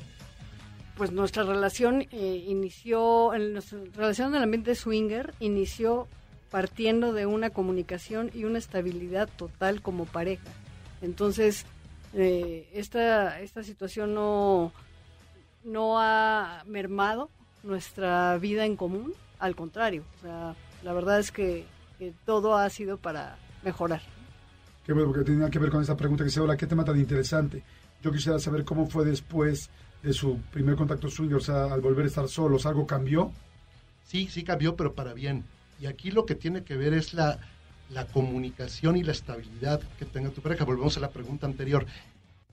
pues 0.97 1.11
nuestra 1.13 1.43
relación 1.43 2.03
eh, 2.11 2.45
inició, 2.49 3.33
en 3.35 3.55
nuestra 3.55 3.79
relación 3.95 4.29
en 4.31 4.37
el 4.37 4.43
ambiente 4.43 4.75
swinger 4.75 5.35
inició 5.41 6.07
partiendo 6.53 7.13
de 7.13 7.27
una 7.27 7.51
comunicación 7.51 8.31
y 8.33 8.45
una 8.45 8.59
estabilidad 8.59 9.29
total 9.37 9.83
como 9.83 10.05
pareja. 10.05 10.49
Entonces, 11.01 11.67
eh, 12.15 12.69
esta, 12.73 13.41
esta 13.41 13.65
situación 13.65 14.15
no, 14.15 14.73
no 15.65 15.99
ha 15.99 16.63
mermado 16.67 17.29
nuestra 17.65 18.39
vida 18.39 18.67
en 18.67 18.77
común, 18.77 19.13
al 19.41 19.57
contrario. 19.57 20.05
O 20.19 20.23
sea, 20.23 20.55
la 20.85 20.93
verdad 20.93 21.19
es 21.19 21.33
que 21.33 21.67
que 22.03 22.13
todo 22.27 22.57
ha 22.57 22.69
sido 22.69 22.97
para 22.97 23.37
mejorar. 23.63 24.03
Qué 24.85 24.93
bueno, 24.93 25.13
porque 25.13 25.25
tenía 25.31 25.49
que 25.49 25.61
ver 25.61 25.71
con 25.71 25.83
esa 25.83 25.97
pregunta 25.97 26.25
que 26.25 26.31
se 26.31 26.41
hola, 26.41 26.57
qué 26.57 26.67
tema 26.67 26.85
tan 26.85 26.99
interesante. 26.99 27.63
Yo 28.03 28.11
quisiera 28.11 28.41
saber 28.41 28.65
cómo 28.65 28.89
fue 28.89 29.05
después 29.05 29.71
de 30.03 30.13
su 30.13 30.41
primer 30.51 30.75
contacto 30.75 31.09
swinger, 31.09 31.37
o 31.37 31.41
sea, 31.41 31.73
al 31.73 31.81
volver 31.81 32.07
a 32.07 32.09
estar 32.09 32.27
solos, 32.27 32.67
¿algo 32.67 32.89
cambió? 32.89 33.31
Sí, 34.05 34.27
sí 34.27 34.43
cambió, 34.43 34.75
pero 34.75 34.95
para 34.95 35.15
bien. 35.15 35.45
Y 35.83 35.87
aquí 35.87 36.13
lo 36.13 36.27
que 36.27 36.37
tiene 36.37 36.63
que 36.63 36.77
ver 36.77 36.95
es 36.95 37.13
la, 37.13 37.41
la 37.91 38.07
comunicación 38.07 38.97
y 38.97 39.03
la 39.03 39.11
estabilidad 39.11 39.81
que 39.99 40.05
tenga 40.05 40.31
tu 40.31 40.41
pareja. 40.41 40.65
Volvemos 40.65 40.97
a 40.97 41.01
la 41.01 41.11
pregunta 41.11 41.45
anterior. 41.45 41.87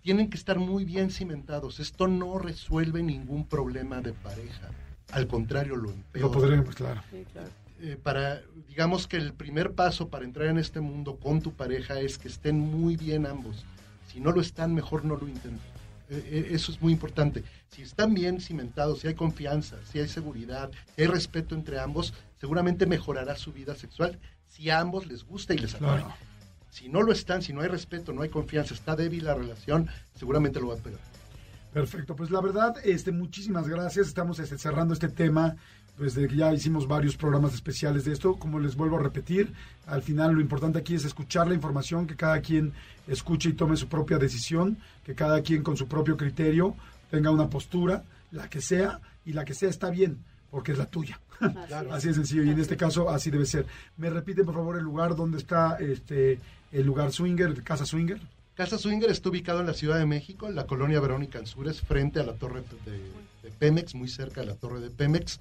Tienen 0.01 0.31
que 0.31 0.37
estar 0.37 0.57
muy 0.57 0.83
bien 0.83 1.11
cimentados. 1.11 1.79
Esto 1.79 2.07
no 2.07 2.39
resuelve 2.39 3.03
ningún 3.03 3.45
problema 3.45 4.01
de 4.01 4.13
pareja. 4.13 4.71
Al 5.11 5.27
contrario, 5.27 5.75
lo 5.75 5.91
empeora. 5.91 6.27
Lo 6.27 6.31
podríamos, 6.31 6.73
claro. 6.73 7.03
Sí, 7.11 7.23
claro. 7.31 7.49
Eh, 7.81 7.99
para, 8.01 8.41
digamos 8.67 9.05
que 9.05 9.17
el 9.17 9.31
primer 9.33 9.73
paso 9.73 10.07
para 10.07 10.25
entrar 10.25 10.47
en 10.47 10.57
este 10.57 10.81
mundo 10.81 11.17
con 11.17 11.39
tu 11.39 11.53
pareja 11.53 11.99
es 11.99 12.17
que 12.17 12.29
estén 12.29 12.59
muy 12.59 12.97
bien 12.97 13.27
ambos. 13.27 13.63
Si 14.11 14.19
no 14.19 14.31
lo 14.31 14.41
están, 14.41 14.73
mejor 14.73 15.05
no 15.05 15.15
lo 15.15 15.27
intenten. 15.27 15.69
Eh, 16.09 16.27
eh, 16.31 16.47
eso 16.49 16.71
es 16.71 16.81
muy 16.81 16.93
importante. 16.93 17.43
Si 17.69 17.83
están 17.83 18.15
bien 18.15 18.41
cimentados, 18.41 19.01
si 19.01 19.07
hay 19.07 19.13
confianza, 19.13 19.77
si 19.85 19.99
hay 19.99 20.07
seguridad, 20.07 20.71
si 20.95 21.03
hay 21.03 21.07
respeto 21.07 21.53
entre 21.53 21.79
ambos, 21.79 22.15
seguramente 22.39 22.85
mejorará 22.85 23.35
su 23.35 23.51
vida 23.53 23.75
sexual 23.75 24.19
si 24.47 24.69
a 24.69 24.79
ambos 24.79 25.05
les 25.05 25.23
gusta 25.23 25.53
y 25.53 25.57
les 25.57 25.75
atrae. 25.75 25.99
Claro. 25.99 26.13
Si 26.69 26.87
no 26.87 27.01
lo 27.01 27.11
están, 27.11 27.41
si 27.41 27.51
no 27.51 27.61
hay 27.61 27.67
respeto, 27.67 28.13
no 28.13 28.21
hay 28.21 28.29
confianza, 28.29 28.73
está 28.73 28.95
débil 28.95 29.25
la 29.25 29.33
relación, 29.33 29.89
seguramente 30.13 30.59
lo 30.59 30.67
va 30.67 30.73
a 30.75 30.77
empeorar. 30.77 31.01
Perfecto, 31.73 32.15
pues 32.15 32.31
la 32.31 32.41
verdad, 32.41 32.75
este, 32.83 33.11
muchísimas 33.11 33.67
gracias. 33.67 34.07
Estamos 34.07 34.39
este, 34.39 34.57
cerrando 34.57 34.93
este 34.93 35.07
tema, 35.07 35.55
pues 35.97 36.15
de 36.15 36.27
que 36.27 36.35
ya 36.35 36.51
hicimos 36.51 36.87
varios 36.87 37.15
programas 37.15 37.53
especiales 37.53 38.05
de 38.05 38.13
esto. 38.13 38.35
Como 38.35 38.59
les 38.59 38.75
vuelvo 38.75 38.97
a 38.97 39.03
repetir, 39.03 39.53
al 39.85 40.01
final 40.01 40.33
lo 40.33 40.41
importante 40.41 40.79
aquí 40.79 40.95
es 40.95 41.05
escuchar 41.05 41.47
la 41.47 41.53
información, 41.53 42.07
que 42.07 42.15
cada 42.15 42.41
quien 42.41 42.73
escuche 43.07 43.49
y 43.49 43.53
tome 43.53 43.77
su 43.77 43.87
propia 43.87 44.17
decisión, 44.17 44.77
que 45.03 45.13
cada 45.13 45.41
quien 45.41 45.61
con 45.61 45.77
su 45.77 45.87
propio 45.87 46.17
criterio 46.17 46.75
tenga 47.11 47.29
una 47.29 47.49
postura, 47.49 48.03
la 48.31 48.49
que 48.49 48.61
sea, 48.61 48.99
y 49.25 49.33
la 49.33 49.45
que 49.45 49.53
sea 49.53 49.69
está 49.69 49.91
bien, 49.91 50.23
porque 50.49 50.71
es 50.73 50.77
la 50.77 50.85
tuya. 50.85 51.19
Claro. 51.67 51.93
Así 51.93 52.09
de 52.09 52.15
sencillo, 52.15 52.43
y 52.43 52.49
en 52.49 52.59
este 52.59 52.75
caso 52.75 53.09
así 53.09 53.31
debe 53.31 53.45
ser. 53.45 53.65
¿Me 53.95 54.09
repiten, 54.09 54.45
por 54.45 54.55
favor, 54.55 54.77
el 54.77 54.83
lugar 54.83 55.15
donde 55.15 55.37
está 55.37 55.77
este 55.79 56.37
el 56.73 56.85
lugar 56.85 57.13
swinger, 57.13 57.63
Casa 57.63 57.85
Swinger? 57.85 58.19
Casa 58.55 58.77
Swinger 58.77 59.09
está 59.09 59.29
ubicado 59.29 59.61
en 59.61 59.67
la 59.67 59.73
Ciudad 59.73 59.97
de 59.97 60.05
México, 60.05 60.47
en 60.47 60.55
la 60.55 60.67
colonia 60.67 60.99
Verónica 60.99 61.39
Ansures, 61.39 61.79
frente 61.79 62.19
a 62.19 62.23
la 62.23 62.33
torre 62.33 62.61
de, 62.85 62.99
de 63.41 63.51
Pemex, 63.57 63.95
muy 63.95 64.09
cerca 64.09 64.41
de 64.41 64.47
la 64.47 64.55
torre 64.55 64.81
de 64.81 64.89
Pemex. 64.89 65.39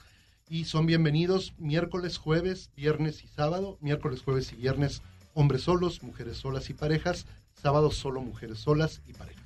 Y 0.48 0.66
son 0.66 0.86
bienvenidos 0.86 1.52
miércoles, 1.58 2.16
jueves, 2.16 2.70
viernes 2.76 3.24
y 3.24 3.26
sábado. 3.26 3.76
Miércoles, 3.80 4.22
jueves 4.22 4.52
y 4.52 4.56
viernes, 4.56 5.02
hombres 5.34 5.62
solos, 5.62 6.02
mujeres 6.04 6.36
solas 6.36 6.70
y 6.70 6.74
parejas. 6.74 7.26
Sábado 7.60 7.90
solo 7.90 8.20
mujeres 8.20 8.60
solas 8.60 9.02
y 9.08 9.14
parejas. 9.14 9.37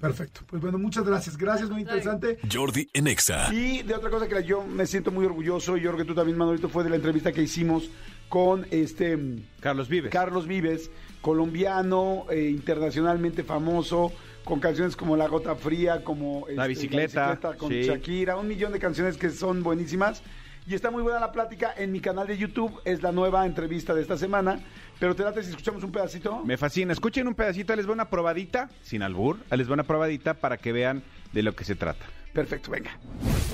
Perfecto. 0.00 0.42
Pues 0.46 0.62
bueno, 0.62 0.78
muchas 0.78 1.04
gracias. 1.04 1.36
Gracias, 1.36 1.70
muy 1.70 1.80
interesante. 1.80 2.38
Jordi 2.52 2.88
en 2.92 3.08
Exa. 3.08 3.52
Y 3.52 3.82
de 3.82 3.94
otra 3.94 4.10
cosa 4.10 4.28
que 4.28 4.44
yo 4.44 4.64
me 4.64 4.86
siento 4.86 5.10
muy 5.10 5.26
orgulloso, 5.26 5.76
y 5.76 5.80
yo 5.80 5.90
creo 5.90 6.04
que 6.04 6.08
tú 6.08 6.14
también, 6.14 6.38
Manolito, 6.38 6.68
fue 6.68 6.84
de 6.84 6.90
la 6.90 6.96
entrevista 6.96 7.32
que 7.32 7.42
hicimos 7.42 7.90
con 8.28 8.66
este 8.70 9.18
Carlos 9.60 9.88
Vives. 9.88 10.12
Carlos 10.12 10.46
Vives, 10.46 10.90
colombiano, 11.20 12.26
eh, 12.30 12.48
internacionalmente 12.50 13.42
famoso, 13.42 14.12
con 14.44 14.60
canciones 14.60 14.96
como 14.96 15.16
La 15.16 15.26
Gota 15.26 15.56
Fría, 15.56 16.04
como 16.04 16.46
La 16.48 16.66
este, 16.66 16.68
Bicicleta, 16.68 17.38
con 17.58 17.70
sí. 17.70 17.82
Shakira, 17.82 18.36
un 18.36 18.48
millón 18.48 18.72
de 18.72 18.78
canciones 18.78 19.16
que 19.16 19.30
son 19.30 19.62
buenísimas. 19.62 20.22
Y 20.66 20.74
está 20.74 20.90
muy 20.90 21.02
buena 21.02 21.18
la 21.18 21.32
plática 21.32 21.72
en 21.76 21.92
mi 21.92 22.00
canal 22.00 22.26
de 22.26 22.36
YouTube, 22.36 22.78
es 22.84 23.02
la 23.02 23.10
nueva 23.10 23.46
entrevista 23.46 23.94
de 23.94 24.02
esta 24.02 24.18
semana. 24.18 24.60
Pero 24.98 25.14
te 25.14 25.22
late 25.22 25.42
si 25.44 25.50
escuchamos 25.50 25.82
un 25.84 25.92
pedacito. 25.92 26.42
Me 26.44 26.56
fascina. 26.56 26.92
Escuchen 26.92 27.26
un 27.28 27.34
pedacito, 27.34 27.74
les 27.76 27.86
voy 27.86 27.94
una 27.94 28.10
probadita, 28.10 28.68
sin 28.82 29.02
albur, 29.02 29.38
les 29.50 29.66
voy 29.66 29.74
una 29.74 29.84
probadita 29.84 30.34
para 30.34 30.56
que 30.56 30.72
vean 30.72 31.02
de 31.32 31.42
lo 31.42 31.54
que 31.54 31.64
se 31.64 31.76
trata. 31.76 32.04
Perfecto, 32.32 32.70
venga. 32.70 32.90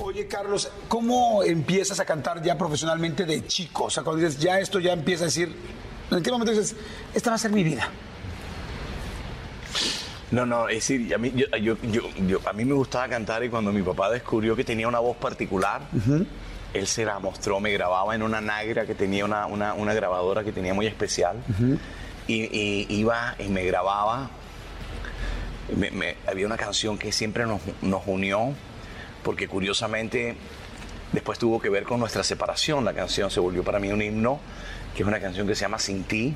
Oye, 0.01 0.27
Carlos, 0.27 0.71
¿cómo 0.87 1.43
empiezas 1.43 1.99
a 1.99 2.05
cantar 2.05 2.41
ya 2.41 2.57
profesionalmente 2.57 3.25
de 3.25 3.45
chico? 3.47 3.85
O 3.85 3.89
sea, 3.89 4.03
cuando 4.03 4.23
dices, 4.25 4.39
ya 4.41 4.59
esto 4.59 4.79
ya 4.79 4.93
empieza 4.93 5.23
a 5.23 5.27
decir, 5.27 5.55
¿en 6.11 6.21
qué 6.23 6.31
momento 6.31 6.51
dices, 6.51 6.75
esta 7.13 7.29
va 7.29 7.35
a 7.35 7.39
ser 7.39 7.51
mi 7.51 7.63
vida? 7.63 7.89
No, 10.31 10.45
no, 10.45 10.67
es 10.67 10.75
decir, 10.87 11.13
a 11.13 11.17
mí, 11.17 11.31
yo, 11.35 11.45
yo- 11.57 11.77
yo- 11.83 12.09
yo- 12.27 12.39
a 12.49 12.53
mí 12.53 12.65
me 12.65 12.73
gustaba 12.73 13.07
cantar 13.07 13.43
y 13.43 13.49
cuando 13.49 13.71
mi 13.71 13.81
papá 13.83 14.09
descubrió 14.09 14.55
que 14.55 14.63
tenía 14.63 14.87
una 14.87 14.99
voz 14.99 15.15
particular, 15.17 15.81
él 16.77 16.87
se 16.87 17.05
la 17.05 17.19
mostró, 17.19 17.59
me 17.59 17.71
grababa 17.71 18.13
en 18.15 18.21
una 18.23 18.41
nagra 18.41 18.85
que 18.85 18.95
tenía 18.95 19.25
una, 19.25 19.45
una- 19.45 19.73
una 19.73 19.93
grabadora 19.93 20.43
que 20.43 20.51
tenía 20.51 20.73
muy 20.73 20.87
especial 20.87 21.37
y, 22.27 22.43
y 22.55 22.85
iba 22.89 23.35
y 23.39 23.47
me 23.49 23.63
grababa. 23.63 24.29
Me- 25.75 25.91
me- 25.91 26.15
había 26.27 26.45
una 26.45 26.57
canción 26.57 26.97
que 26.97 27.11
siempre 27.11 27.45
nos, 27.45 27.61
nos 27.81 28.03
unió 28.05 28.53
porque 29.23 29.47
curiosamente 29.47 30.35
después 31.11 31.39
tuvo 31.39 31.59
que 31.59 31.69
ver 31.69 31.83
con 31.83 31.99
nuestra 31.99 32.23
separación. 32.23 32.85
La 32.85 32.93
canción 32.93 33.31
se 33.31 33.39
volvió 33.39 33.63
para 33.63 33.79
mí 33.79 33.91
un 33.91 34.01
himno, 34.01 34.39
que 34.95 35.01
es 35.03 35.07
una 35.07 35.19
canción 35.19 35.47
que 35.47 35.55
se 35.55 35.61
llama 35.61 35.79
Sin 35.79 36.03
ti, 36.03 36.35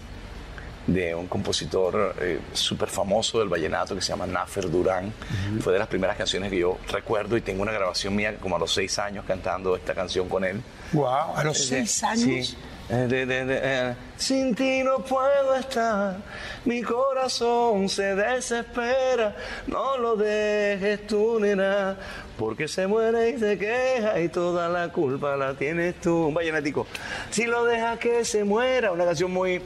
de 0.93 1.13
un 1.15 1.27
compositor 1.27 2.15
eh, 2.19 2.39
súper 2.53 2.89
famoso 2.89 3.39
del 3.39 3.49
vallenato 3.49 3.95
que 3.95 4.01
se 4.01 4.09
llama 4.09 4.25
Nafer 4.25 4.69
Durán. 4.69 5.13
Fue 5.61 5.73
de 5.73 5.79
las 5.79 5.87
primeras 5.87 6.17
canciones 6.17 6.49
que 6.49 6.59
yo 6.59 6.77
recuerdo 6.91 7.37
y 7.37 7.41
tengo 7.41 7.61
una 7.61 7.71
grabación 7.71 8.15
mía 8.15 8.35
como 8.39 8.55
a 8.55 8.59
los 8.59 8.73
seis 8.73 8.97
años 8.99 9.25
cantando 9.27 9.75
esta 9.75 9.93
canción 9.93 10.27
con 10.27 10.43
él. 10.43 10.61
Wow, 10.93 11.35
a 11.35 11.43
los 11.43 11.59
Eh, 11.59 11.63
seis 11.85 12.03
años. 12.03 12.47
sí. 12.47 12.57
Eh, 12.91 13.05
de- 13.07 13.25
de- 13.27 13.45
de- 13.45 13.59
eh, 13.61 13.93
Sin 14.17 14.55
ti 14.55 14.81
no 14.83 14.97
puedo 15.05 15.53
estar, 15.55 16.17
mi 16.65 16.81
corazón 16.81 17.87
se 17.87 18.15
desespera, 18.15 19.35
no 19.67 19.95
lo 19.97 20.15
dejes 20.15 21.05
tú, 21.05 21.39
nena, 21.39 21.95
porque 22.37 22.67
se 22.67 22.87
muere 22.87 23.29
y 23.29 23.37
se 23.39 23.59
queja 23.59 24.19
y 24.19 24.29
toda 24.29 24.67
la 24.69 24.89
culpa 24.91 25.37
la 25.37 25.53
tienes 25.53 26.01
tú. 26.01 26.27
Un 26.29 26.33
vallenatico. 26.33 26.87
Si 27.29 27.45
lo 27.45 27.63
dejas 27.63 27.99
que 27.99 28.25
se 28.25 28.43
muera, 28.43 28.91
una 28.91 29.05
canción 29.05 29.31
muy, 29.31 29.61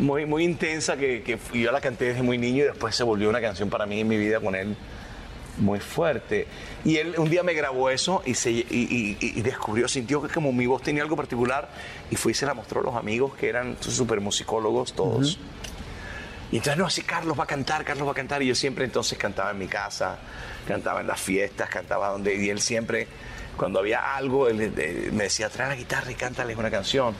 muy, 0.00 0.26
muy 0.26 0.44
intensa 0.44 0.96
que, 0.96 1.22
que 1.22 1.38
yo 1.58 1.70
la 1.72 1.80
canté 1.80 2.06
desde 2.06 2.22
muy 2.22 2.38
niño 2.38 2.64
y 2.64 2.66
después 2.66 2.94
se 2.96 3.02
volvió 3.04 3.28
una 3.28 3.40
canción 3.40 3.70
para 3.70 3.86
mí 3.86 4.00
en 4.00 4.08
mi 4.08 4.16
vida 4.16 4.40
con 4.40 4.54
él 4.54 4.76
muy 5.58 5.78
fuerte. 5.78 6.46
Y 6.84 6.96
él 6.96 7.14
un 7.18 7.28
día 7.28 7.42
me 7.42 7.52
grabó 7.52 7.90
eso 7.90 8.22
y, 8.24 8.34
se, 8.34 8.50
y, 8.50 8.64
y- 8.70 9.16
y 9.20 9.42
descubrió, 9.42 9.88
sintió 9.88 10.22
que 10.22 10.32
como 10.32 10.52
mi 10.52 10.66
voz 10.66 10.82
tenía 10.82 11.02
algo 11.02 11.16
particular 11.16 11.68
y 12.10 12.16
fue 12.16 12.32
y 12.32 12.34
se 12.34 12.46
la 12.46 12.54
mostró 12.54 12.80
a 12.80 12.84
los 12.84 12.94
amigos 12.96 13.34
que 13.34 13.48
eran 13.48 13.76
súper 13.80 14.20
musicólogos 14.20 14.94
todos. 14.94 15.38
Y 16.52 16.56
entonces, 16.56 16.78
no, 16.78 16.86
así 16.86 17.02
Carlos 17.02 17.38
va 17.38 17.44
a 17.44 17.46
cantar, 17.46 17.84
Carlos 17.84 18.08
va 18.08 18.12
a 18.12 18.14
cantar. 18.14 18.42
Y 18.42 18.46
yo 18.46 18.54
siempre 18.54 18.84
entonces 18.84 19.16
cantaba 19.18 19.50
en 19.52 19.58
mi 19.58 19.66
casa, 19.68 20.18
cantaba 20.66 21.00
en 21.02 21.06
las 21.06 21.20
fiestas, 21.20 21.68
cantaba 21.68 22.08
donde... 22.08 22.34
Y 22.34 22.48
él 22.50 22.60
siempre, 22.60 23.06
cuando 23.56 23.78
había 23.78 24.16
algo, 24.16 24.48
él 24.48 24.72
eh, 24.76 25.10
me 25.12 25.24
decía, 25.24 25.48
trae 25.48 25.68
la 25.68 25.76
guitarra 25.76 26.10
y 26.10 26.14
cántales 26.14 26.56
una 26.56 26.70
canción. 26.70 27.14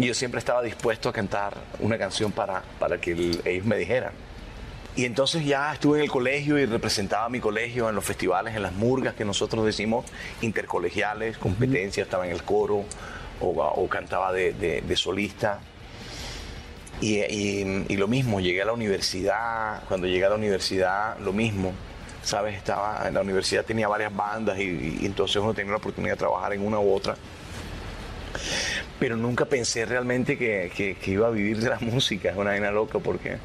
Y 0.00 0.06
yo 0.06 0.14
siempre 0.14 0.38
estaba 0.38 0.62
dispuesto 0.62 1.08
a 1.08 1.12
cantar 1.12 1.54
una 1.80 1.98
canción 1.98 2.32
para, 2.32 2.62
para 2.78 2.98
que 3.00 3.12
el- 3.12 3.42
ellos 3.44 3.66
me 3.66 3.76
dijeran. 3.76 4.12
Y 4.96 5.04
entonces 5.04 5.44
ya 5.44 5.72
estuve 5.72 5.98
en 5.98 6.04
el 6.04 6.10
colegio 6.10 6.58
y 6.58 6.66
representaba 6.66 7.26
a 7.26 7.28
mi 7.28 7.38
colegio 7.38 7.88
en 7.88 7.94
los 7.94 8.04
festivales, 8.04 8.56
en 8.56 8.62
las 8.62 8.72
murgas 8.72 9.14
que 9.14 9.24
nosotros 9.24 9.64
decimos 9.64 10.04
intercolegiales, 10.40 11.38
competencias, 11.38 12.06
estaba 12.06 12.26
en 12.26 12.32
el 12.32 12.42
coro 12.42 12.84
o, 13.40 13.46
o 13.50 13.88
cantaba 13.88 14.32
de, 14.32 14.52
de- 14.54 14.80
de 14.82 14.96
solista. 14.96 15.60
Y, 17.00 17.18
y- 17.20 17.86
y 17.88 17.96
lo 17.96 18.08
mismo, 18.08 18.40
llegué 18.40 18.62
a 18.62 18.66
la 18.66 18.72
universidad, 18.72 19.82
cuando 19.88 20.06
llegué 20.06 20.24
a 20.24 20.30
la 20.30 20.34
universidad, 20.36 21.18
lo 21.18 21.32
mismo. 21.32 21.72
¿Sabes? 22.22 22.54
Estaba 22.56 23.04
en 23.08 23.14
la 23.14 23.22
universidad, 23.22 23.64
tenía 23.64 23.88
varias 23.88 24.14
bandas 24.14 24.58
y, 24.58 24.98
y 25.00 25.06
entonces 25.06 25.36
uno 25.36 25.54
tenía 25.54 25.70
la 25.70 25.78
oportunidad 25.78 26.12
de 26.14 26.18
trabajar 26.18 26.52
en 26.52 26.66
una 26.66 26.78
u 26.78 26.94
otra. 26.94 27.16
Pero 28.98 29.16
nunca 29.16 29.44
pensé 29.44 29.84
realmente 29.86 30.36
que, 30.38 30.70
que- 30.76 30.96
que 30.96 31.10
iba 31.12 31.26
a 31.26 31.30
vivir 31.30 31.58
de 31.58 31.70
la 31.70 31.78
música, 31.80 32.30
es 32.30 32.36
una 32.36 32.50
vaina 32.50 32.70
loca 32.70 32.98
porque... 32.98 33.38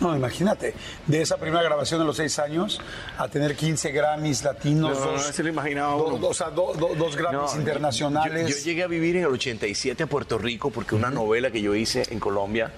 No, 0.00 0.16
imagínate, 0.16 0.74
de 1.06 1.22
esa 1.22 1.36
primera 1.36 1.62
grabación 1.62 2.00
de 2.00 2.06
los 2.06 2.16
seis 2.16 2.36
años 2.40 2.80
a 3.18 3.28
tener 3.28 3.54
15 3.54 3.92
Grammys 3.92 4.42
latinos, 4.42 4.98
No, 4.98 5.04
no, 5.04 5.10
dos, 5.12 5.26
no 5.28 5.32
se 5.32 5.42
lo 5.44 5.48
imaginaba 5.50 5.92
do- 5.94 6.14
uno. 6.14 6.26
o 6.28 6.34
sea, 6.34 6.50
do- 6.50 6.72
do- 6.74 6.94
dos 6.96 7.14
Grammys 7.14 7.52
No, 7.54 7.60
internacionales. 7.60 8.48
Yo, 8.48 8.56
yo 8.56 8.64
llegué 8.64 8.82
a 8.82 8.86
vivir 8.88 9.16
en 9.16 9.22
el 9.24 9.28
87 9.28 10.02
a 10.02 10.06
Puerto 10.08 10.38
Rico 10.38 10.70
porque 10.70 10.96
una 10.96 11.10
novela 11.10 11.52
que 11.52 11.60
yo 11.62 11.74
hice 11.76 12.04
en 12.10 12.18
Colombia, 12.18 12.72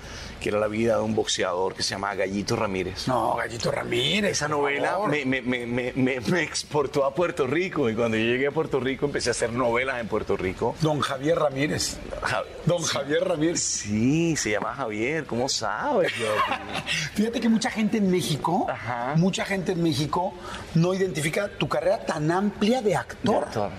que 0.45 0.51
era 0.51 0.59
la 0.61 0.69
vida 0.69 0.97
de 0.99 1.03
un 1.03 1.15
boxeador 1.15 1.75
que 1.75 1.83
se 1.83 1.93
llama 1.95 2.15
Gallito 2.15 2.55
Ramírez. 2.55 3.09
No, 3.09 3.35
Gallito 3.35 3.71
Ramírez. 3.71 4.33
Esa 4.33 4.47
novela 4.47 4.99
me, 5.09 5.25
me- 5.25 5.41
me- 5.41 5.65
me- 5.65 5.93
me- 5.95 6.21
me 6.21 6.43
exportó 6.43 7.07
a 7.07 7.15
Puerto 7.15 7.47
Rico 7.47 7.89
y 7.89 7.95
cuando 7.95 8.19
yo 8.19 8.25
llegué 8.25 8.49
a 8.49 8.51
Puerto 8.51 8.79
Rico 8.79 9.07
empecé 9.07 9.31
a 9.31 9.33
hacer 9.33 9.55
novelas 9.55 9.99
en 10.03 10.07
Puerto 10.07 10.37
Rico. 10.37 10.75
Don 10.83 11.01
Javier 11.01 11.39
Ramírez. 11.39 11.97
Don 12.66 12.83
Javier 12.83 13.27
Ramírez. 13.27 13.59
Sí, 13.62 14.37
se 14.37 14.51
llama 14.51 14.75
Javier, 14.75 15.25
¿cómo 15.25 15.49
sabes? 15.49 16.12
Fíjate 17.15 17.41
que 17.41 17.49
mucha 17.49 17.71
gente 17.71 17.97
en 17.97 18.11
México, 18.11 18.66
Ajá. 18.69 19.15
mucha 19.16 19.47
gente 19.47 19.73
en 19.73 19.83
México 19.83 20.35
no 20.75 20.93
identifica 20.93 21.49
tu 21.49 21.69
carrera 21.69 22.05
tan 22.05 22.31
amplia 22.31 22.83
de 22.83 22.97
actor. 22.97 23.41
De 23.41 23.47
actor. 23.47 23.71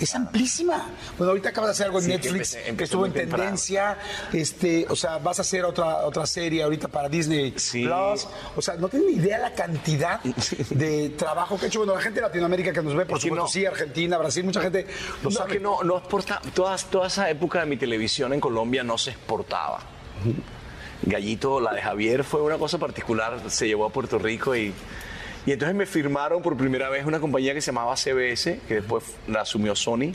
Es 0.00 0.14
amplísima. 0.14 0.86
Bueno, 1.16 1.30
ahorita 1.30 1.48
acabas 1.50 1.68
de 1.68 1.72
hacer 1.72 1.86
algo 1.86 1.98
en 1.98 2.04
Sí, 2.04 2.10
que 2.12 2.16
Netflix 2.18 2.54
empecé- 2.56 2.76
que 2.76 2.84
estuvo 2.84 3.06
en 3.06 3.12
temprano. 3.12 3.42
tendencia. 3.44 3.98
Este, 4.32 4.86
o 4.88 4.96
sea, 4.96 5.18
vas 5.18 5.38
a 5.38 5.42
hacer 5.42 5.64
otra 5.64 6.06
otra 6.06 6.26
serie 6.26 6.62
ahorita 6.62 6.88
para 6.88 7.08
Disney 7.08 7.50
Plus. 7.52 8.28
O 8.56 8.62
sea, 8.62 8.74
no 8.76 8.88
tienen 8.88 9.08
ni 9.08 9.14
idea 9.22 9.38
la 9.38 9.52
cantidad 9.54 10.20
de 10.70 11.10
trabajo 11.10 11.58
que 11.58 11.66
ha 11.66 11.68
hecho. 11.68 11.80
Bueno, 11.80 11.94
la 11.94 12.00
gente 12.00 12.20
de 12.20 12.26
Latinoamérica 12.26 12.72
que 12.72 12.82
nos 12.82 12.94
ve, 12.94 13.06
por 13.06 13.20
supuesto, 13.20 13.44
no. 13.44 13.48
sí, 13.48 13.66
Argentina, 13.66 14.18
Brasil, 14.18 14.44
mucha 14.44 14.60
gente 14.60 14.86
lo 15.22 15.30
No, 15.30 15.36
sabe. 15.36 15.52
que 15.54 15.60
no, 15.60 15.82
no 15.82 15.98
exporta, 15.98 16.40
todas, 16.54 16.84
toda 16.86 17.06
esa 17.08 17.28
época 17.30 17.60
de 17.60 17.66
mi 17.66 17.76
televisión 17.76 18.32
en 18.32 18.40
Colombia 18.40 18.82
no 18.84 18.96
se 18.98 19.10
exportaba. 19.10 19.80
Gallito, 21.02 21.60
la 21.60 21.72
de 21.72 21.80
Javier 21.82 22.24
fue 22.24 22.42
una 22.42 22.58
cosa 22.58 22.76
particular, 22.78 23.40
se 23.48 23.66
llevó 23.68 23.86
a 23.86 23.90
Puerto 23.90 24.18
Rico 24.18 24.54
y, 24.56 24.74
y 25.46 25.52
entonces 25.52 25.74
me 25.74 25.86
firmaron 25.86 26.42
por 26.42 26.56
primera 26.56 26.88
vez 26.88 27.06
una 27.06 27.20
compañía 27.20 27.54
que 27.54 27.60
se 27.60 27.72
llamaba 27.72 27.96
CBS, 27.96 28.60
que 28.66 28.76
después 28.76 29.04
la 29.26 29.42
asumió 29.42 29.74
Sony. 29.74 30.12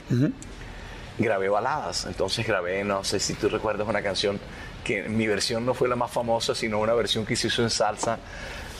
Grabé 1.18 1.48
baladas, 1.48 2.06
entonces 2.06 2.46
grabé, 2.46 2.82
no 2.84 3.04
sé 3.04 3.20
si 3.20 3.34
tú 3.34 3.48
recuerdas 3.48 3.86
una 3.86 4.02
canción 4.02 4.40
que 4.84 5.04
mi 5.08 5.26
versión 5.26 5.64
no 5.64 5.72
fue 5.72 5.88
la 5.88 5.96
más 5.96 6.10
famosa, 6.10 6.54
sino 6.54 6.78
una 6.78 6.92
versión 6.94 7.24
que 7.24 7.36
se 7.36 7.46
hizo 7.48 7.62
en 7.62 7.70
salsa, 7.70 8.18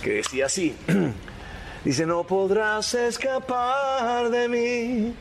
que 0.02 0.14
decía 0.14 0.46
así. 0.46 0.76
Dice, 1.84 2.06
no 2.06 2.24
podrás 2.24 2.94
escapar 2.94 4.30
de 4.30 4.48
mí, 4.48 5.14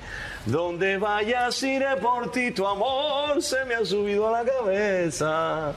donde 0.45 0.97
vayas 0.97 1.61
iré 1.61 1.97
por 1.97 2.31
ti, 2.31 2.51
tu 2.51 2.65
amor 2.65 3.41
se 3.41 3.65
me 3.65 3.75
ha 3.75 3.85
subido 3.85 4.33
a 4.33 4.43
la 4.43 4.49
cabeza. 4.49 5.73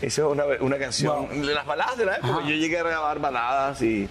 Esa 0.00 0.22
es 0.22 0.26
una, 0.28 0.44
una 0.60 0.78
canción 0.78 1.42
de 1.42 1.52
las 1.52 1.66
baladas 1.66 1.98
de 1.98 2.06
la 2.06 2.16
época. 2.16 2.40
Yo 2.42 2.54
llegué 2.54 2.78
a 2.78 2.84
grabar 2.84 3.18
baladas 3.18 3.82
y 3.82 4.08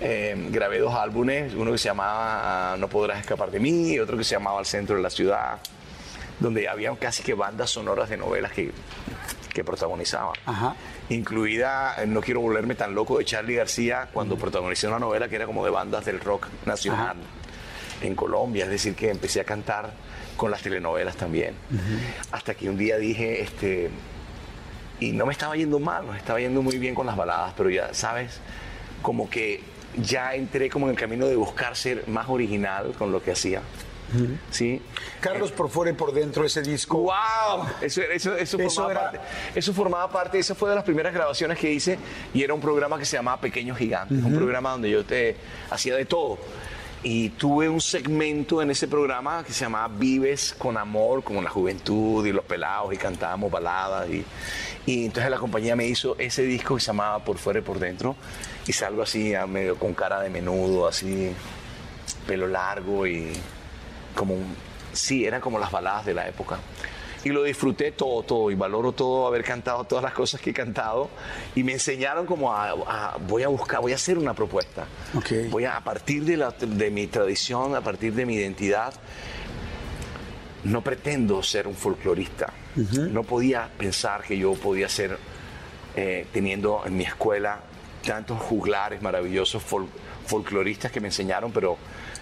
eh, 0.00 0.36
grabé 0.50 0.78
dos 0.78 0.94
álbumes, 0.94 1.54
uno 1.54 1.72
que 1.72 1.78
se 1.78 1.88
llamaba 1.88 2.72
ah, 2.72 2.76
No 2.76 2.88
podrás 2.88 3.20
escapar 3.20 3.50
de 3.50 3.60
mí 3.60 3.92
y 3.92 3.98
otro 3.98 4.16
que 4.16 4.24
se 4.24 4.34
llamaba 4.34 4.58
Al 4.58 4.66
centro 4.66 4.96
de 4.96 5.02
la 5.02 5.10
ciudad, 5.10 5.58
donde 6.38 6.68
había 6.68 6.94
casi 6.96 7.22
que 7.22 7.34
bandas 7.34 7.70
sonoras 7.70 8.08
de 8.08 8.16
novelas 8.16 8.52
que, 8.52 8.72
que 9.52 9.64
protagonizaba. 9.64 10.32
Incluida 11.08 11.96
eh, 11.98 12.06
No 12.06 12.20
quiero 12.20 12.40
volverme 12.40 12.74
tan 12.74 12.94
loco 12.94 13.18
de 13.18 13.24
Charlie 13.24 13.56
García 13.56 14.08
cuando 14.12 14.36
protagonicé 14.36 14.86
una 14.86 14.98
novela 14.98 15.28
que 15.28 15.36
era 15.36 15.46
como 15.46 15.64
de 15.64 15.70
bandas 15.70 16.04
del 16.04 16.20
rock 16.20 16.46
nacional 16.64 17.16
en 18.00 18.14
Colombia, 18.14 18.64
es 18.64 18.70
decir, 18.70 18.94
que 18.94 19.10
empecé 19.10 19.40
a 19.40 19.44
cantar 19.44 19.90
con 20.36 20.52
las 20.52 20.62
telenovelas 20.62 21.16
también. 21.16 21.54
Hasta 22.30 22.54
que 22.54 22.70
un 22.70 22.76
día 22.78 22.96
dije, 22.96 23.42
este, 23.42 23.90
y 25.00 25.10
no 25.10 25.26
me 25.26 25.32
estaba 25.32 25.56
yendo 25.56 25.80
mal, 25.80 26.04
me 26.06 26.16
estaba 26.16 26.38
yendo 26.38 26.62
muy 26.62 26.78
bien 26.78 26.94
con 26.94 27.06
las 27.06 27.16
baladas, 27.16 27.54
pero 27.56 27.70
ya, 27.70 27.92
¿sabes? 27.92 28.38
Como 29.02 29.28
que 29.28 29.60
ya 29.96 30.34
entré 30.34 30.68
como 30.70 30.86
en 30.86 30.90
el 30.92 30.98
camino 30.98 31.26
de 31.26 31.36
buscar 31.36 31.74
ser 31.76 32.06
más 32.08 32.28
original 32.28 32.92
con 32.98 33.10
lo 33.12 33.22
que 33.22 33.32
hacía. 33.32 33.62
¿Sí? 34.50 34.80
Carlos 35.20 35.52
por 35.52 35.68
fuera 35.68 35.90
y 35.90 35.94
por 35.94 36.12
dentro 36.14 36.42
ese 36.42 36.62
disco. 36.62 36.96
¡Wow! 36.96 37.66
Eso, 37.82 38.00
eso, 38.00 38.34
eso, 38.36 38.58
Eso 38.58 38.70
formaba 38.70 38.90
era- 38.92 39.00
parte, 39.12 39.20
eso 39.54 39.72
formaba 39.74 40.10
parte, 40.10 40.38
esa 40.38 40.54
fue 40.54 40.70
de 40.70 40.76
las 40.76 40.84
primeras 40.84 41.12
grabaciones 41.12 41.58
que 41.58 41.70
hice 41.70 41.98
y 42.32 42.42
era 42.42 42.54
un 42.54 42.60
programa 42.60 42.98
que 42.98 43.04
se 43.04 43.16
llamaba 43.18 43.38
Pequeños 43.38 43.76
Gigantes, 43.76 44.22
un 44.24 44.34
programa 44.34 44.70
donde 44.70 44.88
yo 44.90 45.04
te 45.04 45.36
hacía 45.70 45.94
de 45.94 46.06
todo. 46.06 46.38
Y 47.02 47.30
tuve 47.30 47.68
un 47.68 47.80
segmento 47.80 48.60
en 48.60 48.70
ese 48.70 48.88
programa 48.88 49.44
que 49.44 49.52
se 49.52 49.64
llamaba 49.64 49.88
Vives 49.88 50.54
con 50.58 50.76
Amor, 50.76 51.22
como 51.22 51.40
la 51.40 51.50
juventud 51.50 52.26
y 52.26 52.32
los 52.32 52.44
pelados, 52.44 52.92
y 52.92 52.96
cantábamos 52.96 53.50
baladas. 53.50 54.08
Y, 54.10 54.24
y 54.84 55.06
entonces 55.06 55.30
la 55.30 55.38
compañía 55.38 55.76
me 55.76 55.86
hizo 55.86 56.16
ese 56.18 56.42
disco 56.42 56.74
que 56.74 56.80
se 56.80 56.88
llamaba 56.88 57.24
Por 57.24 57.38
Fuera 57.38 57.60
y 57.60 57.62
Por 57.62 57.78
Dentro, 57.78 58.16
y 58.66 58.72
salgo 58.72 59.02
así, 59.02 59.34
a 59.34 59.46
medio 59.46 59.76
con 59.78 59.94
cara 59.94 60.20
de 60.20 60.30
menudo, 60.30 60.88
así, 60.88 61.30
pelo 62.26 62.48
largo 62.48 63.06
y 63.06 63.32
como 64.14 64.36
sí, 64.92 65.24
eran 65.24 65.40
como 65.40 65.58
las 65.58 65.70
baladas 65.70 66.04
de 66.04 66.14
la 66.14 66.28
época. 66.28 66.58
Y 67.24 67.30
lo 67.30 67.42
disfruté 67.42 67.90
todo, 67.92 68.22
todo, 68.22 68.50
y 68.50 68.54
valoro 68.54 68.92
todo 68.92 69.26
haber 69.26 69.42
cantado 69.42 69.84
todas 69.84 70.04
las 70.04 70.12
cosas 70.14 70.40
que 70.40 70.50
he 70.50 70.54
cantado. 70.54 71.08
Y 71.56 71.64
me 71.64 71.72
enseñaron 71.72 72.26
como 72.26 72.52
a, 72.52 72.70
a- 72.70 73.16
voy 73.26 73.42
a 73.42 73.48
buscar, 73.48 73.80
voy 73.80 73.92
a 73.92 73.96
hacer 73.96 74.16
una 74.18 74.34
propuesta. 74.34 74.86
Voy 75.50 75.64
a, 75.64 75.76
a 75.76 75.80
partir 75.84 76.24
de, 76.24 76.36
la- 76.36 76.50
de 76.52 76.90
mi 76.90 77.06
tradición, 77.08 77.74
a 77.74 77.80
partir 77.80 78.14
de 78.14 78.24
mi 78.24 78.34
identidad, 78.36 78.94
no 80.64 80.82
pretendo 80.82 81.42
ser 81.42 81.66
un 81.66 81.74
folclorista. 81.74 82.52
No 83.12 83.22
podía 83.24 83.68
pensar 83.76 84.22
que 84.22 84.36
yo 84.38 84.54
podía 84.54 84.88
ser, 84.88 85.18
eh, 85.96 86.26
teniendo 86.32 86.82
en 86.86 86.96
mi 86.96 87.04
escuela 87.04 87.60
tantos 88.06 88.38
juglares 88.40 89.02
maravillosos 89.02 89.62
fol- 89.62 89.88
folcloristas 90.26 90.92
que 90.92 91.00
me 91.00 91.08
enseñaron, 91.08 91.50
pero 91.52 91.76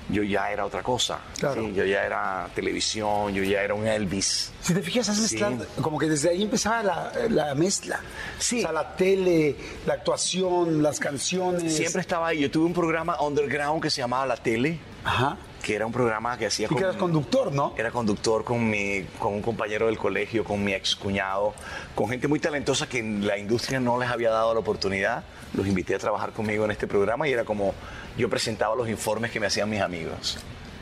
yo 0.09 0.23
ya 0.23 0.51
era 0.51 0.65
otra 0.65 0.83
cosa. 0.83 1.19
Sí, 1.35 1.73
yo 1.75 1.85
ya 1.85 2.05
era 2.05 2.49
televisión, 2.55 3.33
yo 3.35 3.43
ya 3.43 3.63
era 3.63 3.75
un 3.75 3.87
Elvis. 3.87 4.53
Si 4.61 4.75
te 4.75 4.83
fijas, 4.83 5.07
Sí. 5.07 5.39
como 5.83 5.99
que 5.99 6.07
desde 6.09 6.31
ahí 6.31 6.43
empezaba 6.43 6.83
la, 6.83 7.13
la 7.29 7.55
mezcla. 7.55 8.01
Sí. 8.39 8.59
O 8.59 8.63
sea, 8.63 8.73
la 8.73 8.95
tele, 8.97 9.57
la 9.87 9.95
actuación, 9.95 10.83
las 10.83 10.99
canciones. 11.01 11.75
Siempre 11.77 12.01
estaba 12.01 12.29
ahí. 12.29 12.41
Yo 12.41 12.51
tuve 12.51 12.67
un 12.67 12.73
programa 12.75 13.21
underground 13.21 13.83
que 13.83 13.91
se 13.91 14.01
llamaba 14.01 14.27
La 14.27 14.37
Tele. 14.37 14.79
Ajá. 15.05 15.37
Que 15.67 15.75
era 15.75 15.85
un 15.85 15.91
programa 15.91 16.39
que 16.39 16.47
hacía 16.47 16.69
Y 16.71 16.75
que 16.77 16.81
eras 16.85 16.95
conductor, 16.95 17.51
¿no? 17.53 17.75
Era 17.77 17.91
conductor 17.91 18.45
con, 18.45 18.71
mi, 18.71 19.03
con 19.19 19.35
un 19.35 19.43
compañero 19.43 19.87
del 19.87 19.99
colegio, 19.99 20.45
con 20.45 20.63
mi 20.63 20.73
ex 20.73 20.95
cuñado, 20.95 21.55
con 21.97 22.09
gente 22.09 22.29
muy 22.29 22.39
talentosa 22.39 22.89
que 22.89 23.03
la 23.03 23.37
industria 23.37 23.81
no 23.81 23.99
les 23.99 24.09
había 24.09 24.31
dado 24.31 24.55
la 24.55 24.61
oportunidad. 24.61 25.25
Los 25.55 25.67
invité 25.67 25.97
a 25.97 25.99
trabajar 25.99 26.31
conmigo 26.31 26.65
en 26.65 26.71
este 26.71 26.87
programa 26.87 27.27
y 27.27 27.33
era 27.33 27.43
como 27.43 27.75
yo 28.17 28.31
presentaba 28.31 28.77
los 28.77 28.89
informes 28.89 29.33
que 29.33 29.41
me 29.41 29.49
hacían 29.49 29.69
mis 29.69 29.81
amigos. 29.81 30.39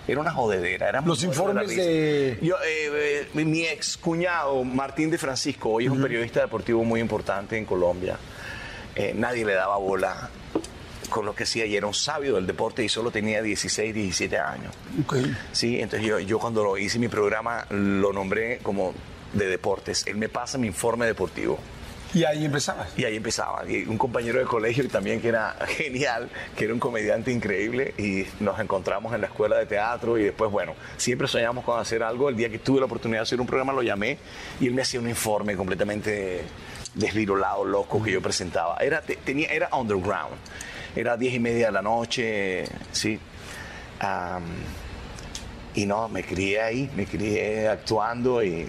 Era 0.06 0.20
una 0.20 0.32
jodedera. 0.32 0.90
Era 0.90 1.00
Los 1.00 1.22
informes 1.22 1.74
de- 1.74 2.38
Yo, 2.42 2.56
eh, 2.56 3.26
eh, 3.34 3.42
mi 3.42 3.62
ex 3.64 3.96
cuñado, 3.96 4.64
Martín 4.64 5.10
de 5.10 5.16
Francisco, 5.16 5.70
hoy 5.70 5.86
es 5.86 5.90
un 5.90 6.02
periodista 6.02 6.40
deportivo 6.42 6.84
muy 6.84 7.00
importante 7.00 7.56
en 7.56 7.64
Colombia. 7.64 8.18
Eh, 8.94 9.14
nadie 9.16 9.46
le 9.46 9.54
daba 9.54 9.78
bola 9.78 10.28
con 11.14 11.24
lo 11.26 11.34
que 11.34 11.44
hacía 11.44 11.64
y 11.64 11.76
era 11.76 11.86
un 11.86 11.94
sabio 11.94 12.34
del 12.34 12.46
deporte 12.46 12.82
y 12.84 12.88
solo 12.88 13.10
tenía 13.12 13.40
16, 13.40 13.94
17 13.94 14.36
años. 14.38 14.74
Sí, 15.52 15.80
entonces 15.80 16.06
yo, 16.06 16.18
yo 16.18 16.38
cuando 16.40 16.64
lo 16.64 16.76
hice 16.76 16.98
mi 16.98 17.06
programa 17.08 17.64
lo 17.70 18.12
nombré 18.12 18.58
como 18.62 18.92
de 19.32 19.46
deportes. 19.46 20.04
Él 20.08 20.16
me 20.16 20.28
pasa 20.28 20.58
mi 20.58 20.66
informe 20.66 21.06
deportivo. 21.06 21.58
Y 22.14 22.22
ahí 22.24 22.44
empezabas. 22.44 22.96
Y 22.96 23.04
ahí 23.04 23.16
empezaba. 23.16 23.68
Y 23.68 23.82
un 23.88 23.98
compañero 23.98 24.38
de 24.38 24.44
colegio 24.44 24.86
también 24.88 25.20
que 25.20 25.28
era 25.28 25.56
genial, 25.68 26.28
que 26.56 26.64
era 26.64 26.72
un 26.74 26.78
comediante 26.80 27.32
increíble 27.32 27.92
y 27.98 28.24
nos 28.38 28.58
encontramos 28.60 29.12
en 29.14 29.20
la 29.20 29.26
escuela 29.28 29.56
de 29.58 29.66
teatro 29.66 30.16
y 30.18 30.22
después, 30.24 30.48
bueno, 30.50 30.74
siempre 30.96 31.26
soñamos 31.26 31.64
con 31.64 31.80
hacer 31.80 32.02
algo. 32.04 32.28
El 32.28 32.36
día 32.36 32.48
que 32.50 32.58
tuve 32.60 32.78
la 32.78 32.86
oportunidad 32.86 33.20
de 33.20 33.22
hacer 33.24 33.40
un 33.40 33.46
programa 33.48 33.72
lo 33.72 33.82
llamé 33.82 34.18
y 34.60 34.66
él 34.68 34.74
me 34.74 34.82
hacía 34.82 35.00
un 35.00 35.08
informe 35.08 35.56
completamente 35.56 36.42
desvirolado, 36.94 37.64
loco 37.64 38.00
que 38.02 38.12
yo 38.12 38.22
presentaba. 38.22 38.76
Era, 38.76 39.00
te- 39.02 39.16
tenía, 39.16 39.48
era 39.48 39.68
underground. 39.72 40.36
Era 40.96 41.16
diez 41.16 41.34
y 41.34 41.40
media 41.40 41.66
de 41.66 41.72
la 41.72 41.82
noche, 41.82 42.64
sí. 42.92 43.18
Am, 44.00 44.42
y 45.74 45.86
no, 45.86 46.08
me 46.08 46.22
crié 46.22 46.60
ahí, 46.60 46.90
me 46.94 47.04
crié 47.06 47.68
actuando 47.68 48.44
y, 48.44 48.66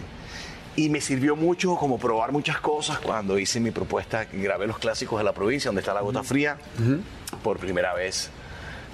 y 0.76 0.89
me 0.89 0.99
sirvió 1.02 1.35
mucho 1.35 1.76
como 1.76 1.99
probar 1.99 2.31
muchas 2.31 2.60
cosas 2.60 2.97
cuando 2.99 3.38
hice 3.38 3.60
mi 3.60 3.72
propuesta, 3.72 4.26
grabé 4.34 4.65
los 4.65 4.80
clásicos 4.80 5.19
de 5.19 5.23
la 5.23 5.34
provincia, 5.34 5.69
donde 5.69 5.81
está 5.81 5.93
la 5.93 6.02
gota 6.02 6.23
fría, 6.23 6.57
por 7.43 7.60
primera 7.60 7.93
vez. 7.93 8.30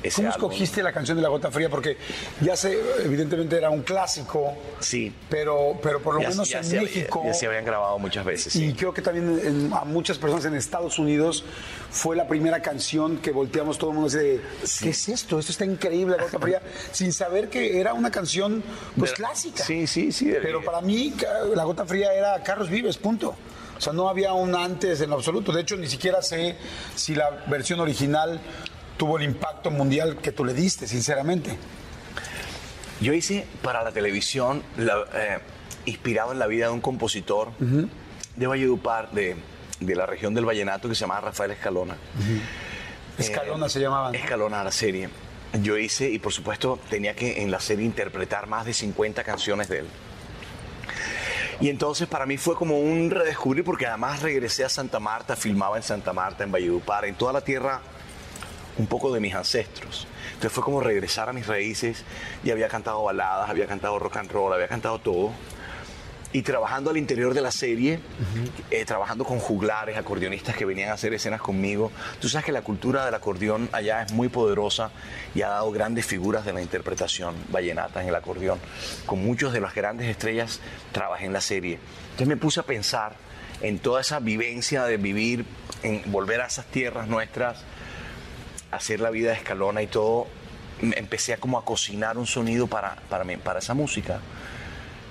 Ese 0.03 0.17
¿Cómo 0.23 0.33
álbum. 0.33 0.51
escogiste 0.51 0.81
la 0.83 0.91
canción 0.91 1.17
de 1.17 1.23
la 1.23 1.29
gota 1.29 1.51
fría? 1.51 1.69
Porque 1.69 1.97
ya 2.41 2.55
sé, 2.55 2.77
evidentemente 3.05 3.55
era 3.55 3.69
un 3.69 3.83
clásico. 3.83 4.53
Sí. 4.79 5.13
Pero, 5.29 5.77
pero 5.83 6.01
por 6.01 6.15
lo 6.15 6.21
Ya- 6.21 6.29
menos 6.29 6.49
ya 6.49 6.59
en 6.59 6.63
se- 6.65 6.81
México. 6.81 7.21
Ya, 7.25 7.33
se 7.33 7.45
habían 7.47 7.65
grabado 7.65 7.99
muchas 7.99 8.25
veces. 8.25 8.53
sí. 8.53 8.65
Y 8.69 8.73
creo 8.73 8.93
que 8.93 9.01
también 9.01 9.39
en- 9.43 9.73
a 9.73 9.83
muchas 9.85 10.17
personas 10.17 10.45
en 10.45 10.55
Estados 10.55 10.97
Unidos 10.99 11.43
fue 11.91 12.15
la 12.15 12.27
primera 12.27 12.61
canción 12.61 13.17
que 13.17 13.31
volteamos 13.31 13.77
todo 13.77 13.91
el 13.91 13.97
mundo 13.97 14.09
de, 14.09 14.41
¿qué 14.81 14.89
es 14.89 15.09
esto? 15.09 15.37
Esto 15.39 15.51
está 15.51 15.65
increíble, 15.65 16.15
La 16.17 16.23
Gota 16.23 16.39
Fría, 16.39 16.61
sin 16.91 17.13
saber 17.13 17.49
que 17.49 17.79
era 17.79 17.93
una 17.93 18.09
canción 18.11 18.63
pues 18.97 19.11
clásica. 19.13 19.63
Sí, 19.63 19.85
sí, 19.87 20.11
sí. 20.11 20.33
Pero 20.41 20.63
para 20.63 20.81
mí 20.81 21.13
La 21.55 21.63
Gota 21.63 21.85
Fría 21.85 22.13
era 22.13 22.41
Carlos 22.43 22.69
Vives, 22.69 22.97
punto. 22.97 23.35
O 23.77 23.81
sea, 23.83 23.93
no 23.93 24.07
había 24.09 24.33
un 24.33 24.53
antes 24.55 25.01
en 25.01 25.11
absoluto. 25.11 25.51
De 25.51 25.61
hecho, 25.61 25.75
ni 25.75 25.87
siquiera 25.87 26.21
sé 26.21 26.55
si 26.95 27.15
la 27.15 27.29
versión 27.47 27.79
original 27.79 28.39
tuvo 28.95 29.17
el 29.17 29.23
impacto 29.23 29.50
mundial 29.69 30.17
que 30.17 30.31
tú 30.31 30.43
le 30.45 30.53
diste, 30.53 30.87
sinceramente. 30.87 31.57
Yo 32.99 33.13
hice 33.13 33.45
para 33.61 33.83
la 33.83 33.91
televisión, 33.91 34.63
la- 34.77 35.05
eh, 35.13 35.39
inspirado 35.85 36.31
en 36.31 36.39
la 36.39 36.47
vida 36.47 36.67
de 36.67 36.71
un 36.73 36.81
compositor 36.81 37.49
de 38.35 38.47
Valledupar, 38.47 39.11
de, 39.11 39.35
de 39.79 39.95
la 39.95 40.05
región 40.05 40.33
del 40.33 40.45
Vallenato, 40.45 40.87
que 40.87 40.95
se 40.95 41.01
llamaba 41.01 41.21
Rafael 41.21 41.51
Escalona. 41.51 41.95
Escalona 43.17 43.69
se 43.69 43.79
llamaba. 43.79 44.11
Escalona 44.11 44.63
la 44.63 44.71
serie. 44.71 45.09
Yo 45.61 45.77
hice, 45.77 46.09
y 46.09 46.17
por 46.19 46.31
supuesto 46.31 46.79
tenía 46.89 47.13
que 47.15 47.41
en 47.41 47.51
la 47.51 47.59
serie 47.59 47.85
interpretar 47.85 48.47
más 48.47 48.65
de 48.65 48.73
50 48.73 49.23
canciones 49.23 49.67
de 49.67 49.79
él. 49.79 49.85
Y 51.59 51.69
entonces 51.69 52.07
para 52.07 52.25
mí 52.25 52.37
fue 52.37 52.55
como 52.55 52.79
un 52.79 53.11
redescubrir, 53.11 53.63
porque 53.63 53.85
además 53.85 54.21
regresé 54.21 54.63
a 54.63 54.69
Santa 54.69 54.99
Marta, 54.99 55.35
filmaba 55.35 55.77
en 55.77 55.83
Santa 55.83 56.13
Marta, 56.13 56.43
en 56.43 56.51
Valledupar, 56.51 57.05
en 57.05 57.15
toda 57.15 57.33
la 57.33 57.41
tierra 57.41 57.81
un 58.81 58.87
poco 58.87 59.13
de 59.13 59.19
mis 59.19 59.35
ancestros. 59.35 60.07
Entonces 60.33 60.51
fue 60.51 60.63
como 60.63 60.81
regresar 60.81 61.29
a 61.29 61.33
mis 61.33 61.45
raíces 61.45 62.03
y 62.43 62.49
había 62.49 62.67
cantado 62.67 63.03
baladas, 63.03 63.47
había 63.47 63.67
cantado 63.67 63.99
rock 63.99 64.17
and 64.17 64.31
roll, 64.31 64.51
había 64.51 64.67
cantado 64.67 64.97
todo. 64.99 65.31
Y 66.33 66.41
trabajando 66.41 66.89
al 66.89 66.97
interior 66.97 67.33
de 67.35 67.41
la 67.41 67.51
serie, 67.51 67.99
eh, 68.71 68.85
trabajando 68.85 69.23
con 69.23 69.37
juglares, 69.37 69.97
acordeonistas 69.97 70.55
que 70.55 70.65
venían 70.65 70.89
a 70.89 70.93
hacer 70.93 71.13
escenas 71.13 71.41
conmigo. 71.41 71.91
Tú 72.19 72.27
sabes 72.27 72.45
que 72.45 72.53
la 72.53 72.63
cultura 72.63 73.05
del 73.05 73.13
acordeón 73.13 73.69
allá 73.71 74.01
es 74.01 74.13
muy 74.13 74.29
poderosa 74.29 74.91
y 75.35 75.43
ha 75.43 75.49
dado 75.49 75.69
grandes 75.71 76.05
figuras 76.05 76.43
de 76.43 76.53
la 76.53 76.61
interpretación 76.61 77.35
vallenata 77.51 78.01
en 78.01 78.07
el 78.07 78.15
acordeón. 78.15 78.59
Con 79.05 79.23
muchos 79.23 79.53
de 79.53 79.59
las 79.59 79.75
grandes 79.75 80.07
estrellas 80.07 80.59
trabajé 80.91 81.25
en 81.25 81.33
la 81.33 81.41
serie. 81.41 81.77
Entonces 82.05 82.27
me 82.27 82.37
puse 82.37 82.61
a 82.61 82.63
pensar 82.63 83.13
en 83.61 83.77
toda 83.77 84.01
esa 84.01 84.19
vivencia 84.19 84.85
de 84.85 84.97
vivir, 84.97 85.45
en 85.83 86.01
volver 86.11 86.41
a 86.41 86.47
esas 86.47 86.65
tierras 86.65 87.07
nuestras, 87.07 87.63
hacer 88.71 88.99
la 88.99 89.09
vida 89.09 89.29
de 89.31 89.35
escalona 89.37 89.81
y 89.81 89.87
todo. 89.87 90.27
Empecé 90.81 91.33
a 91.33 91.37
como 91.37 91.57
a 91.57 91.65
cocinar 91.65 92.17
un 92.17 92.25
sonido 92.25 92.67
para, 92.67 92.95
para, 93.09 93.23
mí- 93.23 93.37
para 93.37 93.59
esa 93.59 93.73
música. 93.73 94.19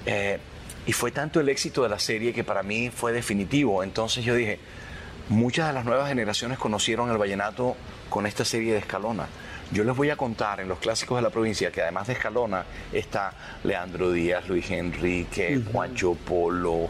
Eh, 0.07 0.39
y 0.87 0.93
fue 0.93 1.11
tanto 1.13 1.41
el 1.41 1.49
éxito 1.49 1.83
de 1.83 1.89
la 1.89 1.99
serie 1.99 2.33
que 2.33 2.43
para 2.43 2.63
mí 2.63 2.91
fue 2.91 3.13
definitivo. 3.13 3.83
Entonces 3.85 4.25
yo 4.25 4.35
dije, 4.35 4.59
muchas 5.29 5.69
de 5.69 5.75
las 5.75 5.85
nuevas 5.85 6.09
generaciones 6.09 6.59
conocieron 6.59 7.11
el 7.11 7.19
vallenato 7.19 7.77
con 8.09 8.27
esta 8.27 8.45
serie 8.45 8.73
de 8.73 8.79
Escalona. 8.79 9.27
Yo 9.73 9.85
les 9.85 9.95
voy 9.95 10.11
a 10.11 10.17
contar 10.17 10.59
en 10.59 10.67
los 10.69 10.81
clásicos 10.81 11.19
de 11.19 11.23
la 11.23 11.31
provincia 11.31 11.71
que 11.71 11.81
además 11.83 12.09
de 12.09 12.15
Escalona 12.15 12.65
está 12.93 13.33
Leandro 13.63 14.11
Díaz, 14.11 14.49
Luis 14.49 14.69
Enrique, 14.73 15.61
Juancho 15.71 16.15
Polo, 16.15 16.89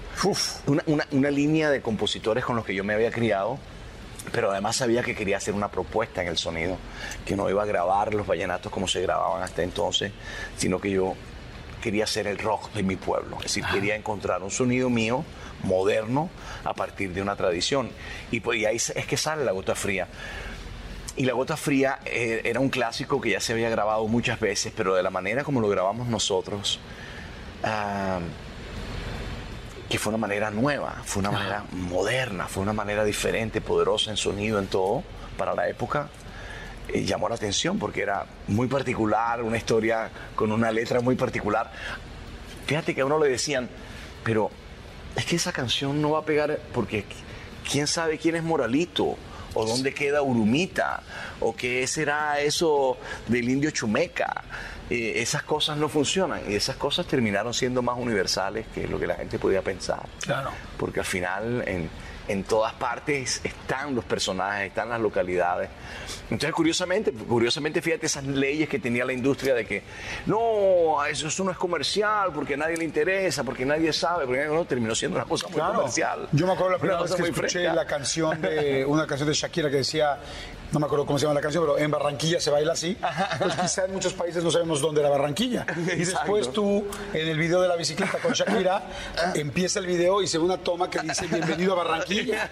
una, 0.66 0.82
una- 0.86 1.06
una 1.10 1.30
línea 1.30 1.68
de 1.68 1.82
compositores 1.82 2.42
con 2.42 2.56
los 2.56 2.64
que 2.64 2.74
yo 2.74 2.82
me 2.82 2.94
había 2.94 3.10
criado, 3.10 3.58
pero 4.32 4.50
además 4.50 4.76
sabía 4.76 5.02
que 5.02 5.14
quería 5.14 5.36
hacer 5.36 5.54
una 5.54 5.68
propuesta 5.68 6.22
en 6.22 6.28
el 6.28 6.38
sonido, 6.38 6.76
que 7.24 7.36
no 7.36 7.48
iba 7.50 7.62
a 7.62 7.66
grabar 7.66 8.14
los 8.14 8.26
vallenatos 8.26 8.72
como 8.72 8.88
se 8.88 9.00
grababan 9.00 9.42
hasta 9.42 9.62
entonces, 9.62 10.12
sino 10.56 10.80
que 10.80 10.90
yo 10.90 11.14
quería 11.82 12.04
hacer 12.04 12.26
el 12.26 12.38
rock 12.38 12.72
de 12.72 12.82
mi 12.82 12.96
pueblo, 12.96 13.36
es 13.38 13.44
decir, 13.44 13.64
quería 13.72 13.96
encontrar 13.96 14.42
un 14.42 14.50
sonido 14.50 14.90
mío 14.90 15.24
moderno 15.62 16.30
a 16.64 16.74
partir 16.74 17.12
de 17.12 17.22
una 17.22 17.36
tradición. 17.36 17.90
Y, 18.30 18.40
pues, 18.40 18.58
y 18.58 18.66
ahí 18.66 18.76
es 18.76 19.06
que 19.06 19.16
sale 19.16 19.44
la 19.44 19.52
gota 19.52 19.74
fría. 19.74 20.08
Y 21.16 21.24
La 21.24 21.34
Gota 21.34 21.56
Fría 21.56 21.98
eh, 22.06 22.40
era 22.44 22.60
un 22.60 22.70
clásico 22.70 23.20
que 23.20 23.30
ya 23.30 23.40
se 23.40 23.52
había 23.52 23.68
grabado 23.68 24.06
muchas 24.06 24.40
veces, 24.40 24.72
pero 24.74 24.94
de 24.94 25.02
la 25.02 25.10
manera 25.10 25.44
como 25.44 25.60
lo 25.60 25.68
grabamos 25.68 26.08
nosotros, 26.08 26.80
ah, 27.62 28.20
que 29.90 29.98
fue 29.98 30.10
una 30.10 30.18
manera 30.18 30.52
nueva, 30.52 31.02
fue 31.04 31.18
una 31.18 31.32
manera 31.32 31.64
moderna, 31.72 32.46
fue 32.46 32.62
una 32.62 32.72
manera 32.72 33.04
diferente, 33.04 33.60
poderosa 33.60 34.12
en 34.12 34.16
sonido, 34.16 34.60
en 34.60 34.68
todo, 34.68 35.02
para 35.36 35.52
la 35.52 35.68
época, 35.68 36.08
eh, 36.88 37.04
llamó 37.04 37.28
la 37.28 37.34
atención 37.34 37.76
porque 37.76 38.02
era 38.02 38.24
muy 38.46 38.68
particular, 38.68 39.42
una 39.42 39.56
historia 39.56 40.08
con 40.36 40.52
una 40.52 40.70
letra 40.70 41.00
muy 41.00 41.16
particular. 41.16 41.72
Fíjate 42.66 42.94
que 42.94 43.00
a 43.00 43.04
uno 43.04 43.18
le 43.18 43.28
decían, 43.28 43.68
pero 44.22 44.52
es 45.16 45.24
que 45.24 45.34
esa 45.34 45.50
canción 45.50 46.00
no 46.00 46.12
va 46.12 46.20
a 46.20 46.24
pegar 46.24 46.60
porque 46.72 47.04
quién 47.68 47.88
sabe 47.88 48.16
quién 48.16 48.36
es 48.36 48.44
Moralito 48.44 49.16
o 49.54 49.66
dónde 49.66 49.92
queda 49.92 50.22
Urumita 50.22 51.02
o 51.40 51.56
qué 51.56 51.84
será 51.88 52.40
eso 52.40 52.96
del 53.26 53.48
indio 53.48 53.72
Chumeca. 53.72 54.44
Eh, 54.90 55.22
esas 55.22 55.44
cosas 55.44 55.76
no 55.78 55.88
funcionan 55.88 56.40
y 56.48 56.54
esas 56.56 56.74
cosas 56.76 57.06
terminaron 57.06 57.54
siendo 57.54 57.80
más 57.80 57.96
universales 57.96 58.66
que 58.74 58.88
lo 58.88 58.98
que 58.98 59.06
la 59.06 59.14
gente 59.14 59.38
podía 59.38 59.62
pensar. 59.62 60.02
Claro. 60.20 60.50
Porque 60.76 60.98
al 61.00 61.06
final 61.06 61.62
en, 61.66 61.88
en 62.26 62.42
todas 62.44 62.72
partes 62.74 63.40
están 63.44 63.94
los 63.94 64.04
personajes, 64.04 64.66
están 64.68 64.88
las 64.88 65.00
localidades. 65.00 65.70
Entonces, 66.24 66.52
curiosamente, 66.52 67.12
curiosamente, 67.12 67.80
fíjate 67.80 68.06
esas 68.06 68.24
leyes 68.26 68.68
que 68.68 68.78
tenía 68.80 69.04
la 69.04 69.12
industria 69.12 69.54
de 69.54 69.64
que 69.64 69.82
no, 70.26 71.04
eso, 71.04 71.28
eso 71.28 71.44
no 71.44 71.50
es 71.52 71.56
comercial 71.56 72.30
porque 72.34 72.56
nadie 72.56 72.76
le 72.76 72.84
interesa, 72.84 73.44
porque 73.44 73.64
nadie 73.64 73.92
sabe, 73.92 74.26
porque 74.26 74.44
no, 74.46 74.64
terminó 74.64 74.94
siendo 74.94 75.18
una 75.18 75.26
cosa 75.26 75.46
muy 75.48 75.54
Claro. 75.56 75.74
comercial. 75.74 76.28
Yo 76.32 76.46
me 76.46 76.52
acuerdo 76.52 76.72
la 76.72 76.78
primera 76.78 77.02
vez 77.02 77.14
que 77.14 77.22
escuché 77.22 77.48
fresca. 77.48 77.74
la 77.74 77.86
canción 77.86 78.40
de 78.42 78.84
una 78.84 79.06
canción 79.06 79.28
de 79.28 79.34
Shakira 79.34 79.70
que 79.70 79.76
decía, 79.76 80.18
no 80.72 80.80
me 80.80 80.86
acuerdo 80.86 81.06
cómo 81.06 81.18
se 81.18 81.24
llama 81.24 81.34
la 81.34 81.40
canción, 81.40 81.64
pero 81.64 81.78
en 81.78 81.90
Barranquilla 81.90 82.40
se 82.40 82.50
baila 82.50 82.72
así. 82.72 82.96
Pues 83.38 83.54
quizá 83.54 83.84
en 83.86 83.92
muchos 83.92 84.12
países 84.12 84.42
no 84.44 84.50
sabemos 84.50 84.80
dónde 84.80 85.00
era 85.00 85.10
Barranquilla. 85.10 85.66
Y 86.00 86.04
después 86.04 86.52
tú, 86.52 86.86
en 87.12 87.28
el 87.28 87.38
video 87.38 87.60
de 87.60 87.68
la 87.68 87.76
bicicleta 87.76 88.18
con 88.18 88.32
Shakira, 88.32 88.82
empieza 89.34 89.80
el 89.80 89.86
video 89.86 90.22
y 90.22 90.26
se 90.26 90.38
ve 90.38 90.44
una 90.44 90.58
toma 90.58 90.88
que 90.88 91.00
dice 91.00 91.26
bienvenido 91.26 91.72
a 91.72 91.84
Barranquilla. 91.84 92.48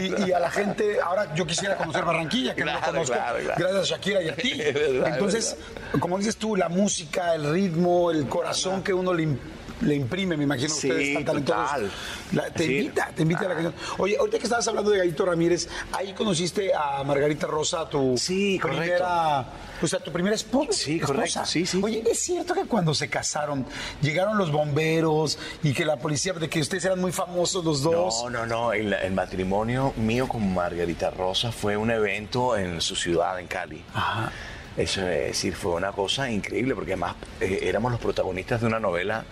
Y, 0.00 0.28
y 0.28 0.32
a 0.32 0.38
la 0.38 0.50
gente, 0.50 1.00
ahora 1.00 1.34
yo 1.34 1.46
quisiera 1.46 1.76
conocer 1.76 2.04
Barranquilla, 2.04 2.54
que 2.54 2.64
no 2.64 2.72
Claro, 2.72 2.86
lo 2.86 2.92
conozco, 2.92 3.14
claro, 3.14 3.38
claro. 3.40 3.54
gracias 3.58 3.82
a 3.82 3.94
Shakira 3.96 4.22
y 4.22 4.28
a 4.28 4.36
ti. 4.36 4.52
Entonces, 5.06 5.56
como 5.98 6.18
dices 6.18 6.36
tú, 6.36 6.56
la 6.56 6.68
música, 6.68 7.34
el 7.34 7.50
ritmo, 7.52 8.10
el 8.10 8.28
corazón 8.28 8.82
que 8.82 8.92
uno 8.92 9.12
le, 9.12 9.36
le 9.80 9.94
imprime, 9.94 10.36
me 10.36 10.44
imagino 10.44 10.68
Sí, 10.68 10.88
ustedes 10.90 11.14
tan 11.14 11.24
talentosos. 11.24 11.64
total. 11.66 11.90
La- 12.32 12.50
te 12.50 12.64
Sí. 12.66 12.76
invita, 12.78 13.10
te 13.14 13.22
invita 13.22 13.40
a 13.40 13.48
la 13.48 13.54
canción. 13.54 13.74
Oye, 13.98 14.16
ahorita 14.18 14.38
que 14.38 14.44
estabas 14.44 14.66
hablando 14.68 14.90
de 14.90 14.98
Gallito 14.98 15.24
Ramírez, 15.24 15.68
ahí 15.92 16.12
conociste 16.14 16.72
a 16.74 17.02
Margarita 17.04 17.46
Rosa, 17.46 17.88
tu 17.88 18.16
Sí, 18.18 18.58
correcto. 18.58 18.80
primera, 18.82 19.46
o 19.82 19.86
sea, 19.86 20.00
tu 20.00 20.10
primera 20.12 20.34
esposa. 20.34 20.72
Sí, 20.72 20.98
correcto, 21.00 21.44
sí, 21.46 21.64
sí. 21.66 21.80
Oye, 21.82 22.02
es 22.10 22.18
cierto 22.20 22.54
que 22.54 22.64
cuando 22.64 22.92
se 22.94 23.08
casaron 23.08 23.64
llegaron 24.02 24.36
los 24.36 24.50
bomberos 24.50 25.38
y 25.62 25.72
que 25.72 25.84
la 25.84 25.96
policía, 25.96 26.32
de 26.32 26.48
que 26.48 26.60
ustedes 26.60 26.84
eran 26.84 27.00
muy 27.00 27.12
famosos 27.12 27.64
los 27.64 27.82
dos. 27.82 28.22
No, 28.24 28.30
no, 28.30 28.46
no. 28.46 28.72
El, 28.72 28.92
el 28.92 29.12
matrimonio 29.12 29.92
mío 29.96 30.28
con 30.28 30.52
Margarita 30.54 31.10
Rosa 31.10 31.52
fue 31.52 31.76
un 31.76 31.90
evento 31.90 32.56
en 32.56 32.80
su 32.80 32.96
ciudad, 32.96 33.38
en 33.38 33.46
Cali. 33.46 33.82
Ajá. 33.94 34.32
Eso 34.78 35.00
es 35.08 35.26
decir, 35.28 35.54
fue 35.56 35.72
una 35.72 35.92
cosa 35.92 36.30
increíble 36.30 36.74
porque 36.74 36.92
además 36.92 37.16
eh, 37.40 37.60
éramos 37.64 37.90
los 37.92 38.00
protagonistas 38.00 38.60
de 38.60 38.68
una 38.68 38.78
novela 38.80 39.24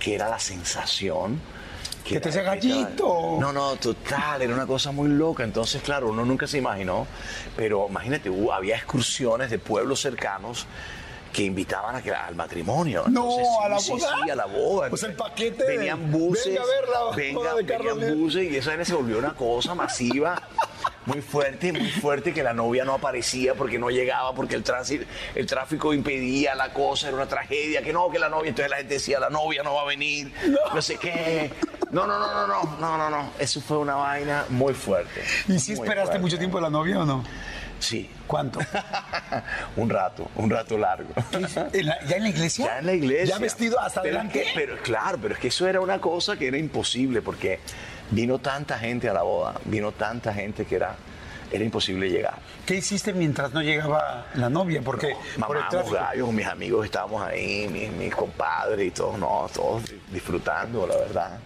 que 0.00 0.14
era 0.16 0.28
la 0.28 0.38
sensación. 0.38 1.40
Que 2.04 2.18
te 2.20 2.28
era- 2.30 2.42
decía, 2.42 2.42
"Gallito". 2.42 3.36
No, 3.40 3.52
no, 3.52 3.76
total, 3.76 4.42
era 4.42 4.52
una 4.54 4.66
cosa 4.66 4.90
muy 4.92 5.08
loca. 5.08 5.44
Entonces, 5.44 5.82
claro, 5.82 6.08
uno 6.08 6.24
nunca 6.24 6.46
se 6.46 6.58
imaginó, 6.58 7.06
pero 7.56 7.86
imagínate, 7.88 8.28
hubo- 8.28 8.52
había 8.52 8.76
excursiones 8.76 9.50
de 9.50 9.58
pueblos 9.58 10.00
cercanos 10.00 10.66
que 11.32 11.42
invitaban 11.44 11.94
a 11.94 12.02
que, 12.02 12.10
al 12.10 12.34
matrimonio. 12.34 13.04
No, 13.08 13.22
Entonces, 13.30 13.46
a 13.62 13.68
la 13.68 13.78
sí, 13.78 13.90
boda. 13.92 14.14
Sí, 14.24 14.30
a 14.30 14.34
la 14.34 14.46
boda. 14.46 14.88
Pues 14.88 15.02
el 15.04 15.12
paquete 15.14 15.64
Venían 15.76 16.10
buses. 16.10 16.46
venga 16.46 16.62
a 16.62 16.66
ver 16.66 16.88
la 16.88 17.16
venga, 17.16 17.54
de 17.54 17.62
venían 17.62 18.18
buses 18.18 18.50
y 18.50 18.56
eso 18.56 18.70
se 18.84 18.94
volvió 18.94 19.18
una 19.18 19.34
cosa 19.34 19.74
masiva. 19.74 20.42
Muy 21.08 21.22
fuerte, 21.22 21.72
muy 21.72 21.90
fuerte 21.90 22.32
que 22.34 22.42
la 22.42 22.52
novia 22.52 22.84
no 22.84 22.92
aparecía 22.94 23.54
porque 23.54 23.78
no 23.78 23.88
llegaba, 23.90 24.34
porque 24.34 24.54
el 24.54 24.62
tránsito, 24.62 25.04
el 25.34 25.46
tráfico 25.46 25.92
impedía 25.94 26.54
la 26.54 26.72
cosa, 26.72 27.08
era 27.08 27.16
una 27.16 27.26
tragedia, 27.26 27.82
que 27.82 27.92
no, 27.92 28.10
que 28.10 28.18
la 28.18 28.28
novia, 28.28 28.50
entonces 28.50 28.70
la 28.70 28.76
gente 28.76 28.94
decía, 28.94 29.18
la 29.18 29.30
novia 29.30 29.62
no 29.62 29.74
va 29.74 29.82
a 29.82 29.86
venir, 29.86 30.32
no, 30.74 30.82
sé 30.82 30.96
qué. 30.98 31.50
No, 31.90 32.06
no, 32.06 32.18
no, 32.18 32.46
no, 32.46 32.46
no, 32.46 32.76
no, 32.78 32.98
no, 32.98 33.10
no. 33.10 33.30
Eso 33.38 33.60
fue 33.62 33.78
una 33.78 33.94
vaina 33.94 34.44
muy 34.50 34.74
fuerte. 34.74 35.22
¿Y 35.48 35.58
si 35.58 35.72
esperaste 35.72 36.04
fuerte. 36.04 36.18
mucho 36.18 36.38
tiempo 36.38 36.58
a 36.58 36.60
la 36.60 36.70
novia 36.70 37.00
o 37.00 37.06
no? 37.06 37.24
Sí. 37.80 38.10
¿Cuánto? 38.26 38.60
un 39.76 39.88
rato, 39.88 40.30
un 40.34 40.50
rato 40.50 40.76
largo. 40.76 41.08
¿En 41.72 41.86
la- 41.86 42.04
¿Ya 42.06 42.16
en 42.16 42.22
la 42.24 42.28
iglesia? 42.28 42.66
Ya 42.66 42.78
en 42.80 42.86
la 42.86 42.92
iglesia. 42.92 43.34
¿Ya 43.34 43.38
vestido 43.38 43.80
hasta 43.80 44.02
pero 44.02 44.16
es 44.16 44.20
adelante? 44.20 44.42
que- 44.42 44.50
pero 44.54 44.76
claro, 44.82 45.18
pero 45.22 45.32
es 45.34 45.40
que 45.40 45.48
eso 45.48 45.66
era 45.66 45.80
una 45.80 45.98
cosa 45.98 46.36
que 46.36 46.48
era 46.48 46.58
imposible 46.58 47.22
porque 47.22 47.60
vino 48.10 48.38
tanta 48.38 48.78
gente 48.78 49.08
a 49.08 49.12
la 49.12 49.22
boda, 49.22 49.54
vino 49.64 49.92
tanta 49.92 50.32
gente 50.32 50.64
que 50.64 50.76
era, 50.76 50.94
era 51.50 51.64
imposible 51.64 52.08
llegar. 52.10 52.38
¿Qué 52.66 52.76
hiciste 52.76 53.12
mientras 53.12 53.52
no 53.52 53.62
llegaba 53.62 54.26
la 54.34 54.50
novia? 54.50 54.82
Porque 54.84 55.14
por 55.38 55.56
Mamamos 55.56 55.68
tráfico. 55.70 55.94
gallos 55.94 56.26
con 56.26 56.36
mis 56.36 56.46
amigos, 56.46 56.84
estábamos 56.84 57.22
ahí, 57.22 57.68
mis, 57.72 57.90
mis 57.92 58.14
compadres 58.14 58.86
y 58.86 58.90
todos, 58.90 59.18
no, 59.18 59.48
todos 59.54 59.82
disfrutando, 60.12 60.86
la 60.86 60.96
verdad. 60.96 61.38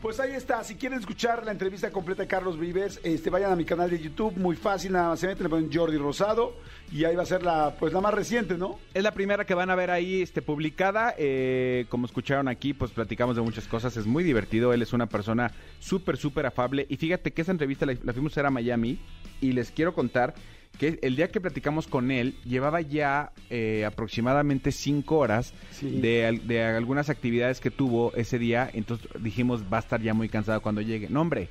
Pues 0.00 0.20
ahí 0.20 0.32
está. 0.32 0.62
Si 0.62 0.76
quieren 0.76 0.98
escuchar 0.98 1.44
la 1.44 1.52
entrevista 1.52 1.90
completa 1.90 2.22
de 2.22 2.28
Carlos 2.28 2.60
Vives, 2.60 3.00
este, 3.02 3.30
vayan 3.30 3.50
a 3.50 3.56
mi 3.56 3.64
canal 3.64 3.88
de 3.90 3.98
YouTube. 3.98 4.36
Muy 4.36 4.54
fácil, 4.54 4.92
nada 4.92 5.08
más 5.08 5.20
se 5.20 5.26
meten, 5.26 5.44
le 5.44 5.48
ponen 5.48 5.70
Jordi 5.72 5.96
Rosado 5.96 6.54
y 6.92 7.04
ahí 7.04 7.16
va 7.16 7.22
a 7.22 7.26
ser 7.26 7.42
la, 7.42 7.74
pues 7.78 7.92
la 7.92 8.00
más 8.00 8.12
reciente, 8.12 8.58
¿no? 8.58 8.78
Es 8.92 9.02
la 9.02 9.12
primera 9.12 9.46
que 9.46 9.54
van 9.54 9.70
a 9.70 9.74
ver 9.74 9.90
ahí 9.90 10.20
este, 10.20 10.42
publicada. 10.42 11.14
Eh, 11.16 11.86
como 11.88 12.06
escucharon 12.06 12.46
aquí, 12.46 12.74
pues 12.74 12.90
platicamos 12.90 13.36
de 13.36 13.42
muchas 13.42 13.66
cosas. 13.66 13.96
Es 13.96 14.06
muy 14.06 14.22
divertido. 14.22 14.74
Él 14.74 14.82
es 14.82 14.92
una 14.92 15.08
persona 15.08 15.50
súper, 15.80 16.18
súper 16.18 16.46
afable. 16.46 16.86
Y 16.90 16.98
fíjate 16.98 17.32
que 17.32 17.42
esa 17.42 17.52
entrevista 17.52 17.86
la, 17.86 17.96
la 18.02 18.12
fuimos 18.12 18.36
a 18.36 18.50
Miami. 18.50 19.00
Y 19.40 19.52
les 19.52 19.70
quiero 19.70 19.94
contar 19.94 20.34
que 20.78 20.98
el 21.02 21.16
día 21.16 21.28
que 21.30 21.40
platicamos 21.40 21.86
con 21.86 22.10
él, 22.10 22.34
llevaba 22.44 22.80
ya 22.82 23.32
eh, 23.50 23.84
aproximadamente 23.86 24.72
cinco 24.72 25.18
horas 25.18 25.54
Sí. 25.70 26.00
de, 26.00 26.40
de 26.44 26.62
algunas 26.64 27.08
actividades 27.10 27.60
que 27.60 27.70
tuvo 27.70 28.12
ese 28.14 28.38
día. 28.38 28.68
Entonces 28.72 29.08
dijimos, 29.20 29.64
va 29.72 29.78
a 29.78 29.80
estar 29.80 30.00
ya 30.02 30.12
muy 30.14 30.28
cansado 30.28 30.60
cuando 30.60 30.80
llegue. 30.82 31.08
No, 31.08 31.22
hombre. 31.22 31.48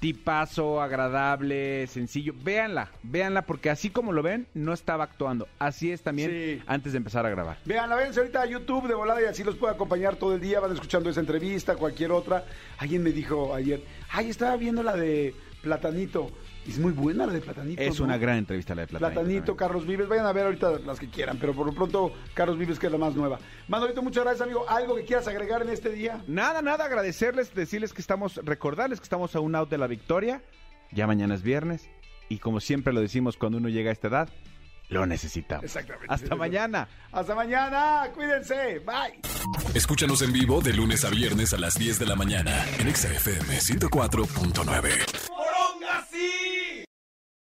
Tipazo, 0.00 0.82
agradable, 0.82 1.86
sencillo. 1.86 2.34
Véanla, 2.44 2.90
véanla, 3.02 3.42
porque 3.42 3.70
así 3.70 3.88
como 3.88 4.12
lo 4.12 4.22
ven, 4.22 4.46
no 4.52 4.74
estaba 4.74 5.04
actuando. 5.04 5.48
Así 5.58 5.90
es 5.92 6.02
también 6.02 6.30
Sí. 6.30 6.62
antes 6.66 6.92
de 6.92 6.98
empezar 6.98 7.24
a 7.24 7.30
grabar. 7.30 7.56
Vean, 7.64 7.88
véanse 7.88 8.20
ahorita 8.20 8.42
a 8.42 8.46
YouTube 8.46 8.86
de 8.86 8.94
volada 8.94 9.22
y 9.22 9.24
así 9.24 9.42
los 9.42 9.54
puedo 9.56 9.72
acompañar 9.72 10.16
todo 10.16 10.34
el 10.34 10.40
día. 10.42 10.60
Van 10.60 10.72
escuchando 10.72 11.08
esa 11.08 11.20
entrevista, 11.20 11.76
cualquier 11.76 12.12
otra. 12.12 12.44
Alguien 12.78 13.02
me 13.02 13.12
dijo 13.12 13.54
ayer, 13.54 13.82
ay, 14.10 14.28
estaba 14.28 14.56
viendo 14.58 14.82
la 14.82 14.94
de 14.94 15.34
Platanito. 15.62 16.30
Es 16.66 16.78
muy 16.78 16.92
buena 16.92 17.26
la 17.26 17.32
de 17.32 17.40
Platanito. 17.40 17.82
Es 17.82 17.98
¿no? 17.98 18.06
una 18.06 18.16
gran 18.16 18.38
entrevista 18.38 18.74
la 18.74 18.82
de 18.82 18.88
Platanito. 18.88 19.20
Platanito, 19.20 19.56
Carlos 19.56 19.86
Vives. 19.86 20.08
Vayan 20.08 20.26
a 20.26 20.32
ver 20.32 20.46
ahorita 20.46 20.78
las 20.80 20.98
que 20.98 21.08
quieran, 21.08 21.38
pero 21.38 21.52
por 21.52 21.66
lo 21.66 21.72
pronto 21.72 22.12
Carlos 22.32 22.58
Vives 22.58 22.78
que 22.78 22.86
es 22.86 22.92
la 22.92 22.98
más 22.98 23.14
nueva. 23.14 23.38
Manolito, 23.68 24.02
muchas 24.02 24.24
gracias, 24.24 24.42
amigo. 24.42 24.64
¿Algo 24.68 24.96
que 24.96 25.04
quieras 25.04 25.28
agregar 25.28 25.62
en 25.62 25.68
este 25.68 25.90
día? 25.90 26.22
Nada, 26.26 26.62
nada, 26.62 26.86
agradecerles, 26.86 27.54
decirles 27.54 27.92
que 27.92 28.00
estamos, 28.00 28.36
recordarles 28.44 29.00
que 29.00 29.04
estamos 29.04 29.34
a 29.36 29.40
un 29.40 29.54
out 29.54 29.68
de 29.68 29.78
la 29.78 29.86
victoria. 29.86 30.42
Ya 30.90 31.06
mañana 31.06 31.34
es 31.34 31.42
viernes. 31.42 31.88
Y 32.28 32.38
como 32.38 32.60
siempre 32.60 32.92
lo 32.92 33.00
decimos 33.00 33.36
cuando 33.36 33.58
uno 33.58 33.68
llega 33.68 33.90
a 33.90 33.92
esta 33.92 34.08
edad, 34.08 34.28
lo 34.88 35.06
necesitamos. 35.06 35.64
Exactamente. 35.64 36.06
Hasta 36.12 36.34
mañana. 36.34 36.88
Hasta 37.12 37.34
mañana. 37.34 38.10
Cuídense. 38.14 38.80
Bye. 38.80 39.20
Escúchanos 39.74 40.22
en 40.22 40.32
vivo 40.32 40.60
de 40.60 40.72
lunes 40.72 41.04
a 41.04 41.10
viernes 41.10 41.52
a 41.52 41.58
las 41.58 41.74
10 41.78 41.98
de 41.98 42.06
la 42.06 42.16
mañana 42.16 42.64
en 42.78 42.94
XFM 42.94 43.58
104.9. 43.58 45.28
¡Poronga, 45.28 46.06
sí! 46.10 46.63